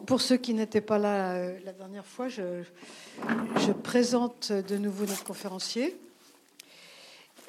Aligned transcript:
pour 0.00 0.20
ceux 0.20 0.36
qui 0.36 0.54
n'étaient 0.54 0.80
pas 0.80 0.98
là 0.98 1.34
euh, 1.34 1.58
la 1.64 1.72
dernière 1.72 2.06
fois, 2.06 2.28
je, 2.28 2.62
je, 3.66 3.72
présente 3.72 4.52
de 4.52 4.76
nouveau 4.76 5.06
notre 5.06 5.24
conférencier. 5.24 5.96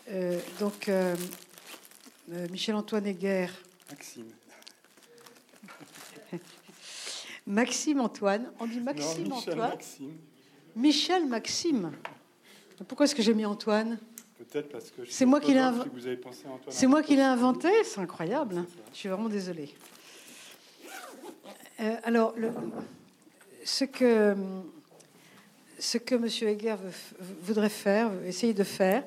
Euh, 0.09 0.39
donc, 0.59 0.89
euh, 0.89 1.15
Michel-Antoine 2.51 3.07
Heger. 3.07 3.49
Maxime. 3.89 4.25
Maxime 7.47 8.01
Antoine. 8.01 8.51
On 8.59 8.67
dit 8.67 8.79
Maxime 8.79 9.27
non, 9.27 9.35
Michel 9.35 9.53
Antoine. 9.53 9.69
Maxime. 9.69 10.17
Michel 10.75 11.25
Maxime. 11.27 11.91
Pourquoi 12.87 13.05
est-ce 13.05 13.15
que 13.15 13.23
j'ai 13.23 13.33
mis 13.33 13.45
Antoine? 13.45 13.97
Peut-être 14.37 14.69
parce 14.69 14.91
que 14.91 15.01
c'est 15.09 15.25
moi 15.25 15.39
qui 15.39 15.53
l'ai 15.53 15.59
inventé. 15.59 15.89
Antoine. 16.45 16.59
C'est 16.69 16.87
moi 16.87 17.01
qui 17.01 17.15
l'ai 17.15 17.21
inventé. 17.21 17.69
C'est 17.83 18.01
incroyable. 18.01 18.65
Je 18.91 18.97
suis 18.97 19.09
vraiment 19.09 19.29
désolée. 19.29 19.73
Euh, 21.79 21.95
alors, 22.03 22.33
ce 23.63 23.85
que 23.85 24.35
ce 25.77 25.97
que 25.97 26.15
M. 26.15 26.25
Heger 26.49 26.77
voudrait 27.41 27.69
faire, 27.69 28.09
essayer 28.25 28.53
de 28.53 28.63
faire, 28.63 29.03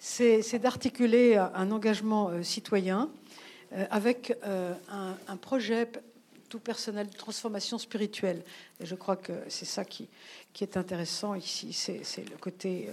c'est 0.00 0.58
d'articuler 0.58 1.36
un 1.36 1.70
engagement 1.70 2.28
euh, 2.28 2.42
citoyen 2.42 3.08
euh, 3.72 3.86
avec 3.90 4.34
un, 4.42 5.16
un, 5.28 5.36
projet 5.36 5.88
tout 6.48 6.58
personnel 6.58 7.08
de 7.08 7.16
transformation 7.16 7.78
spirituelle. 7.78 8.42
Et 8.80 8.86
je 8.86 8.96
crois 8.96 9.16
que 9.16 9.32
c'est 9.48 9.64
ça 9.64 9.84
qui, 9.84 10.08
qui, 10.52 10.64
est 10.64 10.76
intéressant 10.76 11.34
ici, 11.34 11.72
c'est 11.72 12.28
le 12.28 12.36
côté 12.40 12.88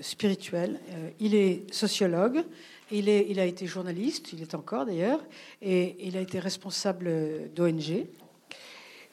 spirituel. 0.00 0.78
il 1.18 1.34
est 1.34 1.72
sociologue, 1.72 2.44
il, 2.90 3.08
est, 3.08 3.38
a 3.38 3.44
été 3.44 3.66
journaliste, 3.66 4.32
il 4.32 4.42
est 4.42 4.54
encore 4.54 4.86
d'ailleurs, 4.86 5.20
et 5.62 5.96
il 6.06 6.16
a 6.16 6.20
été 6.20 6.38
responsable 6.38 7.50
d'ONG. 7.54 8.06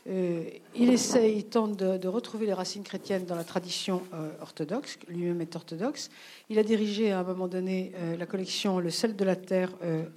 Euh, 0.10 0.44
il 0.76 0.90
essaye, 0.90 1.38
il 1.38 1.46
tente 1.46 1.78
de, 1.78 2.08
retrouver 2.08 2.46
les 2.46 2.54
racines 2.54 2.84
chrétiennes 2.84 3.26
dans 3.26 3.36
la 3.36 3.46
tradition 3.46 4.04
euh, 4.14 4.32
orthodoxe, 4.42 5.00
lui-même 5.08 5.42
est 5.42 5.56
orthodoxe. 5.56 6.10
Il 6.50 6.60
a 6.60 6.64
dirigé 6.64 7.12
à 7.12 7.20
un 7.20 7.24
moment 7.24 7.48
donné 7.48 7.94
euh, 7.96 8.18
la 8.18 8.26
collection 8.26 8.80
Le 8.80 8.90
sel 8.90 9.16
de 9.16 9.24
la 9.24 9.36
terre 9.36 9.72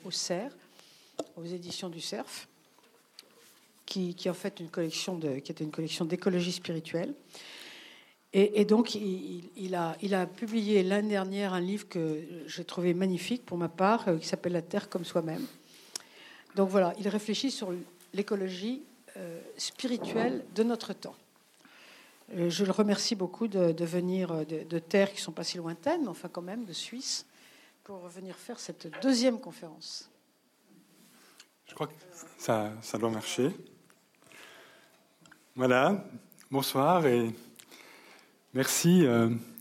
au 0.05 0.11
CERF, 0.11 0.53
aux 1.37 1.45
éditions 1.45 1.89
du 1.89 2.01
CERF, 2.01 2.49
qui, 3.85 4.15
qui 4.15 4.29
en 4.29 4.35
fait 4.35 4.59
une 4.59 4.71
collection 4.71 5.15
d'écologie 6.05 6.53
spirituelle. 6.53 7.15
Et, 8.33 8.67
donc, 8.67 8.95
il, 8.95 9.75
a, 9.75 10.27
publié 10.27 10.83
l'année 10.83 11.09
dernière 11.09 11.55
un 11.55 11.61
livre 11.61 11.89
que 11.89 12.23
j'ai 12.47 12.65
trouvé 12.65 12.93
magnifique 12.93 13.47
pour 13.47 13.57
ma 13.57 13.69
part, 13.69 14.05
qui 14.21 14.27
s'appelle 14.27 14.53
La 14.53 14.63
Terre 14.63 14.91
comme 14.91 15.07
soi-même. 15.07 15.47
Donc 16.55 16.69
voilà, 16.69 16.93
il 16.99 17.09
réfléchit 17.09 17.51
sur 17.51 17.73
l'écologie 18.13 18.83
euh, 19.17 19.41
spirituelle 19.57 20.45
de 20.55 20.63
notre 20.63 20.93
temps. 20.93 21.15
Euh, 22.35 22.51
je 22.51 22.65
le 22.65 22.73
remercie 22.73 23.15
beaucoup 23.15 23.47
de, 23.47 23.85
venir 23.85 24.33
euh, 24.33 24.45
de, 24.45 24.79
terres 24.79 25.13
qui 25.13 25.21
sont 25.21 25.33
pas 25.33 25.45
si 25.45 25.59
lointaines, 25.59 26.03
mais 26.03 26.09
enfin 26.09 26.29
quand 26.29 26.43
même 26.43 26.65
de 26.65 26.73
Suisse, 26.73 27.25
pour 27.85 28.09
venir 28.09 28.37
faire 28.37 28.59
cette 28.59 28.89
deuxième 29.01 29.39
conférence. 29.39 30.11
Je 31.67 31.75
crois 31.75 31.87
que 31.87 31.95
ça, 32.39 32.73
ça 32.83 32.99
doit 32.99 33.11
marcher. 33.11 33.51
Voilà, 35.55 36.05
bonsoir 36.51 37.07
et 37.07 37.31
merci 38.57 39.05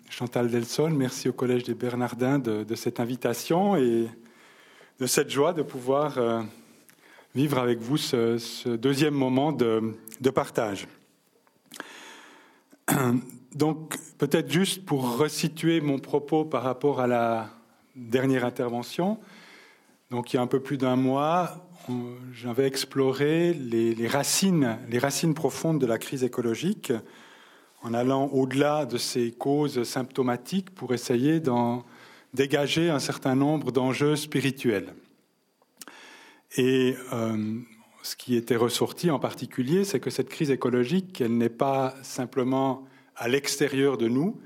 Chantal 0.09 0.49
Delsol, 0.49 0.93
merci 0.93 1.27
au 1.27 1.33
Collège 1.33 1.63
des 1.63 1.73
Bernardins 1.73 2.39
de, 2.39 2.75
cette 2.75 3.01
invitation 3.01 3.75
et 3.75 4.07
de 4.99 5.05
cette 5.05 5.29
joie 5.29 5.51
de 5.51 5.63
pouvoir 5.63 6.17
vivre 7.35 7.57
avec 7.57 7.79
vous 7.79 7.97
ce, 7.97 8.75
deuxième 8.77 9.13
moment 9.13 9.51
de, 9.51 9.93
partage. 10.33 10.87
Donc, 13.53 13.97
peut-être 14.17 14.49
juste 14.49 14.85
pour 14.85 15.17
resituer 15.17 15.81
mon 15.81 15.99
propos 15.99 16.45
par 16.45 16.63
rapport 16.63 17.01
à 17.01 17.07
la 17.07 17.49
dernière 17.97 18.45
intervention. 18.45 19.19
Donc, 20.09 20.31
il 20.31 20.37
y 20.37 20.39
a 20.39 20.41
un 20.41 20.47
peu 20.47 20.61
plus 20.61 20.77
d'un 20.77 20.95
mois, 20.95 21.67
j'avais 22.31 22.65
exploré 22.65 23.53
les, 23.53 24.07
racines, 24.07 24.77
les 24.89 24.99
racines 24.99 25.33
profondes 25.33 25.81
de 25.81 25.85
la 25.85 25.97
crise 25.97 26.23
écologique 26.23 26.93
en 27.85 27.93
allant 27.93 28.25
au-delà 28.33 28.87
de 28.87 28.97
ces 28.97 29.31
causes 29.31 29.83
symptomatiques 29.83 30.71
pour 30.71 30.93
essayer 30.93 31.39
d'en 31.39 31.85
dégager 32.33 32.89
un 32.89 32.99
certain 32.99 33.35
nombre 33.35 33.71
d'enjeux 33.71 34.15
spirituels. 34.15 34.95
Et 36.57 36.95
euh, 37.13 37.59
ce 38.01 38.15
qui 38.15 38.35
était 38.35 38.55
ressorti 38.55 39.11
en 39.11 39.19
particulier, 39.19 39.83
c'est 39.83 39.99
que 39.99 40.09
cette 40.09 40.29
crise 40.29 40.49
écologique, 40.49 41.21
elle 41.21 41.37
n'est 41.37 41.47
pas 41.47 41.93
simplement 42.01 42.87
à 43.15 43.27
l'extérieur 43.27 43.97
de 43.97 44.07
nous, 44.07 44.39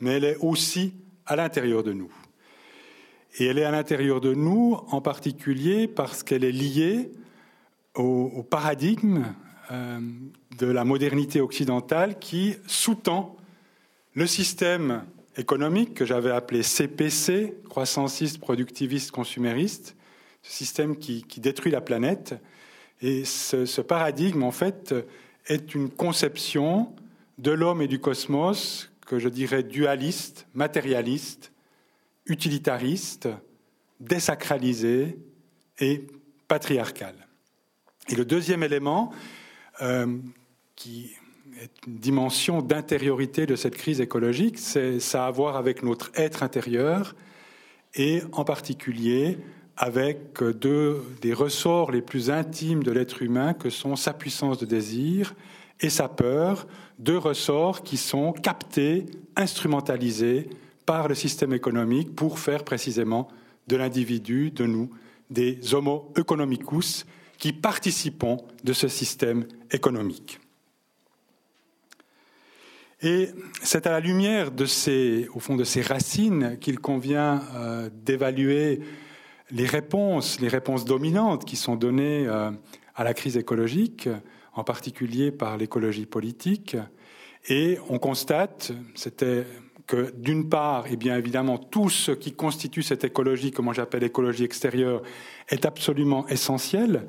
mais 0.00 0.12
elle 0.12 0.24
est 0.24 0.38
aussi 0.40 0.94
à 1.26 1.36
l'intérieur 1.36 1.82
de 1.82 1.92
nous. 1.92 2.10
Et 3.38 3.44
elle 3.44 3.58
est 3.58 3.64
à 3.64 3.70
l'intérieur 3.70 4.22
de 4.22 4.32
nous 4.32 4.78
en 4.88 5.02
particulier 5.02 5.86
parce 5.86 6.22
qu'elle 6.22 6.44
est 6.44 6.52
liée 6.52 7.10
au, 7.94 8.42
paradigme 8.42 9.24
euh, 9.70 10.00
de 10.58 10.66
la 10.66 10.84
modernité 10.84 11.40
occidentale 11.40 12.18
qui 12.18 12.54
sous-tend 12.66 13.36
le 14.14 14.26
système 14.26 15.04
économique 15.36 15.94
que 15.94 16.04
j'avais 16.04 16.30
appelé 16.30 16.62
CPC, 16.62 17.54
croissanciste, 17.68 18.38
productiviste, 18.38 19.10
consumériste, 19.10 19.96
système 20.42 20.96
qui, 20.96 21.24
détruit 21.38 21.72
la 21.72 21.80
planète. 21.80 22.34
Et 23.02 23.24
ce, 23.24 23.80
paradigme, 23.80 24.42
en 24.42 24.52
fait, 24.52 24.94
est 25.46 25.74
une 25.74 25.90
conception 25.90 26.94
de 27.38 27.50
l'homme 27.50 27.82
et 27.82 27.88
du 27.88 27.98
cosmos 27.98 28.90
que 29.06 29.18
je 29.18 29.28
dirais 29.28 29.62
dualiste, 29.62 30.46
matérialiste, 30.54 31.52
utilitariste, 32.26 33.28
désacralisé 34.00 35.18
et 35.78 36.06
patriarcal. 36.48 37.14
Et 38.08 38.14
le 38.14 38.24
deuxième 38.24 38.62
élément, 38.62 39.12
euh, 39.82 40.18
qui 40.74 41.10
est 41.60 41.70
une 41.86 41.98
dimension 41.98 42.62
d'intériorité 42.62 43.46
de 43.46 43.56
cette 43.56 43.76
crise 43.76 44.00
écologique, 44.00 44.58
c'est 44.58 45.00
ça 45.00 45.24
a 45.24 45.28
à 45.28 45.30
voir 45.30 45.56
avec 45.56 45.82
notre 45.82 46.10
être 46.14 46.42
intérieur 46.42 47.14
et 47.94 48.22
en 48.32 48.44
particulier 48.44 49.38
avec 49.76 50.42
deux 50.42 51.02
des 51.20 51.32
ressorts 51.32 51.90
les 51.90 52.02
plus 52.02 52.30
intimes 52.30 52.82
de 52.82 52.90
l'être 52.90 53.22
humain 53.22 53.54
que 53.54 53.70
sont 53.70 53.96
sa 53.96 54.12
puissance 54.12 54.58
de 54.58 54.66
désir 54.66 55.34
et 55.80 55.90
sa 55.90 56.08
peur, 56.08 56.66
deux 56.98 57.18
ressorts 57.18 57.82
qui 57.82 57.96
sont 57.96 58.32
captés, 58.32 59.06
instrumentalisés 59.36 60.48
par 60.86 61.08
le 61.08 61.14
système 61.14 61.52
économique 61.52 62.14
pour 62.14 62.38
faire 62.38 62.64
précisément 62.64 63.28
de 63.66 63.76
l'individu, 63.76 64.50
de 64.50 64.64
nous, 64.64 64.90
des 65.28 65.74
homo 65.74 66.12
economicus 66.16 67.04
qui 67.38 67.52
participons 67.52 68.38
de 68.64 68.72
ce 68.72 68.88
système 68.88 69.46
économique. 69.70 70.40
Et 73.02 73.28
c'est 73.62 73.86
à 73.86 73.90
la 73.90 74.00
lumière 74.00 74.50
de 74.50 74.64
ces, 74.64 75.28
au 75.34 75.38
fond, 75.38 75.56
de 75.56 75.64
ces 75.64 75.82
racines 75.82 76.58
qu'il 76.58 76.78
convient 76.78 77.42
euh, 77.54 77.90
d'évaluer 77.92 78.80
les 79.50 79.66
réponses, 79.66 80.40
les 80.40 80.48
réponses 80.48 80.84
dominantes 80.84 81.44
qui 81.44 81.56
sont 81.56 81.76
données 81.76 82.26
euh, 82.26 82.50
à 82.94 83.04
la 83.04 83.12
crise 83.12 83.36
écologique, 83.36 84.08
en 84.54 84.64
particulier 84.64 85.30
par 85.30 85.58
l'écologie 85.58 86.06
politique. 86.06 86.76
Et 87.48 87.78
on 87.90 87.98
constate, 87.98 88.72
c'était 88.94 89.44
que 89.86 90.12
d'une 90.16 90.48
part, 90.48 90.86
et 90.86 90.90
eh 90.92 90.96
bien 90.96 91.16
évidemment, 91.16 91.58
tout 91.58 91.88
ce 91.88 92.12
qui 92.12 92.32
constitue 92.32 92.82
cette 92.82 93.04
écologie, 93.04 93.52
moi 93.60 93.72
j'appelle 93.72 94.02
écologie 94.02 94.44
extérieure, 94.44 95.02
est 95.48 95.64
absolument 95.64 96.26
essentiel. 96.28 97.06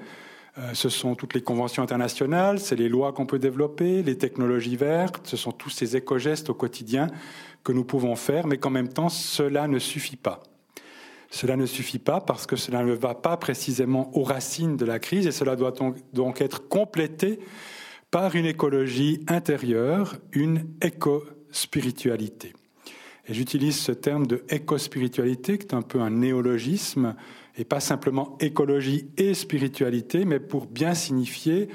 Euh, 0.57 0.73
ce 0.73 0.89
sont 0.89 1.15
toutes 1.15 1.33
les 1.33 1.41
conventions 1.41 1.83
internationales, 1.83 2.59
c'est 2.59 2.75
les 2.75 2.89
lois 2.89 3.13
qu'on 3.13 3.25
peut 3.25 3.39
développer, 3.39 4.03
les 4.03 4.18
technologies 4.18 4.75
vertes, 4.75 5.27
ce 5.27 5.38
sont 5.38 5.51
tous 5.51 5.69
ces 5.69 5.95
éco-gestes 5.95 6.50
au 6.50 6.53
quotidien 6.53 7.07
que 7.63 7.71
nous 7.71 7.83
pouvons 7.83 8.15
faire, 8.15 8.47
mais 8.47 8.57
qu'en 8.57 8.69
même 8.69 8.89
temps, 8.89 9.09
cela 9.09 9.68
ne 9.68 9.79
suffit 9.79 10.15
pas. 10.15 10.44
Cela 11.29 11.57
ne 11.57 11.65
suffit 11.65 12.00
pas 12.00 12.21
parce 12.21 12.47
que 12.47 12.56
cela 12.56 12.83
ne 12.83 12.94
va 12.94 13.13
pas 13.13 13.38
précisément 13.38 14.15
aux 14.18 14.24
racines 14.24 14.77
de 14.77 14.85
la 14.85 15.00
crise 15.00 15.27
et 15.27 15.31
cela 15.31 15.56
doit 15.56 15.74
donc 16.13 16.41
être 16.41 16.68
complété 16.69 17.39
par 18.12 18.35
une 18.35 18.45
écologie 18.45 19.24
intérieure, 19.27 20.15
une 20.31 20.68
éco-spiritualité. 20.81 22.53
Et 23.27 23.33
j'utilise 23.33 23.77
ce 23.77 23.91
terme 23.91 24.25
de 24.25 24.44
éco-spiritualité 24.50 25.57
qui 25.57 25.68
est 25.68 25.74
un 25.74 25.81
peu 25.81 26.00
un 26.00 26.09
néologisme 26.09 27.15
et 27.57 27.65
pas 27.65 27.79
simplement 27.79 28.38
écologie 28.39 29.09
et 29.18 29.33
spiritualité, 29.33 30.24
mais 30.24 30.39
pour 30.39 30.68
bien 30.68 30.94
signifier, 30.94 31.68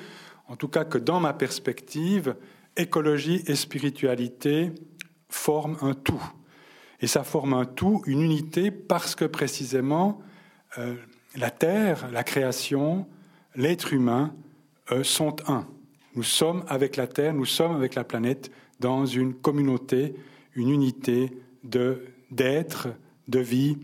en 0.48 0.56
tout 0.56 0.68
cas 0.68 0.84
que 0.84 0.98
dans 0.98 1.20
ma 1.20 1.34
perspective, 1.34 2.36
écologie 2.76 3.42
et 3.46 3.54
spiritualité 3.54 4.72
forment 5.28 5.76
un 5.82 5.94
tout. 5.94 6.22
Et 7.00 7.06
ça 7.06 7.24
forme 7.24 7.52
un 7.52 7.64
tout, 7.64 8.02
une 8.06 8.22
unité, 8.22 8.70
parce 8.70 9.14
que 9.14 9.24
précisément 9.24 10.20
euh, 10.78 10.94
la 11.36 11.50
Terre, 11.50 12.08
la 12.12 12.22
création, 12.22 13.06
l'être 13.56 13.92
humain 13.92 14.34
euh, 14.90 15.02
sont 15.02 15.36
un. 15.48 15.66
Nous 16.14 16.22
sommes 16.22 16.64
avec 16.68 16.96
la 16.96 17.06
Terre, 17.06 17.34
nous 17.34 17.44
sommes 17.44 17.74
avec 17.74 17.94
la 17.94 18.04
planète 18.04 18.50
dans 18.80 19.04
une 19.04 19.34
communauté, 19.34 20.14
une 20.54 20.70
unité 20.70 21.30
de 21.64 22.02
d'être, 22.30 22.88
de 23.28 23.38
vie 23.38 23.76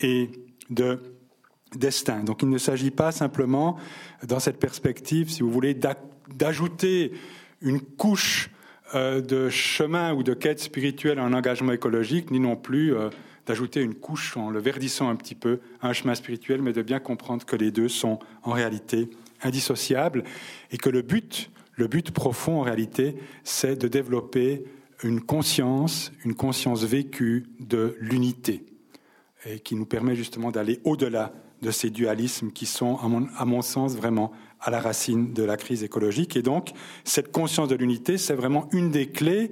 et 0.00 0.30
de 0.70 1.00
destin. 1.74 2.22
Donc 2.22 2.42
il 2.42 2.48
ne 2.48 2.58
s'agit 2.58 2.90
pas 2.90 3.12
simplement, 3.12 3.76
dans 4.26 4.40
cette 4.40 4.58
perspective, 4.58 5.30
si 5.30 5.42
vous 5.42 5.50
voulez, 5.50 5.74
d'ajouter 6.34 7.12
une 7.60 7.80
couche 7.80 8.50
euh, 8.94 9.20
de 9.20 9.50
chemin 9.50 10.14
ou 10.14 10.22
de 10.22 10.32
quête 10.32 10.60
spirituelle 10.60 11.18
à 11.18 11.24
un 11.24 11.32
engagement 11.32 11.72
écologique, 11.72 12.30
ni 12.30 12.40
non 12.40 12.56
plus 12.56 12.94
euh, 12.94 13.10
d'ajouter 13.46 13.82
une 13.82 13.94
couche 13.94 14.36
en 14.36 14.50
le 14.50 14.60
verdissant 14.60 15.10
un 15.10 15.16
petit 15.16 15.34
peu 15.34 15.60
à 15.82 15.88
un 15.88 15.92
chemin 15.92 16.14
spirituel, 16.14 16.62
mais 16.62 16.72
de 16.72 16.82
bien 16.82 17.00
comprendre 17.00 17.44
que 17.44 17.56
les 17.56 17.70
deux 17.70 17.88
sont 17.88 18.18
en 18.44 18.52
réalité 18.52 19.10
indissociables 19.42 20.24
et 20.70 20.78
que 20.78 20.88
le 20.88 21.02
but, 21.02 21.50
le 21.74 21.86
but 21.86 22.10
profond 22.10 22.60
en 22.60 22.62
réalité, 22.62 23.16
c'est 23.44 23.76
de 23.76 23.88
développer 23.88 24.64
une 25.02 25.20
conscience, 25.20 26.12
une 26.24 26.34
conscience 26.34 26.84
vécue 26.84 27.46
de 27.60 27.96
l'unité 28.00 28.64
et 29.46 29.60
qui 29.60 29.76
nous 29.76 29.86
permet 29.86 30.16
justement 30.16 30.50
d'aller 30.50 30.80
au-delà 30.84 31.32
de 31.62 31.70
ces 31.70 31.90
dualismes 31.90 32.50
qui 32.50 32.66
sont, 32.66 32.98
à 33.36 33.44
mon, 33.44 33.62
sens, 33.62 33.96
vraiment 33.96 34.32
à 34.60 34.70
la 34.70 34.80
racine 34.80 35.32
de 35.32 35.42
la 35.42 35.56
crise 35.56 35.82
écologique. 35.82 36.36
Et 36.36 36.42
donc, 36.42 36.70
cette 37.04 37.32
conscience 37.32 37.68
de 37.68 37.74
l'unité, 37.74 38.18
c'est 38.18 38.34
vraiment 38.34 38.68
une 38.72 38.90
des 38.90 39.08
clés 39.08 39.50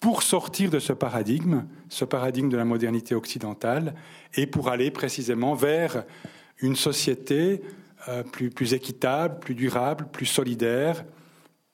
pour 0.00 0.22
sortir 0.22 0.70
de 0.70 0.78
ce 0.78 0.92
paradigme, 0.92 1.64
ce 1.88 2.04
paradigme 2.04 2.50
de 2.50 2.56
la 2.56 2.64
modernité 2.64 3.14
occidentale, 3.14 3.94
et 4.34 4.46
pour 4.46 4.68
aller 4.68 4.90
précisément 4.90 5.54
vers 5.54 6.04
une 6.58 6.76
société 6.76 7.62
euh, 8.08 8.22
plus 8.22 8.74
équitable, 8.74 9.38
plus 9.40 9.54
durable, 9.54 10.08
plus 10.12 10.26
solidaire, 10.26 11.04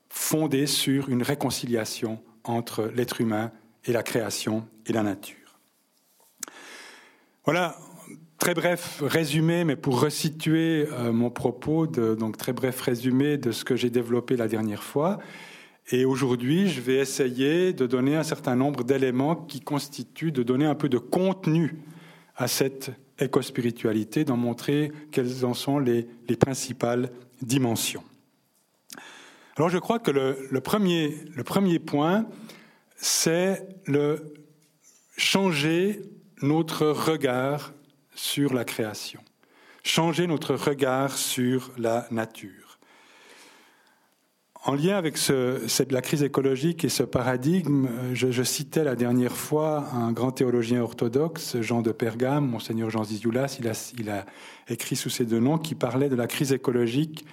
fondée 0.09 0.67
sur 0.67 1.09
une 1.09 1.23
réconciliation 1.23 2.21
entre 2.45 2.91
l'être 2.95 3.21
humain 3.21 3.53
et 3.85 3.93
la 3.93 4.03
création 4.03 4.67
et 4.87 4.93
la 4.93 5.03
nature. 5.03 5.37
Voilà, 7.45 7.77
très 8.39 8.55
bref 8.55 9.03
résumé, 9.05 9.65
mais 9.65 9.77
pour 9.77 10.01
resituer 10.01 10.87
euh, 10.93 11.13
mon 11.13 11.31
propos, 11.31 11.87
donc 11.87 12.37
très 12.37 12.53
bref 12.53 12.81
résumé 12.81 13.37
de 13.37 13.53
ce 13.53 13.65
que 13.65 13.77
j'ai 13.77 13.91
développé 13.91 14.37
la 14.37 14.49
dernière 14.49 14.83
fois. 14.83 15.19
Et 15.91 16.05
aujourd'hui, 16.05 16.69
je 16.69 16.81
vais 16.81 16.97
essayer 16.97 17.73
de 17.73 17.87
donner 17.87 18.17
un 18.17 18.23
certain 18.23 18.55
nombre 18.55 18.85
d'éléments 18.85 19.37
qui 19.37 19.61
constituent, 19.61 20.33
de 20.33 20.43
donner 20.43 20.67
un 20.67 20.75
peu 20.75 20.89
de 20.89 20.99
contenu 20.99 21.77
à 22.37 22.49
cette 22.49 22.93
éco-spiritualité, 23.19 24.25
d'en 24.25 24.37
montrer 24.37 24.93
quelles 25.11 25.45
en 25.45 25.55
sont 25.55 25.79
les, 25.79 26.07
principales 26.39 27.11
dimensions. 27.43 28.03
Alors 29.57 29.69
je 29.69 29.79
crois 29.79 29.99
que 29.99 30.11
le, 30.11 30.61
premier, 30.61 31.15
le 31.35 31.45
premier 31.45 31.79
point, 31.79 32.27
c'est 32.97 33.67
le 33.87 34.33
changer 35.17 36.01
notre 36.41 36.87
regard 36.87 37.73
sur 38.15 38.55
la 38.55 38.65
création, 38.65 39.21
changer 39.85 40.27
notre 40.27 40.55
regard 40.55 41.17
sur 41.17 41.71
la 41.77 42.07
nature. 42.11 42.79
En 44.65 44.75
lien 44.75 44.97
avec 44.97 45.19
cette, 45.19 45.91
la 45.91 46.01
crise 46.01 46.23
écologique 46.23 46.85
et 46.85 46.89
ce 46.89 47.03
paradigme, 47.03 47.89
je, 48.15 48.43
citais 48.45 48.85
la 48.85 48.95
dernière 48.95 49.37
fois 49.37 49.89
un 49.93 50.13
grand 50.13 50.31
théologien 50.31 50.81
orthodoxe, 50.81 51.61
Jean 51.61 51.83
de 51.83 51.91
Pergame, 51.91 52.47
monseigneur 52.47 52.89
Jean 52.89 53.03
Zizioulas, 53.03 53.57
il 53.59 53.69
a, 53.69 53.73
il 53.99 54.09
a 54.09 54.25
écrit 54.69 54.95
sous 54.97 55.11
ces 55.11 55.25
deux 55.25 55.41
noms, 55.41 55.59
qui 55.59 55.75
parlait 55.75 56.09
de 56.09 56.15
la 56.15 56.29
crise 56.29 56.53
écologique 56.53 57.27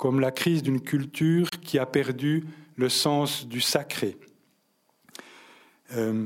comme 0.00 0.18
la 0.18 0.30
crise 0.30 0.62
d'une 0.62 0.80
culture 0.80 1.50
qui 1.50 1.78
a 1.78 1.84
perdu 1.84 2.46
le 2.76 2.88
sens 2.88 3.46
du 3.46 3.60
sacré. 3.60 4.16
Euh, 5.94 6.24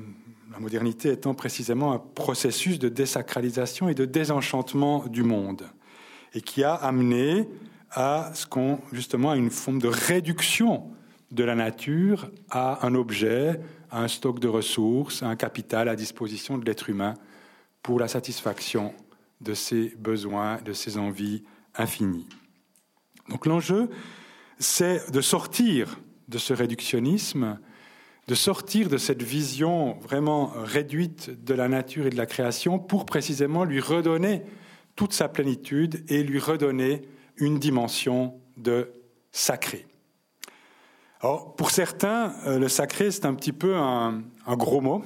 la 0.53 0.61
modernité 0.61 1.11
étant 1.11 1.35
précisément 1.35 1.93
un 1.93 1.99
processus 1.99 2.79
de 2.79 2.89
désacralisation 2.89 3.89
et 3.89 3.95
de 3.95 4.05
désenchantement 4.05 5.05
du 5.09 5.25
monde, 5.25 5.65
et 6.35 6.41
qui 6.41 6.63
a 6.63 6.73
amené 6.73 7.49
à 7.91 8.31
ce 8.35 8.47
qu'on 8.47 8.79
justement 8.93 9.33
à 9.33 9.37
une 9.37 9.51
forme 9.51 9.81
de 9.81 9.89
réduction 9.89 10.93
de 11.33 11.43
la 11.43 11.57
nature 11.57 12.31
à 12.51 12.87
un 12.87 12.95
objet, 12.95 13.59
à 13.91 14.05
un 14.05 14.09
stock 14.09 14.39
de 14.39 14.47
ressources, 14.47 15.25
à 15.25 15.27
un 15.27 15.37
capital 15.37 15.89
à 15.89 15.97
disposition 15.97 16.59
de 16.59 16.65
l'être 16.65 16.91
humain 16.91 17.15
pour 17.83 17.99
la 17.99 18.07
satisfaction 18.07 18.95
de 19.41 19.53
ses 19.53 19.97
besoins, 19.99 20.63
de 20.63 20.73
ses 20.73 20.97
envies 20.97 21.43
infinies. 21.75 22.29
Donc 23.29 23.47
l'enjeu, 23.47 23.91
c'est 24.59 25.11
de 25.11 25.21
sortir 25.21 25.99
de 26.29 26.39
ce 26.39 26.53
réductionnisme 26.53 27.59
de 28.27 28.35
sortir 28.35 28.89
de 28.89 28.97
cette 28.97 29.23
vision 29.23 29.99
vraiment 30.01 30.53
réduite 30.57 31.45
de 31.45 31.55
la 31.55 31.69
nature 31.69 32.07
et 32.07 32.11
de 32.11 32.17
la 32.17 32.27
création 32.27 32.79
pour 32.79 33.05
précisément 33.05 33.65
lui 33.65 33.81
redonner 33.81 34.43
toute 34.97 35.13
sa 35.13 35.29
plénitude 35.29 36.05
et 36.09 36.23
lui 36.23 36.39
redonner 36.39 37.03
une 37.37 37.59
dimension 37.59 38.41
de 38.57 38.93
sacré. 39.33 39.87
Alors, 41.21 41.57
pour 41.57 41.71
certains, 41.71 42.35
euh, 42.47 42.59
le 42.59 42.69
sacré, 42.69 43.11
c'est 43.11 43.27
un 43.27 43.35
petit 43.35 43.53
peu 43.53 43.75
un, 43.77 44.23
gros 44.47 44.81
mot, 44.81 45.03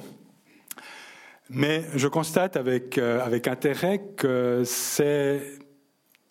mais 1.49 1.85
je 1.95 2.07
constate 2.07 2.55
avec, 2.55 2.97
euh, 2.97 3.25
avec 3.25 3.47
intérêt 3.47 3.99
que 4.15 4.63
c'est 4.65 5.58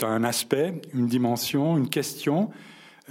un 0.07 0.25
aspect, 0.25 0.81
une 0.95 1.07
dimension, 1.07 1.77
une 1.77 1.89
question 1.89 2.51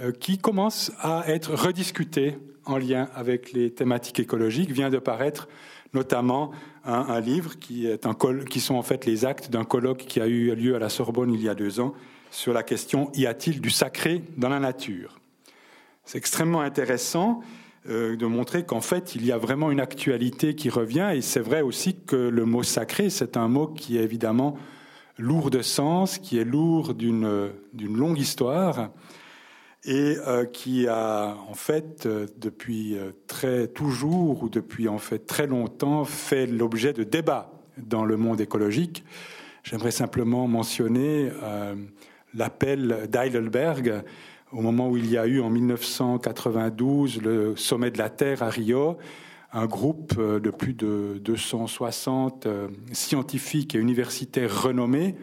euh, 0.00 0.12
qui 0.12 0.38
commence 0.38 0.92
à 1.00 1.24
être 1.28 1.54
rediscutée 1.54 2.38
en 2.64 2.78
lien 2.78 3.08
avec 3.14 3.52
les 3.52 3.70
thématiques 3.70 4.20
écologiques. 4.20 4.70
Vient 4.70 4.90
de 4.90 4.98
paraître 4.98 5.48
notamment 5.94 6.52
un, 6.84 7.20
livre 7.20 7.58
qui, 7.58 7.86
est 7.86 8.06
un 8.06 8.14
qui 8.14 8.60
sont 8.60 8.74
en 8.74 8.82
fait 8.82 9.06
les 9.06 9.24
actes 9.24 9.50
d'un 9.50 9.64
colloque 9.64 10.04
qui 10.06 10.20
a 10.20 10.26
eu 10.26 10.54
lieu 10.54 10.74
à 10.74 10.78
la 10.78 10.88
Sorbonne 10.88 11.32
il 11.32 11.42
y 11.42 11.48
a 11.48 11.54
deux 11.54 11.80
ans 11.80 11.94
sur 12.30 12.52
la 12.52 12.62
question 12.62 13.10
y 13.14 13.26
a-t-il 13.26 13.60
du 13.60 13.70
sacré 13.70 14.22
dans 14.36 14.48
la 14.48 14.60
nature? 14.60 15.18
C'est 16.04 16.18
extrêmement 16.18 16.60
intéressant 16.60 17.42
euh, 17.88 18.16
de 18.16 18.26
montrer 18.26 18.64
qu'en 18.64 18.80
fait 18.80 19.14
il 19.14 19.24
y 19.24 19.32
a 19.32 19.38
vraiment 19.38 19.70
une 19.70 19.80
actualité 19.80 20.54
qui 20.54 20.68
revient. 20.68 21.10
Et 21.14 21.22
c'est 21.22 21.40
vrai 21.40 21.62
aussi 21.62 21.96
que 22.06 22.16
le 22.16 22.44
mot 22.44 22.62
sacré 22.62 23.10
c'est 23.10 23.36
un 23.36 23.48
mot 23.48 23.66
qui 23.66 23.98
est 23.98 24.02
évidemment 24.02 24.58
lourd 25.18 25.50
de 25.50 25.62
sens, 25.62 26.18
qui 26.18 26.38
est 26.38 26.44
lourd 26.44 26.94
d'une 26.94 27.42
longue 27.74 28.18
histoire 28.18 28.90
et 29.84 30.16
euh, 30.26 30.44
qui 30.44 30.86
a 30.88 31.36
en 31.48 31.54
fait 31.54 32.06
euh, 32.06 32.26
depuis 32.36 32.96
euh, 32.96 33.12
très 33.26 33.68
toujours 33.68 34.42
ou 34.42 34.48
depuis 34.48 34.88
en 34.88 34.98
fait 34.98 35.20
très 35.20 35.46
longtemps 35.46 36.04
fait 36.04 36.46
l'objet 36.46 36.92
de 36.92 37.04
débats 37.04 37.52
dans 37.76 38.04
le 38.04 38.16
monde 38.16 38.40
écologique. 38.40 39.04
J'aimerais 39.62 39.92
simplement 39.92 40.48
mentionner 40.48 41.30
l'appel 42.32 43.06
d'Heidelberg 43.10 44.02
au 44.50 44.62
moment 44.62 44.88
où 44.88 44.96
il 44.96 45.10
y 45.10 45.18
a 45.18 45.26
eu 45.26 45.40
en 45.40 45.50
1992 45.50 47.20
le 47.20 47.54
sommet 47.54 47.90
de 47.90 47.98
la 47.98 48.08
Terre 48.08 48.42
à 48.42 48.48
Rio, 48.48 48.96
un 49.52 49.66
groupe 49.66 50.20
de 50.20 50.50
plus 50.50 50.74
de 50.74 51.20
260 51.24 52.46
scientifiques 52.92 53.74
et 53.74 53.78
universitaires 53.78 54.62
renommés, 54.62 55.14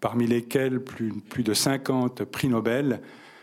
parmi 0.00 0.26
lesquels 0.26 0.80
plus, 0.80 1.42
de 1.42 1.54
50 1.54 2.24
prix 2.24 2.48
Nobel, 2.48 3.00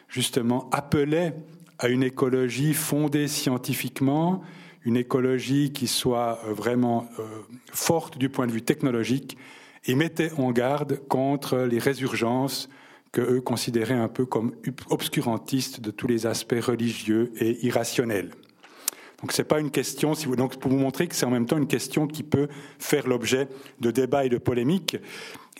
justement, 0.07 0.69
appelait 0.71 1.33
à 1.79 1.87
une 1.87 2.03
écologie 2.03 2.75
fondée 2.75 3.27
scientifiquement, 3.27 4.43
une 4.85 4.95
écologie 4.95 5.71
qui 5.71 5.87
soit 5.87 6.39
euh, 6.45 6.53
vraiment 6.53 7.09
euh, 7.17 7.23
forte 7.71 8.19
du 8.19 8.29
point 8.29 8.45
de 8.45 8.51
vue 8.51 8.61
technologique, 8.61 9.37
et 9.85 9.95
mettait 9.95 10.31
en 10.37 10.51
garde 10.51 10.99
contre 11.07 11.57
les 11.57 11.79
résurgences 11.79 12.69
que 13.11 13.21
eux 13.21 13.41
considéraient 13.41 13.93
un 13.95 14.07
peu 14.07 14.27
comme 14.27 14.53
obscurantistes 14.91 15.81
de 15.81 15.89
tous 15.89 16.05
les 16.05 16.27
aspects 16.27 16.61
religieux 16.61 17.31
et 17.39 17.65
irrationnels. 17.65 18.29
Donc 19.21 19.31
c'est 19.33 19.43
pas 19.43 19.59
une 19.59 19.71
question, 19.71 20.15
si 20.15 20.25
vous, 20.25 20.35
donc 20.35 20.57
pour 20.57 20.71
vous 20.71 20.77
montrer 20.77 21.07
que 21.07 21.15
c'est 21.15 21.25
en 21.25 21.31
même 21.31 21.45
temps 21.45 21.57
une 21.57 21.67
question 21.67 22.07
qui 22.07 22.23
peut 22.23 22.47
faire 22.79 23.07
l'objet 23.07 23.47
de 23.79 23.91
débats 23.91 24.25
et 24.25 24.29
de 24.29 24.37
polémiques. 24.37 24.97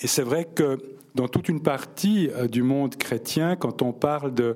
Et 0.02 0.08
c'est 0.08 0.24
vrai 0.24 0.46
que 0.46 0.80
dans 1.14 1.28
toute 1.28 1.50
une 1.50 1.62
partie 1.62 2.30
euh, 2.32 2.48
du 2.48 2.64
monde 2.64 2.96
chrétien, 2.96 3.56
quand 3.56 3.82
on 3.82 3.94
parle 3.94 4.34
de 4.34 4.56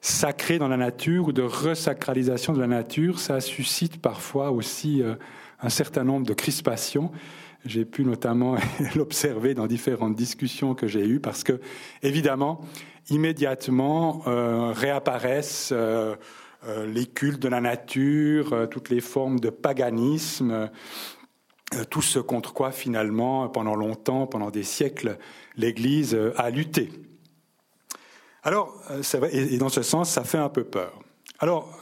sacré 0.00 0.58
dans 0.58 0.68
la 0.68 0.76
nature 0.76 1.28
ou 1.28 1.32
de 1.32 1.42
resacralisation 1.42 2.52
de 2.52 2.60
la 2.60 2.66
nature, 2.66 3.20
ça 3.20 3.40
suscite 3.40 4.00
parfois 4.00 4.50
aussi 4.50 5.00
euh, 5.02 5.14
un 5.60 5.68
certain 5.68 6.04
nombre 6.04 6.26
de 6.26 6.34
crispations. 6.34 7.10
J'ai 7.64 7.84
pu 7.84 8.04
notamment 8.04 8.56
l'observer 8.96 9.54
dans 9.54 9.66
différentes 9.66 10.16
discussions 10.16 10.74
que 10.74 10.88
j'ai 10.88 11.06
eues 11.06 11.20
parce 11.20 11.44
que, 11.44 11.60
évidemment, 12.02 12.60
immédiatement 13.08 14.22
euh, 14.26 14.72
réapparaissent 14.72 15.72
les 16.86 17.06
cultes 17.06 17.42
de 17.42 17.48
la 17.48 17.60
nature, 17.60 18.68
toutes 18.70 18.90
les 18.90 19.00
formes 19.00 19.40
de 19.40 19.50
paganisme, 19.50 20.70
tout 21.90 22.02
ce 22.02 22.18
contre 22.18 22.52
quoi 22.52 22.70
finalement, 22.70 23.48
pendant 23.48 23.74
longtemps, 23.74 24.26
pendant 24.26 24.50
des 24.50 24.62
siècles, 24.62 25.18
l'Église 25.56 26.16
a 26.36 26.50
lutté. 26.50 26.90
Alors, 28.42 28.74
euh, 28.90 29.28
et 29.30 29.56
dans 29.58 29.68
ce 29.68 29.82
sens, 29.82 30.10
ça 30.10 30.24
fait 30.24 30.38
un 30.38 30.48
peu 30.48 30.64
peur. 30.64 30.98
Alors, 31.38 31.78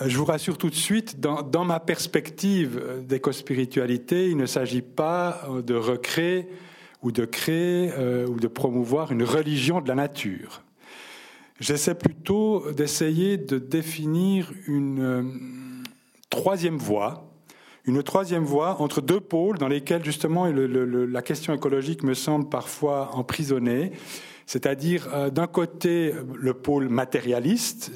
je 0.00 0.16
vous 0.16 0.24
rassure 0.24 0.56
tout 0.56 0.70
de 0.70 0.74
suite, 0.74 1.20
dans, 1.20 1.64
ma 1.64 1.80
perspective 1.80 3.02
d'éco-spiritualité, 3.06 4.28
il 4.28 4.36
ne 4.36 4.46
s'agit 4.46 4.82
pas 4.82 5.42
de 5.64 5.74
recréer 5.74 6.48
ou 7.02 7.12
de 7.12 7.24
créer 7.24 7.92
ou 8.26 8.40
de 8.40 8.48
promouvoir 8.48 9.12
une 9.12 9.22
religion 9.22 9.80
de 9.80 9.88
la 9.88 9.94
nature. 9.94 10.62
J'essaie 11.62 11.94
plutôt 11.94 12.72
d'essayer 12.72 13.36
de 13.38 13.60
définir 13.60 14.52
une 14.66 15.84
troisième 16.28 16.76
voie 16.76 17.28
une 17.84 18.02
troisième 18.02 18.44
voie 18.44 18.80
entre 18.80 19.00
deux 19.00 19.18
pôles 19.18 19.58
dans 19.58 19.66
lesquels 19.66 20.04
justement 20.04 20.46
la 20.46 21.22
question 21.22 21.52
écologique 21.52 22.04
me 22.04 22.14
semble 22.14 22.48
parfois 22.48 23.10
emprisonnée. 23.14 23.90
C'est-à-dire, 24.46 25.08
euh, 25.14 25.30
d'un 25.30 25.46
côté, 25.48 26.12
le 26.34 26.54
pôle 26.54 26.88
matérialiste, 26.88 27.92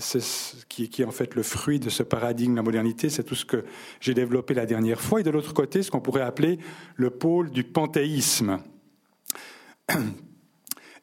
qui, 0.68 0.88
qui, 0.88 1.02
est 1.02 1.04
en 1.04 1.10
fait 1.10 1.34
le 1.34 1.42
fruit 1.42 1.78
de 1.78 1.88
ce 1.88 2.02
paradigme 2.02 2.56
la 2.56 2.62
modernité, 2.62 3.10
c'est 3.10 3.22
tout 3.22 3.34
ce 3.34 3.44
que 3.44 3.64
j'ai 4.00 4.14
développé 4.14 4.54
la 4.54 4.66
dernière 4.66 5.00
fois, 5.00 5.20
et 5.20 5.22
de 5.22 5.30
l'autre 5.30 5.54
côté, 5.54 5.82
ce 5.82 5.90
qu'on 5.90 6.00
pourrait 6.00 6.22
appeler 6.22 6.58
le 6.96 7.10
pôle 7.10 7.50
du 7.50 7.62
panthéisme. 7.62 8.58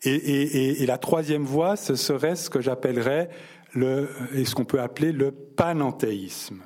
Et, 0.05 0.81
et, 0.83 0.85
la 0.85 0.97
troisième 0.97 1.43
voie, 1.43 1.77
ce 1.77 1.95
serait 1.95 2.35
ce 2.35 2.49
que 2.49 2.59
j'appellerais 2.59 3.29
le, 3.73 4.09
et 4.33 4.43
ce 4.43 4.53
qu'on 4.53 4.65
peut 4.65 4.81
appeler 4.81 5.13
le 5.13 5.31
panenthéisme. 5.31 6.61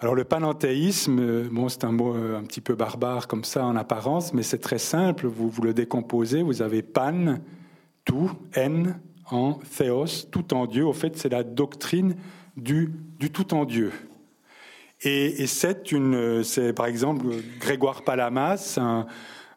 Alors 0.00 0.16
le 0.16 0.24
panenthéisme, 0.24 1.48
bon, 1.48 1.68
c'est 1.68 1.84
un 1.84 1.92
mot 1.92 2.14
euh, 2.14 2.36
un 2.36 2.42
petit 2.42 2.60
peu 2.60 2.74
barbare 2.74 3.28
comme 3.28 3.44
ça 3.44 3.64
en 3.64 3.76
apparence, 3.76 4.34
mais 4.34 4.42
c'est 4.42 4.58
très 4.58 4.78
simple. 4.78 5.26
Vous, 5.26 5.48
vous 5.48 5.62
le 5.62 5.72
décomposez, 5.72 6.42
vous 6.42 6.60
avez 6.60 6.82
pan, 6.82 7.36
tout, 8.04 8.32
n, 8.54 8.98
en 9.30 9.54
théos, 9.76 10.26
tout 10.30 10.52
en 10.52 10.66
Dieu. 10.66 10.84
Au 10.84 10.92
fait, 10.92 11.16
c'est 11.16 11.30
la 11.30 11.44
doctrine 11.44 12.16
du, 12.56 12.92
tout 13.32 13.54
en 13.54 13.64
Dieu. 13.64 13.92
Et, 15.02 15.46
c'est 15.46 15.92
une, 15.92 16.42
c'est 16.42 16.72
par 16.72 16.86
exemple 16.86 17.26
Grégoire 17.60 18.02
Palamas, 18.02 18.78
un, 18.78 19.06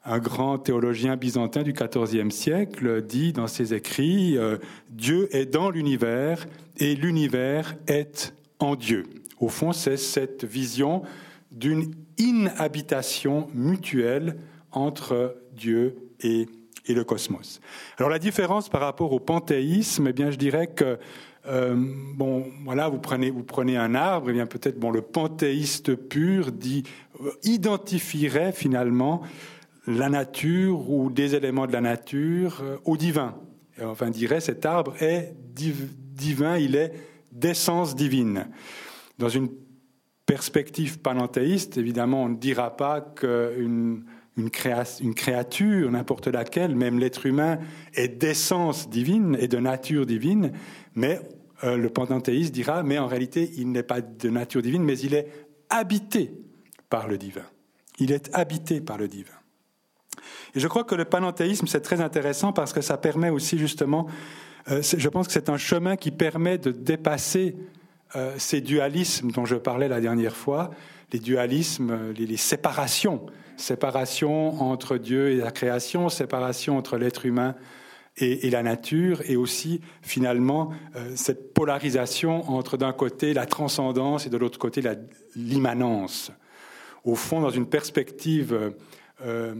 un, 0.08 0.20
grand 0.20 0.58
théologien 0.58 1.16
byzantin 1.16 1.64
du 1.64 1.74
XIVe 1.74 2.32
siècle, 2.32 3.02
dit 3.02 3.34
dans 3.34 3.48
ses 3.48 3.74
écrits 3.74 4.38
euh, 4.38 4.58
Dieu 4.90 5.28
est 5.36 5.46
dans 5.46 5.70
l'univers 5.70 6.48
et 6.78 6.96
l'univers 6.96 7.76
est 7.88 8.34
en 8.60 8.76
Dieu. 8.76 9.06
Au 9.40 9.50
fond, 9.50 9.72
c'est 9.72 9.98
cette 9.98 10.46
vision 10.46 11.04
d'une 11.52 11.94
inhabitation 12.18 13.48
mutuelle 13.54 14.38
entre 14.72 15.36
Dieu 15.56 15.96
et, 16.22 16.48
le 16.90 17.04
cosmos. 17.04 17.60
Alors 17.98 18.10
la 18.10 18.18
différence 18.18 18.70
par 18.70 18.80
rapport 18.80 19.12
au 19.12 19.20
panthéisme, 19.20 20.08
eh 20.08 20.14
bien, 20.14 20.32
je 20.32 20.38
dirais 20.38 20.68
que 20.68 20.98
euh, 21.46 21.76
bon, 22.16 22.46
voilà, 22.64 22.88
vous 22.88 23.00
prenez, 23.00 23.30
vous 23.30 23.44
prenez 23.44 23.76
un 23.76 23.94
arbre, 23.94 24.30
et 24.30 24.32
eh 24.32 24.34
bien 24.34 24.46
peut-être 24.46 24.80
bon, 24.80 24.90
le 24.92 25.02
panthéiste 25.02 25.96
pur 25.96 26.54
dit, 26.54 26.84
euh, 27.22 27.32
identifierait 27.44 28.54
finalement 28.54 29.22
la 29.88 30.10
nature 30.10 30.90
ou 30.92 31.10
des 31.10 31.34
éléments 31.34 31.66
de 31.66 31.72
la 31.72 31.82
nature 31.82 32.60
euh, 32.62 32.78
au 32.84 32.98
divin. 32.98 33.36
Et 33.80 33.84
enfin, 33.84 34.10
dirait 34.10 34.42
cet 34.42 34.66
arbre 34.66 34.94
est 35.02 35.34
divin, 35.54 36.58
il 36.58 36.76
est 36.76 36.94
d'essence 37.32 37.96
divine. 37.96 38.48
Dans 39.18 39.30
une 39.30 39.50
perspective 40.26 41.00
panenthéiste, 41.00 41.78
évidemment, 41.78 42.24
on 42.24 42.30
ne 42.30 42.36
dira 42.36 42.76
pas 42.76 43.02
qu'une 43.02 44.04
une, 44.36 44.50
créature, 45.16 45.90
n'importe 45.90 46.28
laquelle, 46.28 46.76
même 46.76 47.00
l'être 47.00 47.26
humain, 47.26 47.60
est 47.96 48.10
d'essence 48.10 48.90
divine 48.90 49.38
et 49.40 49.48
de 49.48 49.58
nature 49.58 50.06
divine, 50.06 50.52
mais 50.96 51.20
euh, 51.64 51.78
le 51.78 51.90
panthéiste 51.90 52.54
dira, 52.54 52.84
mais 52.84 53.00
en 53.00 53.08
réalité, 53.08 53.52
il 53.58 53.72
n'est 53.72 53.84
pas 53.84 54.02
de 54.02 54.30
nature 54.30 54.62
divine, 54.62 54.84
mais 54.84 55.00
il 55.00 55.16
est 55.16 55.28
habité 55.70 56.34
par 56.90 57.08
le 57.08 57.18
divin. 57.18 57.46
Il 58.00 58.12
est 58.12 58.30
habité 58.36 58.82
par 58.82 58.98
le 58.98 59.08
divin. 59.08 59.37
Et 60.56 60.60
je 60.60 60.68
crois 60.68 60.84
que 60.84 60.96
le 60.96 61.06
panenthéisme, 61.06 61.68
c'est 61.68 61.82
très 61.82 62.02
intéressant 62.02 62.54
parce 62.54 62.74
que 62.74 62.82
ça 62.82 62.98
permet 62.98 63.30
aussi 63.30 63.58
justement, 63.58 64.08
euh, 64.70 64.82
je 64.82 65.10
pense 65.10 65.28
que 65.28 65.34
c'est 65.34 65.50
un 65.50 65.58
chemin 65.58 65.96
qui 65.96 66.12
permet 66.12 66.58
de 66.58 66.72
dépasser 66.72 67.56
euh, 68.16 68.34
ces 68.38 68.62
dualismes 68.62 69.32
dont 69.32 69.46
je 69.46 69.56
parlais 69.56 69.88
la 69.88 70.00
dernière 70.00 70.36
fois, 70.36 70.72
les 71.12 71.20
dualismes, 71.20 72.14
les, 72.18 72.38
séparations, 72.38 73.26
séparation 73.58 74.62
entre 74.62 74.98
Dieu 74.98 75.30
et 75.30 75.38
la 75.38 75.52
création, 75.52 76.10
séparation 76.10 76.78
entre 76.78 76.98
l'être 76.98 77.26
humain 77.26 77.56
et, 78.20 78.50
la 78.50 78.64
nature, 78.64 79.22
et 79.26 79.36
aussi 79.36 79.80
finalement 80.02 80.72
euh, 80.96 81.12
cette 81.16 81.54
polarisation 81.54 82.50
entre 82.50 82.76
d'un 82.76 82.92
côté 82.92 83.34
la 83.34 83.46
transcendance 83.46 84.26
et 84.26 84.30
de 84.30 84.38
l'autre 84.38 84.58
côté 84.58 84.82
l'immanence. 85.36 86.32
Au 87.04 87.16
fond, 87.16 87.42
dans 87.42 87.52
une 87.52 87.68
perspective 87.68 88.74
euh, 89.26 89.56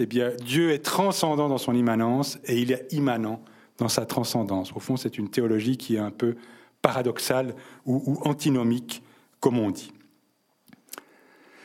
eh 0.00 0.06
bien, 0.06 0.30
Dieu 0.44 0.70
est 0.70 0.84
transcendant 0.84 1.48
dans 1.48 1.58
son 1.58 1.74
immanence 1.74 2.38
et 2.44 2.58
il 2.58 2.72
est 2.72 2.86
immanent 2.92 3.42
dans 3.78 3.88
sa 3.88 4.06
transcendance. 4.06 4.72
Au 4.74 4.80
fond, 4.80 4.96
c'est 4.96 5.18
une 5.18 5.28
théologie 5.28 5.76
qui 5.76 5.96
est 5.96 6.00
un 6.00 6.10
peu 6.10 6.36
paradoxal 6.82 7.54
ou, 7.86 8.18
antinomique, 8.24 9.02
comme 9.40 9.58
on 9.58 9.70
dit. 9.70 9.92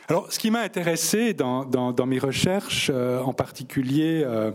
Alors, 0.08 0.32
ce 0.32 0.38
qui 0.38 0.50
m'a 0.50 0.60
intéressé 0.60 1.34
dans, 1.34 2.06
mes 2.06 2.18
recherches, 2.18 2.90
euh, 2.92 3.20
en 3.20 3.34
particulier 3.34 4.22
euh, 4.24 4.52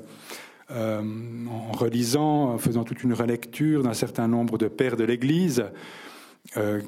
euh, 0.72 1.02
en 1.48 1.72
relisant, 1.74 2.54
en 2.54 2.58
faisant 2.58 2.84
toute 2.84 3.04
une 3.04 3.14
relecture 3.14 3.84
d'un 3.84 3.94
certain 3.94 4.28
nombre 4.28 4.58
de 4.58 4.68
pères 4.68 4.96
de 4.96 5.04
l'Église, 5.04 5.66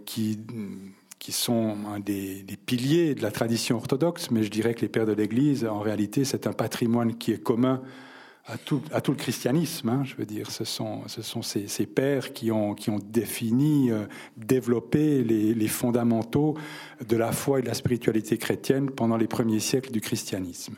qui, 0.05 0.37
qui 1.25 1.31
sont 1.31 1.75
un 1.91 1.99
des, 1.99 2.45
piliers 2.67 3.15
de 3.15 3.23
la 3.23 3.31
tradition 3.31 3.77
orthodoxe, 3.77 4.29
mais 4.29 4.43
je 4.43 4.51
dirais 4.51 4.75
que 4.75 4.81
les 4.81 4.89
pères 4.89 5.07
de 5.07 5.11
l'Église, 5.11 5.65
en 5.65 5.79
réalité, 5.79 6.23
c'est 6.23 6.45
un 6.45 6.53
patrimoine 6.53 7.17
qui 7.17 7.31
est 7.31 7.41
commun 7.41 7.81
à 8.45 8.59
tout, 8.59 8.83
le 8.91 9.15
christianisme. 9.15 9.89
Hein, 9.89 10.03
je 10.03 10.13
veux 10.17 10.27
dire, 10.27 10.51
ce 10.51 10.65
sont, 10.65 11.01
ce 11.07 11.23
sont 11.23 11.41
ces, 11.41 11.87
pères 11.87 12.31
qui 12.31 12.51
ont, 12.51 12.75
qui 12.75 12.91
ont 12.91 12.99
défini, 12.99 13.91
euh, 13.91 14.05
développé 14.37 15.23
les, 15.23 15.67
fondamentaux 15.67 16.53
de 17.09 17.17
la 17.17 17.31
foi 17.31 17.57
et 17.57 17.63
de 17.63 17.67
la 17.67 17.73
spiritualité 17.73 18.37
chrétienne 18.37 18.91
pendant 18.91 19.17
les 19.17 19.27
premiers 19.27 19.59
siècles 19.59 19.89
du 19.89 20.01
christianisme. 20.01 20.75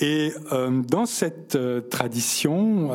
Et 0.00 0.32
euh, 0.52 0.82
dans 0.82 1.06
cette 1.06 1.54
euh, 1.54 1.80
tradition, 1.80 2.90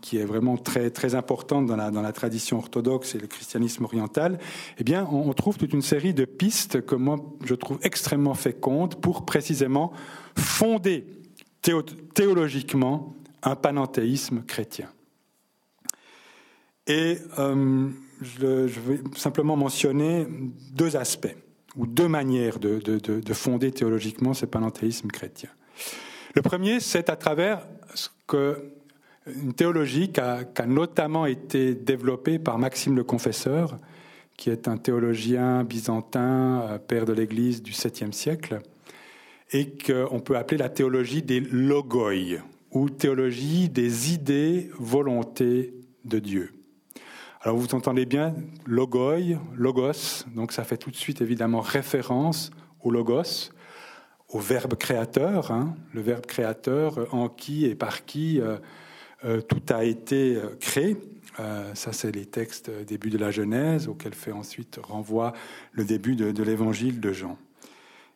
qui 0.00 0.18
est 0.18 0.24
vraiment 0.24 0.56
très, 0.56 0.90
très 0.90 1.14
importante 1.14 1.66
dans 1.66 1.76
la, 1.76 1.90
dans 1.90 2.02
la 2.02 2.12
tradition 2.12 2.58
orthodoxe 2.58 3.14
et 3.14 3.18
le 3.18 3.26
christianisme 3.26 3.84
oriental, 3.84 4.38
eh 4.78 4.84
bien, 4.84 5.06
on, 5.10 5.32
trouve 5.32 5.58
toute 5.58 5.72
une 5.72 5.82
série 5.82 6.14
de 6.14 6.24
pistes 6.24 6.84
que 6.84 6.94
moi, 6.94 7.16
je 7.44 7.54
trouve 7.54 7.78
extrêmement 7.82 8.34
fécondes 8.34 8.94
pour 8.96 9.24
précisément 9.24 9.92
fonder 10.36 11.04
théologiquement 12.14 13.14
un 13.42 13.56
panenthéisme 13.56 14.42
chrétien. 14.42 14.88
Et 16.86 17.18
euh, 17.38 17.88
je, 18.20 18.80
vais 18.80 19.00
simplement 19.14 19.56
mentionner 19.56 20.26
deux 20.72 20.96
aspects 20.96 21.36
ou 21.76 21.86
deux 21.86 22.08
manières 22.08 22.58
de, 22.58 23.32
fonder 23.32 23.70
théologiquement 23.70 24.34
ce 24.34 24.46
panenthéisme 24.46 25.08
chrétien. 25.08 25.50
Le 26.34 26.42
premier, 26.42 26.78
c'est 26.78 27.10
à 27.10 27.16
travers 27.16 27.66
une 29.26 29.52
théologie 29.52 30.12
qui 30.12 30.20
a, 30.20 30.44
qui 30.44 30.62
a, 30.62 30.66
notamment 30.66 31.26
été 31.26 31.74
développée 31.74 32.38
par 32.38 32.56
Maxime 32.56 32.94
le 32.94 33.02
Confesseur, 33.02 33.78
qui 34.36 34.48
est 34.48 34.68
un 34.68 34.76
théologien 34.76 35.64
byzantin, 35.64 36.62
euh, 36.62 36.78
père 36.78 37.04
de 37.04 37.12
l'Église 37.12 37.62
du 37.62 37.72
7e 37.72 38.12
siècle, 38.12 38.60
et 39.50 39.72
qu'on 39.76 40.20
peut 40.20 40.36
appeler 40.36 40.58
la 40.58 40.68
théologie 40.68 41.22
des 41.22 41.40
logoi, 41.40 42.38
ou 42.70 42.88
théologie 42.88 43.68
des 43.68 44.14
idées, 44.14 44.70
volontés 44.78 45.74
de 46.04 46.20
Dieu. 46.20 46.52
Alors 47.42 47.56
vous 47.56 47.74
entendez 47.74 48.06
bien 48.06 48.36
logoi, 48.66 49.16
logos, 49.56 50.24
donc 50.36 50.52
ça 50.52 50.62
fait 50.62 50.76
tout 50.76 50.90
de 50.90 50.96
suite 50.96 51.20
évidemment 51.20 51.60
référence 51.60 52.52
au 52.82 52.92
logos, 52.92 53.50
au 54.32 54.38
verbe 54.38 54.76
créateur, 54.76 55.50
hein, 55.50 55.74
le 55.92 56.00
verbe 56.00 56.26
créateur 56.26 57.12
en 57.12 57.28
qui 57.28 57.66
et 57.66 57.74
par 57.74 58.04
qui 58.04 58.40
euh, 58.40 58.56
euh, 59.24 59.40
tout 59.40 59.62
a 59.70 59.84
été 59.84 60.36
euh, 60.36 60.56
créé. 60.60 60.96
ça, 61.74 61.92
c'est 61.92 62.14
les 62.14 62.26
textes 62.26 62.70
début 62.86 63.10
de 63.10 63.18
la 63.18 63.30
Genèse, 63.30 63.88
auxquels 63.88 64.14
fait 64.14 64.32
ensuite 64.32 64.78
renvoi 64.82 65.32
le 65.72 65.84
début 65.84 66.14
de 66.14 66.42
l'évangile 66.42 67.00
de 67.00 67.12
Jean. 67.12 67.38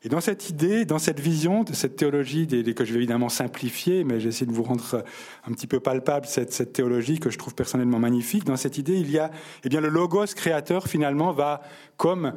Et 0.03 0.11
dans 0.11 0.21
cette 0.21 0.51
idée, 0.51 0.85
dans 0.85 0.99
cette 0.99 1.21
vision 1.21 1.65
de 1.65 1.73
cette 1.73 1.97
théologie, 1.97 2.47
que 2.47 2.85
je 2.85 2.93
vais 2.93 2.99
évidemment 2.99 3.31
simplifier, 3.31 4.05
mais 4.05 4.21
j'essaie 4.21 4.45
de 4.45 4.53
vous 4.53 4.63
rendre 4.63 5.03
un 5.47 5.53
petit 5.53 5.67
peu 5.67 5.81
palpable 5.81 6.27
cette, 6.27 6.53
cette, 6.53 6.75
théologie 6.75 7.19
que 7.19 7.31
je 7.31 7.39
trouve 7.39 7.55
personnellement 7.55 7.99
magnifique, 7.99 8.45
dans 8.45 8.59
cette 8.59 8.77
idée, 8.77 8.99
il 8.99 9.11
y 9.11 9.19
a, 9.19 9.31
eh 9.65 9.71
bien, 9.71 9.81
le 9.81 9.89
logos 9.89 10.35
créateur 10.37 10.89
finalement 10.89 11.33
va 11.33 11.63
comme 11.97 12.35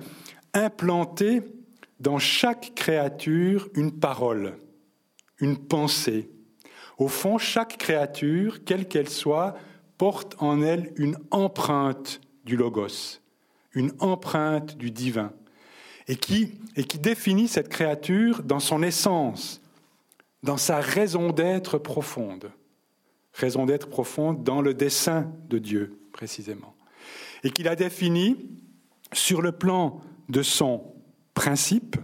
implanter 0.53 1.41
dans 2.00 2.20
chaque 2.20 2.74
créature 2.75 3.70
une 3.74 3.92
parole, 3.92 4.58
une 5.39 5.58
pensée. 5.58 6.30
Au 6.98 7.08
fond, 7.08 7.38
chaque 7.38 7.77
créature, 7.77 8.63
quelle 8.63 8.88
qu'elle 8.88 9.10
soit, 9.10 9.56
porte 9.98 10.36
en 10.39 10.62
elle 10.62 10.94
une 10.96 11.18
empreinte 11.32 12.22
du 12.46 12.56
logos, 12.56 13.20
une 13.74 13.92
empreinte 14.00 14.77
du 14.77 14.92
divin, 14.92 15.32
et 16.08 16.16
qui, 16.16 16.54
et 16.75 16.84
qui 16.84 17.00
définit 17.00 17.48
cette 17.48 17.70
créature 17.70 18.44
dans 18.44 18.60
son 18.60 18.82
essence, 18.84 19.62
dans 20.44 20.58
sa 20.58 20.80
raison 20.80 21.32
d'être 21.32 21.77
profonde, 21.77 22.51
raison 23.34 23.66
d'être 23.66 23.89
profonde 23.89 24.44
dans 24.44 24.62
le 24.62 24.74
dessein 24.74 25.32
de 25.50 25.58
Dieu 25.58 26.00
précisément, 26.13 26.75
et 27.44 27.51
qui 27.51 27.63
la 27.63 27.75
définit 27.75 28.38
sur 29.13 29.42
le 29.42 29.51
plan 29.51 30.01
de 30.30 30.42
son 30.42 30.94
principe. 31.38 31.98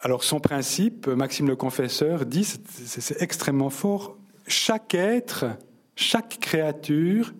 Alors 0.00 0.24
son 0.24 0.40
principe, 0.40 1.06
Maxime 1.06 1.46
le 1.46 1.54
Confesseur 1.54 2.26
dit, 2.26 2.42
c'est 2.44 3.22
extrêmement 3.22 3.70
fort, 3.70 4.18
chaque 4.48 4.94
être, 4.94 5.44
chaque 5.94 6.40
créature 6.40 7.32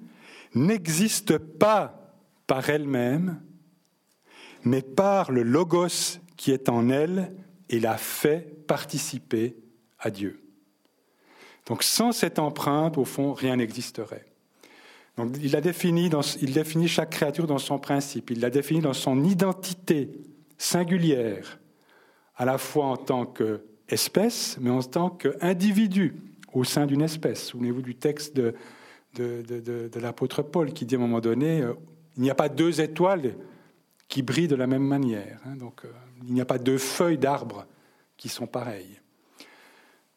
n'existe 0.54 1.36
pas 1.36 2.14
par 2.46 2.70
elle-même, 2.70 3.42
mais 4.62 4.82
par 4.82 5.32
le 5.32 5.42
logos 5.42 6.20
qui 6.36 6.52
est 6.52 6.68
en 6.68 6.88
elle 6.88 7.34
et 7.68 7.80
la 7.80 7.96
fait 7.96 8.64
participer 8.68 9.56
à 9.98 10.10
Dieu. 10.10 10.44
Donc 11.66 11.82
sans 11.82 12.12
cette 12.12 12.38
empreinte, 12.38 12.98
au 12.98 13.04
fond, 13.04 13.32
rien 13.32 13.56
n'existerait. 13.56 14.31
Il, 15.40 16.52
définit 16.52 16.88
chaque 16.88 17.10
créature 17.10 17.46
dans 17.46 17.58
son 17.58 17.78
principe, 17.78 18.30
il 18.30 18.40
l'a 18.40 18.50
défini 18.50 18.80
dans 18.80 18.92
son 18.92 19.24
identité 19.24 20.10
singulière, 20.58 21.58
à 22.36 22.44
la 22.44 22.58
fois 22.58 22.86
en 22.86 22.96
tant 22.96 23.26
qu'espèce, 23.26 24.56
mais 24.60 24.70
en 24.70 24.82
tant 24.82 25.10
qu'individu 25.10 26.16
au 26.52 26.64
sein 26.64 26.86
d'une 26.86 27.02
espèce. 27.02 27.46
Souvenez-vous 27.46 27.82
du 27.82 27.94
texte 27.94 28.36
de, 28.36 28.54
l'apôtre 30.00 30.42
Paul 30.42 30.72
qui 30.72 30.86
dit 30.86 30.94
à 30.94 30.98
un 30.98 31.00
moment 31.00 31.20
donné, 31.20 31.62
euh, 31.62 31.74
il 32.16 32.22
n'y 32.22 32.30
a 32.30 32.34
pas 32.34 32.48
deux 32.48 32.80
étoiles 32.80 33.34
qui 34.08 34.22
brillent 34.22 34.48
de 34.48 34.56
la 34.56 34.66
même 34.66 34.86
manière. 34.86 35.40
Hein. 35.46 35.56
euh, 35.84 35.88
il 36.26 36.34
n'y 36.34 36.40
a 36.40 36.44
pas 36.44 36.58
deux 36.58 36.78
feuilles 36.78 37.18
d'arbres 37.18 37.66
qui 38.16 38.28
sont 38.28 38.46
pareilles. 38.46 39.00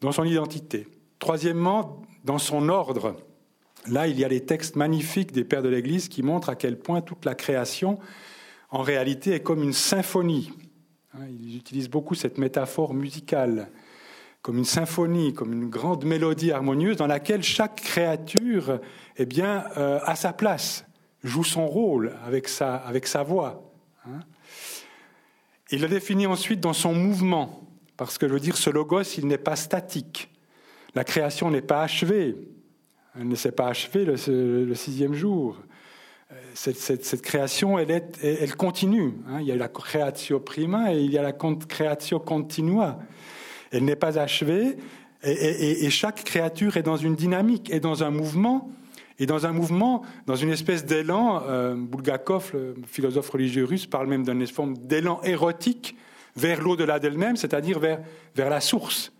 Dans 0.02 0.12
son 0.12 0.26
identité. 0.26 0.88
Troisièmement, 1.20 2.02
dans 2.24 2.38
son 2.38 2.70
ordre. 2.70 3.16
Là, 3.88 4.08
il 4.08 4.20
y 4.20 4.26
a 4.26 4.28
les 4.28 4.42
textes 4.42 4.76
magnifiques 4.76 5.32
des 5.32 5.44
pères 5.44 5.62
de 5.62 5.70
l'Église 5.70 6.10
qui 6.10 6.24
montrent 6.24 6.50
à 6.50 6.56
quel 6.56 6.78
point 6.78 7.02
toute 7.02 7.26
la 7.26 7.36
création, 7.36 8.00
en 8.70 8.82
réalité, 8.82 9.34
est 9.34 9.42
comme 9.42 9.62
une 9.62 9.74
symphonie. 9.74 10.52
Hein, 11.14 11.26
ils 11.40 11.58
utilisent 11.58 11.90
beaucoup 11.90 12.16
cette 12.16 12.38
métaphore 12.38 12.94
musicale, 12.94 13.70
comme 14.42 14.58
une 14.58 14.66
symphonie, 14.66 15.34
comme 15.34 15.54
une 15.54 15.70
grande 15.70 16.04
mélodie 16.04 16.52
harmonieuse 16.52 16.98
dans 16.98 17.08
laquelle 17.08 17.44
chaque 17.44 17.82
créature 17.82 18.80
eh 19.18 19.26
bien, 19.26 19.66
euh, 19.78 20.00
a 20.04 20.16
sa 20.16 20.34
place, 20.34 20.86
joue 21.24 21.44
son 21.44 21.68
rôle 21.68 22.14
avec 22.26 22.48
sa, 22.48 23.24
voix. 23.24 23.72
Hein. 24.08 24.20
Il 25.72 25.82
le 25.82 25.88
définit 25.88 26.28
ensuite 26.28 26.60
dans 26.60 26.74
son 26.74 26.94
mouvement, 26.94 27.68
parce 27.98 28.18
que 28.18 28.28
je 28.28 28.34
veux 28.34 28.40
dire, 28.40 28.58
ce 28.58 28.70
logos, 28.70 29.04
il 29.18 29.28
n'est 29.28 29.38
pas 29.38 29.56
statique. 29.56 30.32
La 30.96 31.04
création 31.04 31.52
n'est 31.52 31.62
pas 31.62 31.82
achevée. 31.82 32.36
Elle 33.18 33.28
ne 33.28 33.36
s'est 33.36 33.52
pas 33.52 33.68
achevée 33.68 34.06
le, 34.06 34.76
sixième 34.76 35.14
jour. 35.14 35.58
Euh, 36.32 36.36
cette, 36.54 37.22
création, 37.22 37.80
elle, 37.80 38.56
continue. 38.56 39.14
Hein. 39.28 39.40
Il 39.40 39.48
y 39.48 39.52
a 39.52 39.56
la 39.56 39.70
création 39.70 40.40
prima 40.40 40.94
et 40.94 41.00
il 41.00 41.12
y 41.12 41.18
a 41.18 41.22
la 41.22 41.34
création 41.34 42.20
continua. 42.20 43.00
Elle 43.72 43.86
n'est 43.86 43.96
pas 43.96 44.20
achevée 44.20 44.78
et, 45.24 45.90
chaque 45.90 46.24
créature 46.24 46.78
est 46.78 46.84
dans 46.84 46.98
une 46.98 47.16
dynamique, 47.16 47.72
est 47.72 47.80
dans 47.80 48.04
un 48.04 48.12
mouvement, 48.12 48.70
et 49.18 49.26
dans 49.26 49.46
un 49.46 49.54
mouvement, 49.54 50.04
dans 50.28 50.36
une 50.36 50.50
espèce 50.52 50.86
d'élan. 50.86 51.42
Euh, 51.48 51.74
Bulgakov, 51.76 52.52
le 52.54 52.76
philosophe 52.86 53.30
religieux 53.30 53.66
russe, 53.66 53.88
parle 53.88 54.08
même 54.08 54.24
d'une 54.24 54.46
forme 54.46 54.78
d'élan 54.78 55.22
érotique 55.24 55.96
vers 56.36 56.62
l'au-delà 56.62 57.00
d'elle-même, 57.00 57.38
c'est-à-dire 57.38 57.80
vers 57.80 58.50
la 58.50 58.62
source 58.62 59.14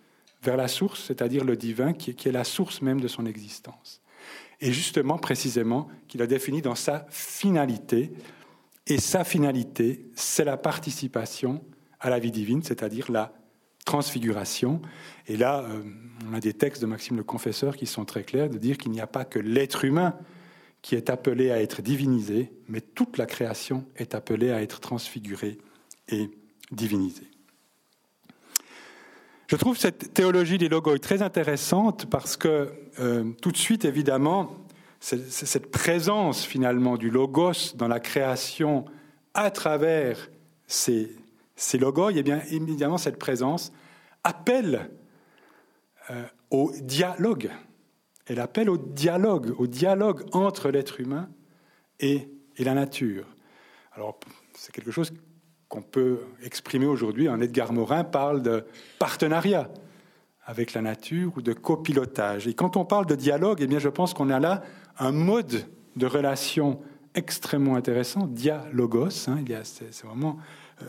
vers 0.46 0.58
la 0.58 0.68
source, 0.68 1.04
c'est-à-dire 1.04 1.44
le 1.44 1.58
divin, 1.58 1.94
qui, 1.94 2.12
est 2.12 2.32
la 2.32 2.44
source 2.44 2.82
même 2.82 3.02
de 3.02 3.08
son 3.08 3.26
existence. 3.26 4.02
Et 4.62 4.72
justement, 4.72 5.18
précisément, 5.18 5.88
qu'il 6.08 6.22
a 6.22 6.28
défini 6.28 6.62
dans 6.62 6.76
sa 6.76 7.06
finalité. 7.10 8.12
Et 8.88 9.00
sa 9.00 9.24
finalité, 9.24 10.06
c'est 10.16 10.46
la 10.46 10.58
participation 10.58 11.64
à 12.00 12.10
la 12.10 12.20
vie 12.20 12.32
divine, 12.32 12.64
c'est-à-dire 12.64 13.12
la 13.12 13.34
transfiguration. 13.84 14.82
Et 15.28 15.38
là, 15.38 15.64
euh, 15.64 15.84
on 16.30 16.34
a 16.34 16.40
des 16.40 16.54
textes 16.54 16.82
de 16.82 16.88
Maxime 16.88 17.18
le 17.18 17.24
Confesseur 17.24 17.76
qui 17.76 17.86
sont 17.86 18.06
très 18.06 18.24
clairs, 18.24 18.50
de 18.50 18.58
dire 18.58 18.78
qu'il 18.78 18.92
n'y 18.92 19.02
a 19.02 19.08
pas 19.08 19.26
que 19.26 19.40
l'être 19.40 19.84
humain 19.84 20.16
qui 20.82 20.96
est 20.96 21.10
appelé 21.10 21.50
à 21.50 21.62
être 21.62 21.82
divinisé, 21.82 22.54
mais 22.68 22.80
toute 22.80 23.18
la 23.18 23.26
création 23.26 23.86
est 23.96 24.14
appelée 24.14 24.52
à 24.52 24.62
être 24.62 24.80
transfigurée 24.80 25.58
et 26.10 26.30
divinisée. 26.72 27.28
Je 29.48 29.56
trouve 29.58 29.78
cette 29.78 30.14
théologie 30.14 30.58
des 30.58 30.70
logos 30.70 30.98
très 30.98 31.22
intéressante 31.22 32.08
parce 32.08 32.36
que 32.36 32.72
euh, 33.00 33.32
tout 33.42 33.52
de 33.52 33.58
suite, 33.58 33.86
évidemment, 33.86 34.56
cette 35.00 35.70
présence 35.70 36.44
finalement 36.44 36.98
du 36.98 37.12
logos 37.12 37.76
dans 37.76 37.88
la 37.88 38.00
création 38.00 38.86
à 39.36 39.52
travers 39.52 40.30
ces, 40.66 41.16
ces 41.56 41.78
logos, 41.78 42.10
et 42.10 42.18
eh 42.18 42.24
bien 42.24 42.42
évidemment 42.50 42.98
cette 42.98 43.20
présence 43.20 43.72
appelle 44.24 44.90
euh, 46.10 46.24
au 46.50 46.72
dialogue. 46.82 47.52
Elle 48.26 48.40
appelle 48.40 48.70
au 48.70 48.78
dialogue, 48.78 49.54
au 49.60 49.68
dialogue 49.68 50.26
entre 50.32 50.72
l'être 50.72 51.00
humain 51.00 51.30
et, 52.00 52.28
et 52.58 52.64
la 52.64 52.74
nature. 52.74 53.28
Alors 53.94 54.20
c'est 54.56 54.72
quelque 54.72 54.92
chose 54.92 55.14
qu'on 55.76 55.82
peut 55.82 56.20
exprimer 56.42 56.86
aujourd'hui. 56.86 57.28
Edgar 57.28 57.74
Morin 57.74 58.06
parle 58.06 58.42
de 58.42 58.64
partenariat 58.98 59.70
avec 60.46 60.74
la 60.74 60.82
nature 60.82 61.34
ou 61.36 61.42
de 61.42 61.52
copilotage. 61.52 62.48
Et 62.48 62.54
quand 62.54 62.78
on 62.78 62.86
parle 62.86 63.06
de 63.06 63.16
dialogue, 63.16 63.60
eh 63.62 63.68
bien, 63.68 63.80
je 63.80 63.90
pense 63.90 64.14
qu'on 64.14 64.30
a 64.30 64.40
là 64.40 64.62
un 65.00 65.12
mode 65.12 65.66
de 65.98 66.06
relation 66.06 66.80
extrêmement 67.14 67.76
intéressant, 67.76 68.26
dialogos. 68.26 69.28
Hein, 69.28 69.40
c'est, 69.64 70.06
vraiment 70.06 70.38
euh, 70.82 70.86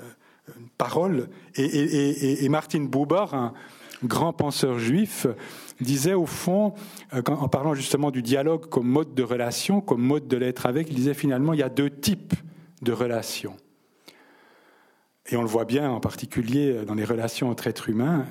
une 0.57 0.69
parole. 0.79 1.31
Et, 1.57 2.49
Martin 2.49 2.85
Buber, 2.85 3.25
un 3.33 3.55
grand 4.05 4.33
penseur 4.33 4.79
juif, 4.79 5.27
disait 5.81 6.15
au 6.15 6.27
fond, 6.27 6.75
euh, 7.13 7.23
en 7.27 7.49
parlant 7.49 7.75
justement 7.75 8.13
du 8.13 8.23
dialogue 8.23 8.69
comme 8.69 8.87
mode 8.87 9.15
de 9.15 9.25
relation, 9.25 9.81
comme 9.81 10.03
mode 10.03 10.29
de 10.29 10.37
l'être 10.37 10.65
avec, 10.65 10.91
il 10.91 10.95
disait 10.95 11.15
finalement 11.15 11.55
il 11.55 11.59
y 11.59 11.65
a 11.65 11.69
deux 11.71 11.91
types 11.91 12.35
de 12.83 12.93
relations. 12.93 13.57
Et 15.29 15.37
on 15.37 15.43
le 15.43 15.49
voit 15.49 15.65
bien 15.65 15.91
en 15.91 16.01
particulier 16.01 16.85
dans 16.85 16.95
les 16.95 17.05
relations 17.05 17.51
entre 17.51 17.67
êtres 17.67 17.89
humains. 17.89 18.27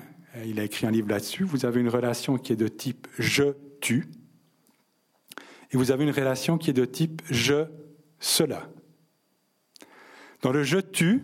Il 0.46 0.60
a 0.60 0.64
écrit 0.64 0.86
un 0.86 0.92
livre 0.92 1.10
là-dessus. 1.10 1.44
Vous 1.44 1.66
avez 1.66 1.82
une 1.82 1.90
relation 1.90 2.38
qui 2.38 2.54
est 2.54 2.58
de 2.58 2.68
type 2.68 3.08
je-tu. 3.20 4.08
Et 5.72 5.78
vous 5.78 5.92
avez 5.92 6.06
une 6.06 6.12
relation 6.12 6.58
qui 6.58 6.70
est 6.70 6.74
de 6.74 6.86
type 6.86 7.22
je-cela. 7.30 8.70
Dans 10.42 10.54
le 10.54 10.64
je-tu, 10.64 11.24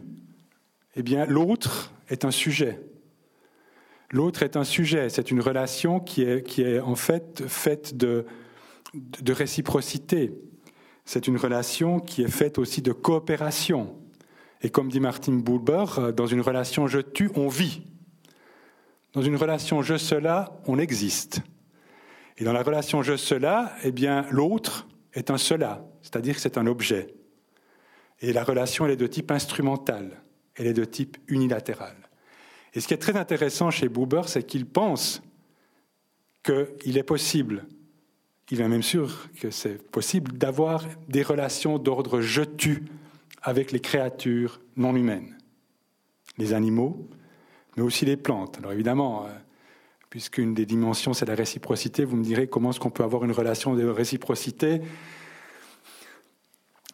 eh 0.95 1.03
bien, 1.03 1.25
l'autre 1.25 1.93
est 2.09 2.25
un 2.25 2.31
sujet. 2.31 2.81
L'autre 4.09 4.43
est 4.43 4.57
un 4.57 4.65
sujet. 4.65 5.09
C'est 5.09 5.31
une 5.31 5.39
relation 5.39 6.01
qui 6.01 6.23
est, 6.23 6.45
qui 6.45 6.63
est 6.63 6.81
en 6.81 6.95
fait 6.95 7.47
faite 7.47 7.95
de, 7.95 8.25
de 8.93 9.31
réciprocité. 9.31 10.33
C'est 11.05 11.27
une 11.27 11.37
relation 11.37 11.99
qui 11.99 12.23
est 12.23 12.31
faite 12.31 12.57
aussi 12.57 12.81
de 12.81 12.91
coopération. 12.91 14.00
Et 14.61 14.69
comme 14.69 14.89
dit 14.89 14.99
Martin 14.99 15.33
Buber, 15.33 15.85
euh, 15.97 16.11
dans 16.11 16.27
une 16.27 16.41
relation 16.41 16.87
je 16.87 16.99
tue, 16.99 17.31
on 17.35 17.47
vit. 17.47 17.81
Dans 19.13 19.21
une 19.21 19.35
relation 19.35 19.81
je 19.81 19.97
cela, 19.97 20.59
on 20.67 20.77
existe. 20.77 21.41
Et 22.37 22.43
dans 22.43 22.53
la 22.53 22.63
relation 22.63 23.01
je 23.01 23.17
cela, 23.17 23.73
eh 23.83 23.91
bien 23.91 24.25
l'autre 24.29 24.87
est 25.13 25.29
un 25.31 25.37
cela, 25.37 25.85
c'est-à-dire 26.01 26.39
c'est 26.39 26.57
un 26.57 26.67
objet. 26.67 27.15
Et 28.21 28.33
la 28.33 28.43
relation 28.43 28.85
elle 28.85 28.91
est 28.91 28.97
de 28.97 29.07
type 29.07 29.31
instrumental, 29.31 30.21
elle 30.55 30.67
est 30.67 30.73
de 30.73 30.85
type 30.85 31.17
unilatéral. 31.27 31.95
Et 32.73 32.79
ce 32.79 32.87
qui 32.87 32.93
est 32.93 32.97
très 32.97 33.17
intéressant 33.17 33.69
chez 33.69 33.89
Buber, 33.89 34.21
c'est 34.27 34.43
qu'il 34.43 34.65
pense 34.65 35.21
qu'il 36.43 36.97
est 36.97 37.03
possible, 37.03 37.65
il 38.49 38.61
est 38.61 38.67
même 38.67 38.83
sûr 38.83 39.29
que 39.39 39.49
c'est 39.49 39.81
possible 39.91 40.37
d'avoir 40.37 40.85
des 41.07 41.23
relations 41.23 41.79
d'ordre 41.79 42.21
je 42.21 42.43
tue 42.43 42.83
avec 43.41 43.71
les 43.71 43.79
créatures 43.79 44.61
non 44.75 44.95
humaines, 44.95 45.37
les 46.37 46.53
animaux, 46.53 47.07
mais 47.75 47.83
aussi 47.83 48.05
les 48.05 48.17
plantes. 48.17 48.57
Alors 48.59 48.71
évidemment, 48.71 49.25
euh, 49.25 49.29
puisqu'une 50.09 50.53
des 50.53 50.65
dimensions, 50.65 51.13
c'est 51.13 51.25
la 51.25 51.35
réciprocité, 51.35 52.05
vous 52.05 52.17
me 52.17 52.23
direz 52.23 52.47
comment 52.47 52.71
est-ce 52.71 52.79
qu'on 52.79 52.89
peut 52.89 53.03
avoir 53.03 53.23
une 53.23 53.31
relation 53.31 53.75
de 53.75 53.85
réciprocité 53.85 54.81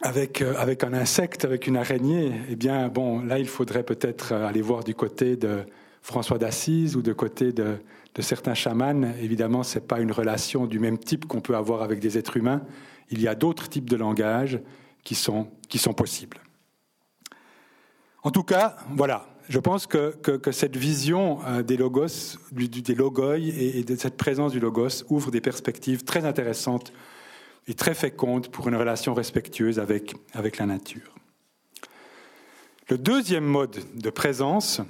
avec, 0.02 0.42
euh, 0.42 0.54
avec 0.58 0.84
un 0.84 0.94
insecte, 0.94 1.44
avec 1.44 1.68
une 1.68 1.78
araignée 1.78 2.32
Eh 2.50 2.56
bien, 2.56 2.88
bon, 2.88 3.24
là, 3.24 3.40
il 3.40 3.48
faudrait 3.48 3.84
peut-être 3.84 4.34
aller 4.34 4.62
voir 4.62 4.84
du 4.84 4.94
côté 4.94 5.36
de 5.36 5.64
François 6.02 6.38
d'Assise 6.38 6.96
ou 6.96 7.02
du 7.02 7.16
côté 7.16 7.52
de, 7.52 7.78
de 8.18 8.22
certains 8.22 8.54
chamans, 8.54 9.04
évidemment, 9.22 9.64
ce 9.64 9.78
n'est 9.78 9.86
pas 9.86 10.00
une 10.00 10.12
relation 10.12 10.66
du 10.66 10.80
même 10.80 10.98
type 10.98 11.26
qu'on 11.26 11.42
peut 11.42 11.56
avoir 11.56 11.84
avec 11.84 12.00
des 12.00 12.18
êtres 12.18 12.38
humains. 12.38 12.62
Il 13.10 13.22
y 13.22 13.28
a 13.28 13.36
d'autres 13.36 13.70
types 13.70 13.90
de 13.90 13.96
langages 13.96 14.60
qui 15.08 15.16
sont, 15.16 15.48
qui 15.70 15.78
sont 15.78 15.94
possibles. 15.94 16.42
En 18.24 18.30
tout 18.30 18.44
cas, 18.44 18.76
voilà, 18.90 19.26
je 19.48 19.58
pense 19.58 19.88
que, 19.88 20.10
que, 20.18 20.52
cette 20.52 20.76
vision 20.76 21.40
euh, 21.46 21.64
des 21.64 21.78
logos, 21.78 22.36
des 22.52 22.94
logoi 22.94 23.38
et, 23.38 23.86
de 23.86 23.96
cette 23.96 24.18
présence 24.18 24.52
du 24.52 24.60
logos 24.60 25.06
ouvre 25.08 25.32
des 25.32 25.40
perspectives 25.40 26.04
très 26.04 26.26
intéressantes 26.26 26.92
et 27.68 27.74
très 27.74 27.94
fécondes 27.94 28.50
pour 28.50 28.68
une 28.68 28.76
relation 28.76 29.14
respectueuse 29.14 29.80
avec, 29.80 30.14
avec 30.34 30.58
la 30.58 30.66
nature. 30.66 31.16
Le 32.90 32.98
deuxième 32.98 33.46
mode 33.46 33.78
de 33.96 34.10
présence, 34.10 34.82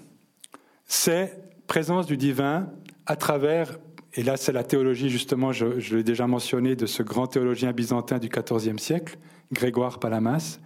c'est 0.87 1.31
présence 1.67 2.07
du 2.07 2.17
divin 2.17 2.71
à 3.05 3.17
travers, 3.17 3.77
et 4.15 4.23
là 4.23 4.35
c'est 4.35 4.51
la 4.51 4.63
théologie 4.63 5.11
justement, 5.11 5.51
je, 5.51 5.95
l'ai 5.95 6.03
déjà 6.03 6.25
mentionné, 6.25 6.75
de 6.75 6.87
ce 6.87 7.03
grand 7.03 7.27
théologien 7.27 7.71
byzantin 7.71 8.17
du 8.17 8.29
XIVe 8.29 8.79
siècle, 8.79 9.19
Grégoire 9.51 9.99
Palamas, 9.99 10.59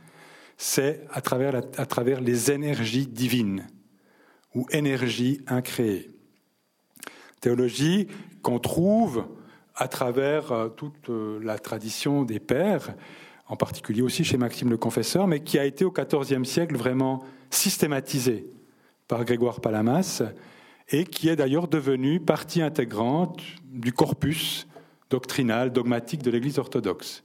c'est 0.58 1.06
à 1.12 1.22
travers, 1.22 2.22
les 2.22 2.52
énergies 2.52 3.08
divines 3.08 3.68
ou 4.54 4.68
énergies 4.72 5.42
incréées. 5.48 6.12
Théologie 7.40 8.08
qu'on 8.44 8.60
trouve 8.60 9.26
à 9.76 9.88
travers 9.88 10.52
euh, 10.52 10.70
toute 10.70 11.10
euh, 11.10 11.40
la 11.42 11.58
tradition 11.58 12.24
des 12.24 12.40
pères, 12.40 12.94
en 13.48 13.56
particulier 13.56 14.02
aussi 14.02 14.24
chez 14.24 14.38
Maxime 14.38 14.70
le 14.70 14.78
Confesseur, 14.78 15.28
mais 15.28 15.40
qui 15.40 15.58
a 15.58 15.66
été 15.66 15.84
au 15.84 15.92
XIVe 15.92 16.44
siècle 16.44 16.76
vraiment 16.76 17.24
systématisée 17.50 18.46
par 19.08 19.26
Grégoire 19.26 19.62
Palamas 19.62 20.22
et 20.90 21.06
qui 21.06 21.30
est 21.30 21.36
d'ailleurs 21.36 21.68
devenue 21.68 22.20
partie 22.20 22.62
intégrante 22.62 23.42
du 23.64 23.94
corpus 23.94 24.68
doctrinal, 25.10 25.72
dogmatique 25.72 26.22
de 26.22 26.32
l'Église 26.32 26.60
orthodoxe. 26.60 27.24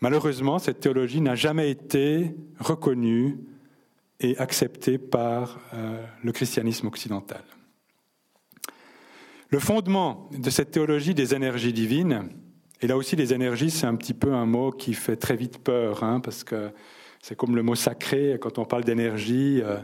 Malheureusement, 0.00 0.58
cette 0.58 0.80
théologie 0.80 1.20
n'a 1.20 1.34
jamais 1.34 1.70
été 1.70 2.34
reconnue 2.60 3.38
et 4.20 4.36
acceptée 4.38 4.98
par 4.98 5.60
euh, 5.74 6.04
le 6.22 6.32
christianisme 6.32 6.86
occidental. 6.86 7.42
Le 9.50 9.58
fondement 9.58 10.28
de 10.36 10.50
cette 10.50 10.70
théologie 10.70 11.14
des 11.14 11.34
énergies 11.34 11.72
divines, 11.72 12.28
et 12.80 12.86
là 12.86 12.96
aussi 12.96 13.16
les 13.16 13.32
énergies, 13.32 13.70
c'est 13.70 13.86
un 13.86 13.96
petit 13.96 14.14
peu 14.14 14.34
un 14.34 14.46
mot 14.46 14.70
qui 14.70 14.94
fait 14.94 15.16
très 15.16 15.36
vite 15.36 15.58
peur, 15.58 16.04
hein, 16.04 16.20
parce 16.20 16.44
que 16.44 16.70
c'est 17.22 17.36
comme 17.36 17.56
le 17.56 17.62
mot 17.62 17.74
sacré, 17.74 18.38
quand 18.40 18.58
on 18.58 18.64
parle 18.64 18.84
d'énergie, 18.84 19.60
euh, 19.62 19.78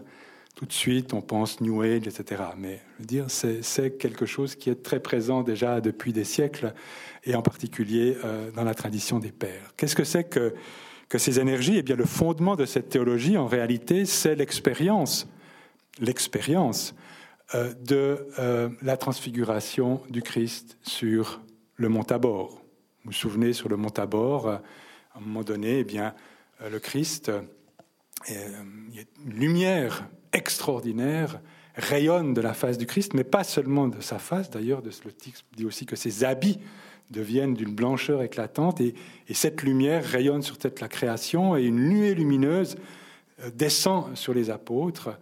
tout 0.54 0.66
de 0.66 0.72
suite, 0.72 1.14
on 1.14 1.20
pense 1.20 1.60
New 1.60 1.82
Age, 1.82 2.06
etc. 2.06 2.42
Mais 2.56 2.80
dire, 3.00 3.26
c'est 3.28 3.98
quelque 3.98 4.24
chose 4.24 4.54
qui 4.54 4.70
est 4.70 4.82
très 4.82 5.00
présent 5.00 5.42
déjà 5.42 5.80
depuis 5.80 6.12
des 6.12 6.24
siècles, 6.24 6.74
et 7.24 7.34
en 7.34 7.42
particulier 7.42 8.16
euh, 8.24 8.50
dans 8.52 8.64
la 8.64 8.74
tradition 8.74 9.18
des 9.18 9.32
pères. 9.32 9.72
Qu'est-ce 9.76 9.96
que 9.96 10.04
c'est 10.04 10.24
que, 10.24 10.54
que 11.08 11.18
ces 11.18 11.40
énergies? 11.40 11.78
Eh 11.78 11.82
bien, 11.82 11.96
le 11.96 12.04
fondement 12.04 12.54
de 12.54 12.66
cette 12.66 12.88
théologie, 12.88 13.36
en 13.36 13.46
réalité, 13.46 14.04
c'est 14.04 14.36
l'expérience, 14.36 15.26
l'expérience 15.98 16.94
euh, 17.54 17.74
de 17.74 18.28
euh, 18.38 18.68
la 18.82 18.96
transfiguration 18.96 20.02
du 20.08 20.22
Christ 20.22 20.78
sur 20.82 21.40
le 21.76 21.88
mont 21.88 22.04
Tabor. 22.04 22.50
Vous 23.04 23.10
vous 23.10 23.12
souvenez, 23.12 23.52
sur 23.52 23.68
le 23.68 23.76
mont 23.76 23.90
Tabor, 23.90 24.48
à 24.48 24.62
un 25.16 25.20
moment 25.20 25.42
donné, 25.42 25.80
eh 25.80 25.84
bien, 25.84 26.14
le 26.70 26.78
Christ, 26.78 27.30
il 28.28 28.34
y 28.34 29.00
a 29.00 29.04
une 29.26 29.32
lumière 29.34 30.08
extraordinaire 30.35 31.40
rayonne 31.77 32.35
de 32.35 32.40
la 32.40 32.55
face 32.55 32.79
du 32.79 32.87
Christ, 32.87 33.14
mais 33.14 33.25
pas 33.25 33.44
seulement 33.44 33.88
de 33.88 34.01
sa 34.01 34.18
face. 34.18 34.51
D'ailleurs, 34.51 34.83
le 34.83 35.12
texte 35.12 35.44
dit 35.57 35.64
aussi 35.64 35.87
que 35.87 35.97
ses 35.97 36.25
habits 36.25 36.61
deviennent 37.11 37.55
d'une 37.55 37.75
blancheur 37.75 38.23
éclatante 38.23 38.81
et, 38.81 38.94
cette 39.33 39.62
lumière 39.62 40.05
rayonne 40.05 40.42
sur 40.42 40.59
toute 40.59 40.81
la 40.81 40.88
création 40.88 41.57
et 41.57 41.64
une 41.64 41.88
nuée 41.88 42.14
lumineuse 42.14 42.77
euh, 43.42 43.51
descend 43.55 44.16
sur 44.16 44.35
les 44.35 44.51
apôtres. 44.51 45.18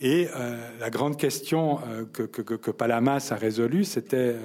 Et 0.00 0.28
euh, 0.34 0.78
la 0.80 0.90
grande 0.90 1.16
question 1.16 1.78
euh, 1.88 2.04
que, 2.04 2.70
Palamas 2.70 3.28
a 3.30 3.36
résolue, 3.36 3.84
c'était 3.84 4.36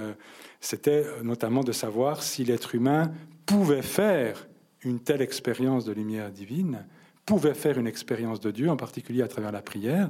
notamment 1.24 1.64
de 1.64 1.72
savoir 1.72 2.24
si 2.24 2.44
l'être 2.44 2.76
humain 2.76 3.12
pouvait 3.46 3.82
faire 3.82 4.48
une 4.84 5.00
telle 5.00 5.22
expérience 5.22 5.86
de 5.86 5.92
lumière 5.92 6.32
divine 6.32 6.86
pouvait 7.28 7.54
faire 7.54 7.78
une 7.78 7.88
expérience 7.88 8.40
de 8.40 8.50
Dieu, 8.50 8.70
en 8.72 8.78
particulier 8.78 9.22
à 9.22 9.28
travers 9.28 9.52
la 9.52 9.62
prière. 9.62 10.10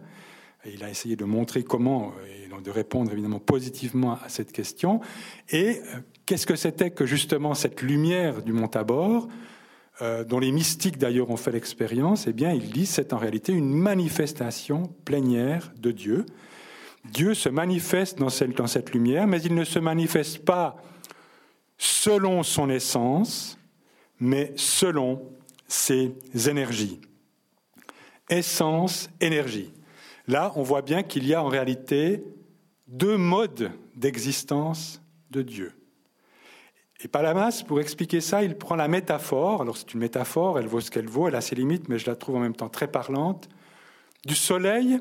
Et 0.63 0.73
il 0.75 0.84
a 0.84 0.89
essayé 0.89 1.15
de 1.15 1.25
montrer 1.25 1.63
comment, 1.63 2.13
et 2.30 2.47
de 2.62 2.71
répondre 2.71 3.12
évidemment 3.12 3.39
positivement 3.39 4.13
à 4.23 4.30
cette 4.30 4.51
question. 4.51 5.01
Et 5.49 5.80
euh, 5.80 5.99
qu'est-ce 6.25 6.45
que 6.45 6.56
c'était 6.56 6.91
que 6.91 7.06
justement 7.06 7.56
cette 7.56 7.82
lumière 7.82 8.43
du 8.43 8.53
mont 8.53 8.67
Tabor, 8.67 9.27
euh, 10.01 10.23
dont 10.23 10.39
les 10.39 10.51
mystiques 10.51 10.99
d'ailleurs 10.99 11.32
ont 11.32 11.38
fait 11.38 11.51
l'expérience? 11.51 12.27
Eh 12.27 12.34
bien, 12.34 12.53
il 12.53 12.71
dit 12.71 12.86
c'est 12.86 13.12
en 13.13 13.17
réalité 13.17 13.51
une 13.51 13.73
manifestation 13.73 14.84
plénière 15.03 15.71
de 15.80 15.91
Dieu. 15.91 16.25
Dieu 17.12 17.34
se 17.34 17.49
manifeste 17.49 18.19
dans 18.19 18.30
cette 18.30 18.91
lumière, 18.93 19.25
mais 19.25 19.41
il 19.41 19.56
ne 19.56 19.63
se 19.63 19.80
manifeste 19.80 20.45
pas 20.45 20.75
selon 21.80 22.43
son 22.43 22.69
essence, 22.69 23.58
mais 24.19 24.51
selon 24.56 25.21
ses 25.67 26.15
énergies. 26.47 26.99
Essence, 28.30 29.10
énergie. 29.21 29.71
Là, 30.27 30.51
on 30.56 30.63
voit 30.63 30.82
bien 30.82 31.03
qu'il 31.03 31.25
y 31.25 31.34
a 31.34 31.41
en 31.41 31.47
réalité 31.47 32.23
deux 32.88 33.17
modes 33.17 33.71
d'existence 33.95 35.01
de 35.32 35.41
Dieu. 35.41 35.73
Et 37.01 37.08
Palamas, 37.08 37.63
pour 37.65 37.80
expliquer 37.80 38.21
ça, 38.21 38.43
il 38.43 38.58
prend 38.58 38.75
la 38.75 38.88
métaphore, 38.88 39.62
alors 39.62 39.77
c'est 39.77 39.93
une 39.93 39.99
métaphore, 39.99 40.58
elle 40.58 40.67
vaut 40.67 40.82
ce 40.82 40.89
qu'elle 40.89 41.08
vaut, 41.08 41.27
elle 41.27 41.36
a 41.36 41.41
ses 41.41 41.56
limites, 41.56 41.89
mais 41.89 41.99
je 41.99 42.08
la 42.08 42.15
trouve 42.15 42.38
en 42.38 42.39
même 42.39 42.56
temps 42.56 42.69
très 42.69 42.88
parlante, 42.88 43.49
du 44.25 44.36
soleil 44.36 44.99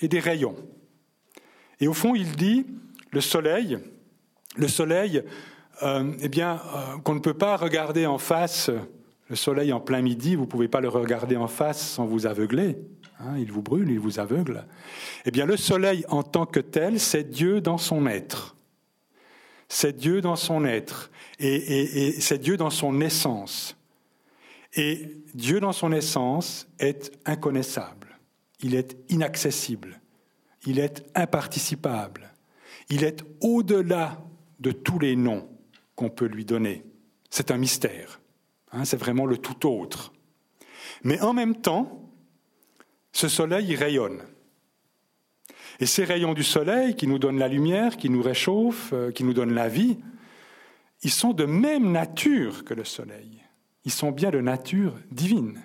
et 0.00 0.08
des 0.08 0.20
rayons. 0.20 0.56
Et 1.80 1.88
au 1.88 1.92
fond, 1.92 2.14
il 2.14 2.34
dit, 2.36 2.66
le 3.10 3.20
soleil, 3.20 3.78
le 4.56 4.68
soleil, 4.68 5.22
euh, 5.82 6.12
eh 6.20 6.28
bien, 6.28 6.62
euh, 6.74 6.98
qu'on 6.98 7.14
ne 7.14 7.20
peut 7.20 7.34
pas 7.34 7.56
regarder 7.56 8.06
en 8.06 8.18
face 8.18 8.70
le 9.34 9.36
soleil 9.36 9.72
en 9.72 9.80
plein 9.80 10.00
midi, 10.00 10.36
vous 10.36 10.42
ne 10.42 10.46
pouvez 10.46 10.68
pas 10.68 10.80
le 10.80 10.88
regarder 10.88 11.34
en 11.34 11.48
face 11.48 11.84
sans 11.84 12.06
vous 12.06 12.26
aveugler. 12.26 12.78
Hein, 13.18 13.36
il 13.36 13.50
vous 13.50 13.62
brûle, 13.62 13.90
il 13.90 13.98
vous 13.98 14.20
aveugle. 14.20 14.64
Eh 15.24 15.32
bien, 15.32 15.44
le 15.44 15.56
soleil 15.56 16.04
en 16.08 16.22
tant 16.22 16.46
que 16.46 16.60
tel, 16.60 17.00
c'est 17.00 17.24
Dieu 17.24 17.60
dans 17.60 17.76
son 17.76 18.06
être. 18.06 18.54
C'est 19.68 19.96
Dieu 19.96 20.20
dans 20.20 20.36
son 20.36 20.64
être. 20.64 21.10
Et, 21.40 22.06
et 22.06 22.20
c'est 22.20 22.38
Dieu 22.38 22.56
dans 22.56 22.70
son 22.70 23.00
essence. 23.00 23.76
Et 24.74 25.16
Dieu 25.34 25.58
dans 25.58 25.72
son 25.72 25.90
essence 25.90 26.68
est 26.78 27.10
inconnaissable. 27.26 28.20
Il 28.60 28.76
est 28.76 28.96
inaccessible. 29.08 30.00
Il 30.64 30.78
est 30.78 31.04
imparticipable. 31.16 32.30
Il 32.88 33.02
est 33.02 33.24
au-delà 33.40 34.22
de 34.60 34.70
tous 34.70 35.00
les 35.00 35.16
noms 35.16 35.48
qu'on 35.96 36.08
peut 36.10 36.26
lui 36.26 36.44
donner. 36.44 36.84
C'est 37.30 37.50
un 37.50 37.56
mystère. 37.56 38.20
Hein, 38.74 38.84
c'est 38.84 38.96
vraiment 38.96 39.24
le 39.24 39.38
tout 39.38 39.68
autre. 39.68 40.12
Mais 41.04 41.20
en 41.20 41.32
même 41.32 41.56
temps, 41.56 42.10
ce 43.12 43.28
soleil 43.28 43.68
il 43.68 43.76
rayonne. 43.76 44.22
Et 45.80 45.86
ces 45.86 46.04
rayons 46.04 46.34
du 46.34 46.42
soleil 46.42 46.96
qui 46.96 47.06
nous 47.06 47.18
donnent 47.18 47.38
la 47.38 47.48
lumière, 47.48 47.96
qui 47.96 48.10
nous 48.10 48.22
réchauffent, 48.22 48.92
euh, 48.92 49.10
qui 49.12 49.24
nous 49.24 49.32
donnent 49.32 49.54
la 49.54 49.68
vie, 49.68 49.98
ils 51.02 51.10
sont 51.10 51.32
de 51.32 51.44
même 51.44 51.92
nature 51.92 52.64
que 52.64 52.74
le 52.74 52.84
soleil. 52.84 53.42
Ils 53.84 53.92
sont 53.92 54.10
bien 54.10 54.30
de 54.30 54.40
nature 54.40 54.94
divine. 55.10 55.60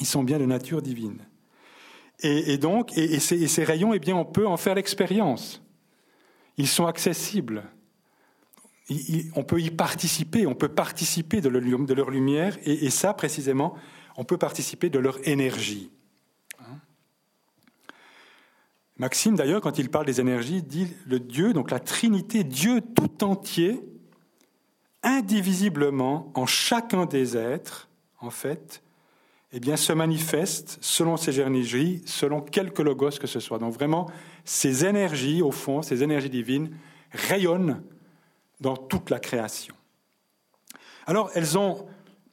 Ils 0.00 0.06
sont 0.06 0.22
bien 0.22 0.38
de 0.38 0.46
nature 0.46 0.80
divine. 0.80 1.26
Et, 2.24 2.56
donc, 2.56 2.92
ces, 2.94 3.42
et, 3.42 3.48
ces, 3.48 3.64
rayons, 3.64 3.92
eh 3.92 3.98
bien, 3.98 4.14
on 4.14 4.24
peut 4.24 4.46
en 4.46 4.56
faire 4.56 4.76
l'expérience. 4.76 5.60
Ils 6.56 6.68
sont 6.68 6.86
accessibles 6.86 7.64
on 9.34 9.44
peut 9.44 9.60
y 9.60 9.70
participer, 9.70 10.46
on 10.46 10.54
peut 10.54 10.68
participer 10.68 11.40
de 11.40 11.48
leur, 11.48 12.10
lumière, 12.10 12.56
et, 12.64 12.90
ça 12.90 13.14
précisément, 13.14 13.74
on 14.16 14.24
peut 14.24 14.38
participer 14.38 14.90
de 14.90 14.98
leur 14.98 15.26
énergie. 15.26 15.90
Hein? 16.60 16.78
Maxime, 18.98 19.36
d'ailleurs, 19.36 19.60
quand 19.60 19.78
il 19.78 19.88
parle 19.88 20.06
des 20.06 20.20
énergies, 20.20 20.62
dit 20.62 20.88
le 21.06 21.20
Dieu, 21.20 21.52
donc 21.52 21.70
la 21.70 21.80
Trinité, 21.80 22.44
Dieu 22.44 22.80
tout 22.80 23.24
entier, 23.24 23.80
indivisiblement 25.02 26.30
en 26.34 26.46
chacun 26.46 27.06
des 27.06 27.36
êtres, 27.36 27.88
en 28.20 28.30
fait, 28.30 28.82
eh 29.52 29.60
bien, 29.60 29.76
se 29.76 29.92
manifeste 29.92 30.78
selon 30.80 31.16
ces 31.16 31.40
énergies, 31.40 32.02
selon 32.06 32.40
quelque 32.40 32.82
logos 32.82 33.18
que 33.20 33.26
ce 33.26 33.40
soit. 33.40 33.58
Donc 33.58 33.74
vraiment, 33.74 34.10
ces 34.44 34.84
énergies, 34.86 35.42
au 35.42 35.50
fond, 35.50 35.82
ces 35.82 36.02
énergies 36.02 36.30
divines, 36.30 36.70
rayonnent 37.10 37.82
dans 38.62 38.76
toute 38.76 39.10
la 39.10 39.20
création. 39.20 39.74
Alors, 41.06 41.30
elles 41.34 41.58
ont, 41.58 41.86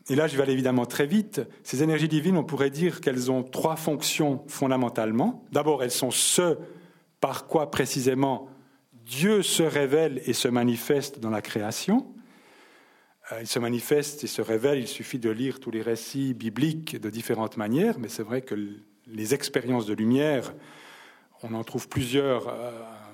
et 0.09 0.15
là 0.15 0.27
je 0.27 0.37
vais 0.37 0.43
aller 0.43 0.53
évidemment 0.53 0.85
très 0.85 1.07
vite, 1.07 1.41
ces 1.63 1.83
énergies 1.83 2.07
divines, 2.07 2.37
on 2.37 2.43
pourrait 2.43 2.69
dire 2.69 3.01
qu'elles 3.01 3.31
ont 3.31 3.43
trois 3.43 3.75
fonctions 3.75 4.43
fondamentalement. 4.47 5.43
D'abord, 5.51 5.83
elles 5.83 5.91
sont 5.91 6.11
ce 6.11 6.57
par 7.19 7.47
quoi 7.47 7.69
précisément 7.71 8.47
Dieu 8.93 9.41
se 9.41 9.63
révèle 9.63 10.21
et 10.25 10.33
se 10.33 10.47
manifeste 10.47 11.19
dans 11.19 11.31
la 11.31 11.41
création. 11.41 12.13
Euh, 13.31 13.41
il 13.41 13.47
se 13.47 13.57
manifeste 13.57 14.23
et 14.23 14.27
se 14.27 14.41
révèle, 14.41 14.79
il 14.79 14.87
suffit 14.87 15.19
de 15.19 15.31
lire 15.31 15.59
tous 15.59 15.71
les 15.71 15.81
récits 15.81 16.35
bibliques 16.35 16.99
de 16.99 17.09
différentes 17.09 17.57
manières, 17.57 17.97
mais 17.97 18.07
c'est 18.07 18.23
vrai 18.23 18.41
que 18.41 18.55
les 19.07 19.33
expériences 19.33 19.87
de 19.87 19.93
lumière, 19.93 20.53
on 21.41 21.55
en 21.55 21.63
trouve 21.63 21.89
plusieurs, 21.89 22.47
euh, 22.49 22.71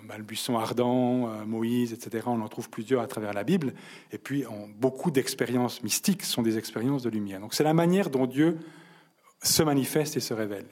bah, 0.07 0.17
le 0.17 0.23
buisson 0.23 0.57
ardent, 0.57 1.29
euh, 1.29 1.45
Moïse, 1.45 1.93
etc., 1.93 2.25
on 2.27 2.41
en 2.41 2.47
trouve 2.47 2.69
plusieurs 2.69 3.01
à 3.01 3.07
travers 3.07 3.33
la 3.33 3.43
Bible, 3.43 3.73
et 4.11 4.17
puis 4.17 4.45
beaucoup 4.77 5.11
d'expériences 5.11 5.83
mystiques 5.83 6.23
sont 6.23 6.41
des 6.41 6.57
expériences 6.57 7.03
de 7.03 7.09
lumière. 7.09 7.39
Donc 7.39 7.53
c'est 7.53 7.63
la 7.63 7.73
manière 7.73 8.09
dont 8.09 8.25
Dieu 8.25 8.57
se 9.43 9.63
manifeste 9.63 10.17
et 10.17 10.19
se 10.19 10.33
révèle. 10.33 10.65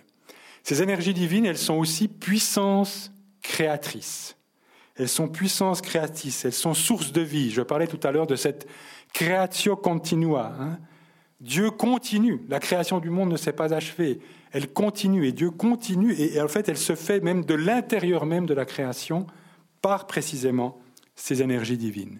Ces 0.63 0.81
énergies 0.81 1.13
divines, 1.13 1.45
elles 1.45 1.57
sont 1.57 1.75
aussi 1.75 2.07
puissance 2.07 3.11
créatrice. 3.41 4.37
Elles 4.95 5.09
sont 5.09 5.27
puissance 5.27 5.81
créatrice, 5.81 6.45
elles 6.45 6.53
sont 6.53 6.73
source 6.73 7.11
de 7.11 7.21
vie. 7.21 7.51
Je 7.51 7.61
parlais 7.61 7.87
tout 7.87 7.99
à 8.03 8.11
l'heure 8.11 8.27
de 8.27 8.35
cette 8.35 8.67
creatio 9.13 9.75
continua. 9.75 10.55
Hein. 10.59 10.79
Dieu 11.43 11.71
continue. 11.71 12.41
La 12.47 12.59
création 12.59 12.99
du 12.99 13.09
monde 13.09 13.29
ne 13.29 13.35
s'est 13.35 13.51
pas 13.51 13.73
achevée. 13.73 14.19
Elle 14.53 14.71
continue 14.71 15.27
et 15.27 15.33
Dieu 15.33 15.51
continue 15.51 16.13
et, 16.13 16.41
en 16.41 16.47
fait 16.47 16.69
elle 16.69 16.77
se 16.77 16.95
fait 16.95 17.19
même 17.19 17.43
de 17.43 17.53
l'intérieur 17.53 18.25
même 18.25 18.45
de 18.45 18.53
la 18.53 18.65
création 18.65 19.27
par 19.81 20.07
précisément 20.07 20.79
ces 21.15 21.41
énergies 21.41 21.77
divines. 21.77 22.19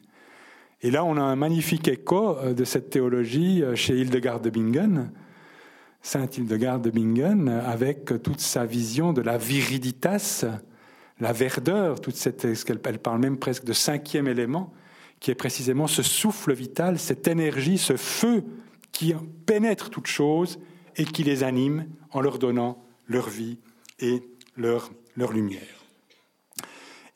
Et 0.81 0.91
là, 0.91 1.05
on 1.05 1.15
a 1.15 1.21
un 1.21 1.37
magnifique 1.37 1.87
écho 1.87 2.37
euh, 2.37 2.53
de 2.53 2.65
cette 2.65 2.89
théologie 2.89 3.63
euh, 3.63 3.73
chez 3.73 3.97
Hildegard 3.97 4.41
de 4.41 4.49
Bingen, 4.49 5.11
Sainte 6.01 6.37
Hildegard 6.37 6.81
de 6.81 6.89
Bingen, 6.89 7.47
avec 7.47 8.21
toute 8.21 8.41
sa 8.41 8.65
vision 8.65 9.13
de 9.13 9.21
la 9.21 9.37
viriditas, 9.37 10.43
la 11.21 11.31
verdeur, 11.31 12.01
toute 12.01 12.17
cette, 12.17 12.45
elle 12.45 12.99
parle 12.99 13.19
même 13.19 13.37
presque 13.37 13.63
de 13.63 13.71
cinquième 13.71 14.27
élément, 14.27 14.73
qui 15.21 15.31
est 15.31 15.35
précisément 15.35 15.87
ce 15.87 16.03
souffle 16.03 16.53
vital, 16.53 16.99
cette 16.99 17.29
énergie, 17.29 17.77
ce 17.77 17.95
feu 17.95 18.43
qui 18.93 19.13
pénètre 19.45 19.89
toutes 19.89 20.07
choses 20.07 20.59
et 20.95 21.03
qui 21.03 21.23
les 21.23 21.43
anime 21.43 21.87
en 22.11 22.21
leur 22.21 22.39
donnant 22.39 22.81
leur 23.07 23.27
vie 23.27 23.57
et 23.99 24.23
leur, 24.55 24.91
leur 25.17 25.33
lumière. 25.33 25.83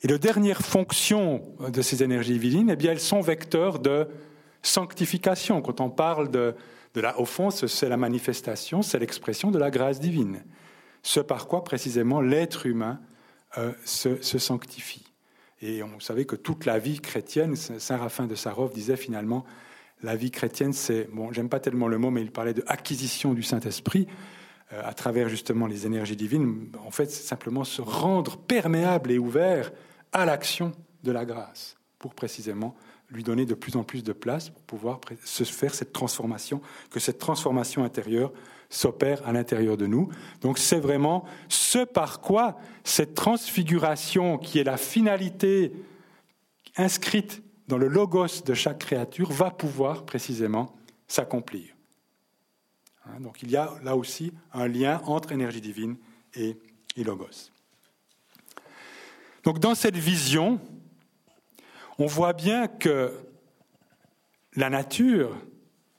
Et 0.02 0.08
la 0.08 0.18
dernière 0.18 0.60
fonction 0.60 1.42
de 1.60 1.82
ces 1.82 2.02
énergies 2.02 2.38
divines, 2.38 2.70
eh 2.70 2.76
bien, 2.76 2.92
elles 2.92 3.00
sont 3.00 3.20
vecteurs 3.20 3.78
de 3.78 4.06
sanctification. 4.62 5.62
Quand 5.62 5.80
on 5.80 5.90
parle 5.90 6.30
de, 6.30 6.54
de 6.94 7.00
la, 7.00 7.14
fond, 7.24 7.50
c'est 7.50 7.88
la 7.88 7.96
manifestation, 7.96 8.82
c'est 8.82 8.98
l'expression 8.98 9.50
de 9.50 9.58
la 9.58 9.70
grâce 9.70 9.98
divine. 9.98 10.44
Ce 11.02 11.20
par 11.20 11.48
quoi 11.48 11.64
précisément 11.64 12.20
l'être 12.20 12.66
humain 12.66 13.00
euh, 13.56 13.72
se, 13.84 14.20
se, 14.20 14.38
sanctifie. 14.38 15.04
Et 15.62 15.82
on 15.82 15.98
savait 16.00 16.26
que 16.26 16.36
toute 16.36 16.66
la 16.66 16.78
vie 16.78 17.00
chrétienne, 17.00 17.56
Saint 17.56 17.96
Raphaël 17.96 18.28
de 18.28 18.34
Sarov 18.34 18.72
disait 18.72 18.96
finalement, 18.96 19.44
la 20.02 20.16
vie 20.16 20.30
chrétienne, 20.30 20.72
c'est, 20.72 21.08
bon, 21.12 21.32
j'aime 21.32 21.48
pas 21.48 21.60
tellement 21.60 21.88
le 21.88 21.98
mot, 21.98 22.10
mais 22.10 22.22
il 22.22 22.30
parlait 22.30 22.54
de 22.54 22.62
acquisition 22.66 23.34
du 23.34 23.42
Saint-Esprit 23.42 24.06
euh, 24.72 24.80
à 24.84 24.94
travers 24.94 25.28
justement 25.28 25.66
les 25.66 25.86
énergies 25.86 26.16
divines. 26.16 26.70
En 26.86 26.90
fait, 26.90 27.10
c'est 27.10 27.26
simplement 27.26 27.64
se 27.64 27.82
rendre 27.82 28.36
perméable 28.36 29.10
et 29.10 29.18
ouvert 29.18 29.72
à 30.12 30.24
l'action 30.24 30.72
de 31.02 31.12
la 31.12 31.24
grâce, 31.24 31.76
pour 31.98 32.14
précisément 32.14 32.76
lui 33.10 33.22
donner 33.22 33.46
de 33.46 33.54
plus 33.54 33.76
en 33.76 33.84
plus 33.84 34.04
de 34.04 34.12
place 34.12 34.50
pour 34.50 34.62
pouvoir 34.62 35.00
se 35.24 35.44
faire 35.44 35.74
cette 35.74 35.92
transformation, 35.92 36.60
que 36.90 37.00
cette 37.00 37.18
transformation 37.18 37.82
intérieure 37.82 38.32
s'opère 38.68 39.26
à 39.26 39.32
l'intérieur 39.32 39.78
de 39.78 39.86
nous. 39.86 40.10
Donc 40.42 40.58
c'est 40.58 40.78
vraiment 40.78 41.24
ce 41.48 41.84
par 41.84 42.20
quoi 42.20 42.58
cette 42.84 43.14
transfiguration 43.14 44.36
qui 44.36 44.58
est 44.58 44.64
la 44.64 44.76
finalité 44.76 45.72
inscrite 46.76 47.42
dans 47.68 47.78
le 47.78 47.86
logos 47.86 48.42
de 48.44 48.54
chaque 48.54 48.78
créature 48.78 49.30
va 49.30 49.50
pouvoir 49.50 50.04
précisément 50.04 50.74
s'accomplir. 51.06 51.76
Hein, 53.04 53.20
donc 53.20 53.42
il 53.42 53.50
y 53.50 53.56
a 53.56 53.74
là 53.82 53.94
aussi 53.96 54.32
un 54.52 54.66
lien 54.66 55.00
entre 55.04 55.32
énergie 55.32 55.60
divine 55.60 55.96
et, 56.34 56.56
et 56.96 57.04
logos. 57.04 57.52
Donc 59.44 59.60
dans 59.60 59.74
cette 59.74 59.96
vision, 59.96 60.60
on 61.98 62.06
voit 62.06 62.32
bien 62.32 62.68
que 62.68 63.12
la 64.56 64.70
nature, 64.70 65.36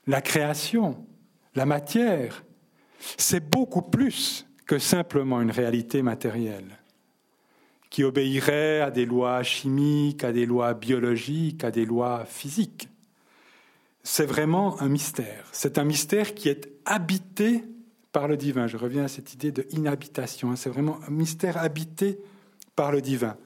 la 0.06 0.20
création, 0.20 1.06
la 1.54 1.66
matière, 1.66 2.44
c'est 3.16 3.48
beaucoup 3.48 3.82
plus 3.82 4.46
que 4.66 4.78
simplement 4.78 5.40
une 5.40 5.50
réalité 5.50 6.02
matérielle 6.02 6.79
qui 7.90 8.04
obéirait 8.04 8.80
à 8.80 8.90
des 8.90 9.04
lois 9.04 9.42
chimiques, 9.42 10.24
à 10.24 10.32
des 10.32 10.46
lois 10.46 10.74
biologiques, 10.74 11.64
à 11.64 11.70
des 11.70 11.84
lois 11.84 12.24
physiques. 12.24 12.88
C'est 14.02 14.26
vraiment 14.26 14.80
un 14.80 14.88
mystère. 14.88 15.46
C'est 15.52 15.76
un 15.76 15.84
mystère 15.84 16.34
qui 16.34 16.48
est 16.48 16.70
habité 16.86 17.64
par 18.12 18.28
le 18.28 18.36
divin. 18.36 18.66
Je 18.66 18.76
reviens 18.76 19.04
à 19.04 19.08
cette 19.08 19.34
idée 19.34 19.52
de 19.52 19.66
inhabitation. 19.70 20.54
C'est 20.56 20.70
vraiment 20.70 20.98
un 21.06 21.10
mystère 21.10 21.58
habité 21.58 22.18
par 22.76 22.92
le 22.92 23.02
divin 23.02 23.36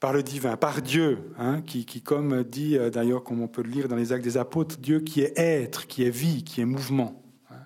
par 0.00 0.12
le 0.12 0.22
divin, 0.22 0.56
par 0.56 0.80
Dieu, 0.80 1.18
hein, 1.38 1.60
qui, 1.60 1.84
comme 2.02 2.44
dit 2.44 2.78
euh, 2.78 2.90
d'ailleurs, 2.90 3.24
comme 3.24 3.42
on 3.42 3.48
peut 3.48 3.62
le 3.62 3.70
lire 3.70 3.88
dans 3.88 3.96
les 3.96 4.12
actes 4.12 4.24
des 4.24 4.36
apôtres, 4.36 4.78
Dieu 4.78 5.00
qui 5.00 5.22
est 5.22 5.36
être, 5.36 5.86
qui 5.86 6.04
est 6.04 6.10
vie, 6.10 6.44
qui 6.44 6.60
est 6.60 6.64
mouvement, 6.64 7.22
hein, 7.50 7.56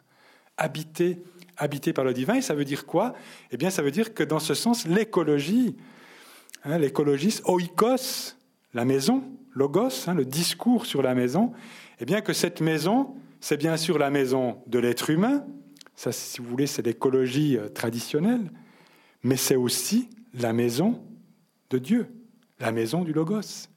habité, 0.57 1.23
habité 1.59 1.93
par 1.93 2.05
le 2.05 2.15
divin. 2.15 2.37
Et 2.37 2.43
ça 2.43 2.55
veut 2.55 2.65
dire 2.65 2.87
quoi? 2.87 3.15
Eh 3.51 3.57
bien, 3.57 3.71
ça 3.71 3.83
veut 3.83 3.91
dire 3.91 4.15
que 4.15 4.23
dans 4.23 4.39
ce 4.39 4.55
sens, 4.55 4.87
l'écologie, 4.87 5.77
hein, 6.65 6.79
l'écologiste, 6.79 7.43
oikos, 7.47 8.37
la 8.75 8.85
maison, 8.85 9.25
logos, 9.55 10.09
hein, 10.09 10.15
le 10.15 10.25
discours 10.25 10.87
sur 10.87 11.03
la 11.03 11.15
maison, 11.15 11.53
eh 12.01 12.05
bien 12.05 12.21
que 12.21 12.33
cette 12.33 12.61
maison, 12.61 13.15
c'est 13.41 13.57
bien 13.57 13.77
sûr 13.77 13.99
la 13.99 14.11
maison 14.11 14.63
de 14.67 14.79
l'être 14.79 15.11
humain, 15.11 15.45
ça, 15.95 16.11
si 16.11 16.41
vous 16.41 16.49
voulez, 16.49 16.67
c'est 16.67 16.83
l'écologie 16.83 17.59
euh, 17.59 17.69
traditionnelle, 17.69 18.51
mais 19.23 19.37
c'est 19.37 19.57
aussi 19.57 20.09
la 20.35 20.53
maison 20.53 21.01
de 21.71 21.79
Dieu 21.79 22.09
la 22.63 22.73
maison 22.73 23.03
du 23.03 23.13
Logos, 23.13 23.69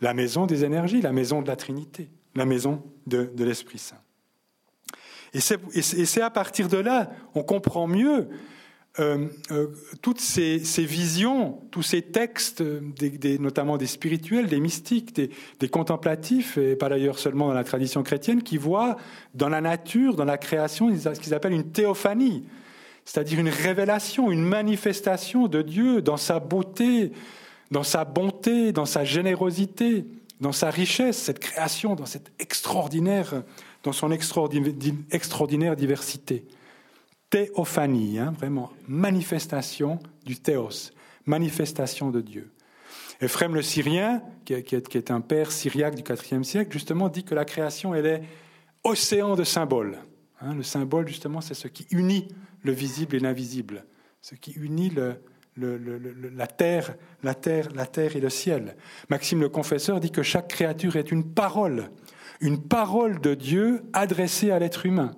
la 0.00 0.14
maison 0.14 0.46
des 0.46 0.62
énergies, 0.62 1.00
la 1.00 1.12
maison 1.12 1.42
de 1.42 1.48
la 1.48 1.56
Trinité, 1.56 2.10
la 2.34 2.44
maison 2.44 2.84
de, 3.06 3.32
l'Esprit 3.38 3.78
Saint. 3.78 3.96
Et 5.32 5.40
c'est 5.40 6.20
à 6.20 6.30
partir 6.30 6.68
de 6.68 6.76
là, 6.76 7.10
on 7.34 7.42
comprend 7.42 7.86
mieux 7.86 8.28
euh, 8.98 9.26
euh, 9.50 9.66
toutes 10.00 10.20
ces, 10.20 10.58
visions, 10.78 11.60
tous 11.70 11.82
ces 11.82 12.00
textes, 12.00 12.62
notamment 13.38 13.76
des 13.76 13.86
spirituels, 13.86 14.46
des 14.46 14.60
mystiques, 14.60 15.14
des, 15.14 15.68
contemplatifs, 15.68 16.56
et 16.56 16.76
pas 16.76 16.88
d'ailleurs 16.88 17.18
seulement 17.18 17.48
dans 17.48 17.54
la 17.54 17.64
tradition 17.64 18.02
chrétienne, 18.02 18.42
qui 18.42 18.56
voient 18.56 18.96
dans 19.34 19.50
la 19.50 19.60
nature, 19.60 20.16
dans 20.16 20.24
la 20.24 20.38
création, 20.38 20.96
ce 20.96 21.20
qu'ils 21.20 21.34
appellent 21.34 21.52
une 21.52 21.70
théophanie, 21.72 22.44
c'est-à-dire 23.04 23.38
une 23.38 23.50
révélation, 23.50 24.30
une 24.30 24.44
manifestation 24.44 25.46
de 25.46 25.60
Dieu 25.60 26.00
dans 26.00 26.16
sa 26.16 26.40
beauté, 26.40 27.12
dans 27.70 27.82
sa 27.82 28.04
bonté, 28.04 28.72
dans 28.72 28.86
sa 28.86 29.04
générosité, 29.04 30.06
dans 30.40 30.52
sa 30.52 30.70
richesse, 30.70 31.18
cette 31.18 31.38
création, 31.38 31.96
dans 31.96 32.06
cette 32.06 32.30
extraordinaire, 32.38 33.42
dans 33.82 33.92
son 33.92 34.10
extraordinaire 34.10 35.76
diversité. 35.76 36.44
Théophanie, 37.30 38.18
hein, 38.18 38.32
vraiment, 38.36 38.70
manifestation 38.86 39.98
du 40.24 40.36
théos, 40.36 40.92
manifestation 41.24 42.10
de 42.10 42.20
Dieu. 42.20 42.52
Ephrem 43.20 43.54
le 43.54 43.62
Syrien, 43.62 44.22
qui 44.44 44.54
est, 44.54 45.10
un 45.10 45.20
père 45.20 45.50
syriaque 45.50 45.94
du 45.94 46.02
IVe 46.02 46.42
siècle, 46.42 46.72
justement 46.72 47.08
dit 47.08 47.24
que 47.24 47.34
la 47.34 47.44
création, 47.44 47.94
elle 47.94 48.06
est 48.06 48.22
océan 48.84 49.34
de 49.34 49.44
symboles. 49.44 49.98
Hein, 50.40 50.54
le 50.54 50.62
symbole, 50.62 51.08
justement, 51.08 51.40
c'est 51.40 51.54
ce 51.54 51.68
qui 51.68 51.86
unit 51.90 52.28
le 52.62 52.72
visible 52.72 53.16
et 53.16 53.20
l'invisible, 53.20 53.86
ce 54.20 54.34
qui 54.34 54.52
unit 54.52 54.92
la 55.56 56.46
terre, 56.46 56.94
la 57.22 57.34
terre, 57.34 57.68
la 57.74 57.86
terre 57.86 58.16
et 58.16 58.20
le 58.20 58.30
ciel. 58.30 58.76
Maxime 59.08 59.40
le 59.40 59.48
confesseur 59.48 59.98
dit 59.98 60.10
que 60.10 60.22
chaque 60.22 60.48
créature 60.48 60.96
est 60.96 61.10
une 61.10 61.24
parole, 61.24 61.90
une 62.40 62.62
parole 62.62 63.20
de 63.20 63.34
Dieu 63.34 63.82
adressée 63.92 64.50
à 64.50 64.58
l'être 64.58 64.84
humain. 64.84 65.16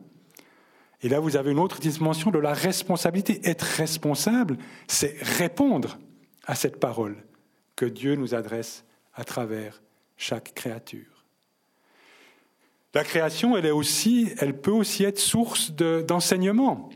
Et 1.02 1.08
là, 1.08 1.20
vous 1.20 1.36
avez 1.36 1.52
une 1.52 1.60
autre 1.60 1.78
dimension 1.78 2.30
de 2.30 2.38
la 2.38 2.52
responsabilité. 2.52 3.40
Être 3.44 3.62
responsable, 3.62 4.58
c'est 4.88 5.16
répondre 5.20 5.98
à 6.46 6.54
cette 6.54 6.80
parole 6.80 7.16
que 7.76 7.86
Dieu 7.86 8.16
nous 8.16 8.34
adresse 8.34 8.84
à 9.14 9.24
travers 9.24 9.80
chaque 10.16 10.54
créature. 10.54 11.24
La 12.94 13.04
création, 13.04 13.56
elle, 13.56 13.66
est 13.66 13.70
aussi, 13.70 14.32
elle 14.38 14.58
peut 14.60 14.72
aussi 14.72 15.04
être 15.04 15.18
source 15.18 15.72
d'enseignement. 15.72 16.88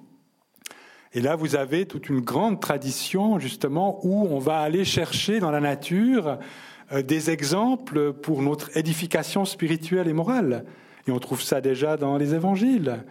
Et 1.12 1.20
là, 1.20 1.36
vous 1.36 1.54
avez 1.54 1.86
toute 1.86 2.08
une 2.08 2.20
grande 2.20 2.60
tradition, 2.60 3.38
justement, 3.38 4.00
où 4.02 4.26
on 4.26 4.38
va 4.38 4.60
aller 4.60 4.84
chercher 4.84 5.38
dans 5.38 5.50
la 5.50 5.60
nature 5.60 6.38
euh, 6.92 7.02
des 7.02 7.30
exemples 7.30 8.14
pour 8.14 8.42
notre 8.42 8.74
édification 8.76 9.44
spirituelle 9.44 10.08
et 10.08 10.14
morale. 10.14 10.64
Et 11.06 11.12
on 11.12 11.18
trouve 11.18 11.42
ça 11.42 11.60
déjà 11.60 11.96
dans 11.96 12.16
les 12.16 12.34
évangiles, 12.34 13.04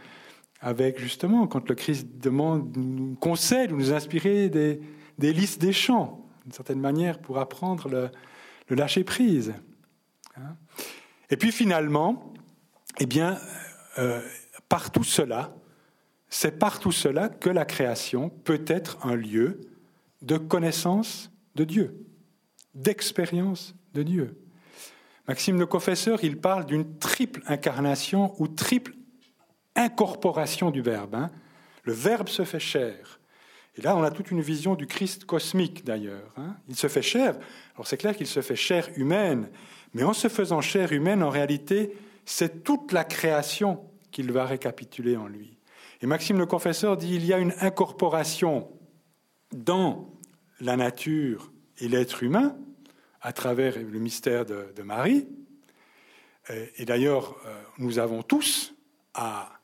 avec 0.62 1.00
justement, 1.00 1.48
quand 1.48 1.68
le 1.68 1.76
Christ 1.76 2.08
demande, 2.20 2.78
nous 2.78 3.16
conseille, 3.16 3.68
nous 3.70 3.92
inspirer 3.92 4.50
des, 4.50 4.80
des 5.18 5.34
listes 5.34 5.60
des 5.60 5.74
chants, 5.74 6.26
d'une 6.44 6.54
certaine 6.54 6.80
manière, 6.80 7.20
pour 7.20 7.40
apprendre 7.40 7.90
le, 7.90 8.10
le 8.68 8.76
lâcher 8.76 9.04
prise. 9.04 9.54
Hein. 10.38 10.56
Et 11.32 11.38
puis 11.38 11.52
finalement, 11.52 12.34
eh 13.00 13.06
bien, 13.06 13.38
euh, 13.98 14.22
par 14.70 14.92
tout 14.92 15.04
cela, 15.04 15.56
c'est 16.30 16.60
par 16.60 16.80
tout 16.80 16.92
cela 16.92 17.28
que 17.28 17.50
la 17.50 17.66
création 17.66 18.30
peut 18.30 18.64
être 18.68 19.06
un 19.06 19.16
lieu 19.16 19.62
de 20.22 20.38
connaissance 20.38 21.32
de 21.56 21.64
Dieu, 21.64 22.06
d'expérience 22.76 23.76
de 23.94 24.04
Dieu. 24.04 24.38
Maxime 25.28 25.60
le 25.60 25.66
Confesseur, 25.66 26.24
il 26.24 26.38
parle 26.38 26.66
d'une 26.66 26.98
triple 27.00 27.42
incarnation 27.48 28.34
ou 28.40 28.48
triple 28.48 28.94
incorporation 29.76 30.72
du 30.72 30.82
Verbe. 30.82 31.16
Hein. 31.16 31.32
Le 31.84 31.94
Verbe 31.94 32.30
se 32.30 32.44
fait 32.44 32.60
chair. 32.60 33.20
Et 33.78 33.82
là, 33.82 33.96
on 33.96 34.04
a 34.04 34.12
toute 34.12 34.32
une 34.32 34.42
vision 34.42 34.76
du 34.76 34.86
Christ 34.86 35.26
cosmique, 35.26 35.86
d'ailleurs. 35.86 36.34
Hein. 36.38 36.56
Il 36.68 36.76
se 36.76 36.88
fait 36.88 37.02
chair. 37.02 37.38
Alors 37.76 37.88
c'est 37.88 37.98
clair 37.98 38.16
qu'il 38.16 38.28
se 38.28 38.42
fait 38.42 38.56
chair 38.56 38.90
humaine, 38.96 39.50
mais 39.94 40.04
en 40.04 40.14
se 40.14 40.28
faisant 40.28 40.62
chair 40.62 40.92
humaine, 40.92 41.24
en 41.24 41.30
réalité, 41.30 41.96
c'est 42.26 42.64
toute 42.64 42.92
la 42.92 43.04
création 43.04 43.86
qu'il 44.12 44.32
va 44.32 44.46
récapituler 44.46 45.16
en 45.16 45.28
lui. 45.28 45.58
Et 46.02 46.06
Maxime 46.06 46.38
le 46.38 46.46
Confesseur 46.46 46.98
dit 46.98 47.16
il 47.16 47.26
y 47.26 47.34
a 47.34 47.38
une 47.38 47.54
incorporation 47.62 48.70
dans 49.54 50.10
la 50.60 50.76
nature 50.76 51.52
et 51.80 51.88
l'être 51.88 52.24
humain 52.24 52.58
à 53.22 53.34
travers 53.34 53.78
le 53.78 54.00
mystère 54.00 54.46
de, 54.46 54.82
Marie. 54.84 55.28
Et 56.50 56.86
d'ailleurs, 56.86 57.36
euh, 57.46 57.62
nous 57.78 58.00
avons 58.00 58.24
tous 58.24 58.74
à, 59.14 59.61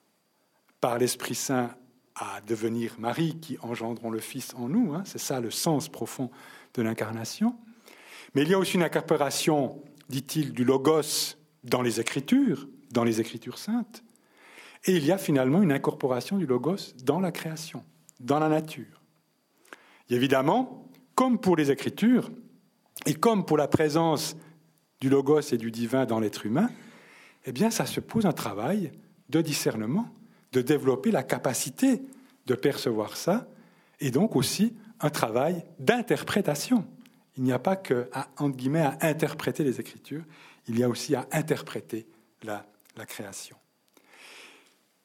par 0.81 0.97
l'Esprit 0.97 1.35
Saint, 1.35 1.75
à 2.15 2.41
devenir 2.41 2.95
Marie 2.99 3.39
qui 3.39 3.57
engendront 3.61 4.09
le 4.09 4.19
Fils 4.19 4.53
en 4.55 4.69
nous. 4.69 4.93
Hein. 4.93 5.03
C'est 5.05 5.19
ça 5.19 5.39
le 5.39 5.51
sens 5.51 5.89
profond 5.89 6.31
de 6.73 6.81
l'incarnation. 6.81 7.55
Mais 8.33 8.41
il 8.41 8.49
y 8.49 8.53
a 8.53 8.59
aussi 8.59 8.75
une 8.75 8.83
incorporation, 8.83 9.81
dit-il, 10.09 10.51
du 10.51 10.63
Logos 10.63 11.35
dans 11.63 11.81
les 11.81 11.99
Écritures, 11.99 12.67
dans 12.91 13.03
les 13.03 13.21
Écritures 13.21 13.57
saintes. 13.57 14.03
Et 14.85 14.95
il 14.95 15.05
y 15.05 15.11
a 15.11 15.17
finalement 15.17 15.61
une 15.61 15.71
incorporation 15.71 16.37
du 16.37 16.45
Logos 16.45 16.93
dans 17.03 17.19
la 17.19 17.31
création, 17.31 17.83
dans 18.19 18.39
la 18.39 18.49
nature. 18.49 19.01
Et 20.09 20.15
évidemment, 20.15 20.89
comme 21.15 21.39
pour 21.39 21.55
les 21.55 21.71
Écritures, 21.71 22.31
et 23.05 23.13
comme 23.13 23.45
pour 23.45 23.57
la 23.57 23.67
présence 23.67 24.35
du 24.99 25.09
Logos 25.09 25.53
et 25.53 25.57
du 25.57 25.71
divin 25.71 26.05
dans 26.05 26.19
l'être 26.19 26.45
humain, 26.45 26.69
eh 27.45 27.51
bien, 27.51 27.69
ça 27.69 27.85
se 27.85 27.99
pose 27.99 28.25
un 28.25 28.33
travail 28.33 28.91
de 29.29 29.41
discernement, 29.41 30.09
de 30.51 30.61
développer 30.61 31.11
la 31.11 31.23
capacité 31.23 32.01
de 32.45 32.55
percevoir 32.55 33.17
ça, 33.17 33.47
et 33.99 34.11
donc 34.11 34.35
aussi 34.35 34.73
un 34.99 35.09
travail 35.09 35.63
d'interprétation. 35.79 36.85
Il 37.35 37.43
n'y 37.43 37.51
a 37.51 37.59
pas 37.59 37.75
que, 37.75 38.09
à, 38.13 38.27
entre 38.37 38.57
interpréter 39.01 39.63
les 39.63 39.79
Écritures, 39.79 40.23
il 40.67 40.79
y 40.79 40.83
a 40.83 40.89
aussi 40.89 41.13
à 41.13 41.27
interpréter 41.31 42.07
la, 42.43 42.65
la 42.95 43.05
création. 43.05 43.57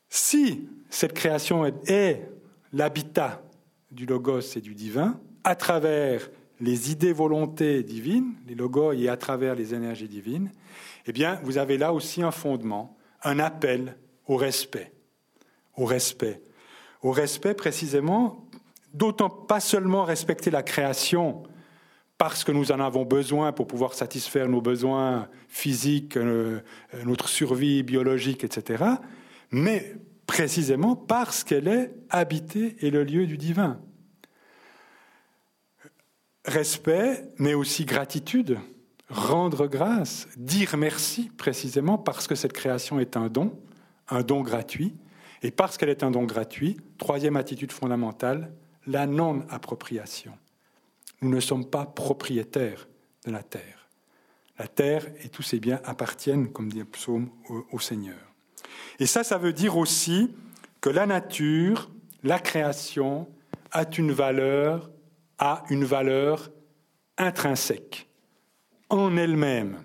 Si 0.08 0.68
cette 0.88 1.14
création 1.14 1.66
est 1.86 2.28
l'habitat 2.72 3.42
du 3.90 4.06
logos 4.06 4.56
et 4.56 4.60
du 4.60 4.74
divin, 4.74 5.20
à 5.44 5.56
travers 5.56 6.30
les 6.60 6.92
idées 6.92 7.12
volontés 7.12 7.82
divines, 7.82 8.34
les 8.46 8.54
logos 8.54 8.92
et 8.92 9.08
à 9.08 9.16
travers 9.16 9.54
les 9.54 9.74
énergies 9.74 10.08
divines, 10.08 10.50
eh 11.06 11.12
bien, 11.12 11.40
vous 11.42 11.58
avez 11.58 11.76
là 11.76 11.92
aussi 11.92 12.22
un 12.22 12.30
fondement, 12.30 12.96
un 13.22 13.38
appel 13.38 13.96
au 14.26 14.36
respect. 14.36 14.92
Au 15.76 15.84
respect. 15.84 16.40
Au 17.02 17.10
respect 17.10 17.54
précisément, 17.54 18.46
d'autant 18.94 19.30
pas 19.30 19.60
seulement 19.60 20.04
respecter 20.04 20.50
la 20.50 20.62
création 20.62 21.42
parce 22.18 22.44
que 22.44 22.52
nous 22.52 22.70
en 22.70 22.78
avons 22.78 23.04
besoin 23.04 23.52
pour 23.52 23.66
pouvoir 23.66 23.94
satisfaire 23.94 24.48
nos 24.48 24.60
besoins 24.60 25.28
physiques, 25.48 26.16
euh, 26.16 26.60
notre 27.04 27.28
survie 27.28 27.82
biologique, 27.82 28.44
etc., 28.44 28.84
mais 29.50 29.96
précisément 30.26 30.94
parce 30.94 31.42
qu'elle 31.42 31.68
est 31.68 31.92
habitée 32.10 32.76
et 32.80 32.90
le 32.90 33.02
lieu 33.02 33.26
du 33.26 33.36
divin 33.36 33.80
respect, 36.44 37.22
mais 37.38 37.54
aussi 37.54 37.84
gratitude, 37.84 38.58
rendre 39.08 39.66
grâce, 39.66 40.28
dire 40.36 40.76
merci 40.76 41.30
précisément 41.36 41.98
parce 41.98 42.26
que 42.26 42.34
cette 42.34 42.52
création 42.52 42.98
est 42.98 43.16
un 43.16 43.28
don, 43.28 43.58
un 44.08 44.22
don 44.22 44.42
gratuit, 44.42 44.94
et 45.42 45.50
parce 45.50 45.76
qu'elle 45.76 45.88
est 45.88 46.02
un 46.02 46.10
don 46.10 46.24
gratuit, 46.24 46.76
troisième 46.98 47.36
attitude 47.36 47.72
fondamentale, 47.72 48.52
la 48.86 49.06
non-appropriation. 49.06 50.32
Nous 51.20 51.30
ne 51.30 51.40
sommes 51.40 51.68
pas 51.68 51.86
propriétaires 51.86 52.88
de 53.26 53.30
la 53.30 53.42
terre. 53.42 53.88
La 54.58 54.68
terre 54.68 55.06
et 55.24 55.28
tous 55.28 55.42
ses 55.42 55.60
biens 55.60 55.80
appartiennent, 55.84 56.52
comme 56.52 56.70
dit 56.70 56.80
le 56.80 56.84
psaume, 56.84 57.30
au, 57.48 57.64
au 57.72 57.78
Seigneur. 57.78 58.18
Et 58.98 59.06
ça, 59.06 59.24
ça 59.24 59.38
veut 59.38 59.52
dire 59.52 59.76
aussi 59.76 60.30
que 60.80 60.90
la 60.90 61.06
nature, 61.06 61.90
la 62.22 62.38
création, 62.38 63.28
a 63.72 63.84
une 63.98 64.12
valeur 64.12 64.90
a 65.42 65.64
une 65.70 65.84
valeur 65.84 66.52
intrinsèque 67.18 68.08
en 68.90 69.16
elle-même. 69.16 69.82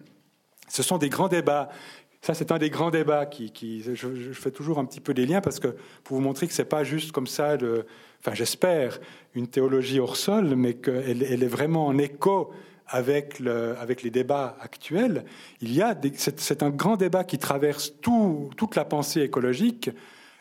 Ce 0.68 0.84
sont 0.84 1.00
des 1.00 1.10
grands 1.10 1.30
débats. 1.30 1.70
Ça, 2.28 2.34
c'est 2.34 2.52
un 2.52 2.58
des 2.58 2.70
grands 2.70 2.92
débats 2.92 3.26
qui, 3.26 3.82
je, 3.82 4.34
fais 4.34 4.52
toujours 4.52 4.80
un 4.80 4.86
petit 4.86 5.00
peu 5.00 5.14
des 5.14 5.26
liens 5.26 5.40
parce 5.40 5.62
que 5.62 5.78
pour 6.04 6.18
vous 6.18 6.22
montrer 6.22 6.46
que 6.46 6.52
c'est 6.52 6.66
pas 6.66 6.84
juste 6.84 7.14
comme 7.14 7.26
ça, 7.26 7.56
enfin, 8.20 8.36
j'espère, 8.36 9.00
une 9.34 9.48
théologie 9.48 10.02
hors 10.02 10.18
sol, 10.18 10.58
mais 10.58 10.74
qu'elle 10.74 11.24
elle 11.24 11.42
est 11.42 11.48
vraiment 11.48 11.88
en 11.88 11.98
écho 11.98 12.52
avec, 12.86 13.40
le, 13.40 13.78
les 14.04 14.10
débats 14.10 14.58
actuels. 14.60 15.24
Il 15.62 15.74
y 15.74 15.82
a, 15.82 15.96
c'est 16.18 16.64
un 16.64 16.70
grand 16.70 16.98
débat 16.98 17.24
qui 17.24 17.38
traverse 17.38 17.94
tout, 18.02 18.50
toute 18.58 18.76
la 18.76 18.84
pensée 18.84 19.22
écologique 19.22 19.90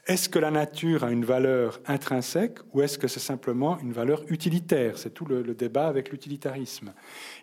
est-ce 0.09 0.29
que 0.29 0.39
la 0.39 0.53
nature 0.53 1.03
a 1.03 1.11
une 1.11 1.25
valeur 1.25 1.81
intrinsèque 1.85 2.59
ou 2.73 2.81
est-ce 2.81 2.97
que 2.97 3.09
c'est 3.09 3.19
simplement 3.19 3.77
une 3.81 3.93
valeur 3.93 4.23
utilitaire? 4.29 4.99
C'est 4.99 5.11
tout 5.11 5.25
le, 5.25 5.43
débat 5.43 5.89
avec 5.89 6.13
l'utilitarisme. 6.13 6.93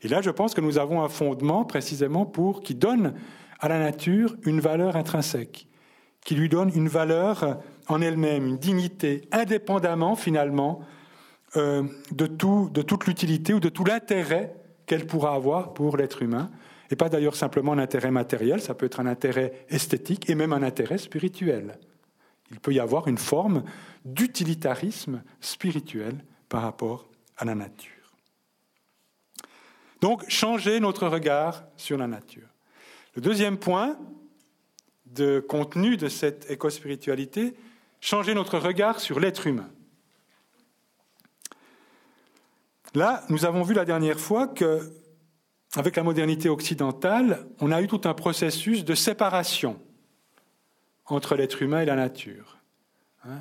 Et 0.02 0.08
là, 0.08 0.22
je 0.22 0.30
pense 0.30 0.54
que 0.54 0.62
nous 0.62 0.78
avons 0.78 1.04
un 1.04 1.10
fondement 1.10 1.66
précisément 1.66 2.26
pour 2.26 2.62
qui 2.62 2.74
donne 2.74 3.16
à 3.64 3.70
la 3.70 3.80
nature 3.80 4.36
une 4.44 4.60
valeur 4.60 4.98
intrinsèque, 4.98 5.70
qui 6.26 6.36
lui 6.36 6.50
donne 6.50 6.70
une 6.76 6.90
valeur 6.90 7.60
en 7.88 8.02
elle-même, 8.02 8.46
une 8.46 8.58
dignité, 8.58 9.22
indépendamment 9.32 10.18
finalement 10.18 10.82
euh, 11.56 11.84
de, 12.12 12.28
de 12.28 12.82
toute 12.82 13.08
l'utilité 13.08 13.54
ou 13.54 13.62
de 13.62 13.70
tout 13.70 13.86
l'intérêt 13.86 14.54
qu'elle 14.86 15.08
pourra 15.08 15.34
avoir 15.34 15.74
pour 15.74 15.96
l'être 15.96 16.22
humain. 16.22 16.52
Et 16.92 16.98
pas 16.98 17.08
d'ailleurs 17.08 17.38
simplement 17.38 17.72
un 17.72 17.78
intérêt 17.78 18.12
matériel, 18.12 18.60
ça 18.60 18.74
peut 18.74 18.86
être 18.86 19.00
un 19.00 19.06
intérêt 19.06 19.66
esthétique 19.70 20.30
et 20.30 20.36
même 20.36 20.52
un 20.52 20.62
intérêt 20.62 20.98
spirituel. 20.98 21.80
Il 22.52 22.60
peut 22.60 22.74
y 22.74 22.82
avoir 22.82 23.08
une 23.08 23.18
forme 23.18 23.64
d'utilitarisme 24.04 25.24
spirituel 25.40 26.18
par 26.50 26.64
rapport 26.64 27.08
à 27.38 27.46
la 27.46 27.56
nature. 27.56 28.18
Donc, 30.02 30.30
changer 30.30 30.82
notre 30.82 31.08
regard 31.08 31.64
sur 31.78 31.98
la 31.98 32.08
nature. 32.08 32.53
Le 33.16 33.22
deuxième 33.22 33.58
point 33.58 33.98
de 35.06 35.40
contenu 35.40 35.98
de 35.98 36.10
cette 36.10 36.50
éco-spiritualité, 36.50 37.56
changer 38.02 38.34
notre 38.34 38.58
regard 38.58 39.00
sur 39.00 39.20
l'être 39.20 39.46
humain. 39.46 39.70
Là, 42.96 43.24
nous 43.30 43.46
avons 43.46 43.64
vu 43.64 43.74
la 43.74 43.86
dernière 43.86 44.20
fois 44.20 44.48
que, 44.48 44.92
avec 45.76 45.96
la 45.96 46.04
modernité 46.04 46.50
occidentale, 46.50 47.48
on 47.60 47.72
a 47.72 47.82
eu 47.82 47.88
tout 47.88 48.02
un 48.06 48.14
processus 48.14 48.84
de 48.84 48.96
séparation 48.96 49.80
entre 51.06 51.36
l'être 51.36 51.62
humain 51.62 51.82
et 51.82 51.86
la 51.86 51.96
nature. 51.96 52.58
Hein, 53.26 53.40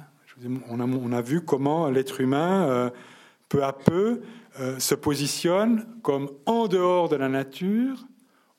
on, 0.69 1.13
a, 1.13 1.21
vu 1.21 1.45
comment 1.45 1.89
l'être 1.89 2.21
humain, 2.21 2.69
euh, 2.69 2.91
peu 3.49 3.63
à 3.65 3.73
peu, 3.73 4.23
euh, 4.61 4.79
se 4.79 4.95
positionne 4.95 5.87
comme 6.03 6.31
en 6.47 6.69
dehors 6.69 7.09
de 7.09 7.17
la 7.17 7.29
nature, 7.29 8.05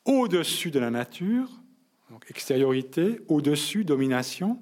au-dessus 0.04 0.70
de 0.70 0.78
la 0.78 0.90
nature, 0.90 1.48
donc 2.10 2.26
extériorité, 2.30 3.20
au-dessus, 3.28 3.84
domination, 3.84 4.60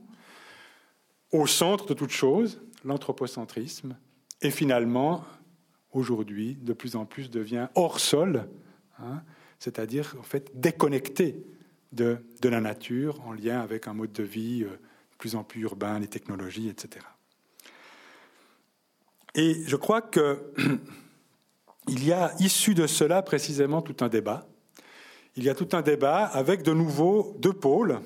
au 1.32 1.46
centre 1.46 1.86
de 1.86 1.94
toute 1.94 2.10
chose, 2.10 2.60
l'anthropocentrisme, 2.84 3.96
et 4.40 4.50
finalement, 4.50 5.24
aujourd'hui, 5.92 6.56
de 6.60 6.72
plus 6.72 6.96
en 6.96 7.06
plus 7.06 7.30
devient 7.30 7.68
hors 7.74 8.00
sol, 8.00 8.48
hein, 8.98 9.22
c'est-à-dire 9.58 10.16
en 10.18 10.22
fait 10.22 10.50
déconnecté 10.54 11.44
de, 11.92 12.18
la 12.42 12.60
nature 12.60 13.20
en 13.26 13.32
lien 13.32 13.60
avec 13.60 13.86
un 13.86 13.92
mode 13.92 14.12
de 14.12 14.22
vie 14.22 14.64
euh, 14.64 14.70
de 14.70 15.16
plus 15.18 15.36
en 15.36 15.44
plus 15.44 15.60
urbain, 15.60 15.98
les 16.00 16.08
technologies, 16.08 16.68
etc. 16.68 17.04
Et 19.34 19.62
je 19.66 19.76
crois 19.76 20.02
qu'il 20.02 20.34
y 21.88 22.12
a 22.12 22.34
issu 22.40 22.74
de 22.74 22.86
cela 22.86 23.22
précisément 23.22 23.82
tout 23.82 23.96
un 24.04 24.08
débat. 24.08 24.48
Il 25.34 25.44
y 25.44 25.48
a 25.48 25.54
tout 25.54 25.68
un 25.72 25.80
débat 25.80 26.24
avec 26.24 26.62
de 26.62 26.72
nouveau 26.72 27.34
deux 27.38 27.54
pôles, 27.54 28.00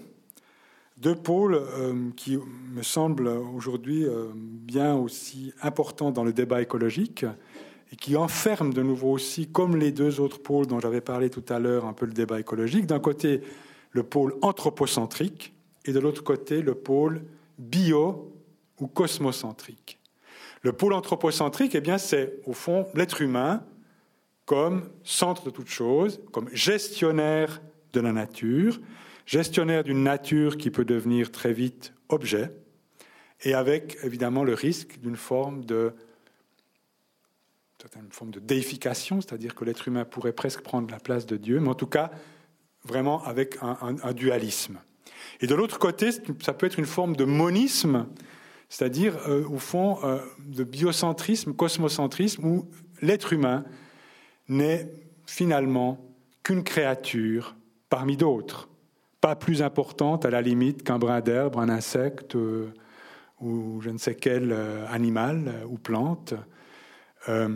deux 0.96 1.16
pôles 1.16 1.56
euh, 1.56 2.10
qui 2.16 2.38
me 2.72 2.82
semblent 2.82 3.26
aujourd'hui 3.26 4.04
euh, 4.04 4.26
bien 4.34 4.94
aussi 4.94 5.52
importants 5.60 6.12
dans 6.12 6.22
le 6.22 6.32
débat 6.32 6.62
écologique 6.62 7.26
et 7.92 7.96
qui 7.96 8.16
enferme 8.16 8.72
de 8.72 8.82
nouveau 8.82 9.10
aussi, 9.10 9.48
comme 9.48 9.76
les 9.76 9.90
deux 9.90 10.20
autres 10.20 10.40
pôles 10.40 10.66
dont 10.66 10.78
j'avais 10.78 11.00
parlé 11.00 11.28
tout 11.28 11.44
à 11.48 11.58
l'heure, 11.58 11.84
un 11.84 11.92
peu 11.92 12.06
le 12.06 12.12
débat 12.12 12.38
écologique, 12.38 12.86
d'un 12.86 13.00
côté 13.00 13.40
le 13.90 14.04
pôle 14.04 14.36
anthropocentrique 14.42 15.52
et 15.84 15.92
de 15.92 15.98
l'autre 15.98 16.22
côté 16.22 16.62
le 16.62 16.76
pôle 16.76 17.22
bio 17.58 18.32
ou 18.78 18.86
cosmocentrique. 18.86 19.98
Le 20.62 20.72
pôle 20.72 20.92
anthropocentrique, 20.92 21.74
eh 21.74 21.80
bien, 21.80 21.98
c'est 21.98 22.40
au 22.46 22.52
fond 22.52 22.86
l'être 22.94 23.20
humain 23.20 23.62
comme 24.46 24.88
centre 25.02 25.44
de 25.44 25.50
toute 25.50 25.68
chose, 25.68 26.20
comme 26.32 26.48
gestionnaire 26.52 27.60
de 27.92 28.00
la 28.00 28.12
nature, 28.12 28.80
gestionnaire 29.26 29.84
d'une 29.84 30.02
nature 30.02 30.56
qui 30.56 30.70
peut 30.70 30.84
devenir 30.84 31.32
très 31.32 31.52
vite 31.52 31.92
objet, 32.08 32.52
et 33.42 33.52
avec 33.52 33.98
évidemment 34.02 34.44
le 34.44 34.54
risque 34.54 34.98
d'une 35.00 35.16
forme 35.16 35.64
de 35.64 35.92
une 37.94 38.10
forme 38.10 38.32
de 38.32 38.40
déification, 38.40 39.20
c'est-à-dire 39.20 39.54
que 39.54 39.64
l'être 39.64 39.86
humain 39.86 40.04
pourrait 40.04 40.32
presque 40.32 40.62
prendre 40.62 40.90
la 40.90 40.98
place 40.98 41.24
de 41.24 41.36
Dieu, 41.36 41.60
mais 41.60 41.68
en 41.68 41.74
tout 41.74 41.86
cas 41.86 42.10
vraiment 42.84 43.22
avec 43.24 43.58
un, 43.62 44.12
dualisme. 44.12 44.80
Et 45.40 45.46
de 45.46 45.54
l'autre 45.54 45.78
côté, 45.78 46.10
ça 46.12 46.52
peut 46.52 46.66
être 46.66 46.78
une 46.78 46.86
forme 46.86 47.14
de 47.14 47.24
monisme, 47.24 48.06
c'est-à-dire 48.68 49.16
euh, 49.28 49.46
au 49.48 49.58
fond 49.58 49.98
euh, 50.02 50.18
de 50.44 50.64
biocentrisme, 50.64 51.52
cosmocentrisme, 51.54 52.44
où 52.44 52.68
l'être 53.02 53.32
humain 53.32 53.64
n'est 54.48 54.90
finalement 55.26 55.98
qu'une 56.42 56.62
créature 56.62 57.56
parmi 57.88 58.16
d'autres, 58.16 58.68
pas 59.20 59.36
plus 59.36 59.62
importante 59.62 60.24
à 60.24 60.30
la 60.30 60.42
limite 60.42 60.82
qu'un 60.82 60.98
brin 60.98 61.20
d'herbe, 61.20 61.56
un 61.58 61.68
insecte 61.68 62.36
euh, 62.36 62.72
ou 63.40 63.80
je 63.80 63.90
ne 63.90 63.98
sais 63.98 64.14
quel 64.14 64.56
animal 64.88 65.52
ou 65.68 65.76
plante. 65.76 66.34
Euh, 67.28 67.48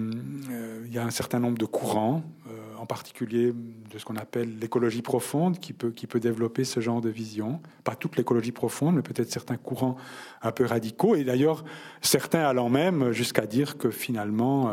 euh, 0.51 0.85
il 0.87 0.93
y 0.93 0.99
a 0.99 1.05
un 1.05 1.11
certain 1.11 1.39
nombre 1.39 1.59
de 1.59 1.65
courants, 1.65 2.23
euh, 2.49 2.51
en 2.79 2.87
particulier 2.87 3.53
de 3.53 3.99
ce 3.99 4.05
qu'on 4.05 4.17
appelle 4.17 4.59
l'écologie 4.59 5.03
profonde, 5.03 5.59
qui 5.59 5.73
peut, 5.73 5.91
qui 5.91 6.07
peut 6.07 6.21
développer 6.21 6.65
ce 6.65 6.81
genre 6.81 7.01
de 7.01 7.09
vision. 7.09 7.61
Pas 7.85 7.95
toute 7.95 8.17
l'écologie 8.17 8.53
profonde, 8.53 8.97
mais 8.97 9.03
peut-être 9.03 9.31
certains 9.31 9.57
courants 9.57 9.97
un 10.43 10.53
peu 10.53 10.65
radicaux. 10.65 11.15
Et 11.15 11.25
d'ailleurs, 11.25 11.65
certains 12.01 12.43
allant 12.43 12.69
même 12.69 13.13
jusqu'à 13.13 13.47
dire 13.47 13.79
que 13.79 13.91
finalement, 13.91 14.73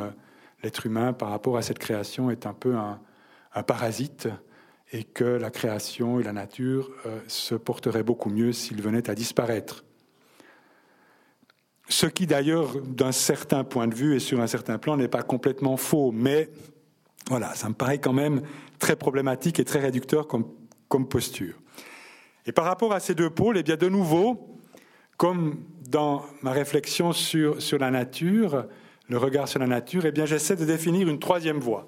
l'être 0.64 0.86
humain, 0.86 1.14
par 1.14 1.30
rapport 1.30 1.58
à 1.58 1.62
cette 1.62 1.80
création, 1.80 2.30
est 2.32 2.46
un 2.46 2.54
peu 2.54 2.76
un, 2.76 3.00
parasite 3.66 4.28
et 4.92 5.04
que 5.04 5.24
la 5.24 5.50
création 5.50 6.20
et 6.20 6.24
la 6.24 6.32
nature 6.32 6.92
se 7.28 7.56
porteraient 7.56 8.04
beaucoup 8.04 8.30
mieux 8.30 8.52
s'ils 8.52 8.84
venaient 8.84 9.10
à 9.10 9.16
disparaître. 9.16 9.84
Ce 11.90 12.06
qui 12.06 12.28
d'ailleurs, 12.28 12.80
d'un 12.82 13.12
certain 13.12 13.64
point 13.64 13.88
de 13.88 13.96
vue 13.96 14.16
et 14.16 14.20
sur 14.20 14.42
un 14.42 14.48
certain 14.48 14.78
plan, 14.78 14.96
n'est 14.96 15.08
pas 15.08 15.24
complètement 15.24 15.76
faux, 15.76 16.12
mais 16.12 16.52
voilà, 17.30 17.56
ça 17.56 17.70
me 17.70 17.74
paraît 17.74 18.00
quand 18.00 18.14
même 18.14 18.42
très 18.78 18.96
problématique 18.96 19.60
et 19.60 19.66
très 19.66 19.80
réducteur 19.80 20.28
comme, 20.28 20.46
comme 20.88 21.08
posture. 21.08 21.56
Et 22.46 22.52
par 22.52 22.66
rapport 22.66 22.94
à 22.94 23.00
ces 23.00 23.16
deux 23.16 23.30
pôles, 23.30 23.58
eh 23.58 23.64
bien 23.64 23.76
de 23.76 23.90
nouveau, 23.90 24.60
comme 25.18 25.64
dans 25.90 26.26
ma 26.42 26.52
réflexion 26.52 27.12
sur, 27.12 27.62
sur 27.62 27.80
la 27.80 27.92
nature, 27.92 28.66
le 29.10 29.18
regard 29.18 29.48
sur 29.48 29.60
la 29.60 29.68
nature, 29.68 30.06
eh 30.06 30.12
bien 30.12 30.26
j'essaie 30.26 30.56
de 30.56 30.66
définir 30.66 31.08
une 31.08 31.20
troisième 31.20 31.60
voie. 31.60 31.88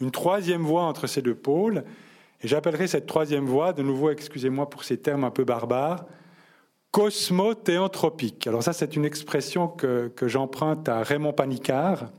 Une 0.00 0.10
troisième 0.10 0.62
voie 0.62 0.82
entre 0.82 1.06
ces 1.06 1.22
deux 1.22 1.34
pôles, 1.34 1.84
et 2.40 2.48
j'appellerai 2.48 2.86
cette 2.86 3.06
troisième 3.06 3.46
voie, 3.46 3.72
de 3.72 3.82
nouveau, 3.82 4.10
excusez-moi 4.10 4.70
pour 4.70 4.84
ces 4.84 4.96
termes 4.96 5.24
un 5.24 5.30
peu 5.30 5.44
barbares, 5.44 6.06
cosmothéanthropique. 6.92 8.46
Alors 8.46 8.62
ça, 8.62 8.72
c'est 8.72 8.94
une 8.96 9.04
expression 9.04 9.68
que, 9.68 10.12
j'emprunte 10.22 10.88
à 10.88 11.02
Raymond 11.02 11.32
Panicard, 11.32 12.10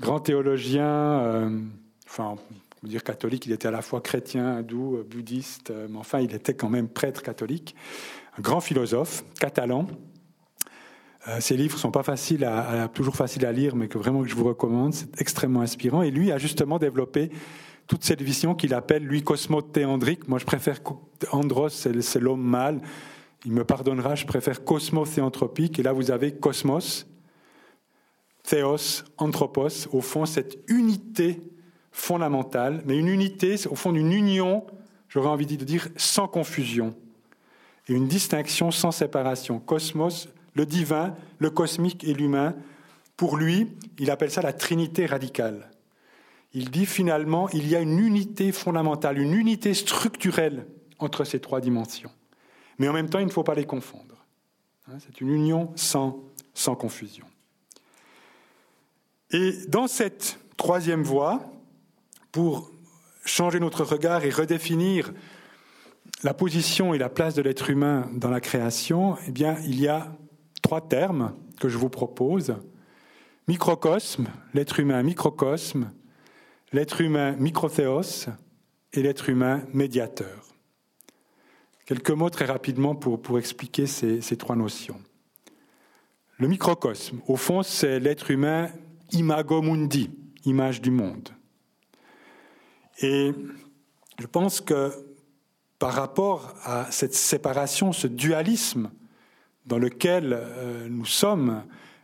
grand 0.00 0.20
théologien, 0.20 0.86
euh, 0.86 1.60
enfin, 2.06 2.34
on 2.34 2.80
peut 2.82 2.88
dire 2.88 3.02
catholique, 3.02 3.46
il 3.46 3.52
était 3.52 3.68
à 3.68 3.70
la 3.70 3.82
fois 3.82 4.00
chrétien, 4.00 4.58
hindou, 4.58 4.96
euh, 4.96 5.06
bouddhiste, 5.08 5.70
euh, 5.70 5.86
mais 5.88 5.98
enfin, 5.98 6.20
il 6.20 6.34
était 6.34 6.54
quand 6.54 6.68
même 6.68 6.88
prêtre 6.88 7.22
catholique, 7.22 7.74
un 8.38 8.42
grand 8.42 8.60
philosophe 8.60 9.24
catalan. 9.40 9.86
Ses 11.38 11.56
livres 11.56 11.78
sont 11.78 11.90
pas 11.90 12.02
faciles 12.02 12.44
à, 12.44 12.88
toujours 12.88 13.14
faciles 13.14 13.46
à 13.46 13.52
lire, 13.52 13.76
mais 13.76 13.88
que 13.88 13.98
vraiment 13.98 14.22
que 14.22 14.28
je 14.28 14.34
vous 14.34 14.44
recommande. 14.44 14.92
C'est 14.94 15.20
extrêmement 15.20 15.60
inspirant. 15.60 16.02
Et 16.02 16.10
lui 16.10 16.32
a 16.32 16.38
justement 16.38 16.78
développé 16.78 17.30
toute 17.86 18.04
cette 18.04 18.22
vision 18.22 18.54
qu'il 18.54 18.74
appelle 18.74 19.04
lui 19.04 19.22
cosmothéandrique. 19.22 20.28
Moi, 20.28 20.38
je 20.38 20.44
préfère 20.44 20.80
Andros, 21.30 21.68
c'est 21.68 22.20
l'homme 22.20 22.42
mâle. 22.42 22.80
Il 23.44 23.52
me 23.52 23.64
pardonnera, 23.64 24.14
je 24.14 24.26
préfère 24.26 24.64
cosmos 24.64 25.14
théanthropique. 25.14 25.78
Et 25.78 25.82
là, 25.82 25.92
vous 25.92 26.10
avez 26.10 26.32
cosmos, 26.32 27.06
théos, 28.42 29.04
anthropos, 29.18 29.88
au 29.92 30.00
fond, 30.00 30.26
cette 30.26 30.58
unité 30.68 31.40
fondamentale, 31.90 32.82
mais 32.86 32.96
une 32.96 33.08
unité, 33.08 33.56
au 33.68 33.74
fond, 33.74 33.92
d'une 33.92 34.12
union, 34.12 34.64
j'aurais 35.08 35.28
envie 35.28 35.46
de 35.46 35.64
dire, 35.64 35.88
sans 35.96 36.26
confusion, 36.26 36.94
et 37.88 37.92
une 37.92 38.08
distinction 38.08 38.70
sans 38.70 38.92
séparation. 38.92 39.58
Cosmos, 39.58 40.28
le 40.54 40.66
divin, 40.66 41.14
le 41.38 41.50
cosmique 41.50 42.04
et 42.04 42.14
l'humain, 42.14 42.54
pour 43.16 43.36
lui, 43.36 43.68
il 43.98 44.10
appelle 44.10 44.30
ça 44.30 44.42
la 44.42 44.52
trinité 44.52 45.06
radicale. 45.06 45.70
Il 46.54 46.70
dit 46.70 46.86
finalement, 46.86 47.48
il 47.50 47.68
y 47.68 47.76
a 47.76 47.80
une 47.80 47.98
unité 47.98 48.52
fondamentale, 48.52 49.18
une 49.18 49.34
unité 49.34 49.74
structurelle 49.74 50.66
entre 50.98 51.24
ces 51.24 51.40
trois 51.40 51.60
dimensions. 51.60 52.10
Mais 52.78 52.88
en 52.88 52.92
même 52.92 53.08
temps, 53.08 53.18
il 53.18 53.26
ne 53.26 53.30
faut 53.30 53.44
pas 53.44 53.54
les 53.54 53.64
confondre. 53.64 54.26
Hein, 54.88 54.96
c'est 54.98 55.20
une 55.20 55.30
union 55.30 55.72
sans, 55.76 56.20
confusion. 56.78 57.26
Et 59.30 59.52
dans 59.68 59.86
cette 59.86 60.38
troisième 60.56 61.02
voie, 61.02 61.50
pour 62.32 62.70
changer 63.24 63.60
notre 63.60 63.84
regard 63.84 64.24
et 64.24 64.30
redéfinir 64.30 65.12
la 66.22 66.34
position 66.34 66.92
et 66.92 66.98
la 66.98 67.08
place 67.08 67.34
de 67.34 67.42
l'être 67.42 67.70
humain 67.70 68.10
dans 68.12 68.30
la 68.30 68.40
création, 68.40 69.16
eh 69.26 69.30
il 69.64 69.80
y 69.80 69.88
a 69.88 70.12
trois 70.72 70.88
termes 70.88 71.34
que 71.60 71.68
je 71.68 71.76
vous 71.76 71.90
propose. 71.90 72.56
Microcosme, 73.46 74.28
l'être 74.54 74.80
humain 74.80 75.02
microcosme, 75.02 75.92
l'être 76.72 77.02
humain 77.02 77.32
microthéos 77.32 78.30
et 78.94 79.02
l'être 79.02 79.28
humain 79.28 79.64
médiateur. 79.74 80.46
Quelques 81.84 82.12
mots 82.12 82.30
très 82.30 82.46
rapidement 82.46 82.94
pour, 82.94 83.20
pour 83.20 83.38
expliquer 83.38 83.86
ces, 83.86 84.22
ces 84.22 84.38
trois 84.38 84.56
notions. 84.56 84.98
Le 86.38 86.48
microcosme, 86.48 87.20
au 87.26 87.36
fond, 87.36 87.62
c'est 87.62 88.00
l'être 88.00 88.30
humain 88.30 88.70
imago 89.10 89.60
mundi, 89.60 90.08
image 90.46 90.80
du 90.80 90.90
monde. 90.90 91.28
Et 93.02 93.32
je 94.18 94.26
pense 94.26 94.62
que 94.62 94.90
par 95.78 95.92
rapport 95.92 96.54
à 96.64 96.90
cette 96.90 97.12
séparation, 97.14 97.92
ce 97.92 98.06
dualisme 98.06 98.90
dans 99.66 99.78
lequel 99.78 100.32
euh, 100.32 100.88
nous 100.88 101.04
sommes, 101.04 101.62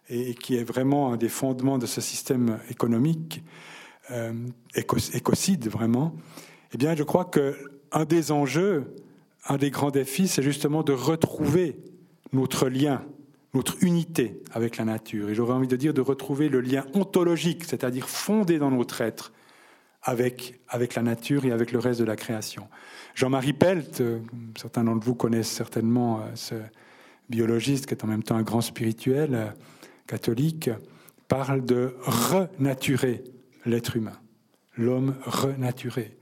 et 0.09 0.35
qui 0.35 0.57
est 0.57 0.65
vraiment 0.65 1.13
un 1.13 1.17
des 1.17 1.29
fondements 1.29 1.79
de 1.79 1.87
ce 1.87 2.01
système 2.01 2.59
économique, 2.71 3.43
euh, 4.11 4.33
écocide 4.75 5.69
vraiment, 5.69 6.15
eh 6.73 6.79
bien, 6.79 6.95
je 6.97 7.03
crois 7.03 7.27
qu'un 7.27 8.05
des 8.07 8.33
enjeux 8.33 8.95
un 9.49 9.57
des 9.57 9.71
grands 9.71 9.91
défis, 9.91 10.29
c'est 10.29 10.43
justement 10.43 10.83
de 10.83 10.93
retrouver 10.93 11.79
notre 12.33 12.69
lien, 12.69 13.03
notre 13.55 13.83
unité 13.83 14.43
avec 14.53 14.77
la 14.77 14.85
nature. 14.85 15.31
Et 15.31 15.35
j'aurais 15.35 15.55
envie 15.55 15.69
de 15.69 15.77
dire 15.77 15.95
de 15.95 16.01
retrouver 16.01 16.49
le 16.49 16.61
lien 16.61 16.85
ontologique, 16.95 17.65
c'est-à-dire 17.65 18.09
fondé 18.09 18.59
dans 18.59 18.71
notre 18.71 19.01
être 19.01 19.33
avec, 20.03 20.61
avec 20.69 20.95
la 20.95 21.03
nature 21.03 21.45
et 21.45 21.51
avec 21.51 21.73
le 21.73 21.79
reste 21.79 22.01
de 22.01 22.05
la 22.05 22.17
création. 22.17 22.69
Jean-Marie 23.15 23.53
Pelt, 23.55 24.01
euh, 24.01 24.21
certains 24.57 24.85
d'entre 24.85 25.05
vous 25.05 25.15
connaissent 25.15 25.51
certainement 25.51 26.21
euh, 26.21 26.31
ce 26.35 26.55
biologiste 27.29 27.87
qui 27.87 27.95
est 27.95 28.05
en 28.05 28.09
même 28.09 28.23
temps 28.23 28.37
un 28.37 28.43
grand 28.43 28.61
spirituel 28.61 29.35
euh, 29.35 29.47
catholique, 30.07 30.71
parle 31.29 31.65
de 31.65 31.95
renaturer 32.03 33.25
l'être 33.67 33.97
humain, 33.97 34.19
l'homme 34.77 35.15
renaturé 35.27 36.19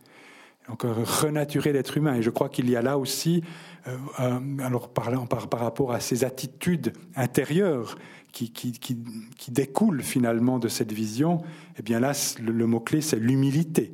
donc 0.68 0.82
renaturer 0.82 1.72
l'être 1.72 1.96
humain. 1.96 2.16
Et 2.16 2.22
je 2.22 2.30
crois 2.30 2.48
qu'il 2.48 2.68
y 2.68 2.76
a 2.76 2.82
là 2.82 2.98
aussi, 2.98 3.42
euh, 3.86 4.38
alors 4.58 4.88
parlant 4.88 5.26
par, 5.26 5.48
par, 5.48 5.60
rapport 5.60 5.92
à 5.92 6.00
ces 6.00 6.24
attitudes 6.24 6.92
intérieures 7.14 7.98
qui, 8.32 8.52
qui, 8.52 8.72
qui, 8.72 8.98
qui, 9.36 9.50
découlent 9.50 10.02
finalement 10.02 10.58
de 10.58 10.68
cette 10.68 10.92
vision, 10.92 11.42
eh 11.78 11.82
bien 11.82 12.00
là, 12.00 12.12
le, 12.40 12.66
mot-clé, 12.66 13.00
c'est 13.00 13.18
l'humilité. 13.18 13.92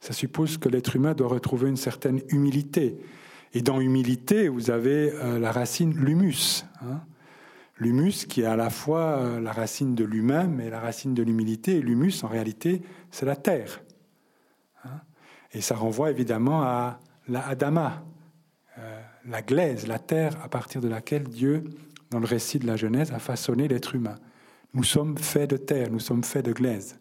Ça 0.00 0.12
suppose 0.12 0.56
que 0.58 0.68
l'être 0.68 0.94
humain 0.96 1.14
doit 1.14 1.28
retrouver 1.28 1.68
une 1.68 1.76
certaine 1.76 2.20
humilité. 2.28 2.96
Et 3.54 3.62
dans 3.62 3.80
humilité, 3.80 4.48
vous 4.48 4.70
avez 4.70 5.12
euh, 5.12 5.38
la 5.38 5.52
racine 5.52 5.94
l'humus. 5.94 6.64
Hein. 6.82 7.00
L'humus 7.78 8.26
qui 8.26 8.42
est 8.42 8.46
à 8.46 8.56
la 8.56 8.70
fois 8.70 9.38
la 9.40 9.52
racine 9.52 9.94
de 9.94 10.02
l'humain, 10.02 10.48
mais 10.48 10.68
la 10.68 10.80
racine 10.80 11.14
de 11.14 11.22
l'humilité. 11.22 11.76
Et 11.76 11.80
l'humus, 11.80 12.24
en 12.24 12.26
réalité, 12.26 12.82
c'est 13.12 13.24
la 13.24 13.36
terre. 13.36 13.80
Et 15.52 15.60
ça 15.60 15.76
renvoie 15.76 16.10
évidemment 16.10 16.62
à 16.62 17.00
la 17.28 17.46
Adama, 17.46 18.04
euh, 18.78 19.00
la 19.26 19.42
glaise, 19.42 19.86
la 19.86 19.98
terre 19.98 20.36
à 20.42 20.48
partir 20.48 20.80
de 20.80 20.88
laquelle 20.88 21.24
Dieu, 21.24 21.64
dans 22.10 22.20
le 22.20 22.26
récit 22.26 22.58
de 22.58 22.66
la 22.66 22.76
Genèse, 22.76 23.12
a 23.12 23.18
façonné 23.18 23.68
l'être 23.68 23.94
humain. 23.94 24.16
Nous 24.74 24.84
sommes 24.84 25.16
faits 25.16 25.50
de 25.50 25.56
terre, 25.56 25.90
nous 25.90 26.00
sommes 26.00 26.24
faits 26.24 26.44
de 26.44 26.52
glaise. 26.52 26.98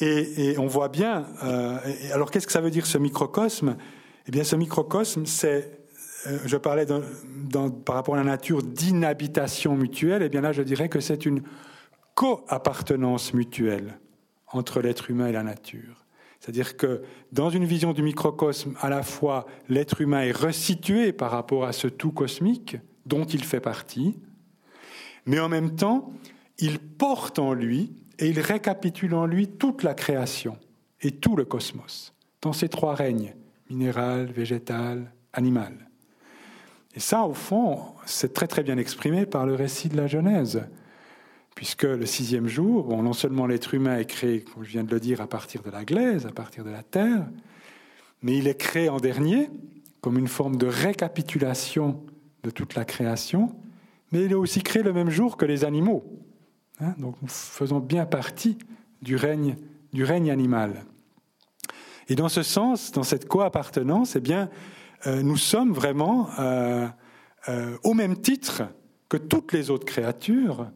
Et, 0.00 0.56
on 0.58 0.66
voit 0.66 0.88
bien, 0.88 1.26
euh, 1.44 1.78
alors 2.12 2.30
qu'est-ce 2.30 2.46
que 2.46 2.52
ça 2.52 2.62
veut 2.62 2.70
dire 2.70 2.86
ce 2.86 2.96
microcosme? 2.96 3.76
Eh 4.26 4.30
bien 4.30 4.44
ce 4.44 4.56
microcosme, 4.56 5.26
c'est, 5.26 5.82
euh, 6.26 6.38
je 6.46 6.56
parlais 6.56 6.86
par 7.84 7.94
rapport 7.96 8.14
à 8.14 8.18
la 8.18 8.24
nature 8.24 8.62
d'inhabitation 8.62 9.76
mutuelle, 9.76 10.22
eh 10.22 10.28
bien 10.30 10.40
là 10.40 10.52
je 10.52 10.62
dirais 10.62 10.88
que 10.88 11.00
c'est 11.00 11.26
une 11.26 11.42
co-appartenance 12.14 13.34
mutuelle 13.34 13.98
entre 14.48 14.80
l'être 14.80 15.10
humain 15.10 15.28
et 15.28 15.32
la 15.32 15.42
nature. 15.42 16.06
C'est-à-dire 16.40 16.78
que 16.78 17.02
dans 17.32 17.50
une 17.50 17.66
vision 17.66 17.92
du 17.92 18.02
microcosme, 18.02 18.74
à 18.80 18.88
la 18.88 19.02
fois 19.02 19.46
l'être 19.68 20.00
humain 20.00 20.22
est 20.22 20.36
resitué 20.36 21.12
par 21.12 21.30
rapport 21.30 21.64
à 21.64 21.72
ce 21.72 21.88
tout 21.88 22.12
cosmique 22.12 22.78
dont 23.04 23.24
il 23.24 23.44
fait 23.44 23.60
partie, 23.60 24.18
mais 25.26 25.38
en 25.38 25.50
même 25.50 25.76
temps, 25.76 26.10
il 26.58 26.78
porte 26.78 27.38
en 27.38 27.52
lui 27.52 27.92
et 28.20 28.28
il 28.28 28.38
récapitule 28.38 29.14
en 29.14 29.26
lui 29.26 29.48
toute 29.48 29.82
la 29.82 29.94
création 29.94 30.56
et 31.00 31.10
tout 31.10 31.34
le 31.34 31.44
cosmos, 31.44 32.14
dans 32.42 32.52
ces 32.52 32.68
trois 32.68 32.94
règnes, 32.94 33.34
minéral, 33.68 34.26
végétal, 34.26 35.12
animal. 35.32 35.72
Et 36.94 37.00
ça, 37.00 37.24
au 37.24 37.34
fond, 37.34 37.80
c'est 38.04 38.34
très 38.34 38.46
très 38.46 38.62
bien 38.62 38.76
exprimé 38.76 39.26
par 39.26 39.46
le 39.46 39.54
récit 39.54 39.88
de 39.88 39.96
la 39.96 40.06
Genèse 40.06 40.62
puisque 41.54 41.82
le 41.82 42.06
sixième 42.06 42.46
jour, 42.46 42.96
non 43.02 43.12
seulement 43.12 43.46
l'être 43.46 43.74
humain 43.74 43.98
est 43.98 44.06
créé, 44.06 44.40
comme 44.40 44.64
je 44.64 44.70
viens 44.70 44.84
de 44.84 44.90
le 44.90 45.00
dire, 45.00 45.20
à 45.20 45.26
partir 45.26 45.62
de 45.62 45.70
la 45.70 45.84
glaise, 45.84 46.24
à 46.24 46.32
partir 46.32 46.64
de 46.64 46.70
la 46.70 46.82
terre, 46.82 47.26
mais 48.22 48.36
il 48.38 48.48
est 48.48 48.56
créé 48.56 48.88
en 48.88 48.98
dernier, 48.98 49.50
comme 50.00 50.16
une 50.16 50.28
forme 50.28 50.56
de 50.56 50.66
récapitulation 50.66 52.02
de 52.44 52.50
toute 52.50 52.74
la 52.74 52.84
création, 52.86 53.54
mais 54.12 54.24
il 54.24 54.32
est 54.32 54.36
aussi 54.36 54.62
créé 54.62 54.82
le 54.82 54.94
même 54.94 55.10
jour 55.10 55.36
que 55.36 55.44
les 55.44 55.64
animaux. 55.64 56.04
Hein. 56.80 56.94
donc 56.98 57.16
nous 57.20 57.28
faisons 57.28 57.78
bien 57.78 58.06
partie 58.06 58.58
du 59.02 59.16
règne, 59.16 59.56
du 59.92 60.04
règne 60.04 60.30
animal. 60.30 60.84
Et 62.08 62.14
dans 62.14 62.28
ce 62.28 62.42
sens, 62.42 62.90
dans 62.92 63.02
cette 63.02 63.28
co-appartenance, 63.28 64.16
eh 64.16 64.20
bien, 64.20 64.50
euh, 65.06 65.22
nous 65.22 65.36
sommes 65.36 65.72
vraiment 65.72 66.28
euh, 66.38 66.88
euh, 67.48 67.78
au 67.84 67.94
même 67.94 68.20
titre 68.20 68.62
que 69.08 69.16
toutes 69.16 69.52
les 69.52 69.70
autres 69.70 69.86
créatures 69.86 70.70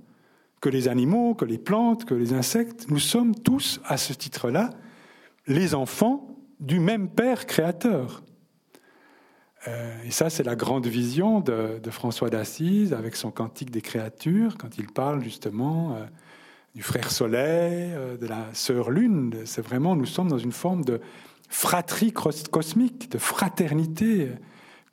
que 0.60 0.70
les 0.70 0.88
animaux, 0.88 1.34
que 1.34 1.44
les 1.44 1.58
plantes, 1.58 2.06
que 2.06 2.14
les 2.14 2.32
insectes, 2.32 2.86
nous 2.88 2.98
sommes 2.98 3.34
tous, 3.34 3.82
à 3.84 3.98
ce 3.98 4.14
titre-là, 4.14 4.70
les 5.46 5.74
enfants 5.74 6.26
du 6.58 6.80
même 6.80 7.10
Père 7.10 7.44
créateur. 7.44 8.23
Euh, 9.68 9.94
et 10.04 10.10
ça, 10.10 10.30
c'est 10.30 10.42
la 10.42 10.56
grande 10.56 10.86
vision 10.86 11.40
de, 11.40 11.78
François 11.90 12.30
d'Assise 12.30 12.92
avec 12.92 13.16
son 13.16 13.30
Cantique 13.30 13.70
des 13.70 13.80
créatures, 13.80 14.56
quand 14.58 14.78
il 14.78 14.86
parle 14.86 15.22
justement 15.22 15.94
euh, 15.94 16.04
du 16.74 16.82
frère 16.82 17.10
soleil, 17.10 17.92
euh, 17.92 18.16
de 18.16 18.26
la 18.26 18.46
sœur 18.52 18.90
lune. 18.90 19.34
C'est 19.44 19.62
vraiment, 19.62 19.96
nous 19.96 20.06
sommes 20.06 20.28
dans 20.28 20.38
une 20.38 20.52
forme 20.52 20.84
de 20.84 21.00
fratrie 21.48 22.12
cosmique, 22.12 23.10
de 23.10 23.18
fraternité 23.18 24.30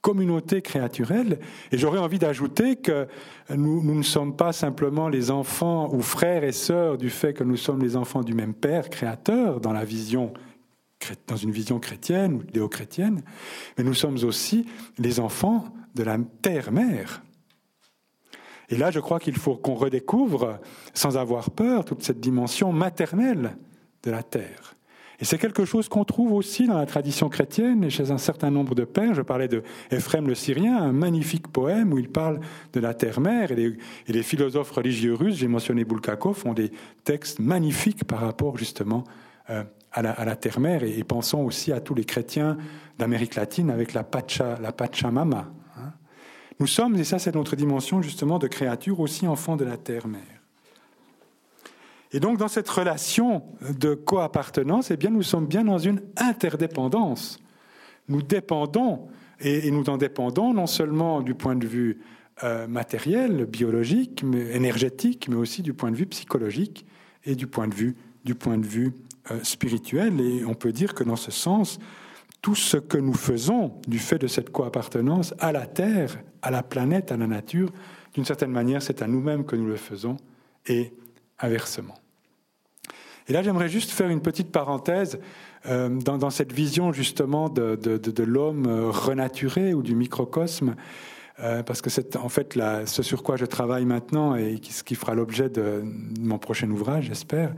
communauté 0.01 0.61
créaturelle. 0.61 1.39
Et 1.71 1.77
j'aurais 1.77 1.99
envie 1.99 2.19
d'ajouter 2.19 2.75
que 2.75 3.07
nous, 3.55 3.83
ne 3.83 4.03
sommes 4.03 4.35
pas 4.35 4.51
simplement 4.51 5.07
les 5.09 5.29
enfants 5.29 5.93
ou 5.93 6.01
frères 6.01 6.43
et 6.43 6.51
sœurs 6.51 6.97
du 6.97 7.09
fait 7.09 7.33
que 7.33 7.43
nous 7.43 7.57
sommes 7.57 7.81
les 7.81 7.95
enfants 7.95 8.23
du 8.23 8.33
même 8.33 8.53
Père 8.53 8.89
créateur 8.89 9.61
dans 9.61 9.73
la 9.73 9.85
vision 9.85 10.33
dans 11.27 11.35
une 11.35 11.51
vision 11.51 11.79
chrétienne 11.79 12.35
ou 12.35 12.41
idéo-chrétienne, 12.43 13.21
mais 13.77 13.83
nous 13.83 13.93
sommes 13.93 14.17
aussi 14.23 14.65
les 14.97 15.19
enfants 15.19 15.65
de 15.95 16.03
la 16.03 16.17
terre-mère. 16.41 17.21
Et 18.69 18.77
là, 18.77 18.89
je 18.89 18.99
crois 18.99 19.19
qu'il 19.19 19.35
faut 19.35 19.55
qu'on 19.55 19.75
redécouvre, 19.75 20.59
sans 20.93 21.17
avoir 21.17 21.51
peur, 21.51 21.83
toute 21.83 22.03
cette 22.03 22.21
dimension 22.21 22.71
maternelle 22.71 23.57
de 24.03 24.11
la 24.11 24.23
terre. 24.23 24.75
Et 25.21 25.25
c'est 25.25 25.37
quelque 25.37 25.65
chose 25.65 25.87
qu'on 25.87 26.03
trouve 26.03 26.33
aussi 26.33 26.65
dans 26.65 26.77
la 26.77 26.87
tradition 26.87 27.29
chrétienne 27.29 27.83
et 27.83 27.91
chez 27.91 28.09
un 28.09 28.17
certain 28.17 28.49
nombre 28.49 28.73
de 28.73 28.85
pères. 28.85 29.13
Je 29.13 29.21
parlais 29.21 29.47
de 29.47 29.61
Ephrem 29.91 30.27
le 30.27 30.33
Syrien, 30.33 30.77
un 30.77 30.93
magnifique 30.93 31.47
poème 31.47 31.93
où 31.93 31.99
il 31.99 32.09
parle 32.09 32.39
de 32.73 32.79
la 32.79 32.95
terre-mère. 32.95 33.51
Et, 33.51 33.77
les, 34.07 34.23
philosophes 34.23 34.71
religieux 34.71 35.13
russes, 35.13 35.35
j'ai 35.35 35.47
mentionné 35.47 35.85
Bulgakov, 35.85 36.35
font 36.35 36.53
des 36.53 36.71
textes 37.03 37.39
magnifiques 37.39 38.03
par 38.05 38.21
rapport 38.21 38.57
justement 38.57 39.03
euh, 39.51 39.63
à 39.91 40.01
la, 40.01 40.35
terre-mère. 40.35 40.83
Et, 40.83 41.03
pensons 41.03 41.41
aussi 41.41 41.71
à 41.71 41.81
tous 41.81 41.93
les 41.93 42.05
chrétiens 42.05 42.57
d'Amérique 42.97 43.35
latine 43.35 43.69
avec 43.69 43.93
la, 43.93 44.03
Pacha, 44.03 44.57
la 44.61 44.71
Pachamama. 44.71 45.51
Hein. 45.77 45.91
Nous 46.59 46.67
sommes, 46.67 46.95
et 46.95 47.03
ça 47.03 47.19
c'est 47.19 47.35
notre 47.35 47.55
dimension 47.55 48.01
justement 48.01 48.39
de 48.39 48.47
créature, 48.47 48.99
aussi 48.99 49.27
enfants 49.27 49.57
de 49.57 49.65
la 49.65 49.77
terre-mère. 49.77 50.41
Et 52.13 52.19
donc, 52.19 52.37
dans 52.37 52.49
cette 52.49 52.69
relation 52.69 53.43
de 53.61 53.93
coappartenance, 53.93 54.91
eh 54.91 54.97
bien, 54.97 55.09
nous 55.09 55.23
sommes 55.23 55.47
bien 55.47 55.63
dans 55.63 55.77
une 55.77 56.01
interdépendance. 56.17 57.39
Nous 58.09 58.21
dépendons, 58.21 59.07
et, 59.39 59.71
nous 59.71 59.89
en 59.89 59.97
dépendons 59.97 60.53
non 60.53 60.67
seulement 60.67 61.21
du 61.21 61.35
point 61.35 61.55
de 61.55 61.65
vue 61.65 62.01
euh, 62.43 62.67
matériel, 62.67 63.45
biologique, 63.45 64.23
mais 64.23 64.55
énergétique, 64.55 65.27
mais 65.29 65.37
aussi 65.37 65.61
du 65.61 65.73
point 65.73 65.91
de 65.91 65.95
vue 65.95 66.05
psychologique 66.07 66.85
et 67.23 67.35
du 67.35 67.47
point 67.47 67.67
de 67.67 67.75
vue, 67.75 67.95
du 68.25 68.35
point 68.35 68.57
de 68.57 68.65
vue 68.65 68.93
euh, 69.29 69.39
spirituel. 69.43 70.19
Et 70.19 70.43
on 70.45 70.55
peut 70.55 70.71
dire 70.71 70.95
que 70.95 71.03
dans 71.03 71.15
ce 71.15 71.29
sens, 71.29 71.77
tout 72.41 72.55
ce 72.55 72.77
que 72.77 72.97
nous 72.97 73.13
faisons 73.13 73.73
du 73.87 73.99
fait 73.99 74.17
de 74.17 74.25
cette 74.25 74.49
coappartenance 74.49 75.35
à 75.37 75.51
la 75.51 75.67
Terre, 75.67 76.17
à 76.41 76.49
la 76.49 76.63
planète, 76.63 77.11
à 77.11 77.17
la 77.17 77.27
nature, 77.27 77.71
d'une 78.15 78.25
certaine 78.25 78.49
manière, 78.49 78.81
c'est 78.81 79.03
à 79.03 79.07
nous-mêmes 79.07 79.45
que 79.45 79.55
nous 79.55 79.67
le 79.67 79.75
faisons 79.75 80.17
et 80.65 80.91
inversement. 81.37 81.93
Et 83.27 83.33
là, 83.33 83.43
j'aimerais 83.43 83.69
juste 83.69 83.91
faire 83.91 84.09
une 84.09 84.21
petite 84.23 84.51
parenthèse 84.51 85.19
euh, 85.67 85.89
dans, 85.89 86.31
cette 86.31 86.51
vision 86.51 86.91
justement 86.91 87.47
de, 87.47 88.23
l'homme 88.23 88.65
euh, 88.65 88.89
renaturé 88.89 89.75
ou 89.75 89.83
du 89.83 89.93
microcosme, 89.93 90.75
parce 91.65 91.81
que 91.81 91.89
c'est 91.89 92.17
en 92.17 92.29
fait 92.29 92.59
ce 92.85 93.01
sur 93.01 93.23
quoi 93.23 93.35
je 93.35 93.45
travaille 93.45 93.85
maintenant 93.85 94.35
et 94.35 94.59
ce 94.69 94.83
qui 94.83 94.93
fera 94.93 95.15
l'objet 95.15 95.49
de 95.49 95.83
mon 96.19 96.37
prochain 96.37 96.69
ouvrage, 96.69 97.05
j'espère. 97.05 97.51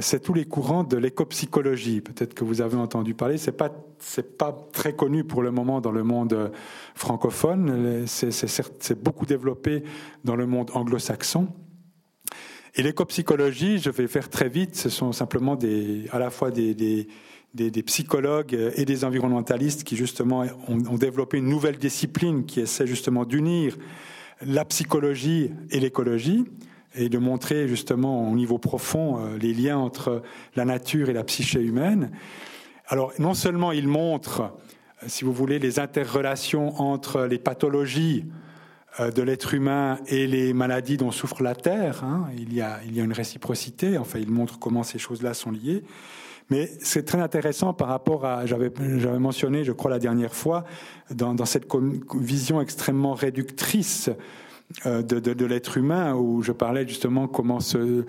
C'est 0.00 0.22
tous 0.22 0.34
les 0.34 0.44
courants 0.44 0.84
de 0.84 0.98
l'écopsychologie. 0.98 2.02
Peut-être 2.02 2.34
que 2.34 2.44
vous 2.44 2.60
avez 2.60 2.76
entendu 2.76 3.14
parler. 3.14 3.38
C'est 3.38 3.52
pas 3.52 3.72
c'est 4.00 4.36
pas 4.36 4.56
très 4.72 4.92
connu 4.92 5.24
pour 5.24 5.42
le 5.42 5.50
moment 5.50 5.80
dans 5.80 5.92
le 5.92 6.04
monde 6.04 6.52
francophone. 6.94 8.04
C'est 8.06 9.02
beaucoup 9.02 9.26
développé 9.26 9.82
dans 10.24 10.36
le 10.36 10.46
monde 10.46 10.70
anglo-saxon. 10.74 11.48
Et 12.74 12.82
l'éco-psychologie, 12.82 13.78
je 13.78 13.90
vais 13.90 14.06
faire 14.06 14.28
très 14.28 14.48
vite, 14.48 14.76
ce 14.76 14.88
sont 14.88 15.12
simplement 15.12 15.56
des, 15.56 16.04
à 16.12 16.18
la 16.18 16.30
fois 16.30 16.50
des, 16.50 16.74
des, 16.74 17.08
des, 17.54 17.82
psychologues 17.82 18.56
et 18.76 18.84
des 18.84 19.04
environnementalistes 19.04 19.82
qui 19.82 19.96
justement 19.96 20.44
ont, 20.68 20.96
développé 20.96 21.38
une 21.38 21.48
nouvelle 21.48 21.78
discipline 21.78 22.44
qui 22.44 22.60
essaie 22.60 22.86
justement 22.86 23.24
d'unir 23.24 23.76
la 24.42 24.64
psychologie 24.64 25.50
et 25.70 25.80
l'écologie 25.80 26.44
et 26.98 27.08
de 27.08 27.18
montrer 27.18 27.68
justement 27.68 28.30
au 28.30 28.34
niveau 28.34 28.58
profond 28.58 29.18
euh, 29.18 29.38
les 29.38 29.54
liens 29.54 29.78
entre 29.78 30.22
la 30.56 30.64
nature 30.64 31.08
et 31.08 31.12
la 31.12 31.24
psyché 31.24 31.60
humaine. 31.60 32.10
Alors 32.88 33.12
non 33.18 33.34
seulement 33.34 33.72
ils 33.72 33.88
montrent, 33.88 34.52
si 35.06 35.24
vous 35.24 35.32
voulez, 35.32 35.58
les 35.58 35.78
interrelations 35.78 36.80
entre 36.80 37.22
les 37.22 37.38
pathologies 37.38 38.24
euh, 39.00 39.10
de 39.10 39.22
l'être 39.22 39.54
humain 39.54 39.98
et 40.08 40.26
les 40.26 40.52
maladies 40.52 40.96
dont 40.96 41.12
souffre 41.12 41.42
la 41.42 41.54
Terre. 41.54 42.02
Hein. 42.04 42.26
Il, 42.36 42.52
y 42.52 42.60
a, 42.60 42.80
il 42.84 42.96
y 42.96 43.00
a 43.00 43.04
une 43.04 43.12
réciprocité, 43.12 43.96
enfin 43.96 44.18
il 44.18 44.30
montre 44.30 44.58
comment 44.58 44.82
ces 44.82 44.98
choses-là 44.98 45.34
sont 45.34 45.50
liées. 45.50 45.84
Mais 46.50 46.70
c'est 46.80 47.04
très 47.04 47.20
intéressant 47.20 47.74
par 47.74 47.88
rapport 47.88 48.24
à, 48.24 48.46
j'avais, 48.46 48.72
mentionné, 49.18 49.64
je 49.64 49.72
crois 49.72 49.90
la 49.90 49.98
dernière 49.98 50.34
fois, 50.34 50.64
dans, 51.10 51.36
cette 51.44 51.66
vision 52.14 52.60
extrêmement 52.60 53.12
réductrice 53.12 54.08
euh, 54.08 54.14
de, 54.84 55.00
de, 55.00 55.46
l'être 55.46 55.78
humain, 55.78 56.14
où 56.14 56.42
je 56.42 56.52
parlais 56.52 56.86
justement 56.86 57.26
comment 57.26 57.58
de, 57.58 58.04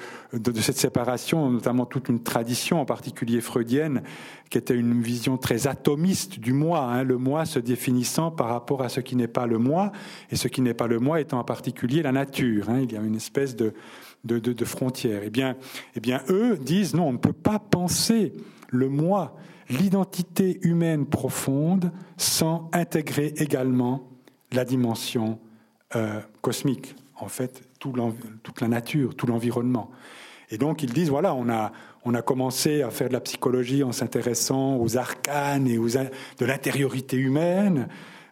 cette 0.61 0.77
séparation, 0.77 1.49
notamment 1.49 1.85
toute 1.85 2.09
une 2.09 2.21
tradition, 2.21 2.81
en 2.81 2.85
particulier 2.85 3.39
freudienne, 3.39 4.03
qui 4.49 4.57
était 4.57 4.75
une 4.75 5.01
vision 5.01 5.37
très 5.37 5.67
atomiste 5.67 6.39
du 6.39 6.51
moi, 6.51 6.81
hein, 6.81 7.03
le 7.03 7.17
moi 7.17 7.45
se 7.45 7.59
définissant 7.59 8.29
par 8.29 8.49
rapport 8.49 8.81
à 8.81 8.89
ce 8.89 8.99
qui 8.99 9.15
n'est 9.15 9.29
pas 9.29 9.47
le 9.47 9.57
moi, 9.57 9.93
et 10.31 10.35
ce 10.35 10.49
qui 10.49 10.61
n'est 10.61 10.73
pas 10.73 10.87
le 10.87 10.99
moi 10.99 11.21
étant 11.21 11.39
en 11.39 11.45
particulier 11.45 12.01
la 12.01 12.11
nature. 12.11 12.69
Hein, 12.69 12.81
il 12.81 12.91
y 12.91 12.97
a 12.97 13.01
une 13.01 13.15
espèce 13.15 13.55
de, 13.55 13.73
de, 14.25 14.39
de, 14.39 14.65
frontière. 14.65 15.21
Eh 15.23 15.29
bien, 15.29 15.55
eh 15.95 16.01
bien, 16.01 16.21
eux 16.29 16.57
disent 16.57 16.93
non, 16.93 17.07
on 17.07 17.13
ne 17.13 17.17
peut 17.17 17.31
pas 17.31 17.59
penser 17.59 18.33
le 18.67 18.89
moi, 18.89 19.35
l'identité 19.69 20.59
humaine 20.61 21.05
profonde, 21.05 21.91
sans 22.17 22.69
intégrer 22.73 23.33
également 23.37 24.09
la 24.51 24.65
dimension 24.65 25.39
euh, 25.95 26.19
cosmique, 26.41 26.95
en 27.15 27.27
fait, 27.27 27.63
tout 27.79 27.93
toute 28.43 28.61
la 28.61 28.67
nature, 28.67 29.15
tout 29.15 29.27
l'environnement. 29.27 29.91
Et 30.51 30.57
donc 30.57 30.83
ils 30.83 30.93
disent, 30.93 31.09
voilà, 31.09 31.33
on 31.35 31.49
a, 31.49 31.71
on 32.05 32.13
a 32.13 32.21
commencé 32.21 32.81
à 32.81 32.89
faire 32.89 33.07
de 33.07 33.13
la 33.13 33.21
psychologie 33.21 33.83
en 33.83 33.91
s'intéressant 33.91 34.77
aux 34.77 34.97
arcanes 34.97 35.67
et 35.67 35.77
aux, 35.77 35.89
de 35.89 36.45
l'intériorité 36.45 37.17
humaine. 37.17 37.87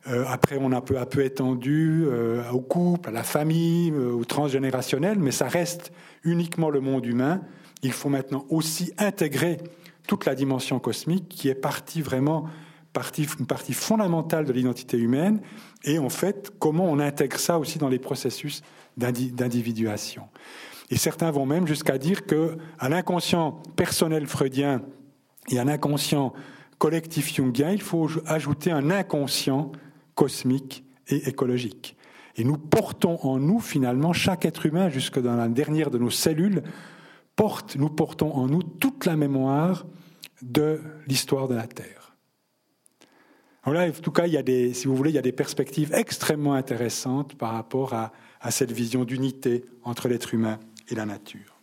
Euh, 0.08 0.24
après, 0.28 0.58
on 0.60 0.72
a 0.72 0.82
peu, 0.82 0.98
un 0.98 1.06
peu 1.06 1.24
étendu 1.24 2.06
euh, 2.06 2.50
au 2.52 2.62
couple, 2.62 3.10
à 3.10 3.12
la 3.12 3.24
famille, 3.24 3.92
euh, 3.92 4.12
au 4.12 4.26
transgénérationnel, 4.26 5.20
mais 5.20 5.32
ça 5.32 5.48
reste 5.48 5.92
uniquement 6.24 6.70
le 6.70 6.80
monde 6.80 7.06
humain. 7.06 7.42
Il 7.84 7.92
faut 7.92 8.10
maintenant 8.10 8.46
aussi 8.50 8.94
intégrer 8.98 9.58
toute 10.08 10.26
la 10.26 10.34
dimension 10.34 10.80
cosmique 10.80 11.28
qui 11.28 11.50
est 11.50 11.56
partie 11.56 12.02
vraiment 12.02 12.46
partie, 12.94 13.28
une 13.40 13.46
partie 13.46 13.74
fondamentale 13.74 14.46
de 14.46 14.54
l'identité 14.54 14.98
humaine 14.98 15.42
et 15.84 16.00
en 16.00 16.10
fait 16.10 16.52
comment 16.60 16.86
on 16.86 17.00
intègre 17.00 17.40
ça 17.40 17.60
aussi 17.60 17.78
dans 17.78 17.90
les 17.90 18.00
processus 18.00 18.62
d'individuation. 18.98 20.24
Et 20.90 20.98
certains 20.98 21.32
vont 21.32 21.46
même 21.46 21.68
jusqu'à 21.68 21.98
dire 21.98 22.26
que 22.26 22.58
à 22.80 22.90
l'inconscient 22.90 23.62
personnel 23.76 24.26
freudien 24.26 24.82
et 25.50 25.60
à 25.60 25.64
l'inconscient 25.64 26.34
collectif 26.78 27.34
jungien, 27.34 27.72
il 27.72 27.82
faut 27.82 28.10
ajouter 28.26 28.72
un 28.72 28.90
inconscient 28.90 29.72
cosmique 30.16 30.84
et 31.08 31.28
écologique. 31.28 31.96
Et 32.36 32.44
nous 32.44 32.58
portons 32.58 33.20
en 33.24 33.40
nous, 33.40 33.60
finalement, 33.60 34.14
chaque 34.14 34.46
être 34.46 34.66
humain, 34.66 34.90
jusque 34.90 35.20
dans 35.20 35.36
la 35.36 35.48
dernière 35.48 35.90
de 35.90 35.98
nos 35.98 36.12
cellules, 36.12 36.64
porte, 37.36 37.76
nous 37.76 37.90
portons 37.90 38.32
en 38.34 38.48
nous 38.48 38.62
toute 38.62 39.06
la 39.06 39.16
mémoire 39.16 39.86
de 40.42 40.82
l'histoire 41.08 41.48
de 41.48 41.56
la 41.56 41.66
Terre. 41.66 41.97
Voilà, 43.68 43.86
en 43.86 43.92
tout 43.92 44.12
cas, 44.12 44.28
il 44.28 44.32
y 44.32 44.38
a 44.38 44.44
des, 44.44 44.74
si 44.74 44.88
vous 44.88 44.96
voulez, 44.96 45.12
il 45.12 45.16
y 45.16 45.20
a 45.20 45.22
des 45.22 45.34
perspectives 45.34 45.94
extrêmement 45.94 46.54
intéressantes 46.54 47.36
par 47.36 47.52
rapport 47.52 47.94
à, 47.94 48.14
cette 48.50 48.72
vision 48.72 49.04
d'unité 49.04 49.66
entre 49.84 50.08
l'être 50.08 50.34
humain 50.34 50.58
et 50.88 50.96
la 50.96 51.06
nature. 51.06 51.60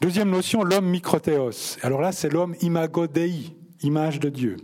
Deuxième 0.00 0.30
notion, 0.30 0.62
l'homme 0.62 0.86
microthéos. 0.88 1.76
Alors 1.82 2.00
là, 2.00 2.12
c'est 2.12 2.28
l'homme 2.28 2.54
imago 2.60 3.08
Dei, 3.08 3.56
image 3.82 4.20
de 4.20 4.28
Dieu. 4.28 4.58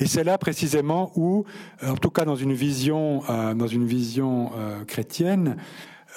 Et 0.00 0.06
c'est 0.06 0.24
là 0.24 0.36
précisément 0.36 1.12
où, 1.14 1.44
euh, 1.84 1.90
en 1.90 1.96
tout 1.96 2.10
cas 2.10 2.24
dans 2.24 2.34
une 2.34 2.52
vision, 2.52 3.22
euh, 3.30 3.54
dans 3.54 3.68
une 3.68 3.86
vision 3.86 4.50
euh, 4.56 4.84
chrétienne 4.84 5.58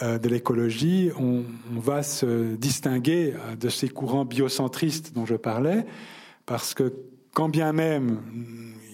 de 0.01 0.27
l'écologie, 0.27 1.11
on, 1.19 1.43
va 1.79 2.01
se 2.01 2.55
distinguer 2.55 3.35
de 3.59 3.69
ces 3.69 3.89
courants 3.89 4.25
biocentristes 4.25 5.13
dont 5.13 5.27
je 5.27 5.35
parlais, 5.35 5.85
parce 6.47 6.73
que 6.73 6.91
quand 7.33 7.49
bien 7.49 7.71
même 7.73 8.19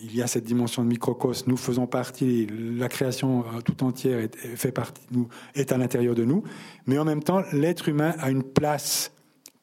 il 0.03 0.15
y 0.15 0.21
a 0.21 0.27
cette 0.27 0.45
dimension 0.45 0.83
de 0.83 0.87
microcosme, 0.87 1.49
nous 1.49 1.57
faisons 1.57 1.87
partie, 1.87 2.47
la 2.47 2.87
création 2.87 3.43
tout 3.65 3.83
entière 3.83 4.19
est, 4.19 5.71
à 5.71 5.77
l'intérieur 5.77 6.15
de 6.15 6.23
nous, 6.23 6.43
mais 6.85 6.97
en 6.97 7.05
même 7.05 7.23
temps, 7.23 7.43
l'être 7.51 7.89
humain 7.89 8.15
a 8.19 8.29
une 8.29 8.43
place 8.43 9.11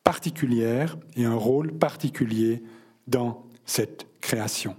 particulière 0.02 0.98
et 1.16 1.24
un 1.24 1.34
rôle 1.34 1.72
particulier 1.72 2.62
dans 3.06 3.44
cette 3.64 4.06
création. 4.20 4.76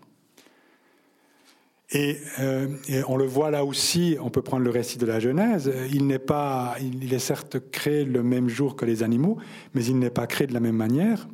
Euh, 1.93 2.67
et, 2.89 3.03
on 3.07 3.15
le 3.15 3.25
voit 3.25 3.51
là 3.51 3.63
aussi, 3.63 4.17
on 4.19 4.29
peut 4.29 4.41
prendre 4.41 4.63
le 4.63 4.69
récit 4.69 4.97
de 4.97 5.05
la 5.05 5.19
Genèse, 5.19 5.71
il 5.91 6.07
n'est 6.07 6.19
pas, 6.19 6.75
il 6.81 7.13
est 7.13 7.19
certes 7.19 7.59
créé 7.71 8.03
le 8.03 8.21
même 8.21 8.49
jour 8.49 8.75
que 8.75 8.85
les 8.85 9.01
animaux, 9.01 9.37
mais 9.73 9.85
il 9.85 9.97
n'est 9.97 10.09
pas 10.09 10.27
créé 10.27 10.47
de 10.47 10.53
la 10.53 10.59
même 10.59 10.75
manière. 10.75 11.27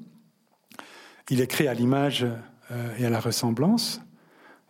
Il 1.30 1.40
est 1.40 1.48
créé 1.48 1.68
à 1.68 1.74
l'image 1.74 2.24
euh, 2.24 2.36
et 2.98 3.06
à 3.06 3.10
la 3.10 3.20
ressemblance. 3.20 4.02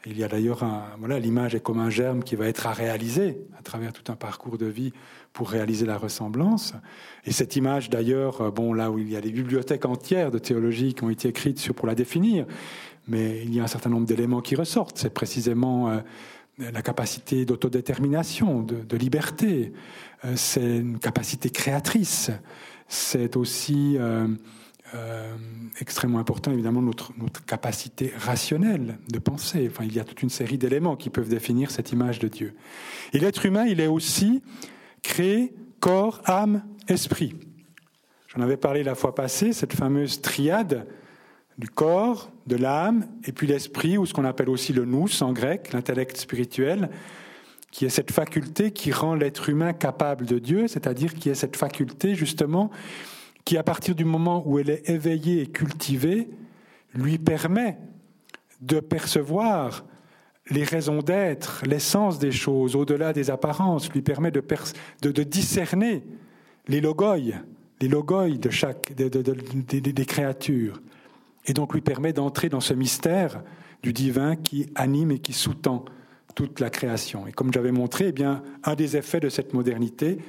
Il 0.05 0.17
y 0.17 0.23
a 0.23 0.27
d'ailleurs 0.27 0.65
voilà, 0.97 1.19
l'image 1.19 1.53
est 1.53 1.59
comme 1.59 1.79
un 1.79 1.91
germe 1.91 2.23
qui 2.23 2.35
va 2.35 2.47
être 2.47 2.65
à 2.65 2.73
réaliser 2.73 3.37
à 3.59 3.61
travers 3.61 3.93
tout 3.93 4.11
un 4.11 4.15
parcours 4.15 4.57
de 4.57 4.65
vie 4.65 4.93
pour 5.33 5.49
réaliser 5.49 5.85
la 5.85 5.97
ressemblance. 5.97 6.73
Et 7.25 7.31
cette 7.31 7.55
image, 7.55 7.89
d'ailleurs, 7.89 8.41
euh, 8.41 8.51
bon, 8.51 8.73
là 8.73 8.91
où 8.91 8.97
il 8.97 9.09
y 9.09 9.15
a 9.15 9.21
des 9.21 9.31
bibliothèques 9.31 9.85
entières 9.85 10.31
de 10.31 10.39
théologie 10.39 10.93
qui 10.93 11.03
ont 11.03 11.09
été 11.09 11.29
écrites 11.29 11.71
pour 11.73 11.87
la 11.87 11.95
définir, 11.95 12.45
mais 13.07 13.41
il 13.43 13.53
y 13.53 13.59
a 13.59 13.63
un 13.63 13.67
certain 13.67 13.89
nombre 13.89 14.05
d'éléments 14.05 14.41
qui 14.41 14.55
ressortent. 14.55 14.97
C'est 14.97 15.13
précisément 15.13 15.89
euh, 15.89 15.99
la 16.59 16.81
capacité 16.81 17.45
d'autodétermination, 17.45 18.61
de, 18.61 18.97
liberté. 18.97 19.73
Euh, 20.25 20.33
c'est 20.35 20.77
une 20.77 20.99
capacité 20.99 21.49
créatrice. 21.49 22.31
C'est 22.87 23.37
aussi 23.37 23.95
euh, 23.97 24.27
extrêmement 25.79 26.19
important, 26.19 26.51
évidemment, 26.51 26.81
notre, 26.81 27.11
notre 27.17 27.45
capacité 27.45 28.13
rationnelle 28.17 28.97
de 29.09 29.19
penser. 29.19 29.69
Enfin, 29.71 29.85
il 29.85 29.93
y 29.93 29.99
a 29.99 30.03
toute 30.03 30.21
une 30.21 30.29
série 30.29 30.57
d'éléments 30.57 30.95
qui 30.95 31.09
peuvent 31.09 31.29
définir 31.29 31.71
cette 31.71 31.91
image 31.91 32.19
de 32.19 32.27
Dieu. 32.27 32.53
Et 33.13 33.19
l'être 33.19 33.45
humain, 33.45 33.65
il 33.65 33.79
est 33.79 33.87
aussi 33.87 34.41
créé 35.03 35.53
corps, 35.79 36.21
âme, 36.25 36.63
esprit. 36.87 37.35
J'en 38.27 38.41
avais 38.41 38.57
parlé 38.57 38.83
la 38.83 38.95
fois 38.95 39.13
passée, 39.15 39.51
cette 39.51 39.73
fameuse 39.73 40.21
triade 40.21 40.87
du 41.57 41.67
corps, 41.67 42.31
de 42.47 42.55
l'âme, 42.55 43.07
et 43.25 43.31
puis 43.31 43.45
l'esprit, 43.45 43.97
ou 43.97 44.05
ce 44.05 44.13
qu'on 44.13 44.25
appelle 44.25 44.49
aussi 44.49 44.73
le 44.73 44.85
nous 44.85 45.21
en 45.21 45.33
grec, 45.33 45.73
l'intellect 45.73 46.17
spirituel, 46.17 46.89
qui 47.71 47.85
est 47.85 47.89
cette 47.89 48.11
faculté 48.11 48.71
qui 48.71 48.91
rend 48.91 49.15
l'être 49.15 49.49
humain 49.49 49.73
capable 49.73 50.25
de 50.25 50.39
Dieu, 50.39 50.67
c'est-à-dire 50.67 51.13
qui 51.13 51.29
est 51.29 51.35
cette 51.35 51.55
faculté 51.55 52.15
justement 52.15 52.69
qui, 53.45 53.57
à 53.57 53.63
partir 53.63 53.95
du 53.95 54.05
moment 54.05 54.43
où 54.45 54.59
elle 54.59 54.69
est 54.69 54.89
éveillée 54.89 55.41
et 55.41 55.47
cultivée, 55.47 56.29
lui 56.93 57.17
permet 57.17 57.77
de 58.61 58.79
percevoir 58.79 59.85
les 60.49 60.63
raisons 60.63 60.99
d'être, 60.99 61.63
l'essence 61.65 62.19
des 62.19 62.31
choses, 62.31 62.75
au-delà 62.75 63.13
des 63.13 63.29
apparences, 63.29 63.91
lui 63.91 64.01
permet 64.01 64.31
de, 64.31 64.43
de, 65.01 65.23
discerner 65.23 66.03
les 66.67 66.81
logoi, 66.81 67.17
les 67.79 67.87
logoi 67.87 68.29
de 68.29 68.49
chaque 68.49 68.93
des 68.93 70.05
créatures 70.05 70.81
et 71.45 71.53
donc 71.53 71.73
lui 71.73 71.81
permet 71.81 72.13
d'entrer 72.13 72.49
dans 72.49 72.59
ce 72.59 72.73
mystère 72.73 73.43
du 73.83 73.93
divin 73.93 74.35
qui 74.35 74.67
anime 74.75 75.11
et 75.11 75.19
qui 75.19 75.33
sous-tend 75.33 75.85
toute 76.35 76.59
la 76.59 76.69
création. 76.69 77.27
Et 77.27 77.31
comme 77.31 77.51
j'avais 77.51 77.71
montré, 77.71 78.07
eh 78.09 78.11
bien, 78.11 78.43
un 78.63 78.75
des 78.75 78.95
effets 78.95 79.19
de 79.19 79.29
cette 79.29 79.53
modernité, 79.53 80.19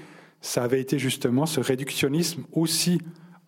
ça 0.42 0.64
avait 0.64 0.80
été 0.80 0.98
justement 0.98 1.46
ce 1.46 1.60
réductionnisme 1.60 2.44
aussi, 2.52 3.00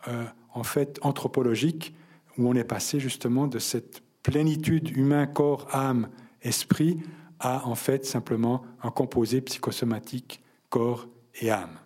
euh, 0.09 0.25
en 0.55 0.63
fait, 0.63 0.99
anthropologique, 1.03 1.95
où 2.39 2.49
on 2.49 2.55
est 2.55 2.65
passé 2.65 3.01
justement 3.01 3.47
de 3.47 3.59
cette 3.59 4.03
plénitude 4.23 4.97
humain, 4.97 5.27
corps, 5.27 5.67
âme, 5.73 6.09
esprit, 6.43 6.99
à 7.41 7.67
en 7.67 7.75
fait 7.75 8.07
simplement 8.07 8.63
un 8.83 8.91
composé 8.91 9.41
psychosomatique, 9.41 10.41
corps 10.71 11.09
et 11.41 11.51
âme. 11.51 11.79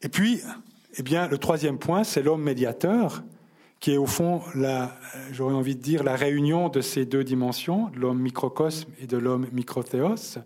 Et 0.00 0.08
puis, 0.08 0.40
eh 0.96 1.02
bien, 1.02 1.26
le 1.28 1.38
troisième 1.38 1.78
point, 1.78 2.04
c'est 2.04 2.22
l'homme 2.22 2.42
médiateur, 2.42 3.24
qui 3.80 3.92
est 3.92 3.96
au 3.96 4.06
fond, 4.06 4.42
j'aurais 5.32 5.54
envie 5.54 5.74
de 5.76 5.82
dire, 5.82 6.04
la 6.04 6.14
réunion 6.14 6.68
de 6.68 6.80
ces 6.80 7.04
deux 7.04 7.24
dimensions, 7.24 7.90
l'homme 7.96 8.20
microcosme 8.20 8.90
et 9.00 9.06
de 9.06 9.16
l'homme 9.18 9.48
microthéos. 9.52 10.38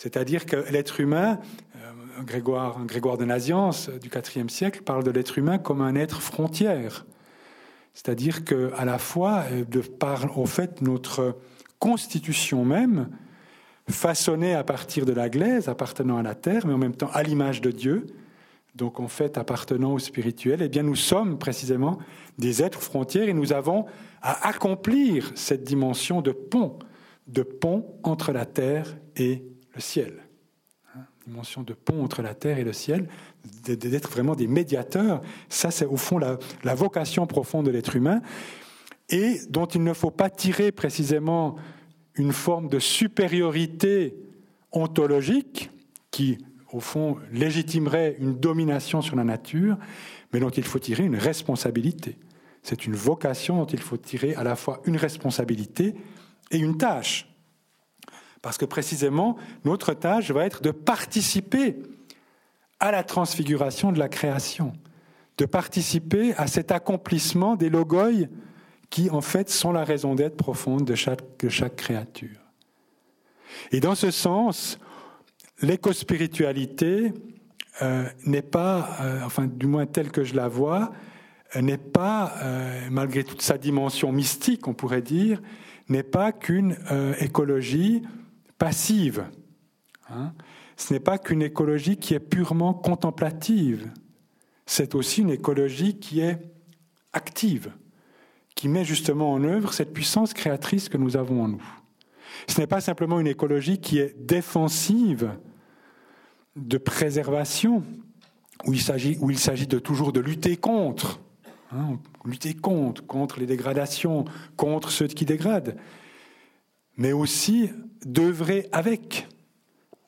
C'est-à-dire 0.00 0.46
que 0.46 0.56
l'être 0.72 0.98
humain, 1.00 1.40
euh, 1.76 2.22
Grégoire, 2.22 2.82
Grégoire 2.86 3.18
de 3.18 3.26
Naziance 3.26 3.90
du 3.90 4.08
IVe 4.08 4.48
siècle 4.48 4.80
parle 4.80 5.04
de 5.04 5.10
l'être 5.10 5.36
humain 5.36 5.58
comme 5.58 5.82
un 5.82 5.94
être 5.94 6.22
frontière. 6.22 7.04
C'est-à-dire 7.92 8.46
qu'à 8.46 8.86
la 8.86 8.96
fois, 8.96 9.44
euh, 9.52 9.66
de 9.66 9.80
par 9.80 10.26
fait 10.46 10.80
notre 10.80 11.36
constitution 11.78 12.64
même, 12.64 13.10
façonnée 13.90 14.54
à 14.54 14.64
partir 14.64 15.04
de 15.04 15.12
la 15.12 15.28
glaise, 15.28 15.68
appartenant 15.68 16.16
à 16.16 16.22
la 16.22 16.34
terre, 16.34 16.66
mais 16.66 16.72
en 16.72 16.78
même 16.78 16.96
temps 16.96 17.10
à 17.12 17.22
l'image 17.22 17.60
de 17.60 17.70
Dieu, 17.70 18.06
donc 18.74 19.00
en 19.00 19.08
fait 19.08 19.36
appartenant 19.36 19.92
au 19.92 19.98
spirituel, 19.98 20.62
eh 20.62 20.70
bien 20.70 20.82
nous 20.82 20.96
sommes 20.96 21.38
précisément 21.38 21.98
des 22.38 22.62
êtres 22.62 22.80
frontières 22.80 23.28
et 23.28 23.34
nous 23.34 23.52
avons 23.52 23.84
à 24.22 24.48
accomplir 24.48 25.30
cette 25.34 25.64
dimension 25.64 26.22
de 26.22 26.32
pont, 26.32 26.78
de 27.26 27.42
pont 27.42 27.84
entre 28.02 28.32
la 28.32 28.46
terre 28.46 28.96
et 29.16 29.44
ciel. 29.80 30.22
Hein, 30.94 31.00
dimension 31.26 31.62
de 31.62 31.72
pont 31.72 32.02
entre 32.04 32.22
la 32.22 32.34
terre 32.34 32.58
et 32.58 32.64
le 32.64 32.72
ciel, 32.72 33.08
d'être 33.64 34.10
vraiment 34.10 34.34
des 34.34 34.46
médiateurs, 34.46 35.20
ça 35.48 35.70
c'est 35.70 35.86
au 35.86 35.96
fond 35.96 36.18
la 36.18 36.74
vocation 36.74 37.26
profonde 37.26 37.66
de 37.66 37.70
l'être 37.70 37.96
humain 37.96 38.22
et 39.08 39.40
dont 39.48 39.66
il 39.66 39.82
ne 39.82 39.92
faut 39.92 40.10
pas 40.10 40.30
tirer 40.30 40.72
précisément 40.72 41.56
une 42.14 42.32
forme 42.32 42.68
de 42.68 42.78
supériorité 42.78 44.14
ontologique 44.72 45.70
qui 46.10 46.38
au 46.72 46.80
fond, 46.80 47.16
légitimerait 47.32 48.16
une 48.18 48.38
domination 48.38 49.02
sur 49.02 49.16
la 49.16 49.24
nature, 49.24 49.76
mais 50.32 50.40
dont 50.40 50.50
il 50.50 50.64
faut 50.64 50.78
tirer 50.78 51.04
une 51.04 51.16
responsabilité. 51.16 52.16
C'est 52.62 52.86
une 52.86 52.94
vocation 52.94 53.56
dont 53.56 53.66
il 53.66 53.80
faut 53.80 53.96
tirer 53.96 54.34
à 54.34 54.44
la 54.44 54.56
fois 54.56 54.80
une 54.84 54.96
responsabilité 54.96 55.94
et 56.50 56.58
une 56.58 56.76
tâche. 56.76 57.29
Parce 58.42 58.56
que 58.56 58.64
précisément, 58.64 59.36
notre 59.64 59.92
tâche 59.92 60.30
va 60.30 60.46
être 60.46 60.62
de 60.62 60.70
participer 60.70 61.76
à 62.78 62.90
la 62.90 63.02
transfiguration 63.02 63.92
de 63.92 63.98
la 63.98 64.08
création, 64.08 64.72
de 65.36 65.44
participer 65.44 66.34
à 66.36 66.46
cet 66.46 66.72
accomplissement 66.72 67.56
des 67.56 67.68
logoi 67.68 68.10
qui, 68.88 69.10
en 69.10 69.20
fait, 69.20 69.50
sont 69.50 69.72
la 69.72 69.84
raison 69.84 70.14
d'être 70.14 70.36
profonde 70.36 70.84
de 70.84 70.94
chaque, 70.94 71.76
créature. 71.76 72.40
Et 73.72 73.80
dans 73.80 73.94
ce 73.94 74.10
sens, 74.10 74.78
l'écospiritualité 75.60 77.12
euh, 77.82 78.08
n'est 78.24 78.42
pas, 78.42 78.96
euh, 79.00 79.20
enfin 79.24 79.46
du 79.46 79.66
moins 79.66 79.86
telle 79.86 80.10
que 80.10 80.24
je 80.24 80.34
la 80.34 80.48
vois, 80.48 80.92
n'est 81.60 81.78
pas, 81.78 82.34
malgré 82.92 83.24
toute 83.24 83.42
sa 83.42 83.58
dimension 83.58 84.12
mystique, 84.12 84.68
on 84.68 84.72
pourrait 84.72 85.02
dire, 85.02 85.42
n'est 85.88 86.04
pas 86.04 86.30
qu'une 86.30 86.76
écologie 87.18 88.02
passive. 88.60 89.24
Hein. 90.10 90.34
Ce 90.76 90.92
n'est 90.92 91.00
pas 91.00 91.18
qu'une 91.18 91.42
écologie 91.42 91.96
qui 91.96 92.14
est 92.14 92.20
purement 92.20 92.74
contemplative. 92.74 93.90
C'est 94.66 94.94
aussi 94.94 95.22
une 95.22 95.30
écologie 95.30 95.98
qui 95.98 96.20
est 96.20 96.38
active, 97.12 97.72
qui 98.54 98.68
met 98.68 98.84
justement 98.84 99.32
en 99.32 99.42
œuvre 99.42 99.72
cette 99.72 99.92
puissance 99.92 100.34
créatrice 100.34 100.88
que 100.88 100.98
nous 100.98 101.16
avons 101.16 101.42
en 101.42 101.48
nous. 101.48 101.64
Ce 102.46 102.60
n'est 102.60 102.66
pas 102.66 102.80
simplement 102.80 103.18
une 103.18 103.26
écologie 103.26 103.80
qui 103.80 103.98
est 103.98 104.14
défensive, 104.18 105.32
de 106.54 106.78
préservation, 106.78 107.82
où 108.66 108.74
il 108.74 108.80
s'agit, 108.80 109.16
où 109.20 109.30
il 109.30 109.38
s'agit 109.38 109.66
de 109.66 109.78
toujours 109.78 110.12
de 110.12 110.20
lutter 110.20 110.56
contre, 110.56 111.20
hein, 111.72 111.98
lutter 112.26 112.52
contre, 112.52 113.06
contre 113.06 113.40
les 113.40 113.46
dégradations, 113.46 114.26
contre 114.56 114.90
ceux 114.90 115.06
qui 115.06 115.24
dégradent, 115.24 115.76
mais 116.98 117.12
aussi 117.12 117.70
d'œuvrer 118.04 118.68
avec, 118.72 119.28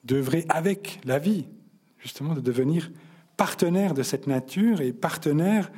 d'œuvrer 0.04 0.44
avec 0.48 1.00
la 1.04 1.18
vie, 1.18 1.46
justement 1.98 2.34
de 2.34 2.40
devenir 2.40 2.90
partenaire 3.36 3.94
de 3.94 4.02
cette 4.02 4.26
nature 4.26 4.80
et 4.80 4.92
partenaire 4.92 5.70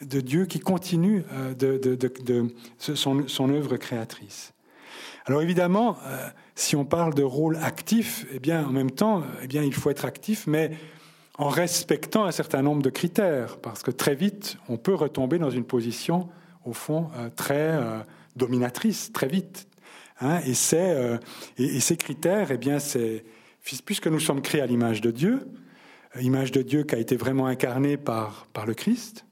de 0.00 0.20
Dieu 0.20 0.46
qui 0.46 0.60
continue 0.60 1.24
euh, 1.32 1.54
de, 1.54 2.54
son, 2.78 3.50
œuvre 3.50 3.76
créatrice. 3.76 4.52
Alors 5.26 5.42
évidemment, 5.42 5.96
euh, 6.04 6.28
si 6.54 6.74
on 6.74 6.84
parle 6.84 7.14
de 7.14 7.22
rôle 7.22 7.56
actif, 7.56 8.26
eh 8.32 8.40
bien 8.40 8.66
en 8.66 8.72
même 8.72 8.90
temps, 8.90 9.22
eh 9.42 9.46
bien 9.46 9.62
il 9.62 9.74
faut 9.74 9.90
être 9.90 10.04
actif, 10.04 10.46
mais 10.46 10.72
en 11.38 11.48
respectant 11.48 12.24
un 12.24 12.32
certain 12.32 12.62
nombre 12.62 12.82
de 12.82 12.90
critères, 12.90 13.58
parce 13.58 13.82
que 13.82 13.90
très 13.90 14.14
vite, 14.14 14.58
on 14.68 14.76
peut 14.76 14.94
retomber 14.94 15.38
dans 15.38 15.50
une 15.50 15.64
position, 15.64 16.28
au 16.64 16.72
fond, 16.72 17.08
euh, 17.16 17.30
très 17.34 17.78
dominatrice, 18.36 19.12
très 19.12 19.28
vite. 19.28 19.68
Hein, 20.22 20.40
et, 20.46 20.52
et, 21.58 21.80
ces 21.80 21.96
critères, 21.96 22.52
eh 22.52 22.56
bien, 22.56 22.78
puisque 23.84 24.06
nous 24.06 24.20
sommes 24.20 24.40
créés 24.40 24.60
à 24.60 24.66
l'image 24.66 25.00
de 25.00 25.10
Dieu, 25.10 25.48
image 26.20 26.52
de 26.52 26.62
Dieu 26.62 26.84
qui 26.84 26.94
a 26.94 26.98
été 26.98 27.16
vraiment 27.16 27.46
incarnée 27.46 27.96
par, 27.96 28.46
par 28.52 28.64
le 28.64 28.74
Christ, 28.74 29.26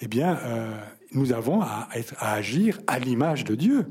eh 0.00 0.08
bien, 0.08 0.38
euh, 0.44 0.74
nous 1.12 1.32
avons 1.32 1.60
à, 1.60 1.88
à 2.18 2.32
agir 2.32 2.80
à 2.86 2.98
l'image 2.98 3.44
de 3.44 3.54
Dieu. 3.54 3.86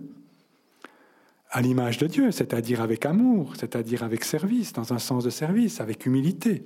À 1.51 1.61
l'image 1.61 1.99
de 1.99 2.07
Dieu, 2.07 2.31
c'est-à-dire 2.31 2.81
avec 2.81 3.05
amour, 3.05 3.53
c'est-à-dire 3.55 4.01
avec 4.01 4.23
service, 4.23 4.73
dans 4.73 4.91
un 4.91 4.97
sens 4.97 5.23
de 5.23 5.29
service, 5.29 5.81
avec 5.81 6.07
humilité. 6.07 6.65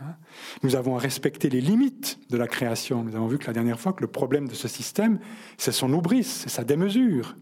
Hein. 0.00 0.16
Nous 0.62 0.76
avons 0.76 0.96
à 0.96 0.98
respecter 0.98 1.48
les 1.48 1.62
limites 1.62 2.20
de 2.28 2.36
la 2.36 2.46
création. 2.46 3.02
Nous 3.02 3.16
avons 3.16 3.26
vu 3.26 3.38
que 3.38 3.46
la 3.46 3.54
dernière 3.54 3.80
fois 3.80 3.94
que 3.94 4.02
le 4.02 4.06
problème 4.08 4.48
de 4.48 4.54
ce 4.54 4.68
système, 4.68 5.18
c'est 5.56 5.72
son 5.72 5.90
oubris, 5.94 6.24
c'est 6.24 6.50
sa 6.50 6.62
démesure. 6.62 7.36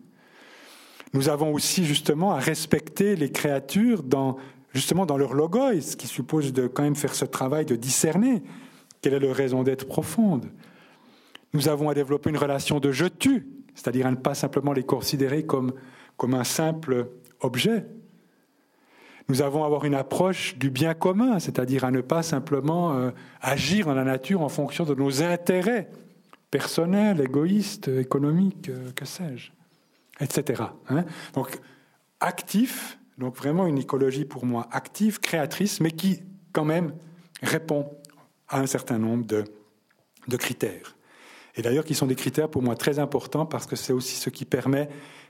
Nous 1.16 1.30
avons 1.30 1.54
aussi 1.54 1.86
justement 1.86 2.32
à 2.32 2.38
respecter 2.38 3.16
les 3.16 3.32
créatures 3.32 4.02
dans 4.02 4.36
justement 4.74 5.06
dans 5.06 5.16
leur 5.16 5.32
logos, 5.32 5.80
ce 5.80 5.96
qui 5.96 6.06
suppose 6.06 6.52
de 6.52 6.66
quand 6.66 6.82
même 6.82 6.94
faire 6.94 7.14
ce 7.14 7.24
travail 7.24 7.64
de 7.64 7.74
discerner 7.74 8.42
quelle 9.00 9.14
est 9.14 9.20
leur 9.20 9.34
raison 9.34 9.62
d'être 9.62 9.88
profonde. 9.88 10.44
Nous 11.54 11.68
avons 11.68 11.88
à 11.88 11.94
développer 11.94 12.28
une 12.28 12.36
relation 12.36 12.80
de 12.80 12.92
je-tu, 12.92 13.46
c'est-à-dire 13.74 14.06
à 14.06 14.10
ne 14.10 14.16
pas 14.16 14.34
simplement 14.34 14.74
les 14.74 14.82
considérer 14.82 15.46
comme, 15.46 15.72
comme 16.18 16.34
un 16.34 16.44
simple 16.44 17.08
objet. 17.40 17.86
Nous 19.30 19.40
avons 19.40 19.62
à 19.62 19.66
avoir 19.66 19.86
une 19.86 19.94
approche 19.94 20.58
du 20.58 20.68
bien 20.68 20.92
commun, 20.92 21.38
c'est-à-dire 21.38 21.84
à 21.84 21.90
ne 21.90 22.02
pas 22.02 22.22
simplement 22.22 22.92
euh, 22.92 23.10
agir 23.40 23.86
dans 23.86 23.94
la 23.94 24.04
nature 24.04 24.42
en 24.42 24.50
fonction 24.50 24.84
de 24.84 24.94
nos 24.94 25.22
intérêts 25.22 25.88
personnels, 26.50 27.22
égoïstes, 27.22 27.88
économiques, 27.88 28.68
euh, 28.68 28.90
que 28.94 29.06
sais-je, 29.06 29.55
etc. 30.20 30.62
Hein. 30.88 31.04
Donc, 31.34 31.58
actif, 32.20 32.98
donc 33.18 33.36
vraiment 33.36 33.66
une 33.66 33.78
écologie 33.78 34.24
pour 34.24 34.44
moi 34.46 34.68
active, 34.70 35.20
créatrice, 35.20 35.80
mais 35.80 35.90
qui 35.90 36.22
quand 36.52 36.64
même 36.64 36.94
répond 37.42 37.90
à 38.48 38.60
un 38.60 38.66
certain 38.66 38.98
nombre 38.98 39.26
de, 39.26 39.44
de 40.28 40.36
critères. 40.36 40.96
Et 41.56 41.62
d'ailleurs 41.62 41.84
qui 41.84 41.94
sont 41.94 42.06
des 42.06 42.14
critères 42.14 42.50
pour 42.50 42.62
moi 42.62 42.76
très 42.76 42.98
importants 42.98 43.46
parce 43.46 43.66
que 43.66 43.76
c'est 43.76 43.92
aussi 43.92 44.16
ce 44.16 44.30
qui 44.30 44.44
permet 44.44 44.88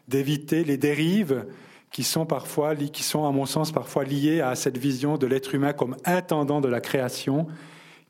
d'éviter 0.09 0.65
les 0.65 0.77
dérives 0.77 1.47
qui 1.93 2.03
sont 2.03 2.27
parfois, 2.27 2.75
qui 2.75 3.03
sont 3.03 3.27
à 3.27 3.31
mon 3.31 3.47
sens 3.47 3.73
parfois 3.73 4.05
liées 4.05 4.41
à 4.41 4.55
cette 4.55 4.77
vision 4.77 5.19
de 5.19 5.27
l'être 5.27 5.55
humain 5.55 5.73
comme 5.73 5.97
intendant 6.05 6.61
de 6.61 6.69
la 6.69 6.81
création, 6.81 7.47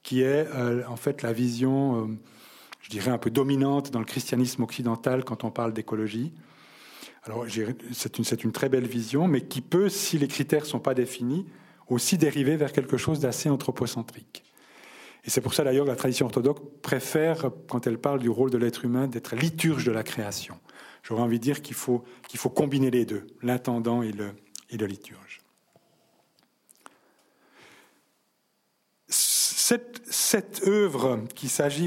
qui 0.03 0.23
est 0.23 0.47
euh, 0.55 0.83
en 0.89 0.97
fait 0.97 1.23
la 1.23 1.33
vision, 1.33 2.05
euh, 2.05 2.07
je 2.81 2.91
dirais, 2.91 3.11
un 3.11 3.19
peu 3.19 3.31
dominante 3.31 3.91
dans 3.91 3.99
le 3.99 4.07
christianisme 4.07 4.63
occidental 4.63 5.25
quand 5.25 5.45
on 5.45 5.51
parle 5.51 5.73
d'écologie. 5.73 6.33
Alors, 7.27 7.45
c'est 7.93 8.19
une, 8.19 8.25
une, 8.45 8.53
très 8.53 8.69
belle 8.69 8.87
vision, 8.87 9.27
mais 9.27 9.41
qui 9.41 9.61
peut, 9.61 9.89
si 9.89 10.17
les 10.17 10.29
critères 10.29 10.63
ne 10.63 10.67
sont 10.67 10.79
pas 10.79 10.95
définis, 10.95 11.45
aussi 11.89 12.19
dériver 12.19 12.57
vers 12.57 12.73
quelque 12.73 12.97
chose 12.97 13.19
d'assez 13.19 13.51
anthropocentrique. 13.51 14.45
Et 15.25 15.31
c'est 15.31 15.41
pour 15.41 15.55
ça 15.55 15.65
d'ailleurs 15.65 15.87
que 15.87 15.91
la 15.91 15.97
tradition 15.97 16.27
orthodoxe 16.27 16.63
préfère, 16.83 17.51
quand 17.69 17.87
elle 17.89 17.99
parle 17.99 18.21
du 18.21 18.29
rôle 18.29 18.51
de 18.51 18.59
l'être 18.59 18.85
humain, 18.85 19.09
d'être 19.09 19.35
liturge 19.35 19.85
de 19.85 19.91
la 19.91 20.05
création. 20.05 20.59
J'aurais 21.03 21.23
envie 21.23 21.39
de 21.39 21.45
dire 21.45 21.63
qu'il 21.63 21.75
faut, 21.75 22.05
faut 22.37 22.49
combiner 22.49 22.93
les 22.93 23.05
deux, 23.05 23.27
l'intendant 23.43 24.03
et 24.03 24.13
le, 24.13 24.31
et 24.71 24.77
le 24.77 24.87
liturge. 24.87 25.41
Cette, 29.09 30.01
cette 30.09 30.63
œuvre 30.69 31.25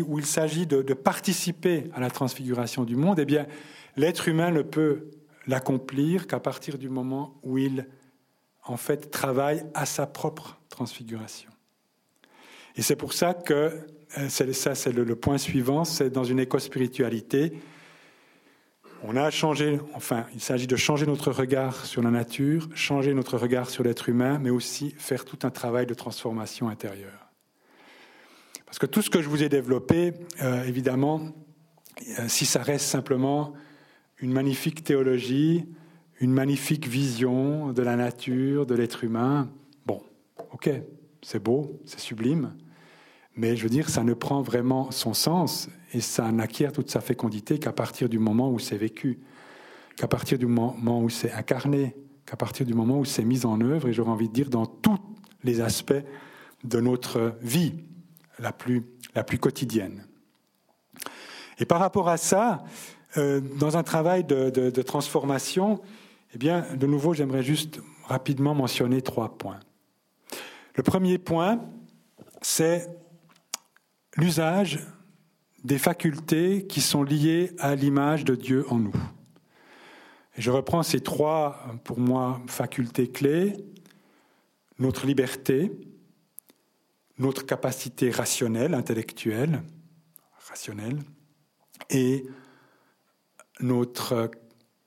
où 0.05 0.19
il 0.19 0.25
s'agit 0.25 0.65
de, 0.65 0.81
de, 0.81 0.93
participer 0.93 1.85
à 1.93 2.01
la 2.01 2.09
transfiguration 2.09 2.83
du 2.83 2.97
monde, 2.97 3.19
eh 3.19 3.25
bien, 3.25 3.47
l'être 3.95 4.27
humain 4.27 4.51
ne 4.51 4.61
peut 4.61 5.11
l'accomplir 5.49 6.27
qu'à 6.27 6.39
partir 6.39 6.77
du 6.77 6.89
moment 6.89 7.39
où 7.43 7.57
il, 7.57 7.87
en 8.63 8.77
fait, 8.77 9.09
travaille 9.09 9.63
à 9.73 9.85
sa 9.85 10.05
propre 10.05 10.59
transfiguration. 10.69 11.49
Et 12.75 12.81
c'est 12.81 12.95
pour 12.95 13.13
ça 13.13 13.33
que, 13.33 13.85
euh, 14.17 14.29
ça 14.29 14.75
c'est 14.75 14.91
le, 14.91 15.15
point 15.15 15.37
suivant, 15.37 15.83
c'est 15.83 16.09
dans 16.09 16.23
une 16.23 16.39
éco-spiritualité, 16.39 17.53
on 19.01 19.15
a 19.15 19.31
changé, 19.31 19.79
enfin, 19.93 20.25
il 20.33 20.41
s'agit 20.41 20.67
de 20.67 20.75
changer 20.75 21.05
notre 21.05 21.31
regard 21.31 21.85
sur 21.85 22.01
la 22.01 22.11
nature, 22.11 22.67
changer 22.75 23.13
notre 23.13 23.37
regard 23.37 23.69
sur 23.69 23.83
l'être 23.83 24.09
humain, 24.09 24.39
mais 24.39 24.49
aussi 24.49 24.93
faire 24.97 25.23
tout 25.23 25.39
un 25.43 25.49
travail 25.49 25.85
de 25.85 25.93
transformation 25.93 26.67
intérieure. 26.67 27.29
Parce 28.65 28.77
que 28.77 28.85
tout 28.85 29.01
ce 29.01 29.09
que 29.09 29.21
je 29.21 29.29
vous 29.29 29.41
ai 29.41 29.49
développé, 29.49 30.13
euh, 30.41 30.63
évidemment, 30.65 31.21
euh, 32.19 32.27
si 32.27 32.45
ça 32.45 32.61
reste 32.61 32.85
simplement 32.85 33.53
une 34.22 34.32
magnifique 34.32 34.84
théologie, 34.84 35.65
une 36.20 36.32
magnifique 36.32 36.88
vision 36.88 37.72
de 37.72 37.82
la 37.82 37.95
nature, 37.95 38.65
de 38.65 38.76
l'être 38.76 39.03
humain. 39.03 39.49
Bon, 39.86 40.01
ok, 40.51 40.70
c'est 41.22 41.41
beau, 41.41 41.80
c'est 41.86 41.99
sublime, 41.99 42.55
mais 43.36 43.55
je 43.55 43.63
veux 43.63 43.70
dire, 43.70 43.89
ça 43.89 44.03
ne 44.03 44.13
prend 44.13 44.41
vraiment 44.41 44.91
son 44.91 45.13
sens 45.13 45.70
et 45.93 46.01
ça 46.01 46.32
n'acquiert 46.32 46.74
toute 46.74 46.89
sa 46.89 47.01
fécondité 47.01 47.57
qu'à 47.59 47.72
partir 47.72 48.09
du 48.09 48.20
moment 48.20 48.51
où 48.51 48.59
c'est 48.59 48.78
vécu, 48.78 49.20
qu'à 49.95 50.07
partir 50.07 50.38
du 50.38 50.45
moment 50.45 51.01
où 51.01 51.09
c'est 51.09 51.32
incarné, 51.32 51.95
qu'à 52.26 52.36
partir 52.36 52.65
du 52.65 52.74
moment 52.74 52.99
où 52.99 53.05
c'est 53.05 53.24
mis 53.24 53.45
en 53.45 53.61
œuvre, 53.61 53.88
et 53.88 53.93
j'aurais 53.93 54.11
envie 54.11 54.28
de 54.28 54.34
dire 54.34 54.49
dans 54.49 54.65
tous 54.65 54.99
les 55.43 55.61
aspects 55.61 56.03
de 56.63 56.80
notre 56.82 57.38
vie 57.41 57.74
la 58.39 58.51
plus, 58.51 58.84
la 59.15 59.24
plus 59.24 59.39
quotidienne. 59.39 60.05
Et 61.59 61.65
par 61.65 61.80
rapport 61.80 62.09
à 62.09 62.17
ça, 62.17 62.63
euh, 63.18 63.41
dans 63.41 63.78
un 63.78 63.84
travail 63.84 64.24
de, 64.24 64.82
transformation, 64.82 65.82
eh 66.34 66.38
bien, 66.38 66.66
de 66.76 66.86
nouveau, 66.86 67.14
j'aimerais 67.14 67.43
juste 67.43 67.80
rapidement 68.05 68.53
mentionner 68.53 69.01
trois 69.01 69.38
points. 69.38 69.60
Le 70.76 70.84
premier 70.84 71.18
point, 71.18 71.60
c'est 72.41 72.88
l'usage 74.16 74.80
des 75.64 75.78
facultés 75.78 76.68
qui 76.68 76.82
sont 76.82 77.03
liées 77.03 77.51
à 77.60 77.76
l'image 77.76 78.26
de 78.26 78.36
Dieu 78.36 78.66
en 78.70 78.78
nous. 78.78 78.95
Je 80.38 80.51
reprends 80.51 80.84
ces 80.84 81.01
trois, 81.01 81.66
pour 81.84 81.99
moi, 81.99 82.39
facultés 82.47 83.10
clés. 83.10 83.57
Notre 84.78 85.05
liberté, 85.05 85.72
notre 87.18 87.45
capacité 87.45 88.10
rationnelle, 88.12 88.74
intellectuelle, 88.74 89.62
rationnelle, 90.47 90.99
et 91.89 92.26
notre 93.60 94.32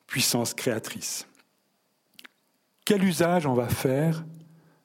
puissance 0.06 0.54
créatrice. 0.54 1.26
Quel 2.84 3.04
usage 3.04 3.46
on 3.46 3.54
va 3.54 3.68
faire 3.68 4.24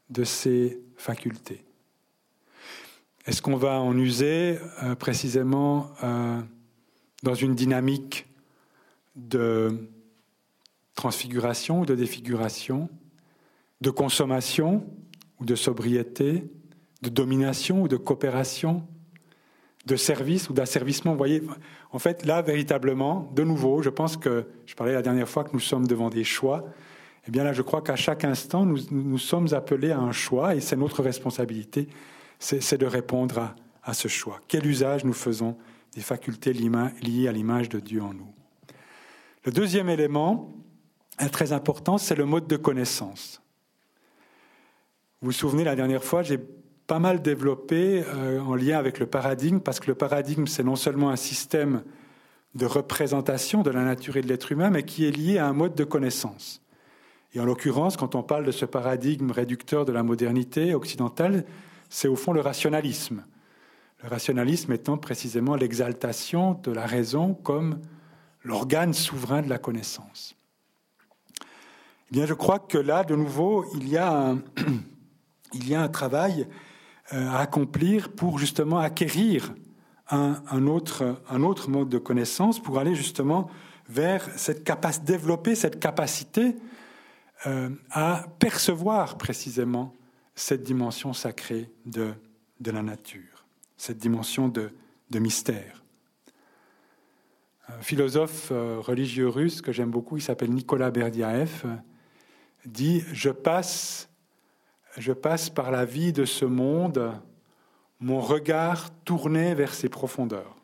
de 0.09 0.23
ces 0.23 0.79
facultés? 0.95 1.63
Est-ce 3.25 3.41
qu'on 3.41 3.57
va 3.57 3.81
en 3.81 3.97
user 3.97 4.57
euh, 4.83 4.95
précisément 4.95 5.91
euh, 6.03 6.41
dans 7.23 7.33
une 7.33 7.55
dynamique 7.55 8.25
de 9.15 9.89
transfiguration 10.95 11.81
ou 11.81 11.85
de 11.85 11.95
défiguration, 11.95 12.89
de 13.81 13.89
consommation 13.89 14.85
ou 15.39 15.45
de 15.45 15.55
sobriété, 15.55 16.49
de 17.01 17.09
domination 17.09 17.81
ou 17.81 17.87
de 17.87 17.97
coopération, 17.97 18.87
de 19.87 19.95
service 19.95 20.49
ou 20.49 20.53
d'asservissement. 20.53 21.11
Vous 21.11 21.17
voyez, 21.17 21.41
en 21.91 21.99
fait, 21.99 22.25
là, 22.25 22.41
véritablement, 22.41 23.31
de 23.33 23.43
nouveau, 23.43 23.81
je 23.81 23.89
pense 23.89 24.17
que, 24.17 24.45
je 24.65 24.75
parlais 24.75 24.93
la 24.93 25.01
dernière 25.01 25.29
fois 25.29 25.43
que 25.45 25.51
nous 25.53 25.61
sommes 25.61 25.87
devant 25.87 26.09
des 26.09 26.25
choix. 26.25 26.65
Eh 27.27 27.31
bien 27.31 27.43
là, 27.43 27.53
je 27.53 27.61
crois 27.61 27.81
qu'à 27.81 27.95
chaque 27.95 28.23
instant, 28.25 28.65
nous, 28.65 28.79
nous, 28.91 29.17
sommes 29.17 29.53
appelés 29.53 29.91
à 29.91 29.99
un 29.99 30.11
choix 30.11 30.55
et 30.55 30.59
c'est 30.59 30.75
notre 30.75 31.01
responsabilité, 31.01 31.87
c'est 32.39 32.77
de 32.77 32.85
répondre 32.85 33.39
à, 33.39 33.55
à 33.83 33.93
ce 33.93 34.07
choix. 34.07 34.39
Quel 34.47 34.65
usage 34.65 35.05
nous 35.05 35.13
faisons 35.13 35.57
des 35.95 36.01
facultés 36.01 36.53
liées 36.53 37.27
à 37.27 37.31
l'image 37.31 37.69
de 37.69 37.79
Dieu 37.79 38.01
en 38.01 38.13
nous? 38.13 38.33
Le 39.45 39.51
deuxième 39.51 39.89
élément, 39.89 40.53
très 41.31 41.53
important, 41.53 41.97
c'est 41.97 42.15
le 42.15 42.25
mode 42.25 42.47
de 42.47 42.57
connaissance. 42.57 43.41
Vous 45.21 45.27
vous 45.27 45.31
souvenez, 45.31 45.63
la 45.63 45.75
dernière 45.75 46.03
fois, 46.03 46.23
j'ai 46.23 46.39
pas 46.87 46.99
mal 46.99 47.21
développé 47.21 48.03
euh, 48.07 48.39
en 48.39 48.55
lien 48.55 48.77
avec 48.77 48.99
le 48.99 49.05
paradigme, 49.05 49.59
parce 49.59 49.79
que 49.79 49.87
le 49.87 49.95
paradigme, 49.95 50.47
c'est 50.47 50.63
non 50.63 50.77
seulement 50.77 51.09
un 51.09 51.17
système 51.17 51.83
de 52.55 52.65
représentation 52.65 53.61
de 53.61 53.69
la 53.69 53.83
nature 53.83 54.17
et 54.17 54.21
de 54.21 54.27
l'être 54.27 54.51
humain, 54.51 54.69
mais 54.69 54.83
qui 54.83 55.05
est 55.05 55.11
lié 55.11 55.37
à 55.37 55.47
un 55.47 55.53
mode 55.53 55.75
de 55.75 55.83
connaissance. 55.83 56.61
Et 57.33 57.39
en 57.39 57.45
l'occurrence, 57.45 57.97
quand 57.97 58.15
on 58.15 58.23
parle 58.23 58.45
de 58.45 58.51
ce 58.51 58.65
paradigme 58.65 59.31
réducteur 59.31 59.85
de 59.85 59.91
la 59.91 60.01
modernité 60.01 60.73
occidentale, 60.73 61.45
c'est 61.89 62.07
au 62.07 62.15
fond 62.15 62.31
le 62.31 62.41
rationalisme. 62.41 63.23
Le 64.01 64.09
rationalisme 64.09 64.71
étant 64.71 64.97
précisément 64.97 65.55
l'exaltation 65.55 66.53
de 66.63 66.71
la 66.71 66.85
raison 66.85 67.33
comme 67.33 67.81
l'organe 68.43 68.93
souverain 68.93 69.41
de 69.41 69.49
la 69.49 69.57
connaissance. 69.57 70.35
Eh 72.09 72.13
bien, 72.13 72.25
je 72.25 72.33
crois 72.33 72.59
que 72.59 72.77
là, 72.77 73.03
de 73.03 73.15
nouveau, 73.15 73.65
il 73.75 73.89
y 73.89 73.97
a 73.97 74.35
un, 75.73 75.87
travail 75.91 76.47
à 77.09 77.39
accomplir 77.39 78.11
pour 78.11 78.39
justement 78.39 78.79
acquérir 78.79 79.53
un, 80.09 80.41
un, 80.49 80.67
autre, 80.67 81.21
un 81.29 81.43
autre 81.43 81.69
mode 81.69 81.89
de 81.89 81.97
connaissance, 81.97 82.61
pour 82.61 82.79
aller 82.79 82.95
justement 82.95 83.49
vers 83.89 84.27
cette 84.37 84.63
capacité, 84.63 85.05
développer 85.05 85.55
cette 85.55 85.79
capacité 85.79 86.55
euh, 87.45 87.69
à 87.91 88.25
percevoir 88.39 89.17
précisément 89.17 89.93
cette 90.35 90.63
dimension 90.63 91.13
sacrée 91.13 91.69
de, 91.85 92.13
de 92.59 92.71
la 92.71 92.83
nature, 92.83 93.45
cette 93.77 93.97
dimension 93.97 94.47
de, 94.47 94.71
de 95.09 95.19
mystère. 95.19 95.83
Un 97.69 97.81
philosophe 97.81 98.49
euh, 98.51 98.79
religieux 98.79 99.27
russe 99.27 99.61
que 99.61 99.71
j'aime 99.71 99.91
beaucoup, 99.91 100.17
il 100.17 100.21
s'appelle 100.21 100.51
Nicolas 100.51 100.89
Berdiaev, 100.89 101.65
dit 102.65 103.03
Je 103.11 103.29
passe 103.29 104.06
je 104.97 105.13
passe 105.13 105.49
par 105.49 105.71
la 105.71 105.85
vie 105.85 106.11
de 106.11 106.25
ce 106.25 106.45
monde, 106.45 107.13
mon 107.99 108.19
regard 108.19 108.89
tourné 109.03 109.53
vers 109.55 109.73
ses 109.73 109.89
profondeurs. 109.89 110.55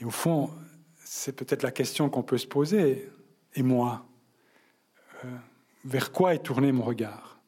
Et 0.00 0.04
au 0.04 0.10
fond, 0.10 0.50
c'est 1.04 1.34
peut-être 1.34 1.62
la 1.62 1.70
question 1.70 2.08
qu'on 2.08 2.22
peut 2.22 2.38
se 2.38 2.46
poser. 2.46 3.10
Et 3.54 3.62
moi, 3.62 4.06
euh, 5.24 5.28
vers 5.84 6.12
quoi 6.12 6.34
est 6.34 6.42
tourné 6.42 6.72
mon 6.72 6.82
regard? 6.82 7.38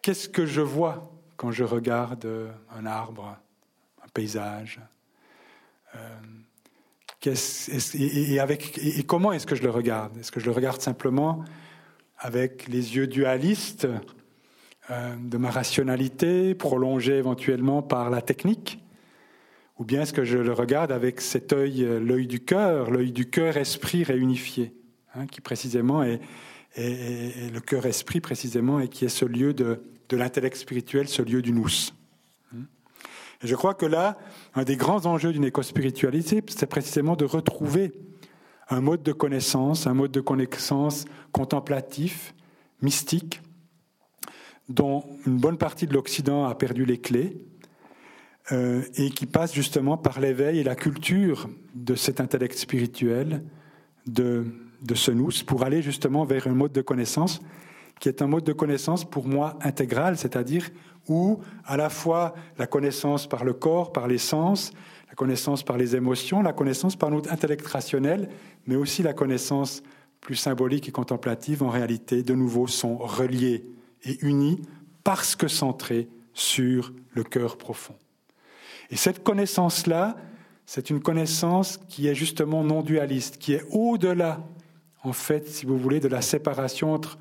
Qu'est-ce 0.00 0.28
que 0.28 0.46
je 0.46 0.60
vois 0.60 1.12
quand 1.36 1.52
je 1.52 1.64
regarde 1.64 2.52
un 2.70 2.86
arbre, 2.86 3.36
un 4.04 4.08
paysage? 4.08 4.80
Euh, 5.94 6.18
et, 7.24 9.04
comment 9.06 9.32
est-ce 9.32 9.46
que 9.46 9.54
je 9.54 9.62
le 9.62 9.70
regarde? 9.70 10.16
Est-ce 10.16 10.32
que 10.32 10.40
je 10.40 10.46
le 10.46 10.52
regarde 10.52 10.80
simplement 10.80 11.44
avec 12.22 12.68
les 12.68 12.96
yeux 12.96 13.08
dualistes 13.08 13.88
euh, 14.90 15.14
de 15.16 15.36
ma 15.36 15.50
rationalité, 15.50 16.54
prolongés 16.54 17.18
éventuellement 17.18 17.82
par 17.82 18.10
la 18.10 18.22
technique 18.22 18.78
Ou 19.78 19.84
bien 19.84 20.02
est-ce 20.02 20.12
que 20.12 20.24
je 20.24 20.38
le 20.38 20.52
regarde 20.52 20.92
avec 20.92 21.20
cet 21.20 21.52
œil, 21.52 21.82
euh, 21.82 21.98
l'œil 21.98 22.28
du 22.28 22.40
cœur, 22.40 22.90
l'œil 22.90 23.10
du 23.10 23.28
cœur-esprit 23.28 24.04
réunifié, 24.04 24.72
hein, 25.16 25.26
qui 25.26 25.40
précisément 25.40 26.02
est, 26.02 26.20
le 26.76 27.58
cœur-esprit 27.58 28.20
précisément, 28.20 28.80
et 28.80 28.88
qui 28.88 29.04
est 29.04 29.10
ce 29.10 29.24
lieu 29.24 29.52
de, 29.52 29.82
l'intellect 30.10 30.56
spirituel, 30.56 31.08
ce 31.08 31.22
lieu 31.22 31.42
du 31.42 31.52
nous. 31.52 31.70
Et 33.42 33.46
je 33.46 33.54
crois 33.54 33.74
que 33.74 33.86
là, 33.86 34.18
un 34.54 34.62
des 34.62 34.76
grands 34.76 35.06
enjeux 35.06 35.32
d'une 35.32 35.44
éco-spiritualité, 35.44 36.42
c'est 36.48 36.66
précisément 36.66 37.16
de 37.16 37.24
retrouver 37.24 37.92
un 38.72 38.80
mode 38.80 39.02
de 39.02 39.12
connaissance, 39.12 39.86
un 39.86 39.94
mode 39.94 40.10
de 40.10 40.20
connaissance 40.20 41.04
contemplatif, 41.30 42.34
mystique, 42.80 43.40
dont 44.68 45.04
une 45.26 45.36
bonne 45.36 45.58
partie 45.58 45.86
de 45.86 45.94
l'Occident 45.94 46.46
a 46.46 46.54
perdu 46.54 46.84
les 46.84 46.98
clés, 46.98 47.36
euh, 48.50 48.82
et 48.96 49.10
qui 49.10 49.26
passe 49.26 49.54
justement 49.54 49.96
par 49.96 50.20
l'éveil 50.20 50.58
et 50.58 50.64
la 50.64 50.74
culture 50.74 51.48
de 51.74 51.94
cet 51.94 52.20
intellect 52.20 52.58
spirituel, 52.58 53.44
de, 54.06 54.46
de 54.82 54.94
ce 54.94 55.12
nous, 55.12 55.30
pour 55.46 55.62
aller 55.62 55.82
justement 55.82 56.24
vers 56.24 56.48
un 56.48 56.54
mode 56.54 56.72
de 56.72 56.82
connaissance 56.82 57.40
qui 58.02 58.08
est 58.08 58.20
un 58.20 58.26
mode 58.26 58.42
de 58.42 58.52
connaissance 58.52 59.04
pour 59.04 59.28
moi 59.28 59.56
intégral, 59.60 60.18
c'est-à-dire 60.18 60.70
où 61.08 61.38
à 61.64 61.76
la 61.76 61.88
fois 61.88 62.34
la 62.58 62.66
connaissance 62.66 63.28
par 63.28 63.44
le 63.44 63.52
corps, 63.52 63.92
par 63.92 64.08
les 64.08 64.18
sens, 64.18 64.72
la 65.08 65.14
connaissance 65.14 65.62
par 65.62 65.76
les 65.76 65.94
émotions, 65.94 66.42
la 66.42 66.52
connaissance 66.52 66.96
par 66.96 67.12
notre 67.12 67.30
intellect 67.30 67.64
rationnel, 67.64 68.28
mais 68.66 68.76
aussi 68.76 69.02
la 69.02 69.12
connaissance 69.12 69.82
plus 70.20 70.36
symbolique 70.36 70.88
et 70.88 70.92
contemplative, 70.92 71.62
en 71.62 71.68
réalité, 71.68 72.22
de 72.22 72.34
nouveau, 72.34 72.66
sont 72.66 72.96
reliés 72.96 73.64
et 74.04 74.18
unis 74.24 74.62
parce 75.04 75.34
que 75.36 75.48
centrés 75.48 76.08
sur 76.32 76.92
le 77.10 77.24
cœur 77.24 77.58
profond. 77.58 77.94
Et 78.90 78.96
cette 78.96 79.22
connaissance-là, 79.22 80.16
c'est 80.64 80.90
une 80.90 81.00
connaissance 81.00 81.78
qui 81.88 82.06
est 82.06 82.14
justement 82.14 82.62
non 82.62 82.82
dualiste, 82.82 83.38
qui 83.38 83.52
est 83.52 83.64
au-delà, 83.70 84.46
en 85.02 85.12
fait, 85.12 85.48
si 85.48 85.66
vous 85.66 85.76
voulez, 85.76 85.98
de 85.98 86.08
la 86.08 86.22
séparation 86.22 86.92
entre 86.92 87.18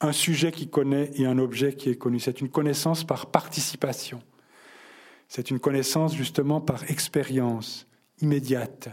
un 0.00 0.12
sujet 0.12 0.50
qui 0.50 0.68
connaît 0.68 1.10
et 1.14 1.26
un 1.26 1.38
objet 1.38 1.74
qui 1.74 1.90
est 1.90 1.96
connu. 1.96 2.18
C'est 2.18 2.40
une 2.40 2.48
connaissance 2.48 3.04
par 3.04 3.26
participation. 3.26 4.22
C'est 5.28 5.50
une 5.50 5.60
connaissance 5.60 6.14
justement 6.16 6.60
par 6.60 6.90
expérience 6.90 7.86
immédiate. 8.20 8.88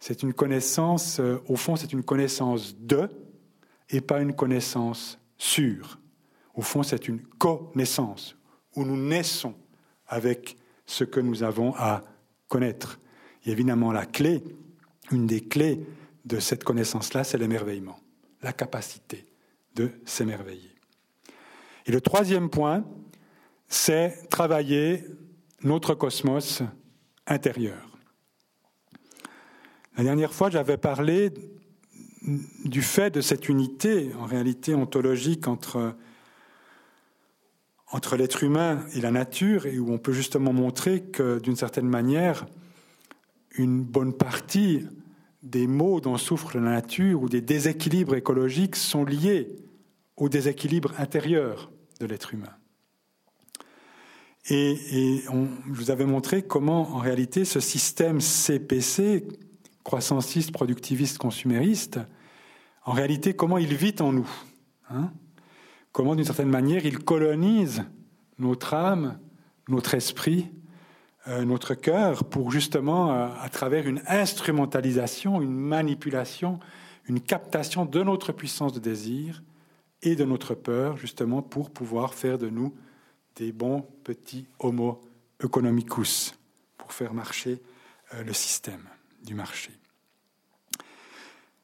C'est 0.00 0.22
une 0.22 0.32
connaissance, 0.32 1.20
euh, 1.20 1.38
au 1.48 1.56
fond, 1.56 1.76
c'est 1.76 1.92
une 1.92 2.02
connaissance 2.02 2.76
de 2.78 3.08
et 3.90 4.00
pas 4.00 4.20
une 4.20 4.34
connaissance 4.34 5.18
sûre. 5.38 5.98
Au 6.54 6.62
fond, 6.62 6.82
c'est 6.82 7.08
une 7.08 7.20
connaissance 7.20 8.36
où 8.74 8.84
nous 8.84 8.96
naissons 8.96 9.54
avec 10.06 10.56
ce 10.86 11.04
que 11.04 11.20
nous 11.20 11.42
avons 11.42 11.74
à 11.76 12.02
connaître. 12.48 13.00
Et 13.44 13.50
évidemment, 13.50 13.92
la 13.92 14.06
clé, 14.06 14.42
une 15.10 15.26
des 15.26 15.40
clés 15.40 15.80
de 16.24 16.38
cette 16.40 16.64
connaissance-là, 16.64 17.24
c'est 17.24 17.38
l'émerveillement, 17.38 17.98
la 18.42 18.52
capacité 18.52 19.24
de 19.74 19.90
s'émerveiller. 20.04 20.74
Et 21.86 21.92
le 21.92 22.00
troisième 22.00 22.50
point, 22.50 22.84
c'est 23.68 24.28
travailler 24.28 25.04
notre 25.62 25.94
cosmos 25.94 26.62
intérieur. 27.26 27.85
La 29.96 30.04
dernière 30.04 30.34
fois, 30.34 30.50
j'avais 30.50 30.76
parlé 30.76 31.32
du 32.66 32.82
fait 32.82 33.10
de 33.10 33.22
cette 33.22 33.48
unité, 33.48 34.10
en 34.20 34.26
réalité 34.26 34.74
ontologique, 34.74 35.48
entre, 35.48 35.94
entre 37.90 38.16
l'être 38.16 38.44
humain 38.44 38.84
et 38.94 39.00
la 39.00 39.10
nature, 39.10 39.64
et 39.64 39.78
où 39.78 39.90
on 39.90 39.96
peut 39.96 40.12
justement 40.12 40.52
montrer 40.52 41.00
que, 41.00 41.38
d'une 41.38 41.56
certaine 41.56 41.88
manière, 41.88 42.44
une 43.56 43.82
bonne 43.82 44.12
partie 44.12 44.86
des 45.42 45.66
maux 45.66 46.02
dont 46.02 46.18
souffre 46.18 46.58
la 46.58 46.60
nature 46.60 47.22
ou 47.22 47.30
des 47.30 47.40
déséquilibres 47.40 48.16
écologiques 48.16 48.76
sont 48.76 49.04
liés 49.04 49.56
au 50.18 50.28
déséquilibre 50.28 50.92
intérieur 50.98 51.70
de 52.00 52.06
l'être 52.06 52.34
humain. 52.34 52.52
Et, 54.50 54.76
je 55.26 55.72
vous 55.72 55.90
avais 55.90 56.04
montré 56.04 56.42
comment, 56.42 56.90
en 56.94 56.98
réalité, 56.98 57.46
ce 57.46 57.60
système 57.60 58.20
CPC, 58.20 59.26
croissanciste, 59.86 60.50
productiviste, 60.50 61.16
consumériste, 61.16 62.00
en 62.86 62.90
réalité, 62.90 63.36
comment 63.36 63.56
il 63.56 63.72
vit 63.76 63.94
en 64.00 64.12
nous. 64.12 64.28
Hein? 64.90 65.12
Comment, 65.92 66.16
d'une 66.16 66.24
certaine 66.24 66.48
manière, 66.48 66.84
il 66.84 66.98
colonise 66.98 67.84
notre 68.40 68.74
âme, 68.74 69.20
notre 69.68 69.94
esprit, 69.94 70.50
euh, 71.28 71.44
notre 71.44 71.74
cœur, 71.74 72.24
pour 72.24 72.50
justement, 72.50 73.12
euh, 73.12 73.28
à 73.40 73.48
travers 73.48 73.86
une 73.86 74.02
instrumentalisation, 74.08 75.40
une 75.40 75.54
manipulation, 75.54 76.58
une 77.08 77.20
captation 77.20 77.84
de 77.84 78.02
notre 78.02 78.32
puissance 78.32 78.72
de 78.72 78.80
désir 78.80 79.44
et 80.02 80.16
de 80.16 80.24
notre 80.24 80.56
peur, 80.56 80.96
justement, 80.96 81.42
pour 81.42 81.70
pouvoir 81.70 82.12
faire 82.12 82.38
de 82.38 82.48
nous 82.48 82.74
des 83.36 83.52
bons 83.52 83.82
petits 84.02 84.48
homo 84.58 85.00
economicus 85.40 86.34
pour 86.76 86.92
faire 86.92 87.14
marcher 87.14 87.62
euh, 88.14 88.24
le 88.24 88.32
système 88.32 88.82
du 89.26 89.34
marché. 89.34 89.70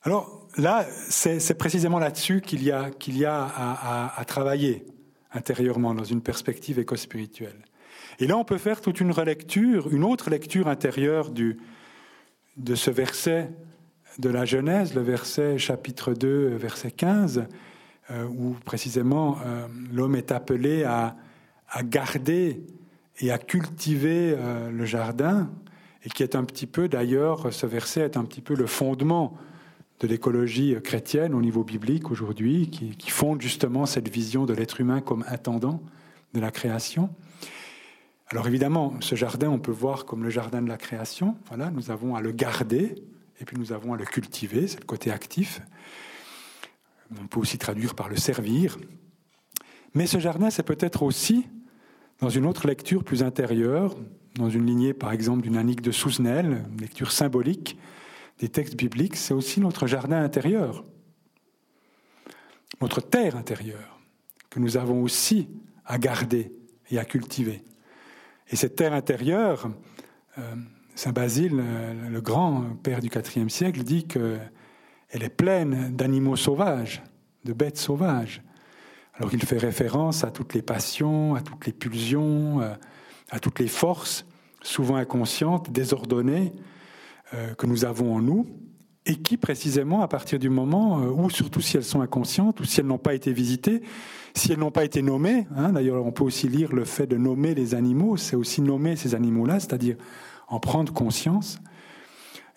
Alors 0.02 0.48
là, 0.56 0.84
c'est 1.08 1.56
précisément 1.56 2.00
là-dessus 2.00 2.40
qu'il 2.40 2.62
y 2.62 2.72
a, 2.72 2.90
y 3.06 3.24
a 3.24 4.10
à, 4.16 4.24
travailler 4.26 4.84
intérieurement 5.32 5.94
dans 5.94 6.04
une 6.04 6.20
perspective 6.20 6.78
éco-spirituelle. 6.78 7.64
Et 8.18 8.26
là, 8.26 8.36
on 8.36 8.44
peut 8.44 8.58
faire 8.58 8.80
toute 8.80 9.00
une 9.00 9.12
relecture, 9.12 9.88
une 9.92 10.04
autre 10.04 10.28
lecture 10.28 10.68
intérieure 10.68 11.30
du, 11.30 11.58
de 12.56 12.74
ce 12.74 12.90
verset 12.90 13.50
de 14.18 14.28
la 14.28 14.44
Genèse, 14.44 14.94
le 14.94 15.00
verset 15.00 15.56
chapitre 15.56 16.12
2, 16.12 16.56
verset 16.56 16.90
15, 16.90 17.46
euh, 18.10 18.24
où 18.24 18.56
précisément 18.64 19.38
euh, 19.46 19.66
l'homme 19.92 20.16
est 20.16 20.32
appelé 20.32 20.82
à, 20.82 21.16
à, 21.70 21.82
garder 21.82 22.66
et 23.20 23.30
à 23.30 23.38
cultiver 23.38 24.34
euh, 24.36 24.70
le 24.70 24.84
jardin, 24.84 25.50
et 26.05 26.11
qui 26.11 26.22
est 26.22 26.34
un 26.34 26.44
petit 26.44 26.66
peu, 26.66 26.88
d'ailleurs, 26.88 27.53
ce 27.53 27.66
verset 27.66 28.00
est 28.00 28.16
un 28.16 28.24
petit 28.24 28.40
peu 28.40 28.55
le 28.55 28.66
fondement 28.66 29.36
de 30.00 30.09
l'écologie 30.09 30.74
chrétienne 30.82 31.32
au 31.32 31.40
niveau 31.40 31.62
biblique 31.62 32.11
aujourd'hui, 32.11 32.68
qui, 32.70 33.11
fonde 33.11 33.40
justement 33.40 33.86
cette 33.86 34.09
vision 34.09 34.46
de 34.46 34.53
l'être 34.53 34.80
humain 34.80 35.00
comme 35.00 35.24
intendant 35.28 35.80
de 36.34 36.40
la 36.40 36.50
création. 36.50 37.11
Alors 38.28 38.48
évidemment, 38.48 38.94
ce 39.00 39.14
jardin, 39.14 39.48
on 39.48 39.61
peut 39.61 39.70
voir 39.72 40.05
comme 40.05 40.24
le 40.24 40.30
jardin 40.30 40.61
de 40.61 40.68
la 40.68 40.76
création. 40.76 41.36
Voilà, 41.46 41.70
nous 41.70 41.90
avons 41.90 42.16
à 42.16 42.20
le 42.20 42.32
garder, 42.32 42.96
et 43.40 43.44
puis 43.44 43.57
nous 43.57 43.72
avons 43.72 43.92
à 43.92 43.96
le 43.96 44.05
cultiver, 44.05 44.66
c'est 44.66 44.80
le 44.80 44.86
côté 44.86 45.12
actif. 45.12 45.61
On 47.20 47.26
peut 47.26 47.38
aussi 47.38 47.59
traduire 47.59 47.94
par 47.94 48.09
le 48.09 48.16
servir. 48.16 48.78
Mais 49.94 50.07
ce 50.07 50.18
jardin, 50.18 50.50
c'est 50.50 50.62
peut-être 50.62 51.03
aussi, 51.03 51.46
dans 52.18 52.30
une 52.30 52.46
autre 52.46 52.66
lecture 52.66 53.05
plus 53.05 53.22
intérieure, 53.22 53.94
dans 54.37 54.49
une 54.49 54.66
lignée 54.66 54.95
par 54.95 55.12
exemple 55.12 55.43
d'une 55.43 55.57
Annick 55.57 55.80
de 55.83 55.91
Souzenel, 55.91 56.64
une 56.70 56.80
lecture 56.80 57.12
symbolique 57.12 57.78
des 58.39 58.49
textes 58.49 58.76
bibliques, 58.76 59.16
c'est 59.16 59.35
aussi 59.35 59.61
notre 59.61 59.87
jardin 59.87 60.22
intérieur, 60.22 60.85
notre 62.80 63.01
terre 63.01 63.37
intérieure, 63.37 64.01
que 64.51 64.59
nous 64.59 64.76
avons 64.76 65.03
aussi 65.03 65.49
à 65.85 65.99
garder 65.99 66.53
et 66.91 66.99
à 66.99 67.05
cultiver. 67.05 67.62
Et 68.49 68.57
cette 68.57 68.76
terre 68.76 68.93
intérieure, 68.93 69.70
euh, 70.39 70.55
Saint 70.95 71.12
Basile, 71.12 71.62
le 72.11 72.20
grand 72.20 72.76
père 72.83 73.01
du 73.01 73.09
IVe 73.09 73.49
siècle, 73.49 73.83
dit 73.83 74.07
que 74.07 74.39
elle 75.12 75.22
est 75.22 75.28
pleine 75.28 75.95
d'animaux 75.95 76.37
sauvages, 76.37 77.03
de 77.45 77.53
bêtes 77.53 77.78
sauvages. 77.78 78.43
Alors 79.14 79.33
il 79.33 79.43
fait 79.45 79.59
référence 79.59 80.24
à 80.24 80.30
toutes 80.30 80.55
les 80.55 80.62
passions, 80.62 81.35
à 81.35 81.43
toutes 81.43 81.66
les 81.66 81.72
pulsions, 81.72 82.61
euh, 82.61 82.74
à 83.33 83.41
toutes 83.41 83.59
les 83.59 83.66
forces, 83.66 84.24
souvent 84.62 84.95
inconscientes, 84.95 85.72
désordonnées, 85.72 86.53
euh, 87.35 87.55
que 87.55 87.66
nous 87.66 87.85
avons 87.85 88.14
en 88.14 88.20
nous, 88.20 88.47
et 89.07 89.16
qui 89.16 89.37
précisément, 89.37 90.03
à 90.03 90.09
partir 90.09 90.39
du 90.39 90.51
moment 90.51 91.01
euh, 91.01 91.07
où, 91.09 91.30
surtout 91.30 91.61
si 91.61 91.76
elles 91.76 91.83
sont 91.83 92.03
inconscientes, 92.03 92.61
ou 92.61 92.64
si 92.64 92.78
elles 92.78 92.87
n'ont 92.87 92.99
pas 92.99 93.14
été 93.14 93.33
visitées, 93.33 93.83
si 94.35 94.53
elles 94.53 94.59
n'ont 94.59 94.70
pas 94.70 94.85
été 94.85 95.03
nommées, 95.03 95.49
hein, 95.57 95.72
d'ailleurs 95.72 96.07
on 96.07 96.12
peut 96.12 96.22
aussi 96.22 96.47
lire 96.47 96.72
le 96.72 96.85
fait 96.85 97.07
de 97.07 97.16
nommer 97.16 97.55
les 97.55 97.74
animaux, 97.74 98.16
c'est 98.16 98.37
aussi 98.37 98.61
nommer 98.61 98.95
ces 98.95 99.14
animaux-là, 99.14 99.59
c'est-à-dire 99.59 99.97
en 100.47 100.61
prendre 100.61 100.93
conscience, 100.93 101.59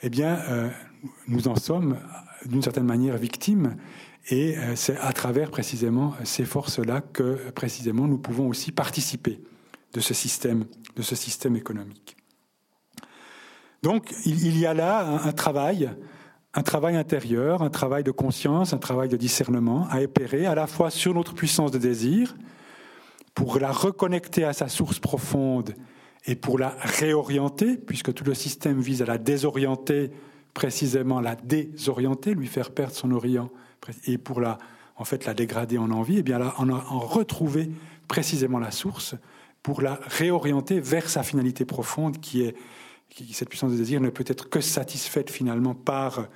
eh 0.03 0.09
bien, 0.09 0.37
nous 1.27 1.47
en 1.47 1.55
sommes 1.55 1.97
d'une 2.45 2.61
certaine 2.61 2.85
manière 2.85 3.17
victime. 3.17 3.77
Et 4.29 4.57
euh, 4.57 4.75
c'est 4.75 4.97
à 4.97 5.13
travers 5.13 5.51
précisément 5.51 6.13
ces 6.23 6.45
forces-là 6.45 7.01
que 7.01 7.51
précisément 7.51 8.07
nous 8.07 8.17
pouvons 8.17 8.47
aussi 8.47 8.71
participer 8.71 9.39
de 9.95 10.01
ce 10.01 10.13
système, 10.13 10.65
de 10.97 11.01
ce 11.01 11.15
système 11.15 11.55
économique. 11.55 12.17
Donc 13.81 14.13
il 14.25 14.57
y 14.57 14.65
a 14.65 14.73
là 14.73 15.07
un, 15.23 15.31
travail, 15.31 15.89
un 16.53 16.63
travail 16.63 16.97
intérieur, 16.97 17.61
un 17.61 17.69
travail 17.69 18.03
de 18.03 18.11
conscience, 18.11 18.73
un 18.73 18.77
travail 18.77 19.07
de 19.07 19.15
discernement 19.15 19.87
à 19.89 20.01
épérer 20.01 20.45
à 20.47 20.53
la 20.53 20.67
fois 20.67 20.89
sur 20.89 21.13
notre 21.13 21.33
puissance 21.33 21.71
de 21.71 21.77
désir, 21.77 22.35
pour 23.33 23.57
la 23.57 23.71
reconnecter 23.71 24.43
à 24.43 24.51
sa 24.51 24.67
source 24.67 24.99
profonde 24.99 25.75
et 26.25 26.35
pour 26.35 26.59
la 26.59 26.75
réorienter, 26.79 27.77
puisque 27.77 28.13
tout 28.13 28.23
le 28.25 28.33
système 28.33 28.81
vise 28.81 29.01
à 29.01 29.05
la 29.05 29.17
désorienter 29.17 30.11
précisément 30.53 31.21
la 31.21 31.35
désorienter, 31.35 32.33
lui 32.33 32.47
faire 32.47 32.71
perdre 32.71 32.93
son 32.93 33.11
orient, 33.11 33.49
et 34.07 34.17
pour 34.17 34.41
la, 34.41 34.57
en 34.95 35.03
fait, 35.03 35.25
la 35.25 35.33
dégrader 35.33 35.77
en 35.77 35.91
envie, 35.91 36.15
et 36.15 36.19
eh 36.19 36.23
bien 36.23 36.39
là, 36.39 36.55
en 36.57 36.99
retrouver 36.99 37.69
précisément 38.07 38.59
la 38.59 38.71
source 38.71 39.15
pour 39.65 39.81
la 39.81 39.99
réorienter 40.05 40.79
vers 40.79 41.09
sa 41.09 41.23
finalité 41.23 41.65
profonde, 41.65 42.19
qui 42.19 42.43
est 42.43 42.55
qui, 43.09 43.33
cette 43.33 43.49
puissance 43.49 43.71
de 43.71 43.77
désir 43.77 43.99
ne 43.99 44.11
peut 44.11 44.23
être 44.27 44.47
que 44.47 44.61
satisfaite 44.61 45.31
finalement 45.31 45.73
par 45.73 46.27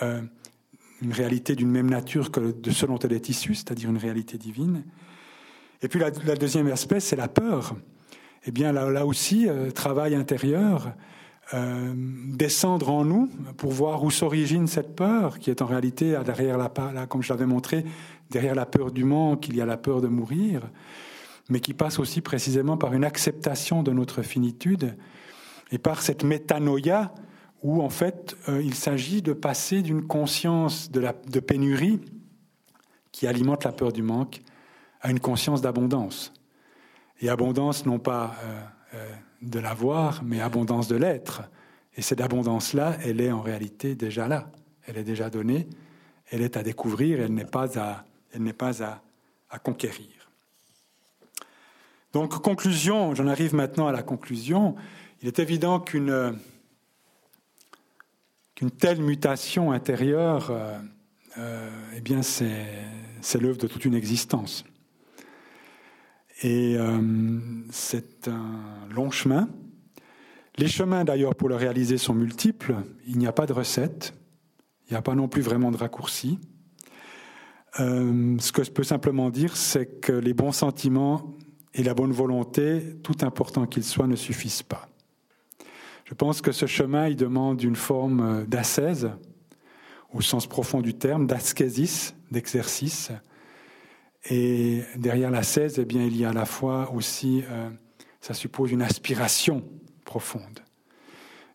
euh, 0.00 0.22
une 1.02 1.12
réalité 1.12 1.54
d'une 1.54 1.70
même 1.70 1.90
nature 1.90 2.30
que 2.30 2.40
de 2.40 2.70
ce 2.70 2.86
dont 2.86 2.98
elle 3.00 3.12
est 3.12 3.28
issue, 3.28 3.54
c'est-à-dire 3.54 3.90
une 3.90 3.98
réalité 3.98 4.38
divine. 4.38 4.84
Et 5.82 5.88
puis 5.88 6.00
la, 6.00 6.10
deuxième 6.10 6.68
aspect, 6.68 7.00
c'est 7.00 7.16
la 7.16 7.28
peur. 7.28 7.76
Eh 8.46 8.50
bien 8.50 8.72
là, 8.72 9.04
aussi, 9.04 9.46
euh, 9.46 9.70
travail 9.70 10.14
intérieur, 10.14 10.94
euh, 11.52 11.92
descendre 11.94 12.88
en 12.88 13.04
nous 13.04 13.28
pour 13.58 13.72
voir 13.72 14.04
où 14.04 14.10
s'origine 14.10 14.68
cette 14.68 14.96
peur, 14.96 15.38
qui 15.38 15.50
est 15.50 15.60
en 15.60 15.66
réalité 15.66 16.18
derrière 16.24 16.56
la, 16.56 16.70
comme 17.08 17.22
je 17.22 17.30
l'avais 17.30 17.44
montré, 17.44 17.84
derrière 18.30 18.54
la 18.54 18.64
peur 18.64 18.90
du 18.90 19.04
manque, 19.04 19.48
il 19.48 19.56
y 19.56 19.60
a 19.60 19.66
la 19.66 19.76
peur 19.76 20.00
de 20.00 20.08
mourir, 20.08 20.62
mais 21.48 21.60
qui 21.60 21.74
passe 21.74 21.98
aussi 21.98 22.20
précisément 22.20 22.76
par 22.76 22.92
une 22.92 23.04
acceptation 23.04 23.82
de 23.82 23.92
notre 23.92 24.22
finitude 24.22 24.96
et 25.70 25.78
par 25.78 26.02
cette 26.02 26.24
métanoïa 26.24 27.12
où 27.62 27.82
en 27.82 27.90
fait 27.90 28.36
euh, 28.48 28.62
il 28.62 28.74
s'agit 28.74 29.22
de 29.22 29.32
passer 29.32 29.82
d'une 29.82 30.06
conscience 30.06 30.90
de, 30.90 31.40
pénurie 31.40 32.00
qui 33.12 33.26
alimente 33.26 33.64
la 33.64 33.72
peur 33.72 33.92
du 33.92 34.02
manque 34.02 34.42
à 35.00 35.10
une 35.10 35.20
conscience 35.20 35.60
d'abondance. 35.60 36.32
Et 37.20 37.28
abondance 37.28 37.84
non 37.84 37.98
pas 37.98 38.36
euh, 38.94 39.14
de 39.42 39.58
l'avoir, 39.58 40.22
mais 40.22 40.40
abondance 40.40 40.86
de 40.86 40.96
l'être. 40.96 41.42
Et 41.96 42.02
cette 42.02 42.20
abondance-là, 42.20 42.96
elle 43.04 43.20
est 43.20 43.32
en 43.32 43.40
réalité 43.40 43.96
déjà 43.96 44.28
là. 44.28 44.52
Elle 44.86 44.98
est 44.98 45.04
déjà 45.04 45.30
donnée, 45.30 45.68
elle 46.30 46.42
est 46.42 46.56
à 46.56 46.62
découvrir, 46.62 47.20
elle 47.20 47.34
n'est 47.34 47.44
pas 47.44 47.78
à, 47.78 48.04
elle 48.32 48.42
n'est 48.42 48.52
pas 48.52 48.82
à 48.82 49.58
conquérir. 49.58 50.17
Donc, 52.12 52.40
conclusion, 52.40 53.14
j'en 53.14 53.26
arrive 53.26 53.54
maintenant 53.54 53.86
à 53.86 53.92
la 53.92 54.02
conclusion. 54.02 54.76
Il 55.20 55.28
est 55.28 55.38
évident 55.40 55.78
qu'une 55.78 56.40
telle 58.78 59.02
mutation 59.02 59.72
intérieure, 59.72 60.50
euh, 60.50 60.78
euh, 61.36 61.70
eh 61.96 62.00
bien, 62.00 62.22
c'est, 62.22 62.66
l'œuvre 63.38 63.58
de 63.58 63.66
toute 63.66 63.84
une 63.84 63.94
existence. 63.94 64.64
Et 66.42 66.76
euh, 66.78 66.98
c'est 67.70 68.28
un 68.28 68.88
long 68.90 69.10
chemin. 69.10 69.50
Les 70.56 70.68
chemins, 70.68 71.04
d'ailleurs, 71.04 71.34
pour 71.34 71.50
le 71.50 71.56
réaliser 71.56 71.98
sont 71.98 72.14
multiples. 72.14 72.76
Il 73.06 73.18
n'y 73.18 73.26
a 73.26 73.32
pas 73.32 73.44
de 73.44 73.52
recette. 73.52 74.14
Il 74.86 74.92
n'y 74.92 74.96
a 74.96 75.02
pas 75.02 75.14
non 75.14 75.28
plus 75.28 75.42
vraiment 75.42 75.70
de 75.70 75.76
raccourci. 75.76 76.38
Ce 77.74 78.50
que 78.50 78.64
je 78.64 78.72
peux 78.72 78.82
simplement 78.82 79.30
dire, 79.30 79.56
c'est 79.56 80.00
que 80.00 80.12
les 80.12 80.34
bons 80.34 80.50
sentiments 80.50 81.36
et 81.74 81.82
la 81.82 81.94
bonne 81.94 82.12
volonté, 82.12 82.96
tout 83.02 83.16
important 83.22 83.66
qu'ils 83.66 83.84
soient, 83.84 84.06
ne 84.06 84.16
suffisent 84.16 84.62
pas. 84.62 84.88
Je 86.04 86.14
pense 86.14 86.40
que 86.40 86.52
ce 86.52 86.66
chemin, 86.66 87.08
il 87.08 87.16
demande 87.16 87.62
une 87.62 87.76
forme 87.76 88.46
d'ascèse, 88.46 89.10
au 90.12 90.22
sens 90.22 90.46
profond 90.46 90.80
du 90.80 90.94
terme, 90.94 91.26
d'ascésis, 91.26 92.14
d'exercice, 92.30 93.12
et 94.30 94.82
derrière 94.96 95.30
la 95.30 95.42
16, 95.42 95.78
eh 95.78 95.84
bien, 95.84 96.04
il 96.04 96.16
y 96.16 96.24
a 96.24 96.30
à 96.30 96.32
la 96.32 96.44
fois 96.44 96.92
aussi, 96.92 97.44
euh, 97.50 97.70
ça 98.20 98.34
suppose 98.34 98.72
une 98.72 98.82
aspiration 98.82 99.64
profonde. 100.04 100.60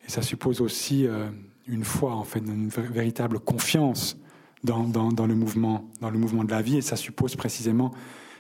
Et 0.06 0.10
ça 0.10 0.22
suppose 0.22 0.62
aussi 0.62 1.06
euh, 1.06 1.30
une 1.68 1.84
foi, 1.84 2.14
en 2.14 2.24
fait, 2.24 2.40
une 2.40 2.70
véritable 2.70 3.40
confiance 3.40 4.18
dans, 4.64 4.88
dans, 4.88 5.28
le 5.28 5.36
mouvement, 5.36 5.90
dans 6.02 6.10
le 6.10 6.18
mouvement 6.18 6.44
de 6.44 6.52
la 6.52 6.62
vie. 6.62 6.78
Et 6.78 6.82
ça 6.82 6.96
suppose 6.96 7.36
précisément 7.36 7.92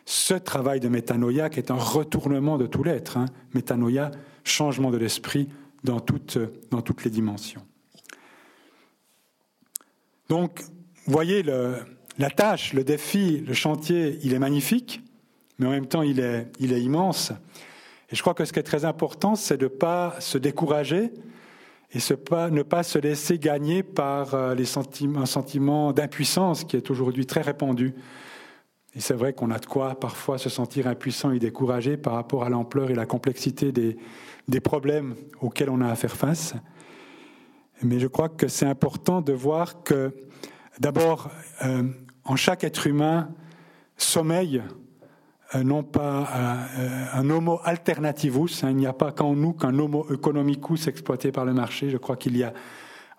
ce 0.05 0.33
travail 0.33 0.79
de 0.79 0.89
métanoïa 0.89 1.49
qui 1.49 1.59
est 1.59 1.71
un 1.71 1.75
retournement 1.75 2.57
de 2.57 2.65
tout 2.65 2.83
l'être. 2.83 3.17
Hein. 3.17 3.25
Métanoïa, 3.53 4.11
changement 4.43 4.91
de 4.91 4.97
l'esprit 4.97 5.49
dans 5.83 5.99
toutes, 5.99 6.37
dans 6.71 6.81
toutes 6.81 7.03
les 7.03 7.11
dimensions. 7.11 7.63
Donc, 10.29 10.61
voyez 11.05 11.43
la 11.43 12.29
tâche, 12.29 12.73
le 12.73 12.83
défi, 12.83 13.43
le 13.45 13.53
chantier, 13.53 14.19
il 14.23 14.33
est 14.33 14.39
magnifique, 14.39 15.01
mais 15.59 15.67
en 15.67 15.71
même 15.71 15.87
temps, 15.87 16.01
il 16.01 16.19
est, 16.19 16.47
il 16.59 16.73
est 16.73 16.81
immense. 16.81 17.31
Et 18.09 18.15
je 18.15 18.21
crois 18.21 18.33
que 18.33 18.45
ce 18.45 18.53
qui 18.53 18.59
est 18.59 18.63
très 18.63 18.85
important, 18.85 19.35
c'est 19.35 19.57
de 19.57 19.65
ne 19.65 19.69
pas 19.69 20.15
se 20.19 20.37
décourager 20.37 21.11
et 21.93 21.99
ne 21.99 22.63
pas 22.63 22.83
se 22.83 22.97
laisser 22.97 23.37
gagner 23.37 23.83
par 23.83 24.33
euh, 24.33 24.55
un 24.55 25.25
sentiment 25.25 25.93
d'impuissance 25.93 26.63
qui 26.63 26.75
est 26.75 26.89
aujourd'hui 26.89 27.25
très 27.25 27.41
répandu. 27.41 27.93
Et 28.95 28.99
c'est 28.99 29.15
vrai 29.15 29.33
qu'on 29.33 29.49
a 29.49 29.57
de 29.57 29.65
quoi 29.65 29.99
parfois 29.99 30.37
se 30.37 30.49
sentir 30.49 30.87
impuissant 30.87 31.31
et 31.31 31.39
découragé 31.39 31.97
par 31.97 32.13
rapport 32.13 32.43
à 32.43 32.49
l'ampleur 32.49 32.91
et 32.91 32.95
la 32.95 33.05
complexité 33.05 33.71
des, 33.71 34.59
problèmes 34.59 35.15
auxquels 35.41 35.69
on 35.69 35.81
a 35.81 35.87
à 35.87 35.95
faire 35.95 36.15
face. 36.15 36.53
Mais 37.81 37.99
je 37.99 38.07
crois 38.07 38.29
que 38.29 38.47
c'est 38.47 38.67
important 38.67 39.21
de 39.21 39.33
voir 39.33 39.83
que, 39.83 40.13
d'abord, 40.79 41.31
euh, 41.65 41.83
en 42.23 42.35
chaque 42.35 42.63
être 42.63 42.85
humain 42.85 43.29
sommeille 43.97 44.61
euh, 45.55 45.63
non 45.63 45.83
pas 45.83 46.27
euh, 46.35 47.05
un 47.13 47.29
homo 47.29 47.59
alternativus, 47.63 48.63
hein, 48.63 48.69
il 48.69 48.77
n'y 48.77 48.87
a 48.87 48.93
pas 48.93 49.11
qu'en 49.11 49.35
nous 49.35 49.53
qu'un 49.53 49.77
homo 49.77 50.05
economicus 50.11 50.87
exploité 50.87 51.31
par 51.31 51.45
le 51.45 51.53
marché, 51.53 51.89
je 51.89 51.97
crois 51.97 52.15
qu'il 52.15 52.37
y 52.37 52.43
a 52.43 52.53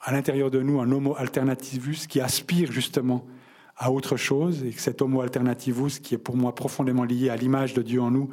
à 0.03 0.13
l'intérieur 0.13 0.51
de 0.51 0.61
nous 0.61 0.81
un 0.81 0.91
homo 0.91 1.15
alternativus 1.17 2.07
qui 2.09 2.21
aspire 2.21 2.73
justement 2.73 3.25
à 3.77 3.91
autre 3.91 4.17
chose, 4.17 4.63
et 4.65 4.71
que 4.71 4.81
cet 4.81 5.03
homo 5.03 5.21
alternativus, 5.21 5.99
qui 6.01 6.15
est 6.15 6.19
pour 6.19 6.37
moi 6.37 6.55
profondément 6.55 7.05
lié 7.05 7.29
à 7.29 7.37
l'image 7.37 7.75
de 7.75 7.83
Dieu 7.83 8.01
en 8.01 8.11
nous, 8.11 8.31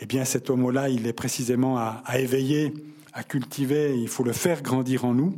eh 0.00 0.06
bien 0.06 0.24
cet 0.24 0.50
homo-là, 0.50 0.88
il 0.88 1.06
est 1.06 1.12
précisément 1.12 1.78
à, 1.78 2.02
éveiller, 2.18 2.74
à 3.12 3.22
cultiver, 3.22 3.98
il 3.98 4.08
faut 4.08 4.24
le 4.24 4.32
faire 4.32 4.62
grandir 4.62 5.04
en 5.04 5.14
nous. 5.14 5.34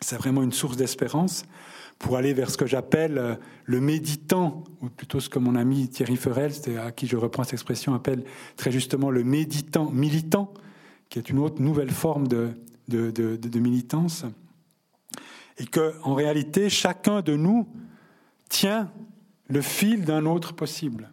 C'est 0.00 0.16
vraiment 0.16 0.42
une 0.42 0.52
source 0.52 0.76
d'espérance 0.76 1.44
pour 1.98 2.16
aller 2.16 2.32
vers 2.32 2.50
ce 2.50 2.56
que 2.56 2.66
j'appelle 2.66 3.18
euh, 3.18 3.34
le 3.64 3.80
méditant, 3.80 4.64
ou 4.80 4.88
plutôt 4.88 5.20
ce 5.20 5.28
que 5.28 5.38
mon 5.38 5.54
ami 5.54 5.88
Thierry 5.88 6.16
Ferel, 6.16 6.50
à 6.82 6.92
qui 6.92 7.06
je 7.06 7.16
reprends 7.16 7.44
cette 7.44 7.54
expression, 7.54 7.94
appelle 7.94 8.24
très 8.56 8.72
justement 8.72 9.10
le 9.10 9.22
méditant, 9.22 9.90
militant, 9.90 10.54
qui 11.10 11.18
est 11.18 11.28
une 11.28 11.38
autre 11.38 11.60
nouvelle 11.60 11.90
forme 11.90 12.26
de, 12.26 12.50
de, 12.88 13.10
de, 13.10 13.36
de 13.36 13.58
militance. 13.58 14.24
Et 15.58 15.66
que, 15.66 15.92
en 16.02 16.14
réalité, 16.14 16.70
chacun 16.70 17.20
de 17.20 17.36
nous 17.36 17.68
tient 18.50 18.92
le 19.48 19.62
fil 19.62 20.04
d'un 20.04 20.26
autre 20.26 20.52
possible, 20.52 21.10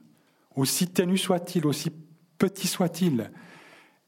aussi 0.55 0.87
ténu 0.87 1.17
soit-il, 1.17 1.65
aussi 1.65 1.91
petit 2.37 2.67
soit-il. 2.67 3.31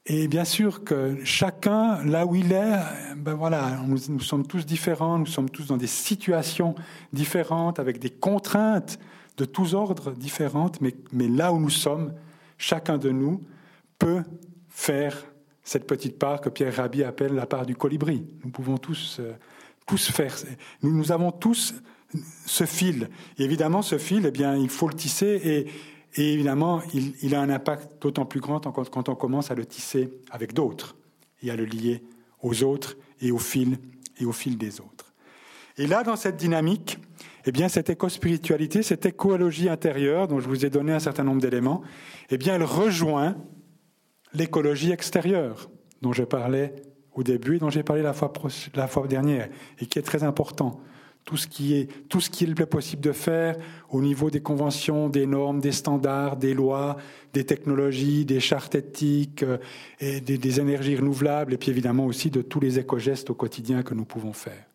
Et 0.06 0.28
bien 0.28 0.44
sûr 0.44 0.84
que 0.84 1.18
chacun, 1.24 2.04
là 2.04 2.26
où 2.26 2.34
il 2.34 2.52
est, 2.52 2.78
ben 3.16 3.34
voilà, 3.34 3.80
nous, 3.86 4.20
sommes 4.20 4.46
tous 4.46 4.66
différents, 4.66 5.18
nous 5.18 5.26
sommes 5.26 5.48
tous 5.48 5.66
dans 5.66 5.76
des 5.76 5.86
situations 5.86 6.74
différentes, 7.12 7.78
avec 7.78 7.98
des 7.98 8.10
contraintes 8.10 8.98
de 9.36 9.44
tous 9.44 9.74
ordres 9.74 10.12
différentes, 10.12 10.80
mais, 10.80 10.94
mais 11.12 11.28
là 11.28 11.52
où 11.52 11.60
nous 11.60 11.70
sommes, 11.70 12.12
chacun 12.58 12.98
de 12.98 13.10
nous 13.10 13.42
peut 13.98 14.22
faire 14.68 15.16
cette 15.62 15.86
petite 15.86 16.18
part 16.18 16.40
que 16.40 16.48
Pierre 16.48 16.76
Rabhi 16.76 17.04
appelle 17.04 17.34
la 17.34 17.46
part 17.46 17.66
du 17.66 17.76
colibri. 17.76 18.26
Nous 18.44 18.50
pouvons 18.50 18.78
tous, 18.78 19.18
euh, 19.20 19.32
tous 19.86 20.10
faire. 20.10 20.34
Nous, 20.82 20.92
nous 20.92 21.12
avons 21.12 21.30
tous 21.30 21.74
ce 22.46 22.64
fil. 22.64 23.08
Évidemment, 23.38 23.82
ce 23.82 23.98
fil, 23.98 24.26
eh 24.26 24.30
bien, 24.30 24.56
il 24.56 24.68
faut 24.68 24.88
le 24.88 24.94
tisser 24.94 25.66
et, 26.16 26.32
évidemment, 26.32 26.82
il, 26.94 27.34
a 27.34 27.40
un 27.40 27.50
impact 27.50 28.02
d'autant 28.02 28.24
plus 28.24 28.40
grand 28.40 28.60
quand, 28.60 28.88
quand, 28.90 29.08
on 29.08 29.14
commence 29.14 29.50
à 29.50 29.54
le 29.54 29.64
tisser 29.64 30.12
avec 30.30 30.52
d'autres 30.52 30.96
et 31.42 31.50
à 31.50 31.56
le 31.56 31.64
lier 31.64 32.02
aux 32.42 32.62
autres 32.64 32.96
et 33.20 33.30
au 33.30 33.38
fil 33.38 33.78
et 34.18 34.24
au 34.24 34.32
fil 34.32 34.58
des 34.58 34.80
autres. 34.80 35.12
Et 35.76 35.86
là, 35.86 36.02
dans 36.02 36.16
cette 36.16 36.36
dynamique, 36.36 36.98
eh 37.46 37.52
bien, 37.52 37.68
cette 37.68 37.88
éco-spiritualité, 37.88 38.82
cette 38.82 39.06
écologie 39.06 39.68
intérieure, 39.68 40.28
dont 40.28 40.40
je 40.40 40.48
vous 40.48 40.66
ai 40.66 40.70
donné 40.70 40.92
un 40.92 40.98
certain 40.98 41.24
nombre 41.24 41.40
d'éléments, 41.40 41.82
eh 42.28 42.36
bien, 42.36 42.56
elle 42.56 42.64
rejoint 42.64 43.36
l'écologie 44.34 44.90
extérieure, 44.90 45.70
dont 46.02 46.12
je 46.12 46.24
parlais 46.24 46.74
au 47.14 47.22
début 47.22 47.56
et 47.56 47.58
dont 47.58 47.70
j'ai 47.70 47.82
parlé 47.82 48.02
la 48.02 48.12
fois, 48.12 48.32
la 48.74 48.88
fois 48.88 49.06
dernière, 49.06 49.48
et 49.78 49.86
qui 49.86 49.98
est 49.98 50.02
très 50.02 50.22
important 50.22 50.80
tout 51.24 51.36
ce 51.36 51.46
qui 51.46 51.74
est 51.74 51.88
tout 52.08 52.20
ce 52.20 52.30
qu'il 52.30 52.50
est 52.50 52.66
possible 52.66 53.02
de 53.02 53.12
faire 53.12 53.56
au 53.90 54.00
niveau 54.02 54.30
des 54.30 54.40
conventions, 54.40 55.08
des 55.08 55.26
normes, 55.26 55.60
des 55.60 55.72
standards, 55.72 56.36
des 56.36 56.54
lois, 56.54 56.96
des 57.32 57.44
technologies, 57.44 58.24
des 58.24 58.40
chartes 58.40 58.74
éthiques, 58.74 59.42
euh, 59.42 59.58
et 60.00 60.20
des, 60.20 60.60
énergies 60.60 60.96
renouvelables, 60.96 61.54
et 61.54 61.56
puis 61.56 61.70
évidemment 61.70 62.06
aussi 62.06 62.30
de 62.30 62.42
tous 62.42 62.60
les 62.60 62.78
éco-gestes 62.78 63.30
au 63.30 63.34
quotidien 63.34 63.82
que 63.82 63.94
nous 63.94 64.04
pouvons 64.04 64.32
faire. 64.32 64.66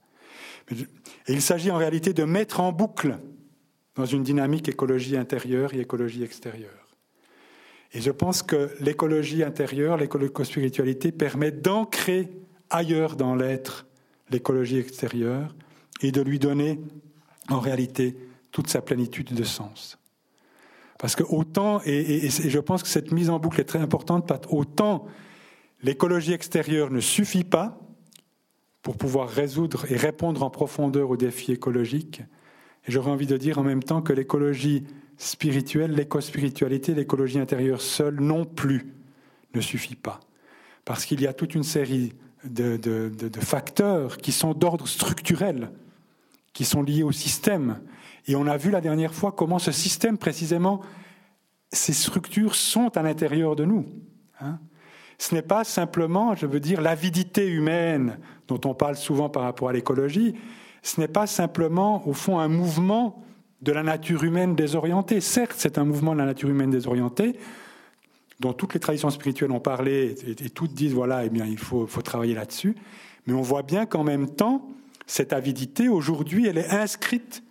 Et 0.72 1.34
il 1.34 1.42
s'agit 1.42 1.72
en 1.72 1.78
réalité 1.78 2.14
de 2.14 2.24
mettre 2.24 2.60
en 2.60 2.72
boucle 2.72 3.18
dans 3.96 4.06
une 4.06 4.24
dynamique 4.24 4.68
écologie 4.68 5.18
intérieure 5.18 5.74
et 5.74 5.80
écologie 5.80 6.24
extérieure. 6.24 6.88
Et 7.94 8.02
je 8.02 8.12
pense 8.12 8.44
que 8.44 8.72
l'écologie 8.82 9.44
intérieure, 9.44 9.98
l'éco-spiritualité 9.98 11.12
permet 11.12 11.52
d'ancrer 11.52 12.30
ailleurs 12.70 13.16
dans 13.16 13.36
l'être 13.36 13.86
l'écologie 14.32 14.80
extérieure 14.80 15.56
et 16.02 16.12
de 16.12 16.22
lui 16.22 16.40
donner 16.40 16.80
en 17.50 17.60
réalité 17.60 18.18
toute 18.52 18.70
sa 18.70 18.82
plénitude 18.82 19.34
de 19.34 19.44
sens. 19.44 19.98
Parce 20.98 21.16
que 21.16 21.24
autant, 21.24 21.82
et, 21.86 22.30
je 22.30 22.60
pense 22.60 22.82
que 22.82 22.90
cette 22.90 23.12
mise 23.12 23.30
en 23.30 23.40
boucle 23.40 23.60
est 23.60 23.66
très 23.66 23.80
importante, 23.80 24.32
autant 24.50 25.08
l'écologie 25.82 26.34
extérieure 26.34 26.90
ne 26.90 27.02
suffit 27.02 27.44
pas 27.44 27.78
pour 28.82 28.98
pouvoir 28.98 29.30
résoudre 29.30 29.92
et 29.92 29.98
répondre 29.98 30.42
en 30.44 30.50
profondeur 30.50 31.10
aux 31.10 31.18
défis 31.18 31.52
écologiques, 31.52 32.22
et 32.88 32.92
j'aurais 32.92 33.12
envie 33.12 33.28
de 33.28 33.36
dire 33.36 33.58
en 33.58 33.64
même 33.64 33.84
temps 33.84 34.02
que 34.02 34.14
l'écologie 34.14 34.84
spirituelle, 35.18 35.92
l'éco-spiritualité, 35.92 36.94
l'écologie 36.94 37.40
intérieure 37.40 37.82
seule 37.82 38.22
non 38.22 38.46
plus 38.46 38.94
ne 39.54 39.62
suffit 39.62 39.96
pas. 39.96 40.20
Parce 40.86 41.06
qu'il 41.06 41.20
y 41.20 41.28
a 41.28 41.34
toute 41.34 41.56
une 41.56 41.64
série 41.64 42.14
de 42.44 43.40
facteurs 43.40 44.18
qui 44.18 44.32
sont 44.32 44.54
d'ordre 44.54 44.88
structurel 44.88 45.72
qui 46.56 46.66
sont 46.66 46.82
liés 46.82 47.04
au 47.04 47.12
système. 47.12 47.82
Et 48.28 48.36
on 48.36 48.48
a 48.48 48.58
vu 48.58 48.72
la 48.72 48.82
dernière 48.82 49.14
fois 49.14 49.32
comment 49.32 49.60
ce 49.60 49.72
système, 49.72 50.18
précisément, 50.18 50.82
ces 51.72 51.94
structures 51.94 52.56
sont 52.56 52.98
à 52.98 53.04
l'intérieur 53.04 53.56
de 53.56 53.66
nous. 53.66 53.86
Hein. 54.40 54.58
Ce 55.20 55.36
n'est 55.36 55.44
pas 55.44 55.64
simplement, 55.64 56.34
je 56.34 56.46
veux 56.46 56.62
dire, 56.62 56.82
l'avidité 56.82 57.48
humaine 57.48 58.18
dont 58.48 58.60
on 58.66 58.74
parle 58.74 58.96
souvent 58.96 59.30
par 59.30 59.44
rapport 59.44 59.70
à 59.70 59.74
l'écologie, 59.74 60.34
ce 60.82 61.00
n'est 61.02 61.10
pas 61.10 61.28
simplement, 61.28 62.08
au 62.08 62.14
fond, 62.14 62.40
un 62.40 62.48
mouvement 62.48 63.24
de 63.62 63.72
la 63.72 63.84
nature 63.84 64.24
humaine 64.24 64.56
désorientée. 64.56 65.20
Certes, 65.20 65.56
c'est 65.58 65.78
un 65.78 65.84
mouvement 65.84 66.14
de 66.14 66.20
la 66.20 66.26
nature 66.26 66.50
humaine 66.50 66.70
désorientée, 66.70 67.36
dont 68.40 68.54
toutes 68.54 68.74
les 68.76 68.80
traditions 68.80 69.10
spirituelles 69.10 69.52
ont 69.52 69.60
parlé, 69.60 70.16
et, 70.26 70.50
toutes 70.50 70.74
disent, 70.74 70.94
voilà, 70.94 71.26
eh 71.26 71.30
bien, 71.30 71.46
il 71.46 71.58
faut 71.58 71.86
travailler 72.02 72.34
là-dessus. 72.34 72.76
Mais 73.26 73.34
on 73.34 73.42
voit 73.42 73.64
bien 73.64 73.86
qu'en 73.86 74.04
même 74.04 74.30
temps, 74.30 74.70
cette 75.08 75.34
avidité, 75.34 75.90
aujourd'hui, 75.90 76.48
elle 76.48 76.58
est 76.58 76.70
inscrite 76.70 77.44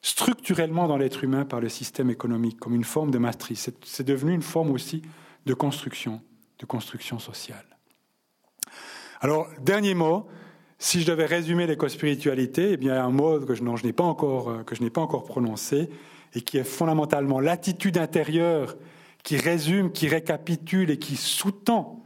structurellement 0.00 0.86
dans 0.86 0.96
l'être 0.96 1.24
humain 1.24 1.44
par 1.44 1.60
le 1.60 1.68
système 1.68 2.10
économique, 2.10 2.58
comme 2.58 2.74
une 2.74 2.84
forme 2.84 3.10
de 3.10 3.18
matrice. 3.18 3.70
C'est 3.84 4.06
devenu 4.06 4.34
une 4.34 4.42
forme 4.42 4.70
aussi 4.70 5.02
de 5.46 5.54
construction, 5.54 6.20
de 6.58 6.66
construction 6.66 7.18
sociale. 7.18 7.64
Alors, 9.20 9.48
dernier 9.60 9.94
mot, 9.94 10.26
si 10.78 11.00
je 11.00 11.06
devais 11.06 11.24
résumer 11.24 11.66
l'éco-spiritualité, 11.66 12.72
eh 12.72 12.76
bien, 12.76 13.02
un 13.02 13.10
mot 13.10 13.40
que 13.40 13.54
n'ai 13.86 13.92
pas 13.94 14.04
euh, 14.50 14.62
que 14.64 14.74
je 14.74 14.82
n'ai 14.82 14.90
pas 14.90 15.00
encore 15.00 15.24
prononcé, 15.24 15.88
et 16.34 16.42
qui 16.42 16.58
est 16.58 16.64
fondamentalement 16.64 17.40
l'attitude 17.40 17.96
intérieure 17.96 18.76
qui 19.22 19.38
résume, 19.38 19.92
qui 19.92 20.08
récapitule 20.08 20.90
et 20.90 20.98
qui 20.98 21.16
sous-tend 21.16 22.03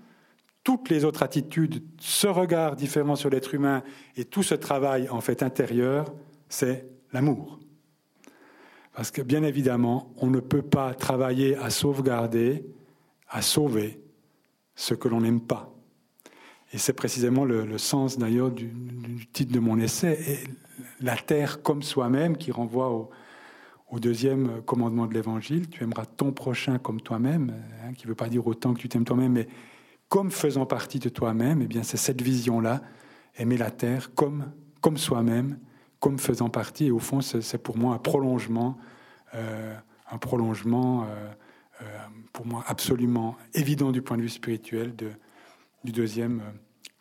toutes 0.69 0.91
les 0.91 1.07
autres 1.07 1.23
attitudes, 1.23 1.83
ce 1.99 2.27
regard 2.27 2.77
différent 2.77 3.16
sur 3.16 3.31
l'être 3.31 3.55
humain 3.55 3.83
et 4.19 4.27
tout 4.27 4.43
ce 4.43 4.55
travail 4.55 5.09
en 5.09 5.23
fait 5.23 5.43
intérieur, 5.43 6.12
c'est 6.51 6.87
l'amour. 7.14 7.59
Parce 8.93 9.11
que 9.11 9.23
bien 9.23 9.45
évidemment, 9.45 10.12
on 10.19 10.27
ne 10.27 10.40
peut 10.40 10.61
pas 10.61 10.93
travailler 10.93 11.57
à 11.57 11.70
sauvegarder, 11.70 12.66
à 13.31 13.40
sauver 13.40 13.99
ce 14.74 14.93
que 14.93 15.09
l'on 15.09 15.23
n'aime 15.23 15.40
pas. 15.40 15.73
Et 16.74 16.77
c'est 16.77 16.93
précisément 16.93 17.47
le, 17.47 17.78
sens 17.78 18.19
d'ailleurs 18.19 18.51
du, 18.51 18.70
titre 19.32 19.55
de 19.55 19.61
mon 19.61 19.78
essai, 19.78 20.19
et 20.28 20.39
La 21.01 21.16
terre 21.16 21.62
comme 21.62 21.82
soi-même, 21.82 22.36
qui 22.36 22.53
renvoie 22.53 22.90
au, 22.90 23.09
au, 23.90 24.01
deuxième 24.01 24.61
commandement 24.66 25.07
de 25.07 25.15
l'Évangile, 25.15 25.70
tu 25.70 25.82
aimeras 25.82 26.05
ton 26.05 26.32
prochain 26.32 26.77
comme 26.77 27.01
toi-même, 27.01 27.55
hein, 27.82 27.95
qui 27.95 28.05
ne 28.05 28.09
veut 28.11 28.15
pas 28.15 28.28
dire 28.28 28.47
autant 28.47 28.74
que 28.74 28.81
tu 28.81 28.90
t'aimes 28.90 29.07
toi-même, 29.07 29.32
mais 29.32 29.49
comme 30.09 30.30
faisant 30.30 30.66
partie 30.66 30.98
de 30.98 31.09
toi-même, 31.09 31.62
eh 31.62 31.66
bien 31.66 31.82
c'est 31.82 31.97
cette 31.97 32.22
vision-là, 32.22 32.82
aimer 33.36 33.56
la 33.56 33.70
terre 33.70 34.14
comme, 34.14 34.52
comme 34.80 34.97
soi-même, 34.97 35.59
comme 36.01 36.18
faisant 36.18 36.48
partie. 36.48 36.86
Et 36.86 36.90
au 36.90 36.98
fond, 36.98 37.20
c'est 37.20 37.62
pour 37.62 37.76
moi 37.76 37.94
un 37.94 37.98
prolongement, 37.98 38.78
euh, 39.35 39.76
un 40.10 40.18
prolongement 40.18 41.05
euh, 41.05 41.06
euh, 41.82 41.85
pour 42.32 42.47
moi 42.47 42.64
absolument 42.66 43.36
évident 43.55 43.93
du 43.93 44.02
point 44.02 44.16
de 44.16 44.22
vue 44.22 44.28
spirituel 44.28 44.94
du 44.97 45.93
deuxième 45.93 46.43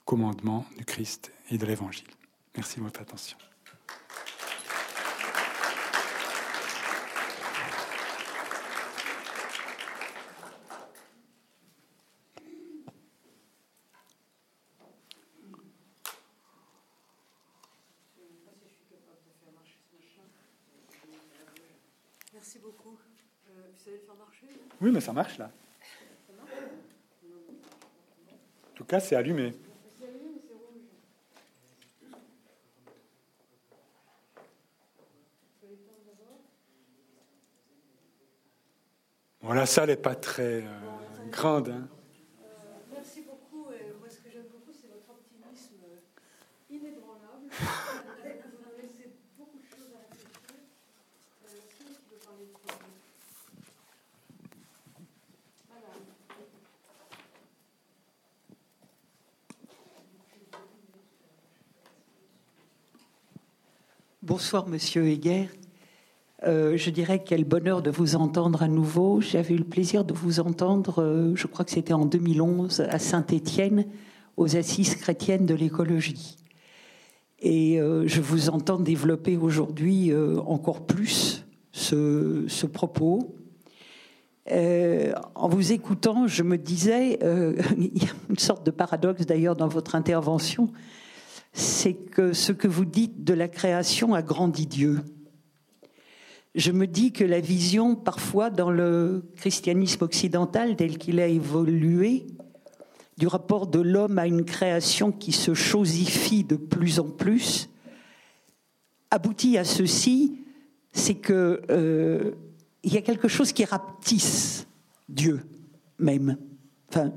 commandement 0.06 0.66
du 0.78 0.86
Christ 0.86 1.32
et 1.50 1.58
de 1.58 1.66
l'Évangile. 1.66 2.08
Merci 2.56 2.80
de 2.80 2.84
votre 2.84 3.02
attention. 3.02 3.38
Oui, 24.80 24.92
mais 24.92 25.02
ça 25.02 25.12
marche 25.12 25.38
là. 25.38 25.50
En 28.72 28.76
tout 28.76 28.86
cas, 28.86 29.00
c'est 29.00 29.16
allumé. 29.16 29.54
Bon, 39.42 39.54
la 39.54 39.66
salle 39.66 39.88
n'est 39.88 39.96
pas 39.96 40.14
très 40.14 40.62
euh, 40.62 40.68
grande. 41.32 41.70
Hein. 41.70 41.88
Merci 42.92 43.22
beaucoup. 43.22 43.72
Et 43.72 43.94
moi, 43.98 44.10
ce 44.10 44.18
que 44.18 44.30
j'aime 44.30 44.48
beaucoup, 44.52 44.74
c'est 44.74 44.90
votre 44.90 45.10
optimisme 45.10 45.86
inébranlable. 46.70 47.48
Vous 47.50 48.68
avez 48.68 48.82
laissé 48.82 49.10
beaucoup 49.38 49.58
de 49.58 49.64
choses 49.64 49.94
à 49.96 50.00
réfléchir. 50.10 50.30
Qui 51.78 51.86
veut 52.12 52.20
parler 52.26 52.46
de 52.46 52.52
Bonsoir, 64.28 64.68
Monsieur 64.68 65.08
Heger. 65.08 65.48
Euh, 66.46 66.76
je 66.76 66.90
dirais 66.90 67.24
quel 67.26 67.46
bonheur 67.46 67.82
de 67.82 67.90
vous 67.90 68.18
entendre 68.18 68.62
à 68.62 68.68
nouveau. 68.68 69.22
J'avais 69.22 69.54
eu 69.54 69.58
le 69.58 69.64
plaisir 69.64 70.04
de 70.04 70.14
vous 70.14 70.42
entendre, 70.42 71.02
euh, 71.02 71.32
je 71.36 71.48
crois 71.48 71.64
que 71.64 71.72
c'était 71.72 71.94
en 71.94 72.04
2011, 72.04 72.82
à 72.90 73.00
Saint-Étienne, 73.00 73.86
aux 74.36 74.58
Assises 74.58 74.96
chrétiennes 74.96 75.46
de 75.46 75.56
l'écologie. 75.56 76.36
Et 77.40 77.80
euh, 77.80 78.06
je 78.06 78.20
vous 78.20 78.50
entends 78.50 78.82
développer 78.82 79.38
aujourd'hui 79.38 80.12
encore 80.46 80.86
plus 80.86 81.46
ce, 81.72 82.44
ce 82.50 82.66
propos. 82.66 83.34
en 84.52 85.48
vous 85.48 85.72
écoutant, 85.72 86.28
je 86.28 86.44
me 86.44 86.58
disais, 86.58 87.18
il 87.78 88.04
y 88.04 88.06
a 88.06 88.12
une 88.30 88.40
sorte 88.40 88.66
de 88.66 88.72
paradoxe 88.72 89.26
d'ailleurs 89.26 89.56
dans 89.56 89.70
votre 89.70 89.96
intervention, 89.96 90.70
c'est 91.58 91.94
que 91.94 92.34
ce 92.34 92.52
que 92.52 92.68
vous 92.68 92.86
dites 92.86 93.24
de 93.24 93.34
la 93.34 93.48
création 93.48 94.14
a 94.14 94.22
grandi 94.22 94.66
Dieu 94.66 95.04
je 96.58 96.72
me 96.72 96.88
dis 96.88 97.12
que 97.12 97.24
la 97.24 97.40
vision, 97.40 97.96
parfois, 97.96 98.50
dans 98.50 98.72
le 98.72 99.24
christianisme 99.36 100.04
occidental 100.04 100.76
tel 100.76 100.98
qu'il 100.98 101.20
a 101.20 101.28
évolué, 101.28 102.26
du 103.20 103.28
rapport 103.28 103.68
de 103.68 103.80
l'homme 103.80 104.18
à 104.18 104.26
une 104.26 104.44
création 104.44 105.12
qui 105.12 105.32
se 105.32 105.54
chosifie 105.54 106.44
de 106.44 106.56
plus 106.56 107.00
en 107.00 107.10
plus, 107.10 107.70
aboutit 109.12 109.58
à 109.60 109.64
ceci, 109.64 110.40
c'est 110.94 111.16
que 111.16 111.62
euh, 111.70 112.32
il 112.84 112.92
y 112.92 112.98
a 112.98 113.02
quelque 113.02 113.28
chose 113.28 113.54
qui 113.54 113.64
rapetisse 113.64 114.68
Dieu 115.10 115.42
même. 116.00 116.38
Enfin, 116.90 117.12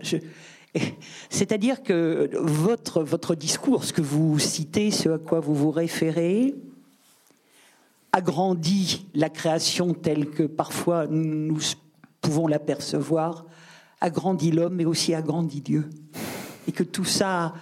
c'est-à-dire 1.31 1.83
que 1.83 2.31
votre, 2.35 3.03
votre 3.03 3.35
discours, 3.35 3.85
ce 3.85 3.93
que 3.93 4.03
vous 4.03 4.39
citez, 4.39 4.91
ce 4.91 5.09
à 5.09 5.19
quoi 5.19 5.41
vous 5.41 5.55
vous 5.55 5.71
référez, 5.71 6.55
agrandit 8.13 9.07
la 9.15 9.29
création 9.29 9.95
telle 9.95 10.31
que 10.31 10.43
parfois 10.43 11.07
nous 11.07 11.59
pouvons 12.21 12.47
l'apercevoir, 12.47 13.47
agrandit 14.01 14.51
l'homme, 14.51 14.75
mais 14.75 14.85
aussi 14.85 15.15
agrandit 15.15 15.61
Dieu. 15.61 15.89
Et 16.69 16.73
que 16.73 16.83
tout 16.83 17.05
ça 17.05 17.55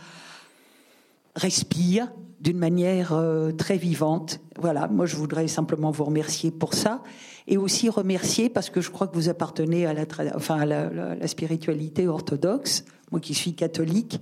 respire 1.34 2.10
d'une 2.40 2.58
manière 2.58 3.12
euh, 3.12 3.52
très 3.52 3.76
vivante. 3.76 4.40
Voilà, 4.56 4.88
moi 4.88 5.06
je 5.06 5.16
voudrais 5.16 5.48
simplement 5.48 5.90
vous 5.90 6.04
remercier 6.04 6.50
pour 6.50 6.74
ça 6.74 7.02
et 7.46 7.56
aussi 7.56 7.88
remercier 7.88 8.48
parce 8.48 8.70
que 8.70 8.80
je 8.80 8.90
crois 8.90 9.06
que 9.06 9.14
vous 9.14 9.28
appartenez 9.28 9.86
à 9.86 9.92
la, 9.92 10.04
enfin 10.34 10.60
à 10.60 10.66
la 10.66 11.26
spiritualité 11.26 12.06
orthodoxe, 12.06 12.84
moi 13.10 13.20
qui 13.20 13.34
suis 13.34 13.54
catholique. 13.54 14.20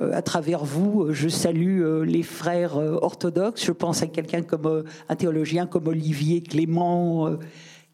Euh, 0.00 0.12
à 0.12 0.22
travers 0.22 0.64
vous, 0.64 1.02
euh, 1.02 1.12
je 1.12 1.28
salue 1.28 1.82
euh, 1.82 2.04
les 2.04 2.22
frères 2.22 2.76
orthodoxes. 2.76 3.64
Je 3.64 3.72
pense 3.72 4.02
à 4.02 4.06
quelqu'un 4.06 4.42
comme 4.42 4.84
un 5.08 5.16
théologien 5.16 5.66
comme 5.66 5.88
Olivier 5.88 6.42
Clément, 6.42 7.36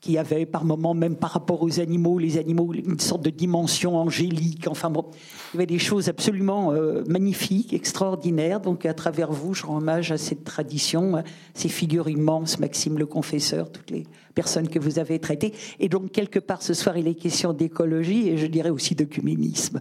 qui 0.00 0.18
avait 0.18 0.46
par 0.46 0.64
moments, 0.64 0.94
même 0.94 1.16
par 1.16 1.30
rapport 1.30 1.62
aux 1.62 1.80
animaux, 1.80 2.18
les 2.18 2.38
animaux, 2.38 2.72
une 2.72 3.00
sorte 3.00 3.22
de 3.22 3.30
dimension 3.30 3.96
angélique. 3.96 4.68
Enfin 4.68 4.90
bon, 4.90 5.06
il 5.52 5.56
y 5.56 5.58
avait 5.58 5.66
des 5.66 5.78
choses 5.78 6.08
absolument 6.08 6.72
magnifiques, 7.08 7.72
extraordinaires. 7.72 8.60
Donc 8.60 8.86
à 8.86 8.94
travers 8.94 9.32
vous, 9.32 9.54
je 9.54 9.66
rends 9.66 9.78
hommage 9.78 10.12
à 10.12 10.18
cette 10.18 10.44
tradition, 10.44 11.24
ces 11.54 11.68
figures 11.68 12.08
immenses, 12.08 12.60
Maxime 12.60 12.98
le 12.98 13.06
Confesseur, 13.06 13.72
toutes 13.72 13.90
les 13.90 14.04
personnes 14.34 14.68
que 14.68 14.78
vous 14.78 14.98
avez 15.00 15.18
traitées. 15.18 15.54
Et 15.80 15.88
donc 15.88 16.12
quelque 16.12 16.38
part 16.38 16.62
ce 16.62 16.74
soir, 16.74 16.96
il 16.98 17.08
est 17.08 17.14
question 17.14 17.52
d'écologie 17.52 18.28
et 18.28 18.36
je 18.36 18.46
dirais 18.46 18.70
aussi 18.70 18.94
d'œcuménisme. 18.94 19.80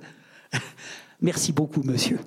Merci 1.21 1.51
beaucoup, 1.51 1.83
monsieur. 1.83 2.19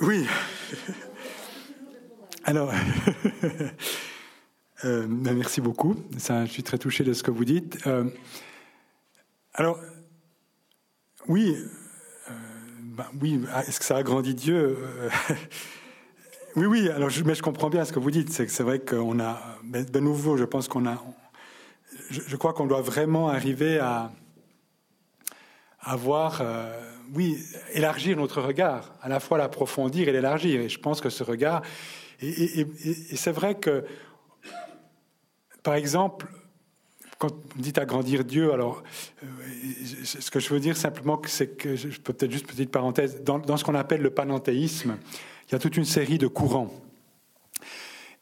Oui. 0.00 0.26
Alors, 2.44 2.72
euh, 4.84 5.06
ben, 5.06 5.36
merci 5.36 5.60
beaucoup. 5.60 5.94
Je 6.16 6.46
suis 6.46 6.62
très 6.62 6.78
touché 6.78 7.04
de 7.04 7.12
ce 7.12 7.22
que 7.22 7.30
vous 7.30 7.44
dites. 7.44 7.86
Euh, 7.86 8.08
alors, 9.52 9.78
oui, 11.28 11.54
euh, 12.30 12.32
ben, 12.82 13.04
oui. 13.20 13.42
Est-ce 13.66 13.78
que 13.78 13.84
ça 13.84 13.98
a 13.98 14.02
grandi 14.02 14.34
Dieu 14.34 14.78
Oui, 16.56 16.66
oui. 16.66 16.88
Alors, 16.88 17.10
mais 17.26 17.34
je 17.34 17.42
comprends 17.42 17.68
bien 17.68 17.84
ce 17.84 17.92
que 17.92 17.98
vous 17.98 18.10
dites. 18.10 18.32
C'est 18.32 18.48
c'est 18.48 18.62
vrai 18.62 18.80
qu'on 18.80 19.20
a, 19.20 19.58
de 19.62 20.00
nouveau, 20.00 20.38
je 20.38 20.44
pense 20.44 20.66
qu'on 20.66 20.86
a, 20.86 21.04
je, 22.10 22.36
crois 22.36 22.52
qu'on 22.52 22.66
doit 22.66 22.82
vraiment 22.82 23.28
arriver 23.28 23.78
à 23.78 24.12
avoir, 25.80 26.40
euh, 26.40 26.78
oui, 27.14 27.38
élargir 27.72 28.16
notre 28.16 28.40
regard, 28.40 28.94
à 29.02 29.08
la 29.08 29.20
fois 29.20 29.38
l'approfondir 29.38 30.08
et 30.08 30.12
l'élargir. 30.12 30.60
Et 30.60 30.68
je 30.68 30.78
pense 30.78 31.00
que 31.00 31.10
ce 31.10 31.22
regard, 31.22 31.62
et, 32.22 32.66
c'est 33.14 33.32
vrai 33.32 33.54
que, 33.54 33.84
par 35.62 35.74
exemple, 35.74 36.26
quand 37.18 37.32
vous 37.54 37.62
dites 37.62 37.78
agrandir 37.78 38.24
Dieu, 38.24 38.52
alors 38.52 38.82
euh, 39.22 39.26
ce 40.04 40.30
que 40.30 40.40
je 40.40 40.48
veux 40.52 40.60
dire 40.60 40.76
simplement, 40.76 41.20
c'est 41.26 41.56
que 41.56 41.76
peut-être 41.98 42.30
juste 42.30 42.46
petite 42.46 42.70
parenthèse, 42.70 43.22
dans, 43.22 43.38
dans 43.38 43.56
ce 43.56 43.64
qu'on 43.64 43.74
appelle 43.74 44.00
le 44.00 44.10
panenthéisme, 44.10 44.96
il 45.48 45.52
y 45.52 45.54
a 45.54 45.58
toute 45.58 45.76
une 45.76 45.84
série 45.84 46.18
de 46.18 46.26
courants. 46.26 46.70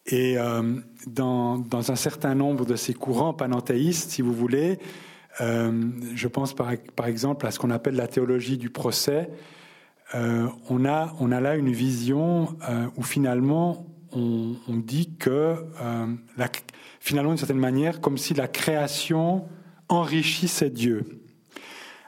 Et 0.08 0.38
euh, 0.38 0.62
dans, 1.06 1.62
un 1.72 1.96
certain 1.96 2.34
nombre 2.34 2.64
de 2.64 2.76
ces 2.76 2.94
courants 2.94 3.34
panenthéistes, 3.34 4.10
si 4.10 4.22
vous 4.22 4.32
voulez, 4.32 4.78
euh, 5.40 5.90
je 6.14 6.28
pense 6.28 6.54
par, 6.54 6.70
exemple 7.06 7.46
à 7.46 7.50
ce 7.50 7.58
qu'on 7.58 7.70
appelle 7.70 7.94
la 7.94 8.08
théologie 8.08 8.56
du 8.56 8.70
procès, 8.70 9.28
euh, 10.14 10.48
on, 10.70 10.86
a, 10.86 11.14
on 11.20 11.30
a 11.30 11.40
là 11.40 11.56
une 11.56 11.70
vision 11.70 12.56
où 12.96 13.02
finalement 13.02 13.86
on, 14.12 14.56
dit 14.68 15.14
que, 15.18 15.56
finalement 17.00 17.30
d'une 17.30 17.38
certaine 17.38 17.58
manière, 17.58 18.00
comme 18.00 18.16
si 18.16 18.32
la 18.32 18.48
création 18.48 19.46
enrichissait 19.90 20.70
Dieu. 20.70 21.04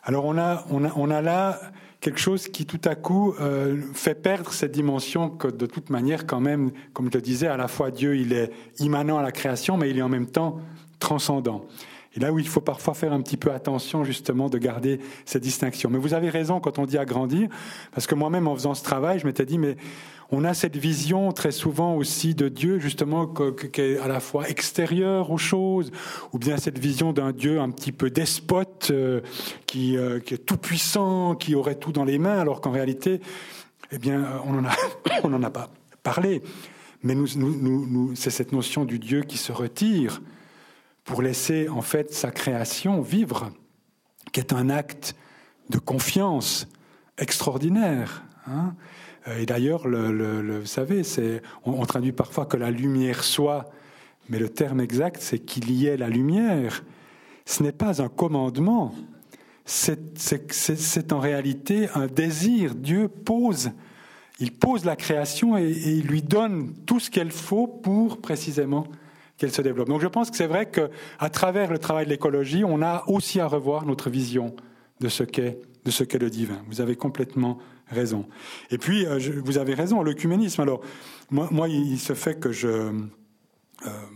Alors 0.02 0.24
on 0.24 0.38
a, 0.38 0.64
on 0.70 0.84
a, 0.84 0.92
on 0.96 1.10
a 1.10 1.20
là 1.20 1.60
quelque 2.00 2.18
chose 2.18 2.48
qui 2.48 2.66
tout 2.66 2.80
à 2.84 2.94
coup 2.94 3.34
euh, 3.40 3.76
fait 3.92 4.14
perdre 4.14 4.52
cette 4.52 4.72
dimension 4.72 5.28
que 5.28 5.48
de 5.48 5.66
toute 5.66 5.90
manière 5.90 6.26
quand 6.26 6.40
même, 6.40 6.70
comme 6.92 7.10
je 7.12 7.18
le 7.18 7.22
disais, 7.22 7.46
à 7.46 7.56
la 7.56 7.68
fois 7.68 7.90
Dieu 7.90 8.16
il 8.16 8.32
est 8.32 8.50
immanent 8.78 9.18
à 9.18 9.22
la 9.22 9.32
création, 9.32 9.76
mais 9.76 9.90
il 9.90 9.98
est 9.98 10.02
en 10.02 10.08
même 10.08 10.26
temps 10.26 10.60
transcendant. 10.98 11.66
Et 12.16 12.20
là 12.20 12.32
où 12.32 12.38
il 12.38 12.48
faut 12.48 12.60
parfois 12.60 12.94
faire 12.94 13.12
un 13.12 13.20
petit 13.20 13.36
peu 13.36 13.52
attention 13.52 14.02
justement 14.02 14.48
de 14.48 14.58
garder 14.58 14.98
cette 15.24 15.42
distinction. 15.42 15.90
Mais 15.90 15.98
vous 15.98 16.12
avez 16.12 16.28
raison 16.28 16.58
quand 16.58 16.78
on 16.78 16.86
dit 16.86 16.98
agrandir, 16.98 17.48
parce 17.92 18.06
que 18.06 18.14
moi-même 18.14 18.48
en 18.48 18.54
faisant 18.54 18.74
ce 18.74 18.82
travail, 18.82 19.20
je 19.20 19.26
m'étais 19.26 19.46
dit, 19.46 19.58
mais 19.58 19.76
on 20.32 20.44
a 20.44 20.54
cette 20.54 20.76
vision 20.76 21.32
très 21.32 21.50
souvent 21.50 21.96
aussi 21.96 22.34
de 22.34 22.48
Dieu, 22.48 22.78
justement, 22.78 23.26
qui 23.26 23.80
est 23.80 23.98
à 23.98 24.08
la 24.08 24.20
fois 24.20 24.48
extérieure 24.48 25.30
aux 25.30 25.38
choses, 25.38 25.90
ou 26.32 26.38
bien 26.38 26.56
cette 26.56 26.78
vision 26.78 27.12
d'un 27.12 27.32
Dieu 27.32 27.60
un 27.60 27.70
petit 27.70 27.92
peu 27.92 28.10
despote, 28.10 28.88
euh, 28.90 29.20
qui, 29.66 29.96
euh, 29.96 30.20
qui, 30.20 30.34
est 30.34 30.46
tout 30.46 30.56
puissant, 30.56 31.34
qui 31.34 31.54
aurait 31.54 31.74
tout 31.74 31.92
dans 31.92 32.04
les 32.04 32.18
mains, 32.18 32.38
alors 32.38 32.60
qu'en 32.60 32.70
réalité, 32.70 33.20
eh 33.90 33.98
bien, 33.98 34.40
on 34.44 34.52
n'en 34.52 35.42
a, 35.42 35.46
a 35.46 35.50
pas 35.50 35.70
parlé. 36.02 36.42
Mais 37.02 37.16
c'est 38.14 38.30
cette 38.30 38.52
notion 38.52 38.84
du 38.84 38.98
Dieu 38.98 39.22
qui 39.22 39.38
se 39.38 39.52
retire 39.52 40.20
pour 41.04 41.22
laisser 41.22 41.68
en 41.68 41.82
fait 41.82 42.12
sa 42.12 42.30
création 42.30 43.00
vivre, 43.00 43.50
qui 44.32 44.40
est 44.40 44.52
un 44.52 44.68
acte 44.68 45.16
de 45.70 45.78
confiance 45.78 46.68
extraordinaire. 47.18 48.22
Hein 48.46 48.74
euh, 48.74 48.99
et 49.38 49.46
d'ailleurs, 49.46 49.86
le, 49.86 50.60
vous 50.60 50.66
savez, 50.66 51.02
on, 51.64 51.84
traduit 51.84 52.12
parfois 52.12 52.46
que 52.46 52.56
la 52.56 52.70
lumière 52.70 53.22
soit, 53.22 53.70
mais 54.28 54.38
le 54.38 54.48
terme 54.48 54.80
exact, 54.80 55.18
c'est 55.20 55.38
qu'il 55.38 55.70
y 55.70 55.86
ait 55.86 55.96
la 55.96 56.08
lumière. 56.08 56.84
Ce 57.44 57.62
n'est 57.62 57.72
pas 57.72 58.00
un 58.00 58.08
commandement, 58.08 58.94
c'est 59.64 61.12
en 61.12 61.18
réalité 61.18 61.88
un 61.94 62.06
désir. 62.06 62.74
Dieu 62.74 63.08
pose, 63.08 63.72
il 64.38 64.52
pose 64.52 64.84
la 64.84 64.96
création 64.96 65.58
et, 65.58 65.70
il 65.70 66.06
lui 66.06 66.22
donne 66.22 66.72
tout 66.86 66.98
ce 66.98 67.10
qu'elle 67.10 67.30
faut 67.30 67.66
pour 67.66 68.20
précisément 68.20 68.86
qu'elle 69.36 69.52
se 69.52 69.62
développe. 69.62 69.88
Donc 69.88 70.00
je 70.00 70.06
pense 70.06 70.30
que 70.30 70.36
c'est 70.36 70.46
vrai 70.46 70.70
qu'à 70.70 71.30
travers 71.30 71.70
le 71.70 71.78
travail 71.78 72.04
de 72.06 72.10
l'écologie, 72.10 72.64
on 72.64 72.82
a 72.82 73.04
aussi 73.06 73.40
à 73.40 73.46
revoir 73.46 73.86
notre 73.86 74.10
vision 74.10 74.54
de 75.00 75.08
ce 75.08 75.24
qu'est 75.24 75.58
de 75.84 75.90
ce 75.90 76.04
qu'est 76.04 76.18
le 76.18 76.30
divin. 76.30 76.62
Vous 76.68 76.80
avez 76.80 76.96
complètement 76.96 77.58
raison. 77.90 78.26
Et 78.70 78.78
puis, 78.78 79.06
euh, 79.06 79.18
vous 79.44 79.58
avez 79.58 79.74
raison, 79.74 80.02
l'œcuménisme. 80.02 80.60
Alors, 80.62 80.80
moi, 81.30 81.68
il 81.68 81.98
se 81.98 82.14
fait 82.14 82.38
que 82.38 82.50
je, 82.50 82.92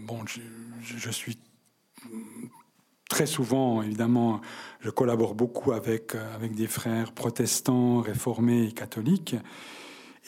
bon, 0.07 0.25
je, 0.27 1.11
suis 1.11 1.39
très 3.09 3.27
souvent, 3.27 3.83
évidemment, 3.83 4.41
je 4.81 4.91
collabore 4.91 5.35
beaucoup 5.35 5.73
avec, 5.73 6.15
avec 6.35 6.55
des 6.55 6.67
frères 6.67 7.13
protestants, 7.13 8.01
réformés 8.01 8.65
et 8.65 8.73
catholiques. 8.73 9.37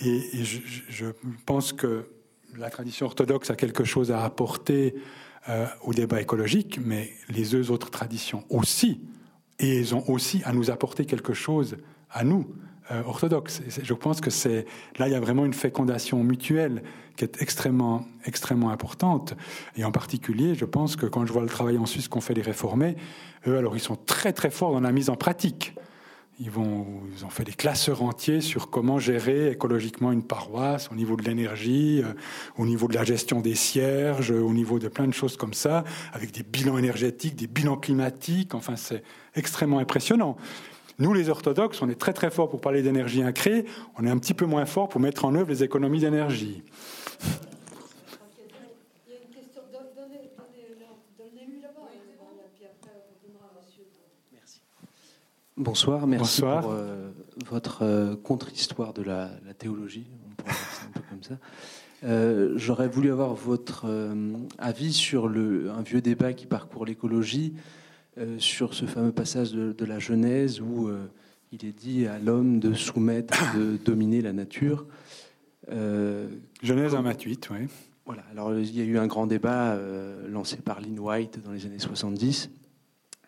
Et, 0.00 0.44
je, 0.44 1.06
pense 1.46 1.72
que 1.72 2.08
la 2.56 2.70
tradition 2.70 3.06
orthodoxe 3.06 3.50
a 3.50 3.56
quelque 3.56 3.84
chose 3.84 4.12
à 4.12 4.24
apporter 4.24 4.94
euh, 5.48 5.66
au 5.82 5.94
débat 5.94 6.20
écologique, 6.20 6.78
mais 6.84 7.12
les 7.28 7.46
deux 7.46 7.70
autres 7.70 7.90
traditions 7.90 8.44
aussi. 8.50 9.00
Et 9.58 9.78
elles 9.78 9.94
ont 9.94 10.04
aussi 10.08 10.42
à 10.44 10.52
nous 10.52 10.70
apporter 10.70 11.06
quelque 11.06 11.32
chose 11.32 11.76
à 12.10 12.24
nous, 12.24 12.46
euh, 12.90 13.02
orthodoxes. 13.04 13.62
je 13.82 13.94
pense 13.94 14.20
que 14.20 14.30
c'est 14.30 14.64
là, 14.98 15.08
il 15.08 15.12
y 15.12 15.16
a 15.16 15.20
vraiment 15.20 15.44
une 15.44 15.54
fécondation 15.54 16.22
mutuelle 16.22 16.82
qui 17.16 17.24
est 17.24 17.42
extrêmement, 17.42 18.06
extrêmement 18.24 18.70
importante. 18.70 19.34
Et 19.76 19.84
en 19.84 19.90
particulier, 19.90 20.54
je 20.54 20.64
pense 20.64 20.94
que 20.94 21.06
quand 21.06 21.26
je 21.26 21.32
vois 21.32 21.42
le 21.42 21.48
travail 21.48 21.78
en 21.78 21.86
Suisse 21.86 22.08
qu'ont 22.08 22.20
fait 22.20 22.34
les 22.34 22.42
réformés, 22.42 22.96
eux, 23.46 23.56
alors 23.56 23.76
ils 23.76 23.80
sont 23.80 23.96
très 23.96 24.32
très 24.32 24.50
forts 24.50 24.72
dans 24.72 24.80
la 24.80 24.92
mise 24.92 25.10
en 25.10 25.16
pratique. 25.16 25.74
Ils, 26.38 26.50
vont, 26.50 26.86
ils 27.16 27.24
ont 27.24 27.30
fait 27.30 27.44
des 27.44 27.54
classeurs 27.54 28.02
entiers 28.02 28.42
sur 28.42 28.68
comment 28.68 28.98
gérer 28.98 29.50
écologiquement 29.52 30.12
une 30.12 30.22
paroisse 30.22 30.90
au 30.92 30.94
niveau 30.94 31.16
de 31.16 31.22
l'énergie, 31.22 32.02
euh, 32.04 32.12
au 32.58 32.66
niveau 32.66 32.88
de 32.88 32.94
la 32.94 33.04
gestion 33.04 33.40
des 33.40 33.54
cierges, 33.54 34.30
au 34.30 34.52
niveau 34.52 34.78
de 34.78 34.88
plein 34.88 35.08
de 35.08 35.14
choses 35.14 35.38
comme 35.38 35.54
ça, 35.54 35.82
avec 36.12 36.32
des 36.32 36.42
bilans 36.42 36.76
énergétiques, 36.76 37.36
des 37.36 37.46
bilans 37.46 37.78
climatiques. 37.78 38.54
Enfin, 38.54 38.76
c'est 38.76 39.02
extrêmement 39.34 39.78
impressionnant. 39.78 40.36
Nous, 40.98 41.12
les 41.12 41.28
orthodoxes, 41.28 41.82
on 41.82 41.90
est 41.90 42.00
très 42.00 42.14
très 42.14 42.30
forts 42.30 42.48
pour 42.48 42.60
parler 42.60 42.82
d'énergie 42.82 43.22
incrée, 43.22 43.66
on 43.98 44.06
est 44.06 44.10
un 44.10 44.18
petit 44.18 44.34
peu 44.34 44.46
moins 44.46 44.64
forts 44.64 44.88
pour 44.88 45.00
mettre 45.00 45.24
en 45.26 45.34
œuvre 45.34 45.50
les 45.50 45.62
économies 45.62 46.00
d'énergie. 46.00 46.62
Bonsoir, 55.58 56.06
merci 56.06 56.42
pour 56.42 56.70
euh, 56.70 57.10
votre 57.46 57.82
euh, 57.82 58.14
contre-histoire 58.14 58.92
de 58.92 59.02
la, 59.02 59.30
théologie, 59.58 60.06
on 60.30 60.34
pourrait 60.34 60.52
dire 60.52 60.68
ça 60.70 60.82
un 60.86 60.90
peu 60.90 61.00
comme 61.08 61.22
ça. 61.22 61.34
Euh, 62.04 62.52
j'aurais 62.56 62.88
voulu 62.88 63.10
avoir 63.10 63.32
votre 63.32 63.86
avis 64.58 64.92
sur 64.92 65.28
le, 65.28 65.70
un 65.70 65.80
vieux 65.80 66.02
débat 66.02 66.34
qui 66.34 66.44
parcourt 66.44 66.84
l'écologie, 66.84 67.54
sur 68.38 68.74
ce 68.74 68.86
fameux 68.86 69.12
passage 69.12 69.52
de, 69.52 69.72
de 69.72 69.84
la 69.84 69.98
Genèse 69.98 70.60
où 70.60 70.90
il 71.52 71.64
est 71.64 71.78
dit 71.78 72.06
à 72.06 72.18
l'homme 72.18 72.60
de 72.60 72.72
soumettre, 72.74 73.54
de 73.56 73.76
dominer 73.84 74.22
la 74.22 74.32
nature. 74.32 74.86
Genèse 75.68 76.94
1,28, 76.94 77.48
oui. 77.50 77.66
Voilà, 78.06 78.22
alors 78.30 78.56
il 78.56 78.76
y 78.76 78.80
a 78.80 78.84
eu 78.84 78.98
un 78.98 79.06
grand 79.06 79.26
débat 79.26 79.78
lancé 80.28 80.56
par 80.56 80.80
Lynn 80.80 80.98
White 80.98 81.40
dans 81.44 81.52
les 81.52 81.66
années 81.66 81.78
70 81.78 82.50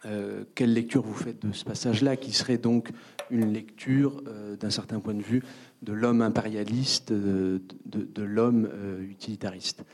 euh, 0.06 0.44
quelle 0.54 0.72
lecture 0.72 1.02
vous 1.02 1.14
faites 1.14 1.44
de 1.44 1.52
ce 1.52 1.64
passage-là, 1.64 2.16
qui 2.16 2.32
serait 2.32 2.58
donc 2.58 2.90
une 3.30 3.52
lecture, 3.52 4.22
euh, 4.28 4.56
d'un 4.56 4.70
certain 4.70 5.00
point 5.00 5.14
de 5.14 5.22
vue, 5.22 5.42
de 5.82 5.92
l'homme 5.92 6.22
impérialiste, 6.22 7.10
euh, 7.10 7.58
de, 7.84 8.22
l'homme 8.22 8.68
utilitariste? 9.10 9.84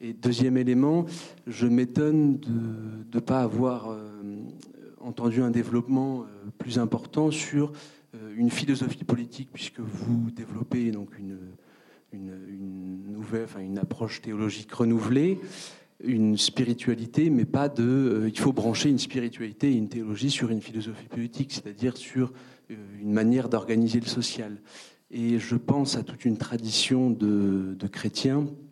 Et 0.00 0.12
deuxième 0.12 0.56
élément, 0.56 1.04
je 1.46 1.66
m'étonne 1.66 2.38
de 2.38 3.14
ne 3.14 3.20
pas 3.20 3.40
avoir 3.40 3.94
entendu 5.00 5.42
un 5.42 5.50
développement 5.50 6.24
plus 6.58 6.78
important 6.78 7.30
sur 7.30 7.72
une 8.34 8.50
philosophie 8.50 9.04
politique, 9.04 9.50
puisque 9.52 9.80
vous 9.80 10.30
développez 10.30 10.90
donc 10.90 11.18
une, 11.18 11.38
une 12.14 13.12
nouvelle, 13.12 13.44
enfin 13.44 13.60
une 13.60 13.76
approche 13.76 14.22
théologique 14.22 14.72
renouvelée 14.72 15.38
une 16.02 16.36
spiritualité, 16.36 17.30
mais 17.30 17.44
pas 17.44 17.68
de. 17.68 17.82
Euh, 17.82 18.28
il 18.28 18.38
faut 18.38 18.52
brancher 18.52 18.88
une 18.88 18.98
spiritualité 18.98 19.70
et 19.70 19.76
une 19.76 19.88
théologie 19.88 20.30
sur 20.30 20.50
une 20.50 20.60
philosophie 20.60 21.08
politique, 21.08 21.52
c'est-à-dire 21.52 21.96
sur 21.96 22.32
euh, 22.70 22.74
une 23.00 23.12
manière 23.12 23.48
d'organiser 23.48 24.00
le 24.00 24.06
social. 24.06 24.56
Et 25.10 25.38
je 25.38 25.56
pense 25.56 25.96
à 25.96 26.02
toute 26.02 26.24
une 26.24 26.38
tradition 26.38 27.10
de, 27.10 27.76
chrétiens 27.90 28.46
euh, 28.46 28.69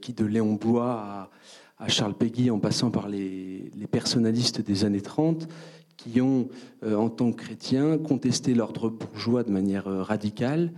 qui, 0.00 0.12
de 0.12 0.24
Léon 0.24 0.54
Blois 0.54 1.30
à, 1.78 1.88
Charles 1.88 2.14
Péguy, 2.14 2.50
en 2.50 2.58
passant 2.58 2.90
par 2.90 3.08
les, 3.08 3.70
personnalistes 3.90 4.60
des 4.60 4.84
années 4.84 5.00
30, 5.00 5.48
qui 5.96 6.20
ont, 6.20 6.48
en 6.84 7.08
tant 7.08 7.32
que 7.32 7.42
chrétiens, 7.42 7.98
contesté 7.98 8.54
l'ordre 8.54 8.90
bourgeois 8.90 9.42
de 9.42 9.50
manière 9.50 9.84
radicale, 9.84 10.72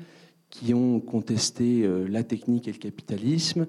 qui 0.51 0.75
ont 0.75 1.01
contesté 1.01 1.89
la 2.09 2.23
technique 2.23 2.69
et 2.69 2.73
le 2.73 2.79
capitalisme 2.79 3.67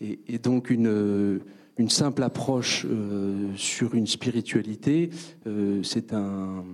et, 0.00 0.38
donc 0.38 0.70
une, 0.70 1.40
simple 1.88 2.22
approche 2.22 2.86
euh, 2.88 3.48
sur 3.56 3.94
une 3.94 4.06
spiritualité, 4.06 5.10
euh, 5.46 5.82
c'est 5.82 6.12
un, 6.12 6.64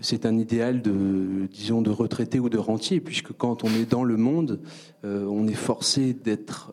c'est 0.00 0.26
un 0.26 0.36
idéal 0.38 0.82
de, 0.82 1.46
disons, 1.52 1.82
de 1.82 1.90
retraité 1.90 2.40
ou 2.40 2.48
de 2.48 2.58
rentier, 2.58 3.00
puisque 3.00 3.32
quand 3.32 3.64
on 3.64 3.68
est 3.68 3.88
dans 3.88 4.04
le 4.04 4.16
monde, 4.16 4.60
euh, 5.04 5.24
on 5.26 5.46
est 5.46 5.54
forcé 5.54 6.14
d'être 6.14 6.72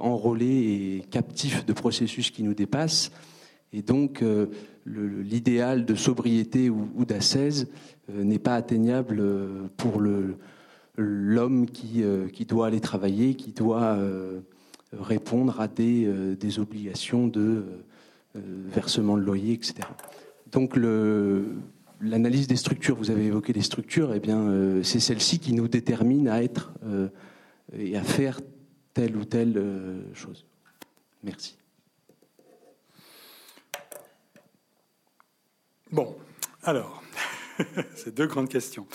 enrôlé 0.00 0.46
et 0.46 1.04
captif 1.10 1.64
de 1.64 1.72
processus 1.72 2.30
qui 2.30 2.42
nous 2.42 2.54
dépassent. 2.54 3.10
Et 3.72 3.82
donc, 3.82 4.24
l'idéal 4.86 5.84
de 5.84 5.94
sobriété 5.94 6.70
ou, 6.70 6.88
ou 6.96 7.04
d'ascèse 7.04 7.68
n'est 8.08 8.38
pas 8.38 8.54
atteignable 8.54 9.22
pour 9.76 10.00
l'homme 10.96 11.66
qui, 11.66 12.04
doit 12.46 12.66
aller 12.66 12.80
travailler, 12.80 13.34
qui 13.34 13.52
doit 13.52 13.98
répondre 14.92 15.60
à 15.60 15.68
des, 15.68 16.06
euh, 16.06 16.34
des 16.34 16.58
obligations 16.58 17.26
de 17.26 17.40
euh, 17.40 17.62
euh, 18.36 18.40
versement 18.68 19.16
de 19.16 19.22
loyer, 19.22 19.54
etc. 19.54 19.74
Donc 20.50 20.76
l'analyse 22.00 22.46
des 22.46 22.56
structures, 22.56 22.96
vous 22.96 23.10
avez 23.10 23.26
évoqué 23.26 23.52
les 23.52 23.62
structures, 23.62 24.14
eh 24.14 24.20
bien 24.20 24.82
c'est 24.82 25.00
celle-ci 25.00 25.38
qui 25.38 25.52
nous 25.52 25.68
détermine 25.68 26.28
à 26.28 26.42
être 26.42 26.72
et 27.76 27.96
à 27.96 28.02
faire 28.02 28.40
telle 28.94 29.16
ou 29.16 29.24
telle 29.24 29.60
chose. 30.14 30.46
Merci. 31.22 31.58
Bon, 35.90 36.14
alors, 36.62 37.02
c'est 37.94 38.14
deux 38.14 38.26
grandes 38.26 38.48
questions. 38.48 38.86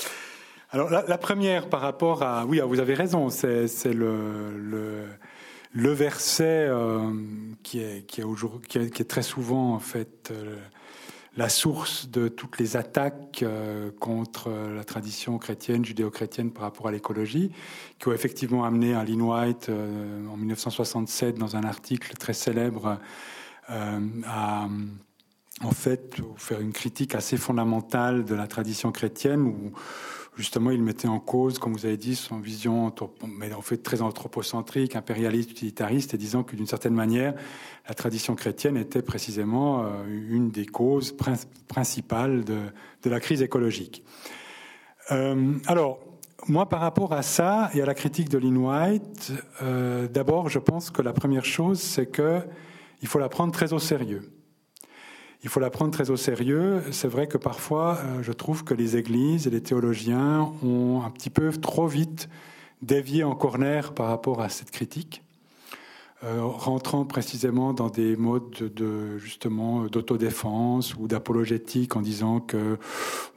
Alors 0.70 0.90
la, 0.90 1.18
première 1.18 1.70
par 1.70 1.82
rapport 1.82 2.24
à, 2.24 2.46
oui, 2.46 2.60
vous 2.66 2.80
avez 2.80 2.94
raison, 2.96 3.30
c'est 3.30 3.68
le 3.94 5.92
verset 5.92 6.68
euh, 6.70 7.12
qui, 7.64 7.80
est, 7.80 8.06
qui, 8.08 8.22
est 8.22 9.08
très 9.08 9.22
souvent 9.22 9.74
en 9.74 9.80
fait 9.80 10.32
euh, 10.32 10.58
la 11.36 11.50
source 11.50 12.10
de 12.10 12.28
toutes 12.28 12.60
les 12.60 12.78
attaques 12.78 13.42
euh, 13.44 13.92
contre 14.00 14.50
la 14.50 14.84
tradition 14.84 15.38
chrétienne, 15.38 15.84
judéo-chrétienne 15.84 16.52
par 16.52 16.64
rapport 16.64 16.88
à 16.88 16.92
l'écologie, 16.92 17.52
qui 18.00 18.08
ont 18.08 18.14
effectivement 18.14 18.64
amené 18.64 18.94
à 18.94 19.04
Lynn 19.04 19.22
White 19.22 19.70
en 19.70 20.38
1967 20.38 21.38
dans 21.38 21.56
un 21.56 21.64
article 21.64 22.16
très 22.18 22.34
célèbre 22.34 23.00
à 23.68 24.68
en 25.62 25.72
fait 25.72 26.18
faire 26.38 26.60
une 26.60 26.74
critique 26.74 27.16
assez 27.16 27.38
fondamentale 27.38 28.26
de 28.26 28.36
la 28.36 28.48
tradition 28.48 28.92
chrétienne 28.92 29.42
où 29.42 29.72
justement, 30.36 30.72
il 30.72 30.82
mettait 30.82 31.08
en 31.08 31.20
cause, 31.20 31.60
comme 31.60 31.74
vous 31.74 31.86
avez 31.86 31.98
dit, 31.98 32.16
son 32.16 32.40
vision, 32.40 32.94
mais 33.28 33.54
en 33.54 33.62
fait 33.62 33.78
très 33.78 34.02
anthropocentrique, 34.02 34.96
impérialiste, 34.96 35.52
utilitariste, 35.52 36.14
et 36.14 36.18
disant 36.18 36.44
que 36.44 36.56
d'une 36.56 36.68
certaine 36.68 36.94
manière, 36.94 37.34
la 37.88 37.94
tradition 37.94 38.36
chrétienne 38.36 38.78
était 38.78 39.02
précisément 39.02 39.84
euh, 39.84 39.88
une 40.08 40.50
des 40.50 40.66
causes 40.66 41.16
principales 41.68 42.44
de, 42.44 43.10
la 43.10 43.20
crise 43.20 43.42
écologique. 43.42 44.04
Euh, 45.12 45.54
alors, 45.68 46.00
moi, 46.48 46.68
par 46.68 46.82
rapport 46.82 47.14
à 47.14 47.22
ça 47.22 47.70
et 47.74 47.82
à 47.82 47.86
la 47.86 47.94
critique 47.94 48.30
de 48.30 48.38
Lynn 48.38 48.58
White, 48.58 49.34
euh, 49.62 50.08
d'abord, 50.08 50.50
je 50.50 50.60
pense 50.60 50.90
que 50.90 51.02
la 51.02 51.14
première 51.14 51.46
chose, 51.46 51.80
c'est 51.80 52.08
que 52.08 52.42
il 53.02 53.08
faut 53.08 53.20
la 53.20 53.30
prendre 53.30 53.52
très 53.52 53.74
au 53.74 53.80
sérieux 53.80 54.30
il 55.44 55.50
faut 55.50 55.60
la 55.60 55.70
prendre 55.70 55.92
très 55.92 56.10
au 56.10 56.16
sérieux. 56.16 56.82
C'est 56.92 57.08
vrai 57.08 57.28
que 57.28 57.38
parfois, 57.38 57.98
euh, 57.98 58.24
je 58.24 58.32
trouve 58.32 58.64
que 58.64 58.74
les 58.74 58.96
églises 58.96 59.46
et 59.46 59.50
les 59.50 59.62
théologiens 59.62 60.52
ont 60.64 61.04
un 61.06 61.10
petit 61.10 61.30
peu 61.30 61.52
trop 61.52 61.88
vite 61.88 62.30
dévié 62.82 63.24
en 63.24 63.36
corner 63.36 63.94
par 63.94 64.08
rapport 64.08 64.42
à 64.42 64.50
cette 64.50 64.72
critique. 64.72 65.22
Euh, 66.26 66.42
rentrant 66.42 67.04
précisément 67.04 67.74
dans 67.74 67.90
des 67.90 68.16
modes 68.16 68.72
de, 68.74 69.18
justement 69.18 69.88
d'autodéfense 69.88 70.96
ou 70.96 71.10
d'apologétique 71.10 71.98
en 71.98 72.02
disant 72.02 72.40
que 72.40 72.78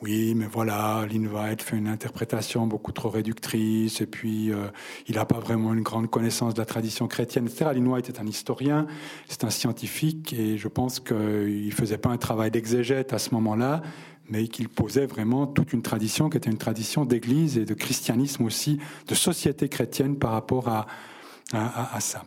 oui 0.02 0.34
mais 0.36 0.46
voilà 0.46 1.04
l'invite 1.10 1.62
fait 1.62 1.76
une 1.76 1.88
interprétation 1.88 2.68
beaucoup 2.68 2.92
trop 2.92 3.08
réductrice 3.08 4.00
et 4.00 4.06
puis 4.06 4.52
euh, 4.52 4.68
il 5.08 5.16
n'a 5.16 5.24
pas 5.24 5.40
vraiment 5.40 5.74
une 5.74 5.82
grande 5.82 6.08
connaissance 6.08 6.54
de 6.54 6.60
la 6.60 6.64
tradition 6.64 7.08
chrétienne 7.08 7.46
etc. 7.46 7.72
White 7.76 8.08
est 8.08 8.20
un 8.20 8.26
historien 8.26 8.86
c'est 9.26 9.42
un 9.42 9.50
scientifique 9.50 10.32
et 10.32 10.56
je 10.56 10.68
pense 10.68 11.00
qu'il 11.00 11.72
faisait 11.72 11.98
pas 11.98 12.10
un 12.10 12.18
travail 12.18 12.52
d'exégète 12.52 13.12
à 13.12 13.18
ce 13.18 13.34
moment-là 13.34 13.82
mais 14.28 14.46
qu'il 14.46 14.68
posait 14.68 15.06
vraiment 15.06 15.48
toute 15.48 15.72
une 15.72 15.82
tradition 15.82 16.30
qui 16.30 16.36
était 16.36 16.50
une 16.50 16.58
tradition 16.58 17.04
d'église 17.04 17.58
et 17.58 17.64
de 17.64 17.74
christianisme 17.74 18.44
aussi 18.44 18.78
de 19.08 19.16
société 19.16 19.68
chrétienne 19.68 20.16
par 20.16 20.30
rapport 20.30 20.68
à 20.68 20.86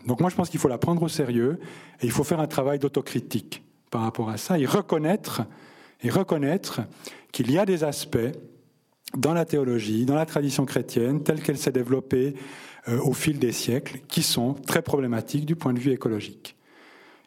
Donc 0.06 0.22
moi 0.22 0.30
je 0.30 0.36
pense 0.36 0.50
qu'il 0.50 0.60
faut 0.60 0.68
la 0.68 0.78
prendre 0.78 1.02
au 1.02 1.10
sérieux 1.10 1.60
et 2.02 2.06
il 2.06 2.12
faut 2.12 2.24
faire 2.24 2.40
un 2.40 2.48
travail 2.48 2.80
d'autocritique 2.80 3.64
par 3.91 4.02
rapport 4.02 4.30
à 4.30 4.38
ça 4.38 4.58
et 4.58 4.66
reconnaître, 4.66 5.41
et 6.02 6.10
reconnaître 6.10 6.82
qu'il 7.32 7.52
y 7.52 7.58
a 7.58 7.66
des 7.66 7.84
aspects 7.84 8.18
dans 9.18 9.34
la 9.34 9.46
théologie, 9.46 10.06
dans 10.06 10.16
la 10.16 10.26
tradition 10.26 10.66
chrétienne, 10.66 11.24
telle 11.24 11.41
qu'elle 11.41 11.58
s'est 11.58 11.72
développée 11.72 12.36
euh, 12.88 13.00
au 13.02 13.14
fil 13.14 13.40
des 13.40 13.52
siècles, 13.52 14.02
qui 14.08 14.22
sont 14.22 14.54
très 14.54 14.84
problématiques 14.84 15.46
du 15.46 15.56
point 15.56 15.74
de 15.74 15.80
vue 15.80 15.91
écologique 15.91 16.56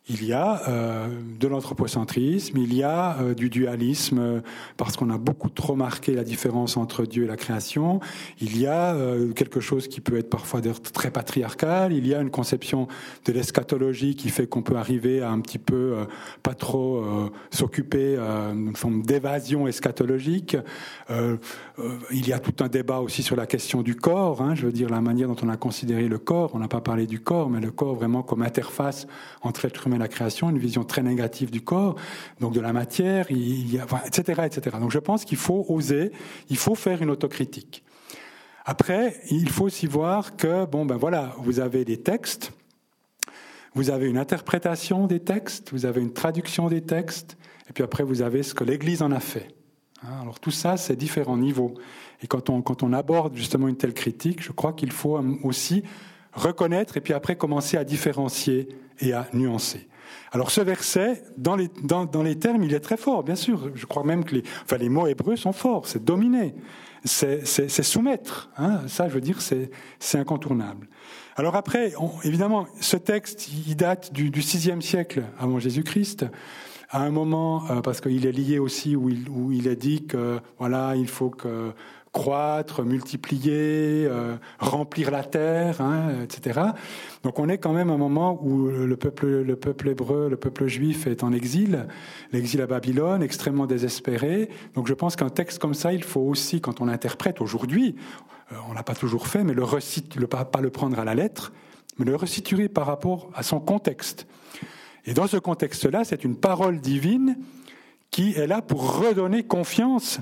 il 0.08 0.24
y 0.24 0.32
a 0.32 0.68
euh, 0.68 1.06
de 1.38 1.46
l'anthropocentrisme, 1.46 2.58
il 2.58 2.74
y 2.74 2.82
a 2.82 3.18
euh, 3.20 3.34
du 3.34 3.48
dualisme, 3.48 4.18
euh, 4.18 4.40
parce 4.76 4.96
qu'on 4.96 5.10
a 5.10 5.16
beaucoup 5.18 5.48
trop 5.48 5.76
marqué 5.76 6.14
la 6.14 6.24
différence 6.24 6.76
entre 6.76 7.06
Dieu 7.06 7.24
et 7.24 7.26
la 7.28 7.36
création. 7.36 8.00
Il 8.40 8.58
y 8.58 8.66
a 8.66 8.96
quelque 9.36 9.60
chose 9.60 9.86
qui 9.86 10.00
peut 10.00 10.16
être 10.16 10.28
parfois 10.28 10.60
très 10.92 11.10
patriarcal. 11.10 11.92
Il 11.92 12.06
y 12.06 12.14
a 12.14 12.20
une 12.20 12.30
conception 12.30 12.88
de 13.24 13.32
l'eschatologie 13.32 14.16
qui 14.16 14.30
fait 14.30 14.48
qu'on 14.48 14.62
peut 14.62 14.76
arriver 14.76 15.20
à 15.22 15.30
un 15.30 15.40
petit 15.40 15.58
peu 15.58 15.94
pas 16.42 16.54
trop 16.54 17.04
s'occuper 17.50 18.16
d'une 18.52 18.76
forme 18.76 19.02
d'évasion 19.02 19.68
eschatologique. 19.68 20.56
il 22.10 22.28
y 22.28 22.32
a 22.32 22.38
tout 22.38 22.64
un 22.64 22.68
débat 22.68 22.98
aussi 23.00 23.22
sur 23.22 23.36
la 23.36 23.46
question 23.46 23.82
du 23.82 23.94
corps. 23.94 24.42
Hein, 24.42 24.54
je 24.54 24.66
veux 24.66 24.72
dire 24.72 24.88
la 24.88 25.00
manière 25.00 25.28
dont 25.28 25.36
on 25.42 25.48
a 25.48 25.56
considéré 25.56 26.08
le 26.08 26.18
corps. 26.18 26.50
On 26.54 26.58
n'a 26.58 26.68
pas 26.68 26.80
parlé 26.80 27.06
du 27.06 27.20
corps, 27.20 27.50
mais 27.50 27.60
le 27.60 27.70
corps 27.70 27.94
vraiment 27.94 28.22
comme 28.22 28.42
interface 28.42 29.06
entre 29.42 29.64
être 29.64 29.86
humain 29.86 29.91
la 29.98 30.09
création, 30.09 30.51
une 30.51 30.59
vision 30.59 30.85
très 30.85 31.02
négative 31.02 31.51
du 31.51 31.62
corps, 31.62 31.97
donc 32.40 32.55
de 32.55 32.60
la 32.60 32.73
matière, 32.73 33.27
etc., 33.31 34.43
etc. 34.44 34.77
Donc 34.81 34.90
je 34.90 34.98
pense 34.98 35.24
qu'il 35.24 35.39
faut 35.39 35.64
oser, 35.69 36.12
il 36.51 36.56
faut 36.56 36.74
faire 36.74 37.02
une 37.02 37.10
autocritique. 37.10 37.85
Après, 38.64 39.20
il 39.31 39.48
faut 39.48 39.64
aussi 39.64 39.86
voir 39.86 40.36
que, 40.36 40.66
bon, 40.66 40.86
ben 40.86 40.97
voilà, 40.97 41.35
vous 41.39 41.59
avez 41.59 41.85
des 41.85 42.01
textes, 42.01 42.52
vous 43.74 43.90
avez 43.90 44.09
une 44.09 44.19
interprétation 44.19 45.06
des 45.06 45.20
textes, 45.20 45.73
vous 45.73 45.86
avez 45.86 46.01
une 46.01 46.12
traduction 46.12 46.69
des 46.69 46.82
textes, 46.82 47.36
et 47.69 47.73
puis 47.73 47.82
après, 47.82 48.05
vous 48.05 48.23
avez 48.23 48.43
ce 48.43 48.55
que 48.55 48.64
l'Église 48.64 49.02
en 49.02 49.10
a 49.10 49.20
fait. 49.20 49.48
Hein, 50.05 50.20
alors 50.20 50.39
tout 50.40 50.51
ça, 50.51 50.77
c'est 50.77 50.97
différents 50.97 51.36
niveaux. 51.36 51.74
Et 52.23 52.27
quand 52.27 52.51
on, 52.51 52.62
quand 52.62 52.82
on 52.82 52.93
aborde 52.93 53.35
justement 53.35 53.69
une 53.69 53.77
telle 53.77 53.94
critique, 53.94 54.43
je 54.43 54.52
crois 54.52 54.73
qu'il 54.73 54.93
faut 54.93 55.19
aussi 55.43 55.82
reconnaître 56.32 56.96
et 56.96 57.00
puis 57.00 57.12
après 57.12 57.36
commencer 57.36 57.76
à 57.76 57.84
différencier 57.84 58.68
et 59.00 59.12
à 59.12 59.28
nuancer. 59.32 59.88
Alors 60.30 60.50
ce 60.50 60.60
verset, 60.60 61.22
dans 61.36 61.56
les, 61.56 61.68
dans, 61.82 62.04
dans 62.04 62.22
les 62.22 62.38
termes, 62.38 62.62
il 62.62 62.74
est 62.74 62.80
très 62.80 62.96
fort, 62.96 63.22
bien 63.22 63.34
sûr. 63.34 63.70
Je 63.74 63.86
crois 63.86 64.04
même 64.04 64.24
que 64.24 64.36
les, 64.36 64.42
enfin, 64.64 64.78
les 64.78 64.88
mots 64.88 65.06
hébreux 65.06 65.36
sont 65.36 65.52
forts. 65.52 65.86
C'est 65.86 66.04
dominer, 66.04 66.54
c'est 67.04 67.44
soumettre. 67.68 68.50
Hein. 68.56 68.80
Ça, 68.86 69.09
je 69.09 69.14
veux 69.14 69.20
dire, 69.20 69.40
c'est 69.40 70.18
incontournable. 70.18 70.88
Alors 71.36 71.56
après, 71.56 71.92
évidemment, 72.24 72.66
ce 72.80 72.96
texte, 72.96 73.48
il 73.66 73.74
date 73.74 74.12
du, 74.12 74.30
du 74.30 74.40
VIe 74.40 74.82
siècle 74.82 75.22
avant 75.38 75.59
Jésus-Christ 75.59 76.26
à 76.92 77.00
un 77.00 77.10
moment, 77.10 77.64
euh, 77.70 77.80
parce 77.80 78.02
qu'il 78.02 78.26
est 78.26 78.32
lié 78.32 78.59
aussi 78.59 78.94
où 78.96 79.09
il, 79.09 79.28
où 79.30 79.50
il 79.50 79.66
est 79.66 79.76
dit 79.76 80.04
que 80.06 80.40
voilà, 80.59 80.94
il 80.94 81.09
faut 81.09 81.30
que 81.30 81.72
croître, 82.12 82.82
multiplier, 82.82 84.06
euh, 84.06 84.36
remplir 84.59 85.10
la 85.10 85.24
terre, 85.24 85.80
hein, 85.80 86.10
etc. 86.22 86.60
Donc 87.22 87.39
on 87.39 87.48
est 87.48 87.56
quand 87.56 87.72
même 87.72 87.90
à 87.90 87.94
un 87.94 87.98
moment 87.98 88.39
où 88.43 88.66
le 88.68 88.97
peuple, 88.97 89.26
le 89.26 89.56
peuple 89.56 89.89
hébreu, 89.89 90.28
le 90.28 90.36
peuple 90.36 90.66
juif 90.66 91.06
est 91.06 91.24
en 91.24 91.32
exil, 91.32 91.86
l'exil 92.32 92.60
à 92.60 92.66
Babylone, 92.66 93.22
extrêmement 93.22 93.66
désespéré. 93.66 94.51
Donc 94.74 94.86
je 94.86 94.94
pense 94.94 95.16
qu'un 95.16 95.30
texte 95.30 95.59
comme 95.59 95.74
ça, 95.74 95.94
il 95.94 96.05
faut 96.05 96.20
aussi, 96.20 96.60
quand 96.60 96.82
on 96.82 96.84
l'interprète 96.84 97.40
aujourd'hui, 97.40 97.97
euh, 98.52 98.56
on 98.68 98.74
l'a 98.74 98.82
pas 98.82 98.94
toujours 98.94 99.26
fait, 99.26 99.43
mais 99.43 99.55
le, 99.55 99.64
le 100.16 100.26
pas, 100.26 100.47
le 100.60 100.70
prendre 100.70 100.98
à 100.98 101.05
la 101.05 101.14
lettre, 101.14 101.52
mais 101.98 102.05
le 102.05 102.16
resituer 102.16 102.68
par 102.68 102.86
rapport 102.86 103.30
à 103.34 103.43
son 103.43 103.59
contexte. 103.59 104.26
Et 105.06 105.14
dans 105.14 105.26
ce 105.26 105.39
contexte-là, 105.39 106.05
c'est 106.05 106.24
une 106.24 106.36
parole 106.36 106.80
divine 106.80 107.36
qui 108.10 108.34
est 108.34 108.47
là 108.47 108.60
pour 108.60 108.98
redonner 108.98 109.43
confiance 109.43 110.20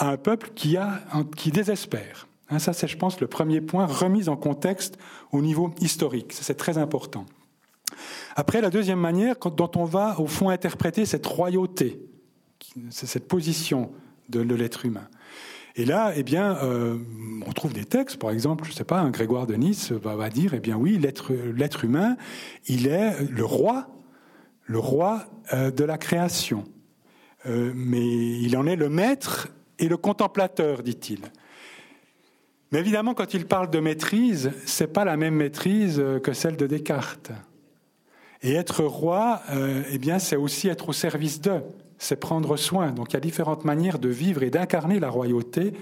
à 0.00 0.08
un 0.08 0.16
peuple 0.16 0.50
qui, 0.54 0.76
a, 0.76 1.02
qui 1.36 1.50
désespère. 1.50 2.26
Hein, 2.48 2.58
ça, 2.58 2.72
c'est, 2.72 2.88
je 2.88 2.96
pense, 2.96 3.20
le 3.20 3.26
premier 3.26 3.60
point, 3.60 3.86
remise 3.86 4.28
en 4.28 4.36
contexte 4.36 4.98
au 5.30 5.42
niveau 5.42 5.72
historique. 5.80 6.32
c'est 6.32 6.56
très 6.56 6.78
important. 6.78 7.26
Après, 8.34 8.60
la 8.62 8.70
deuxième 8.70 8.98
manière 8.98 9.36
dont 9.38 9.70
on 9.76 9.84
va, 9.84 10.18
au 10.18 10.26
fond, 10.26 10.48
interpréter 10.48 11.04
cette 11.04 11.26
royauté, 11.26 12.00
cette 12.88 13.28
position 13.28 13.92
de, 14.30 14.40
l'être 14.40 14.86
humain. 14.86 15.08
Et 15.76 15.84
là, 15.84 16.12
eh 16.16 16.22
bien, 16.22 16.56
euh, 16.62 16.98
on 17.46 17.52
trouve 17.52 17.74
des 17.74 17.84
textes, 17.84 18.16
par 18.16 18.30
exemple, 18.30 18.64
je 18.64 18.70
ne 18.70 18.74
sais 18.74 18.84
pas, 18.84 19.00
un 19.00 19.10
Grégoire 19.10 19.46
de 19.46 19.54
Nice 19.54 19.92
va, 19.92 20.30
dire, 20.30 20.54
eh 20.54 20.60
bien 20.60 20.76
oui, 20.76 20.98
l'être, 20.98 21.32
l'être 21.32 21.84
humain, 21.84 22.16
il 22.66 22.86
est 22.86 23.20
le 23.22 23.44
roi, 23.44 23.88
le 24.64 24.78
roi 24.78 25.26
euh, 25.52 25.70
de 25.70 25.84
la 25.84 25.98
création. 25.98 26.64
Euh, 27.46 27.72
mais 27.74 28.40
il 28.40 28.56
en 28.56 28.66
est 28.66 28.76
le 28.76 28.88
maître 28.88 29.48
et 29.80 29.88
le 29.88 29.96
contemplateur, 29.96 30.82
dit-il. 30.82 31.20
Mais 32.70 32.78
évidemment, 32.78 33.14
quand 33.14 33.34
il 33.34 33.46
parle 33.46 33.70
de 33.70 33.80
maîtrise, 33.80 34.52
ce 34.64 34.84
n'est 34.84 34.90
pas 34.90 35.04
la 35.04 35.16
même 35.16 35.34
maîtrise 35.34 35.98
euh, 35.98 36.20
que 36.20 36.32
celle 36.32 36.56
de 36.56 36.66
Descartes. 36.68 37.32
Et 38.42 38.52
être 38.54 38.84
roi, 38.84 39.42
euh, 39.50 39.82
eh 39.90 39.98
bien, 39.98 40.18
c'est 40.18 40.36
aussi 40.36 40.68
être 40.68 40.90
au 40.90 40.92
service 40.92 41.40
d'eux, 41.40 41.62
c'est 41.98 42.16
prendre 42.16 42.56
soin. 42.56 42.92
Donc 42.92 43.10
il 43.10 43.14
y 43.14 43.16
a 43.16 43.20
différentes 43.20 43.64
manières 43.64 43.98
de 43.98 44.08
vivre 44.08 44.42
et 44.42 44.50
d'incarner 44.50 45.00
la 45.00 45.10
royauté 45.10 45.72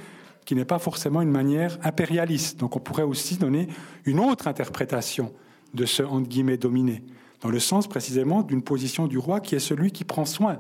qui 0.47 0.55
n'est 0.55 0.65
pas 0.65 0.79
forcément 0.79 1.21
une 1.21 1.31
manière 1.31 1.79
impérialiste. 1.85 2.59
Donc 2.59 2.75
on 2.75 2.81
pourrait 2.81 3.03
aussi 3.03 3.37
donner 3.37 3.69
une 4.07 4.19
autre 4.19 4.49
interprétation 4.49 5.33
de 5.75 5.85
ce 5.85 6.03
entre 6.03 6.27
guillemets 6.27 6.57
dominé, 6.57 7.05
dans 7.43 7.51
le 7.51 7.61
sens 7.61 7.87
précisément 7.87 8.43
d'une 8.43 8.63
position 8.63 9.07
du 9.07 9.19
roi 9.19 9.41
qui 9.41 9.55
est 9.55 9.61
celui 9.61 9.93
qui 9.93 10.05
prend 10.05 10.25
soin, 10.25 10.59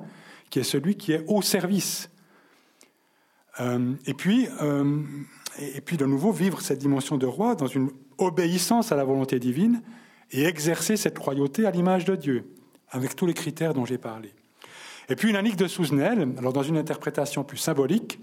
qui 0.51 0.59
est 0.59 0.65
celui 0.65 0.97
qui 0.97 1.13
est 1.13 1.25
au 1.27 1.41
service. 1.41 2.11
Euh, 3.61 3.95
et 4.07 4.15
puis, 4.15 4.49
euh, 4.63 5.03
et 5.59 5.81
puis 5.81 5.97
de 5.97 6.07
nouveau 6.07 6.33
vivre 6.33 6.61
cette 6.61 6.79
dimension 6.79 7.17
de 7.17 7.27
roi 7.27 7.55
dans 7.55 7.67
une 7.67 7.91
obéissance 8.19 8.93
à 8.93 8.97
la 8.97 9.05
volonté 9.05 9.39
divine 9.39 9.83
et 10.31 10.45
exercer 10.45 10.97
cette 10.97 11.19
royauté 11.19 11.67
à 11.67 11.71
l'image 11.71 12.05
de 12.05 12.15
Dieu, 12.15 12.45
avec 12.91 13.17
tous 13.17 13.27
les 13.27 13.35
critères 13.35 13.75
dont 13.75 13.85
j'ai 13.85 13.99
parlé. 13.99 14.33
Et 15.09 15.17
puis 15.17 15.31
une 15.31 15.41
de 15.43 15.67
Souzenel, 15.67 16.35
alors 16.37 16.53
dans 16.53 16.63
une 16.63 16.77
interprétation 16.77 17.43
plus 17.43 17.57
symbolique, 17.57 18.21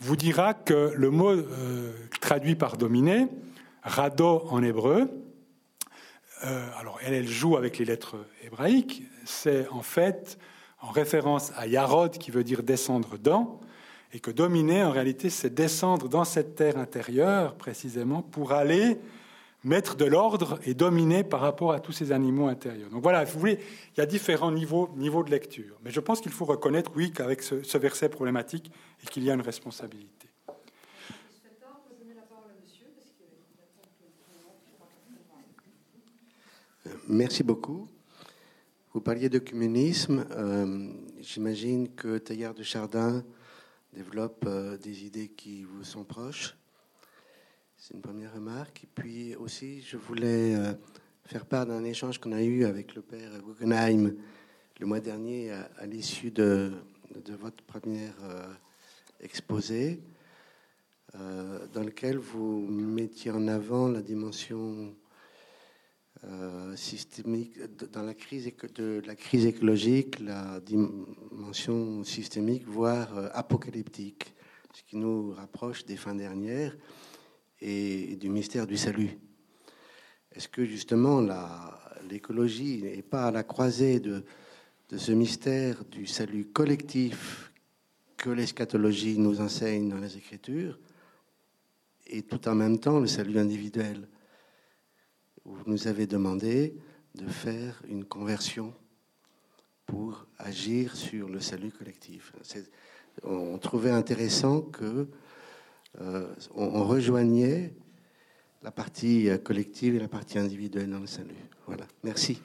vous 0.00 0.14
dira 0.14 0.54
que 0.54 0.92
le 0.94 1.10
mot 1.10 1.30
euh, 1.30 1.92
traduit 2.20 2.54
par 2.54 2.76
dominer, 2.76 3.26
rado 3.82 4.42
en 4.50 4.62
hébreu, 4.62 5.10
alors 6.78 7.00
elle, 7.04 7.14
elle 7.14 7.26
joue 7.26 7.56
avec 7.56 7.78
les 7.78 7.84
lettres 7.84 8.14
hébraïques, 8.44 9.02
c'est 9.24 9.66
en 9.70 9.82
fait 9.82 10.38
en 10.80 10.90
référence 10.92 11.52
à 11.56 11.66
Yarod 11.66 12.16
qui 12.16 12.30
veut 12.30 12.44
dire 12.44 12.62
descendre 12.62 13.18
dans, 13.18 13.58
et 14.12 14.20
que 14.20 14.30
dominer, 14.30 14.82
en 14.82 14.90
réalité, 14.90 15.28
c'est 15.30 15.52
descendre 15.52 16.08
dans 16.08 16.24
cette 16.24 16.54
terre 16.54 16.78
intérieure, 16.78 17.54
précisément, 17.54 18.22
pour 18.22 18.52
aller 18.52 18.98
mettre 19.64 19.96
de 19.96 20.04
l'ordre 20.04 20.58
et 20.64 20.72
dominer 20.72 21.24
par 21.24 21.40
rapport 21.40 21.72
à 21.72 21.80
tous 21.80 21.92
ces 21.92 22.12
animaux 22.12 22.46
intérieurs. 22.46 22.90
Donc 22.90 23.02
voilà, 23.02 23.24
vous 23.24 23.38
voulez, 23.38 23.58
il 23.96 24.00
y 24.00 24.02
a 24.02 24.06
différents 24.06 24.52
niveaux, 24.52 24.88
niveaux 24.96 25.22
de 25.24 25.30
lecture. 25.30 25.78
Mais 25.84 25.90
je 25.90 26.00
pense 26.00 26.20
qu'il 26.20 26.32
faut 26.32 26.44
reconnaître, 26.44 26.92
oui, 26.96 27.12
qu'avec 27.12 27.42
ce, 27.42 27.78
verset 27.78 28.08
problématique, 28.08 28.70
et 29.02 29.06
qu'il 29.06 29.24
y 29.24 29.30
a 29.30 29.34
une 29.34 29.42
responsabilité. 29.42 30.28
Merci 37.06 37.42
beaucoup. 37.42 37.88
Vous 38.92 39.00
parliez 39.00 39.28
d'œcuménisme. 39.28 40.26
Euh, 40.30 40.90
J'imagine 41.20 41.88
que 41.88 42.18
Taillard 42.18 42.54
de 42.54 42.62
Chardin 42.62 43.22
développe 43.92 44.44
euh, 44.46 44.76
des 44.76 45.04
idées 45.04 45.28
qui 45.28 45.64
vous 45.64 45.84
sont 45.84 46.04
proches. 46.04 46.56
C'est 47.76 47.94
une 47.94 48.02
première 48.02 48.34
remarque. 48.34 48.84
Et 48.84 48.88
puis 48.94 49.34
aussi, 49.36 49.82
je 49.82 49.96
voulais 49.96 50.54
euh, 50.54 50.72
faire 51.24 51.46
part 51.46 51.66
d'un 51.66 51.84
échange 51.84 52.18
qu'on 52.18 52.32
a 52.32 52.42
eu 52.42 52.64
avec 52.64 52.94
le 52.94 53.02
père 53.02 53.30
Guggenheim 53.42 54.14
le 54.80 54.86
mois 54.86 55.00
dernier 55.00 55.50
à, 55.50 55.86
l'issue 55.86 56.30
de, 56.30 56.72
votre 57.40 57.64
première 57.64 58.14
euh, 58.22 58.46
exposé, 59.20 60.00
dans 61.14 61.82
lequel 61.82 62.16
vous 62.16 62.60
mettiez 62.68 63.32
en 63.32 63.48
avant 63.48 63.88
la 63.88 64.02
dimension 64.02 64.94
systémique 66.76 67.58
dans 67.92 68.02
la 68.02 68.14
crise 68.14 68.50
de 68.74 69.02
la 69.06 69.14
crise 69.14 69.46
écologique, 69.46 70.18
la 70.20 70.60
dimension 70.60 72.04
systémique, 72.04 72.66
voire 72.66 73.16
euh, 73.16 73.28
apocalyptique, 73.32 74.32
ce 74.74 74.82
qui 74.82 74.96
nous 74.96 75.32
rapproche 75.32 75.84
des 75.84 75.96
fins 75.96 76.14
dernières 76.14 76.76
et 77.60 78.16
du 78.16 78.28
mystère 78.28 78.66
du 78.66 78.76
salut. 78.76 79.18
Est-ce 80.32 80.48
que 80.48 80.64
justement 80.64 81.24
l'écologie 82.08 82.82
n'est 82.82 83.02
pas 83.02 83.26
à 83.26 83.30
la 83.30 83.42
croisée 83.42 83.98
de, 83.98 84.24
de 84.90 84.98
ce 84.98 85.12
mystère 85.12 85.84
du 85.84 86.06
salut 86.06 86.46
collectif 86.46 87.52
que 88.16 88.30
l'eschatologie 88.30 89.18
nous 89.18 89.40
enseigne 89.40 89.88
dans 89.88 89.98
les 89.98 90.16
Écritures 90.16 90.78
et 92.06 92.22
tout 92.22 92.48
en 92.48 92.54
même 92.54 92.78
temps 92.78 93.00
le 93.00 93.06
salut 93.06 93.38
individuel? 93.38 94.08
Vous 95.48 95.62
nous 95.66 95.88
avez 95.88 96.06
demandé 96.06 96.76
de 97.14 97.26
faire 97.26 97.82
une 97.88 98.04
conversion 98.04 98.74
pour 99.86 100.26
agir 100.38 100.96
sur 100.96 101.28
le 101.28 101.40
salut 101.40 101.72
collectif. 101.72 102.32
On 103.22 103.58
trouvait 103.58 103.90
intéressant 103.90 104.60
que 104.60 105.08
euh, 106.00 106.34
on, 106.54 106.84
rejoignait 106.84 107.74
la 108.62 108.70
partie 108.70 109.28
collective 109.42 109.94
et 109.96 109.98
la 109.98 110.08
partie 110.08 110.38
individuelle 110.38 110.90
dans 110.90 111.00
le 111.00 111.06
salut. 111.06 111.34
Voilà. 111.66 111.86
Merci. 112.04 112.40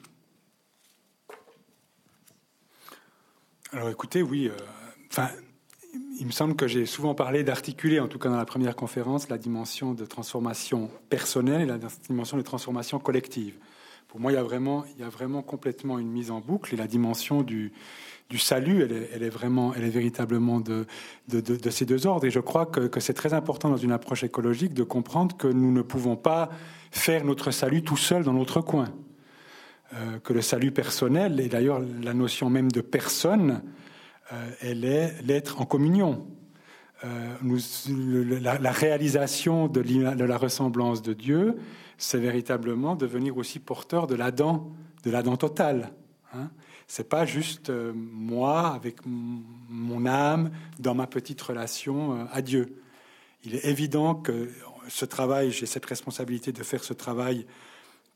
Alors 3.72 3.90
écoutez, 3.90 4.22
oui. 4.22 4.48
Euh, 4.48 4.56
enfin, 5.10 5.30
il 6.18 6.26
me 6.26 6.32
semble 6.32 6.54
que 6.54 6.66
j'ai 6.66 6.86
souvent 6.86 7.14
parlé 7.14 7.44
d'articuler, 7.44 8.00
en 8.00 8.08
tout 8.08 8.18
cas 8.18 8.28
dans 8.28 8.36
la 8.36 8.44
première 8.44 8.76
conférence, 8.76 9.28
la 9.28 9.38
dimension 9.38 9.94
de 9.94 10.04
transformation 10.04 10.90
personnelle 11.08 11.62
et 11.62 11.66
la 11.66 11.78
dimension 12.08 12.36
de 12.36 12.42
transformation 12.42 12.98
collective. 12.98 13.54
Pour 14.08 14.20
moi, 14.20 14.30
il 14.30 14.36
y 14.36 14.38
a 14.38 14.42
vraiment, 14.42 14.84
il 14.94 15.00
y 15.00 15.04
a 15.04 15.08
vraiment 15.08 15.42
complètement 15.42 15.98
une 15.98 16.10
mise 16.10 16.30
en 16.30 16.40
boucle 16.40 16.72
et 16.72 16.76
la 16.76 16.86
dimension 16.86 17.42
du, 17.42 17.72
salut, 18.38 18.82
elle 18.82 19.22
est, 19.22 19.28
vraiment, 19.28 19.74
elle 19.74 19.84
est 19.84 19.90
véritablement 19.90 20.60
de, 20.60 20.86
ces 21.70 21.84
deux 21.84 22.06
ordres. 22.06 22.24
Et 22.24 22.30
je 22.30 22.40
crois 22.40 22.66
que, 22.66 23.00
c'est 23.00 23.14
très 23.14 23.34
important 23.34 23.70
dans 23.70 23.76
une 23.76 23.92
approche 23.92 24.22
écologique 24.22 24.72
de 24.72 24.84
comprendre 24.84 25.36
que 25.36 25.48
nous 25.48 25.72
ne 25.72 25.82
pouvons 25.82 26.16
pas 26.16 26.48
faire 26.92 27.24
notre 27.24 27.50
salut 27.50 27.82
tout 27.82 27.96
seul 27.96 28.22
dans 28.22 28.32
notre 28.32 28.60
coin. 28.60 28.88
Euh, 29.94 30.18
que 30.20 30.32
le 30.32 30.42
salut 30.42 30.70
personnel, 30.70 31.40
et 31.40 31.48
d'ailleurs 31.48 31.80
la 32.02 32.14
notion 32.14 32.50
même 32.50 32.70
de 32.70 32.80
personne, 32.80 33.62
elle 34.60 34.84
est 34.84 35.20
l'être 35.22 35.60
en 35.60 35.66
communion. 35.66 36.26
Euh, 37.04 37.36
la, 38.40 38.72
réalisation 38.72 39.68
de, 39.68 39.80
la 39.80 40.36
ressemblance 40.38 41.02
de 41.02 41.12
Dieu, 41.12 41.56
c'est 41.98 42.18
véritablement 42.18 42.96
devenir 42.96 43.36
aussi 43.36 43.58
porteur 43.58 44.06
de 44.06 44.14
l'Adam, 44.14 44.72
de 45.02 45.10
l'Adam 45.10 45.36
total. 45.36 45.92
Hein. 46.34 46.50
C'est 46.86 47.08
pas 47.08 47.26
juste 47.26 47.70
euh, 47.70 47.92
moi 47.94 48.68
avec 48.68 48.98
mon 49.04 50.06
âme 50.06 50.50
dans 50.78 50.94
ma 50.94 51.06
petite 51.06 51.42
relation 51.42 52.26
à 52.32 52.40
Dieu. 52.40 52.80
Il 53.44 53.54
est 53.54 53.66
évident 53.66 54.14
que 54.14 54.48
ce 54.88 55.04
travail, 55.04 55.50
j'ai 55.50 55.66
cette 55.66 55.86
responsabilité 55.86 56.52
de 56.52 56.62
faire 56.62 56.84
ce 56.84 56.94
travail 56.94 57.46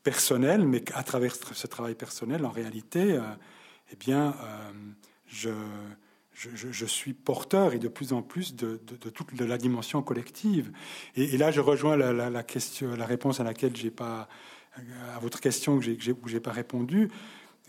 personnel, 0.03 0.65
mais 0.65 0.81
qu'à 0.81 1.03
travers 1.03 1.35
ce 1.35 1.67
travail 1.67 1.93
personnel, 1.93 2.45
en 2.45 2.49
réalité, 2.49 3.19
eh 3.91 3.95
bien, 3.95 4.33
je, 5.29 6.85
suis 6.85 7.13
porteur 7.13 7.73
et 7.73 7.79
de 7.79 7.87
plus 7.87 8.13
en 8.13 8.21
plus 8.21 8.55
de, 8.55 8.77
toute 8.77 9.39
la 9.39 9.57
dimension 9.57 10.01
collective. 10.01 10.71
Et, 11.15 11.37
là, 11.37 11.51
je 11.51 11.61
rejoins 11.61 11.95
la, 11.95 13.05
réponse 13.05 13.39
à 13.39 13.43
laquelle 13.43 13.75
j'ai 13.75 13.91
pas, 13.91 14.27
à 15.15 15.19
votre 15.19 15.39
question 15.39 15.79
que 15.79 15.85
j'ai, 15.85 16.11
où 16.11 16.39
pas 16.41 16.51
répondu. 16.51 17.09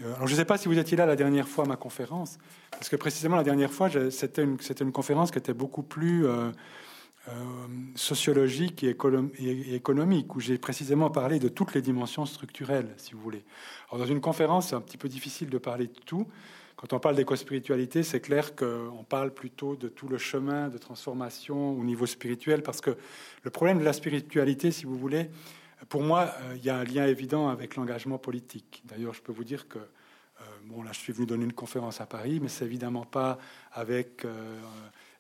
Euh, 0.03 0.15
alors, 0.15 0.27
je 0.27 0.33
ne 0.33 0.39
sais 0.39 0.45
pas 0.45 0.57
si 0.57 0.69
vous 0.69 0.79
étiez 0.79 0.97
là 0.97 1.07
la 1.07 1.17
dernière 1.17 1.49
fois 1.49 1.65
à 1.65 1.69
ma 1.69 1.77
conférence, 1.77 2.39
parce 2.71 2.89
que 2.89 2.97
précisément 2.97 3.37
la 3.37 3.45
dernière 3.45 3.73
fois, 3.73 3.91
c'était 4.11 4.43
une, 4.43 4.93
conférence 4.93 5.31
qui 5.31 5.39
était 5.39 5.53
beaucoup 5.53 5.83
plus 5.83 6.27
euh, 6.27 6.51
euh, 7.29 7.33
sociologique 7.97 8.83
et, 8.83 8.97
économique, 9.75 10.35
où 10.35 10.41
j'ai 10.41 10.59
précisément 10.59 11.11
parlé 11.11 11.39
de 11.39 11.49
toutes 11.49 11.75
les 11.75 11.83
dimensions 11.83 12.25
structurelles, 12.25 12.95
si 12.97 13.13
vous 13.13 13.21
voulez. 13.21 13.45
Dans 13.93 14.07
une 14.07 14.21
conférence, 14.21 14.69
c'est 14.69 14.75
un 14.75 14.81
petit 14.81 14.97
peu 14.97 15.09
difficile 15.09 15.51
de 15.51 15.59
parler 15.59 15.87
de 15.87 16.01
tout. 16.07 16.27
Quand 16.81 16.95
on 16.95 16.99
parle 16.99 17.15
d'éco-spiritualité, 17.15 18.03
c'est 18.03 18.21
clair 18.21 18.57
qu'on 18.57 19.05
parle 19.07 19.35
plutôt 19.35 19.77
de 19.77 19.87
tout 19.87 20.09
le 20.09 20.17
chemin 20.17 20.71
de 20.71 20.79
transformation 20.79 21.73
au 21.73 21.85
niveau 21.85 22.07
spirituel, 22.07 22.63
parce 22.63 22.81
que 22.81 22.97
le 23.43 23.51
problème 23.51 23.81
de 23.81 23.85
la 23.85 23.93
spiritualité, 23.93 24.71
si 24.71 24.87
vous 24.87 24.97
voulez, 24.97 25.29
pour 25.91 26.03
moi, 26.03 26.33
euh, 26.41 26.55
il 26.57 26.65
y 26.65 26.71
a 26.71 26.79
un 26.79 26.85
lien 26.85 27.07
évident 27.07 27.51
avec 27.51 27.77
l'engagement 27.77 28.17
politique. 28.17 28.83
D'ailleurs, 28.87 29.13
je 29.13 29.21
peux 29.21 29.31
vous 29.31 29.45
dire 29.45 29.69
que, 29.69 29.77
euh, 29.79 30.43
bon, 30.65 30.83
là, 30.83 30.93
je 30.93 31.01
suis 31.01 31.13
venu 31.13 31.27
donner 31.27 31.45
une 31.45 31.53
conférence 31.53 32.01
à 32.01 32.07
Paris, 32.07 32.41
mais 32.41 32.49
c'est 32.49 32.65
évidemment 32.65 33.05
pas 33.05 33.37
avec 33.75 34.25
euh, 34.25 34.59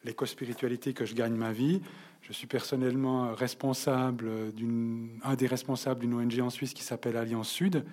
l'éco-spiritualité 0.02 0.94
que 0.94 1.04
je 1.04 1.14
gagne 1.14 1.34
ma 1.34 1.52
vie. 1.52 1.82
Je 2.22 2.32
suis 2.32 2.46
personnellement 2.46 3.34
responsable 3.34 4.54
d'une, 4.54 5.10
un 5.24 5.34
des 5.34 5.46
responsables 5.46 6.00
d'une 6.00 6.14
ONG 6.14 6.40
en 6.40 6.48
Suisse 6.48 6.72
qui 6.72 6.84
s'appelle 6.84 7.18
Alliance 7.18 7.50
Sud 7.50 7.84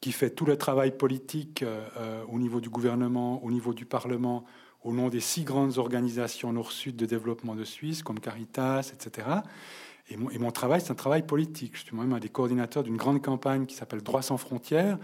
qui 0.00 0.12
fait 0.12 0.30
tout 0.30 0.44
le 0.44 0.56
travail 0.56 0.96
politique 0.96 1.62
euh, 1.62 1.86
euh, 1.96 2.22
au 2.28 2.38
niveau 2.38 2.60
du 2.60 2.68
gouvernement, 2.68 3.42
au 3.44 3.50
niveau 3.50 3.74
du 3.74 3.86
Parlement, 3.86 4.44
au 4.82 4.92
nom 4.92 5.08
des 5.08 5.20
six 5.20 5.44
grandes 5.44 5.78
organisations 5.78 6.52
nord-sud 6.52 6.96
de 6.96 7.06
développement 7.06 7.54
de 7.54 7.64
Suisse, 7.64 8.02
comme 8.02 8.20
Caritas, 8.20 8.92
etc. 8.92 9.28
Et 10.08 10.16
mon, 10.16 10.30
et 10.30 10.38
mon 10.38 10.50
travail, 10.50 10.80
c'est 10.80 10.92
un 10.92 10.96
travail 10.96 11.22
politique. 11.22 11.76
Je 11.76 11.82
suis 11.82 11.96
moi-même 11.96 12.14
un 12.14 12.20
des 12.20 12.28
coordinateurs 12.28 12.82
d'une 12.82 12.96
grande 12.96 13.22
campagne 13.22 13.66
qui 13.66 13.74
s'appelle 13.74 14.02
Droits 14.02 14.22
sans 14.22 14.36
frontières, 14.36 14.98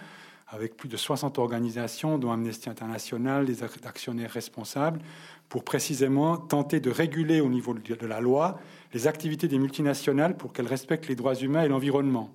avec 0.47 0.77
plus 0.77 0.89
de 0.89 0.97
60 0.97 1.39
organisations, 1.39 2.19
dont 2.19 2.31
Amnesty 2.31 2.69
International, 2.69 3.47
des 3.47 3.62
actionnaires 3.62 4.31
responsables, 4.31 5.01
pour 5.48 5.64
précisément 5.64 6.36
tenter 6.36 6.78
de 6.78 6.90
réguler 6.90 7.40
au 7.40 7.48
niveau 7.48 7.74
de 7.74 8.06
la 8.06 8.20
loi 8.20 8.59
les 8.93 9.06
activités 9.06 9.48
des 9.48 9.59
multinationales 9.59 10.36
pour 10.36 10.52
qu'elles 10.52 10.66
respectent 10.66 11.09
les 11.09 11.16
droits 11.16 11.35
humains 11.35 11.62
et 11.62 11.69
l'environnement. 11.69 12.31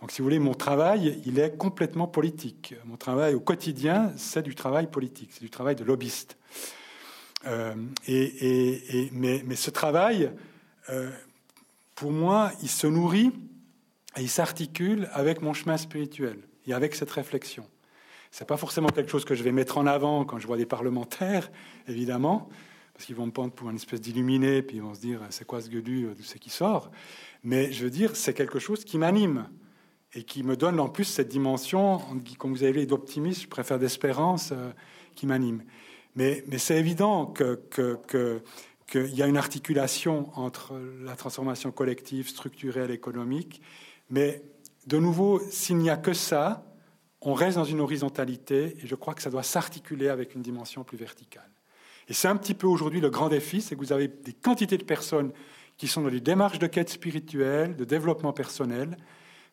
Donc, 0.00 0.10
si 0.10 0.18
vous 0.18 0.24
voulez, 0.24 0.38
mon 0.38 0.54
travail, 0.54 1.20
il 1.24 1.38
est 1.38 1.56
complètement 1.56 2.06
politique. 2.06 2.74
Mon 2.84 2.96
travail 2.96 3.34
au 3.34 3.40
quotidien, 3.40 4.12
c'est 4.16 4.42
du 4.42 4.54
travail 4.54 4.90
politique, 4.90 5.30
c'est 5.32 5.40
du 5.40 5.50
travail 5.50 5.74
de 5.74 5.84
lobbyiste. 5.84 6.36
Euh, 7.46 7.74
et, 8.06 9.10
mais, 9.12 9.56
ce 9.56 9.70
travail, 9.70 10.30
euh, 10.90 11.10
pour 11.94 12.12
moi, 12.12 12.52
il 12.62 12.68
se 12.68 12.86
nourrit 12.86 13.32
et 14.16 14.22
il 14.22 14.28
s'articule 14.28 15.08
avec 15.12 15.40
mon 15.40 15.54
chemin 15.54 15.78
spirituel 15.78 16.38
et 16.66 16.74
avec 16.74 16.94
cette 16.94 17.10
réflexion. 17.10 17.66
C'est 18.30 18.46
pas 18.46 18.56
forcément 18.58 18.88
quelque 18.88 19.10
chose 19.10 19.24
que 19.24 19.34
je 19.34 19.42
vais 19.42 19.52
mettre 19.52 19.78
en 19.78 19.86
avant 19.86 20.26
quand 20.26 20.38
je 20.38 20.46
vois 20.46 20.58
des 20.58 20.66
parlementaires, 20.66 21.50
évidemment, 21.88 22.50
parce 22.92 23.06
qu'ils 23.06 23.16
vont 23.16 23.26
me 23.26 23.30
prendre 23.30 23.52
pour 23.52 23.70
une 23.70 23.76
espèce 23.76 24.00
d'illuminé, 24.00 24.60
puis 24.62 24.76
ils 24.76 24.82
vont 24.82 24.94
se 24.94 25.00
dire 25.00 25.20
c'est 25.30 25.46
quoi 25.46 25.62
ce 25.62 25.70
gueulu, 25.70 26.08
d'où 26.14 26.22
c'est 26.22 26.38
qui 26.38 26.50
sort? 26.50 26.90
Mais 27.44 27.72
je 27.72 27.84
veux 27.84 27.90
dire, 27.90 28.14
c'est 28.14 28.34
quelque 28.34 28.58
chose 28.58 28.84
qui 28.84 28.98
m'anime 28.98 29.48
et 30.16 30.22
qui 30.22 30.42
me 30.42 30.56
donne 30.56 30.80
en 30.80 30.88
plus 30.88 31.04
cette 31.04 31.28
dimension, 31.28 32.00
comme 32.38 32.52
vous 32.52 32.64
avez 32.64 32.80
dit, 32.80 32.86
d'optimisme, 32.86 33.42
je 33.42 33.48
préfère 33.48 33.78
d'espérance, 33.78 34.50
euh, 34.52 34.70
qui 35.14 35.26
m'anime. 35.26 35.62
Mais, 36.16 36.42
c'est 36.56 36.78
évident 36.78 37.26
qu'il 37.26 39.12
y 39.14 39.22
a 39.22 39.26
une 39.26 39.36
articulation 39.36 40.30
entre 40.34 40.80
la 41.04 41.14
transformation 41.14 41.70
collective, 41.70 42.28
structurelle, 42.28 42.90
économique, 42.90 43.60
mais 44.08 44.42
de 44.86 44.96
nouveau, 44.96 45.40
s'il 45.50 45.76
n'y 45.76 45.90
a 45.90 45.98
que 45.98 46.14
ça, 46.14 46.64
on 47.20 47.34
reste 47.34 47.58
dans 47.58 47.64
une 47.64 47.80
horizontalité, 47.80 48.78
et 48.82 48.86
je 48.86 48.94
crois 48.94 49.12
que 49.12 49.20
ça 49.20 49.30
doit 49.30 49.42
s'articuler 49.42 50.08
avec 50.08 50.34
une 50.34 50.42
dimension 50.42 50.84
plus 50.84 50.96
verticale. 50.96 51.50
Et 52.08 52.14
c'est 52.14 52.28
un 52.28 52.36
petit 52.36 52.54
peu 52.54 52.66
aujourd'hui 52.66 53.00
le 53.00 53.10
grand 53.10 53.28
défi, 53.28 53.60
c'est 53.60 53.74
que 53.74 53.80
vous 53.80 53.92
avez 53.92 54.08
des 54.08 54.32
quantités 54.32 54.78
de 54.78 54.84
personnes 54.84 55.32
qui 55.76 55.88
sont 55.88 56.00
dans 56.00 56.08
des 56.08 56.20
démarches 56.20 56.58
de 56.58 56.66
quête 56.66 56.88
spirituelle, 56.88 57.76
de 57.76 57.84
développement 57.84 58.32
personnel, 58.32 58.96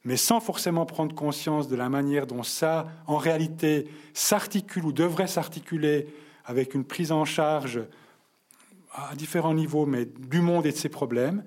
mais 0.05 0.17
sans 0.17 0.39
forcément 0.39 0.85
prendre 0.85 1.15
conscience 1.15 1.67
de 1.67 1.75
la 1.75 1.89
manière 1.89 2.27
dont 2.27 2.43
ça, 2.43 2.87
en 3.07 3.17
réalité, 3.17 3.87
s'articule 4.13 4.85
ou 4.85 4.91
devrait 4.91 5.27
s'articuler 5.27 6.07
avec 6.45 6.73
une 6.73 6.83
prise 6.83 7.11
en 7.11 7.25
charge 7.25 7.81
à 8.93 9.15
différents 9.15 9.53
niveaux, 9.53 9.85
mais 9.85 10.05
du 10.05 10.41
monde 10.41 10.65
et 10.65 10.71
de 10.71 10.77
ses 10.77 10.89
problèmes. 10.89 11.43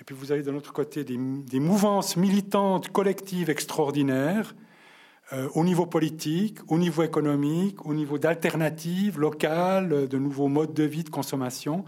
Et 0.00 0.04
puis 0.04 0.14
vous 0.14 0.32
avez 0.32 0.42
de 0.42 0.50
l'autre 0.50 0.72
côté 0.72 1.04
des, 1.04 1.60
mouvances 1.60 2.16
militantes, 2.16 2.88
collectives 2.88 3.50
extraordinaires, 3.50 4.54
euh, 5.32 5.48
au 5.54 5.62
niveau 5.62 5.86
politique, 5.86 6.58
au 6.68 6.78
niveau 6.78 7.02
économique, 7.02 7.86
au 7.86 7.94
niveau 7.94 8.18
d'alternatives 8.18 9.20
locales, 9.20 10.08
de 10.08 10.18
nouveaux 10.18 10.48
modes 10.48 10.74
de 10.74 10.82
vie, 10.82 11.04
de 11.04 11.10
consommation, 11.10 11.84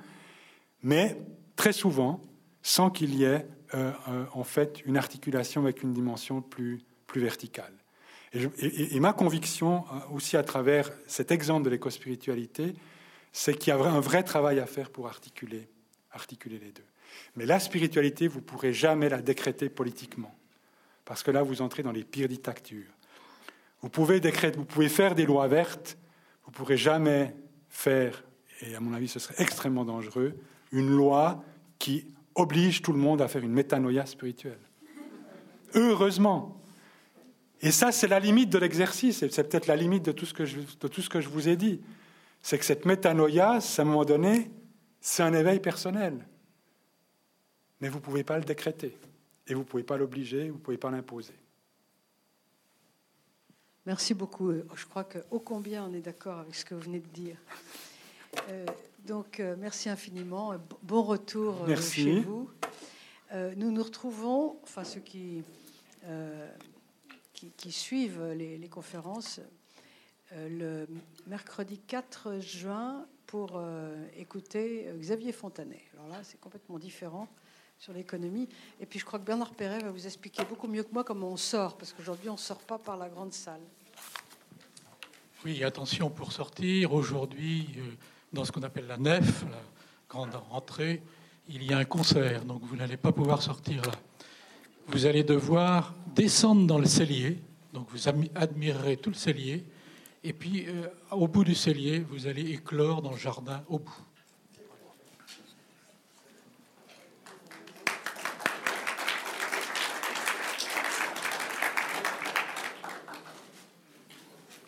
mais 0.82 1.16
très 1.56 1.72
souvent 1.72 2.20
sans 2.62 2.90
qu'il 2.90 3.14
y 3.14 3.24
ait 3.24 3.46
en 3.74 4.44
fait 4.44 4.82
une 4.84 4.96
articulation 4.96 5.62
avec 5.62 5.82
une 5.82 5.92
dimension 5.92 6.42
plus, 6.42 6.80
plus 7.06 7.20
verticale. 7.20 7.72
Et, 8.34 8.98
ma 8.98 9.12
conviction, 9.12 9.84
euh, 9.92 10.14
aussi 10.14 10.36
à 10.36 10.42
travers 10.42 10.90
cet 11.06 11.30
exemple 11.30 11.64
de 11.64 11.70
l'éco-spiritualité, 11.70 12.74
c'est 13.30 13.54
qu'il 13.54 13.68
y 13.68 13.76
a 13.76 13.78
un 13.78 14.00
vrai 14.00 14.22
travail 14.22 14.58
à 14.58 14.66
faire 14.66 14.90
pour 14.90 15.06
articuler, 15.06 15.68
articuler 16.12 16.58
les 16.58 16.72
deux. 16.72 16.84
Mais 17.36 17.44
la 17.44 17.60
spiritualité, 17.60 18.28
vous 18.28 18.38
ne 18.38 18.44
pourrez 18.44 18.72
jamais 18.72 19.10
la 19.10 19.20
décréter 19.20 19.68
politiquement, 19.68 20.34
parce 21.04 21.22
que 21.22 21.30
là, 21.30 21.42
vous 21.42 21.60
entrez 21.60 21.82
dans 21.82 21.92
les 21.92 22.04
pires 22.04 22.28
dictatures. 22.28 22.90
Vous 23.82 23.90
pouvez, 23.90 24.18
décréter, 24.18 24.56
vous 24.56 24.64
pouvez 24.64 24.88
faire 24.88 25.14
des 25.14 25.26
lois 25.26 25.48
vertes, 25.48 25.98
vous 26.44 26.52
ne 26.52 26.56
pourrez 26.56 26.78
jamais 26.78 27.34
faire, 27.68 28.24
et 28.62 28.74
à 28.74 28.80
mon 28.80 28.94
avis 28.94 29.08
ce 29.08 29.18
serait 29.18 29.42
extrêmement 29.42 29.84
dangereux, 29.84 30.38
une 30.70 30.88
loi 30.88 31.44
qui 31.78 32.06
oblige 32.34 32.82
tout 32.82 32.92
le 32.92 32.98
monde 32.98 33.20
à 33.22 33.28
faire 33.28 33.42
une 33.42 33.52
métanoïa 33.52 34.06
spirituelle. 34.06 34.58
Heureusement. 35.74 36.60
Et 37.60 37.70
ça, 37.70 37.92
c'est 37.92 38.08
la 38.08 38.18
limite 38.18 38.50
de 38.50 38.58
l'exercice, 38.58 39.22
et 39.22 39.30
c'est 39.30 39.48
peut-être 39.48 39.66
la 39.66 39.76
limite 39.76 40.04
de 40.04 40.12
tout, 40.12 40.26
ce 40.26 40.34
que 40.34 40.44
je, 40.44 40.58
de 40.58 40.88
tout 40.88 41.00
ce 41.00 41.08
que 41.08 41.20
je 41.20 41.28
vous 41.28 41.48
ai 41.48 41.56
dit. 41.56 41.80
C'est 42.42 42.58
que 42.58 42.64
cette 42.64 42.84
métanoïa, 42.84 43.58
à 43.58 43.80
un 43.80 43.84
moment 43.84 44.04
donné, 44.04 44.50
c'est 45.00 45.22
un 45.22 45.32
éveil 45.32 45.60
personnel. 45.60 46.26
Mais 47.80 47.88
vous 47.88 47.98
ne 47.98 48.02
pouvez 48.02 48.24
pas 48.24 48.38
le 48.38 48.44
décréter. 48.44 48.96
Et 49.46 49.54
vous 49.54 49.60
ne 49.60 49.64
pouvez 49.64 49.82
pas 49.84 49.96
l'obliger, 49.96 50.48
vous 50.50 50.58
ne 50.58 50.62
pouvez 50.62 50.76
pas 50.76 50.90
l'imposer. 50.90 51.34
Merci 53.86 54.14
beaucoup. 54.14 54.52
Je 54.52 54.86
crois 54.86 55.04
que 55.04 55.18
ô 55.30 55.40
combien 55.40 55.84
on 55.84 55.92
est 55.92 56.00
d'accord 56.00 56.38
avec 56.38 56.54
ce 56.54 56.64
que 56.64 56.74
vous 56.74 56.82
venez 56.82 57.00
de 57.00 57.08
dire. 57.08 57.36
Euh, 58.48 58.66
donc, 59.06 59.40
euh, 59.40 59.56
merci 59.58 59.88
infiniment. 59.88 60.54
Bon 60.82 61.02
retour 61.02 61.64
euh, 61.68 61.76
chez 61.76 62.20
vous. 62.20 62.50
nous 63.56 63.70
nous 63.70 63.82
retrouvons, 63.82 64.58
enfin 64.62 64.84
ceux 64.84 65.00
qui, 65.00 65.42
qui, 67.56 67.72
suivent 67.72 68.22
les, 68.36 68.58
les 68.58 68.68
conférences, 68.68 69.40
le 70.34 70.86
mercredi 71.26 71.78
4 71.78 72.40
juin 72.40 73.06
pour 73.26 73.62
écouter 74.16 74.86
Xavier 74.98 75.32
Fontanet. 75.32 75.82
Alors 75.94 76.08
là, 76.08 76.20
c'est 76.22 76.40
complètement 76.40 76.78
différent 76.78 77.28
sur 77.78 77.92
l'économie. 77.92 78.48
Et 78.80 78.86
puis 78.86 78.98
je 78.98 79.04
crois 79.04 79.18
que 79.18 79.24
Bernard 79.24 79.54
Perret 79.54 79.80
va 79.80 79.90
vous 79.90 80.06
expliquer 80.06 80.44
beaucoup 80.44 80.68
mieux 80.68 80.82
que 80.84 80.92
moi 80.92 81.02
comment 81.02 81.28
on 81.28 81.36
sort, 81.36 81.76
parce 81.76 81.92
qu'aujourd'hui 81.92 82.28
on 82.28 82.34
ne 82.34 82.38
sort 82.38 82.60
pas 82.60 82.78
par 82.78 82.96
la 82.96 83.08
grande 83.08 83.32
salle. 83.32 83.62
Oui, 85.44 85.64
attention 85.64 86.08
pour 86.08 86.30
sortir. 86.30 86.92
Aujourd'hui, 86.92 87.66
euh, 87.76 87.90
dans 88.32 88.44
ce 88.44 88.52
qu'on 88.52 88.62
appelle 88.62 88.86
la 88.86 88.96
nef, 88.96 89.44
la 89.50 89.58
grande 90.08 90.30
entrée, 90.50 91.02
il 91.48 91.64
y 91.64 91.72
a 91.72 91.78
un 91.78 91.84
concert, 91.84 92.44
donc 92.44 92.62
vous 92.64 92.76
n'allez 92.76 92.96
pas 92.96 93.12
pouvoir 93.12 93.42
sortir 93.42 93.82
là. 93.82 93.92
Vous 94.88 95.06
allez 95.06 95.22
devoir 95.22 95.94
descendre 96.14 96.66
dans 96.66 96.78
le 96.78 96.86
cellier, 96.86 97.38
donc 97.72 97.88
vous 97.90 98.08
admirerez 98.34 98.96
tout 98.96 99.10
le 99.10 99.16
cellier, 99.16 99.64
et 100.24 100.32
puis 100.32 100.66
euh, 100.68 100.86
au 101.10 101.28
bout 101.28 101.44
du 101.44 101.54
cellier, 101.54 102.00
vous 102.00 102.26
allez 102.26 102.50
éclore 102.52 103.02
dans 103.02 103.12
le 103.12 103.18
jardin 103.18 103.62
au 103.68 103.78
bout. 103.78 103.92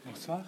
Bonsoir. 0.04 0.42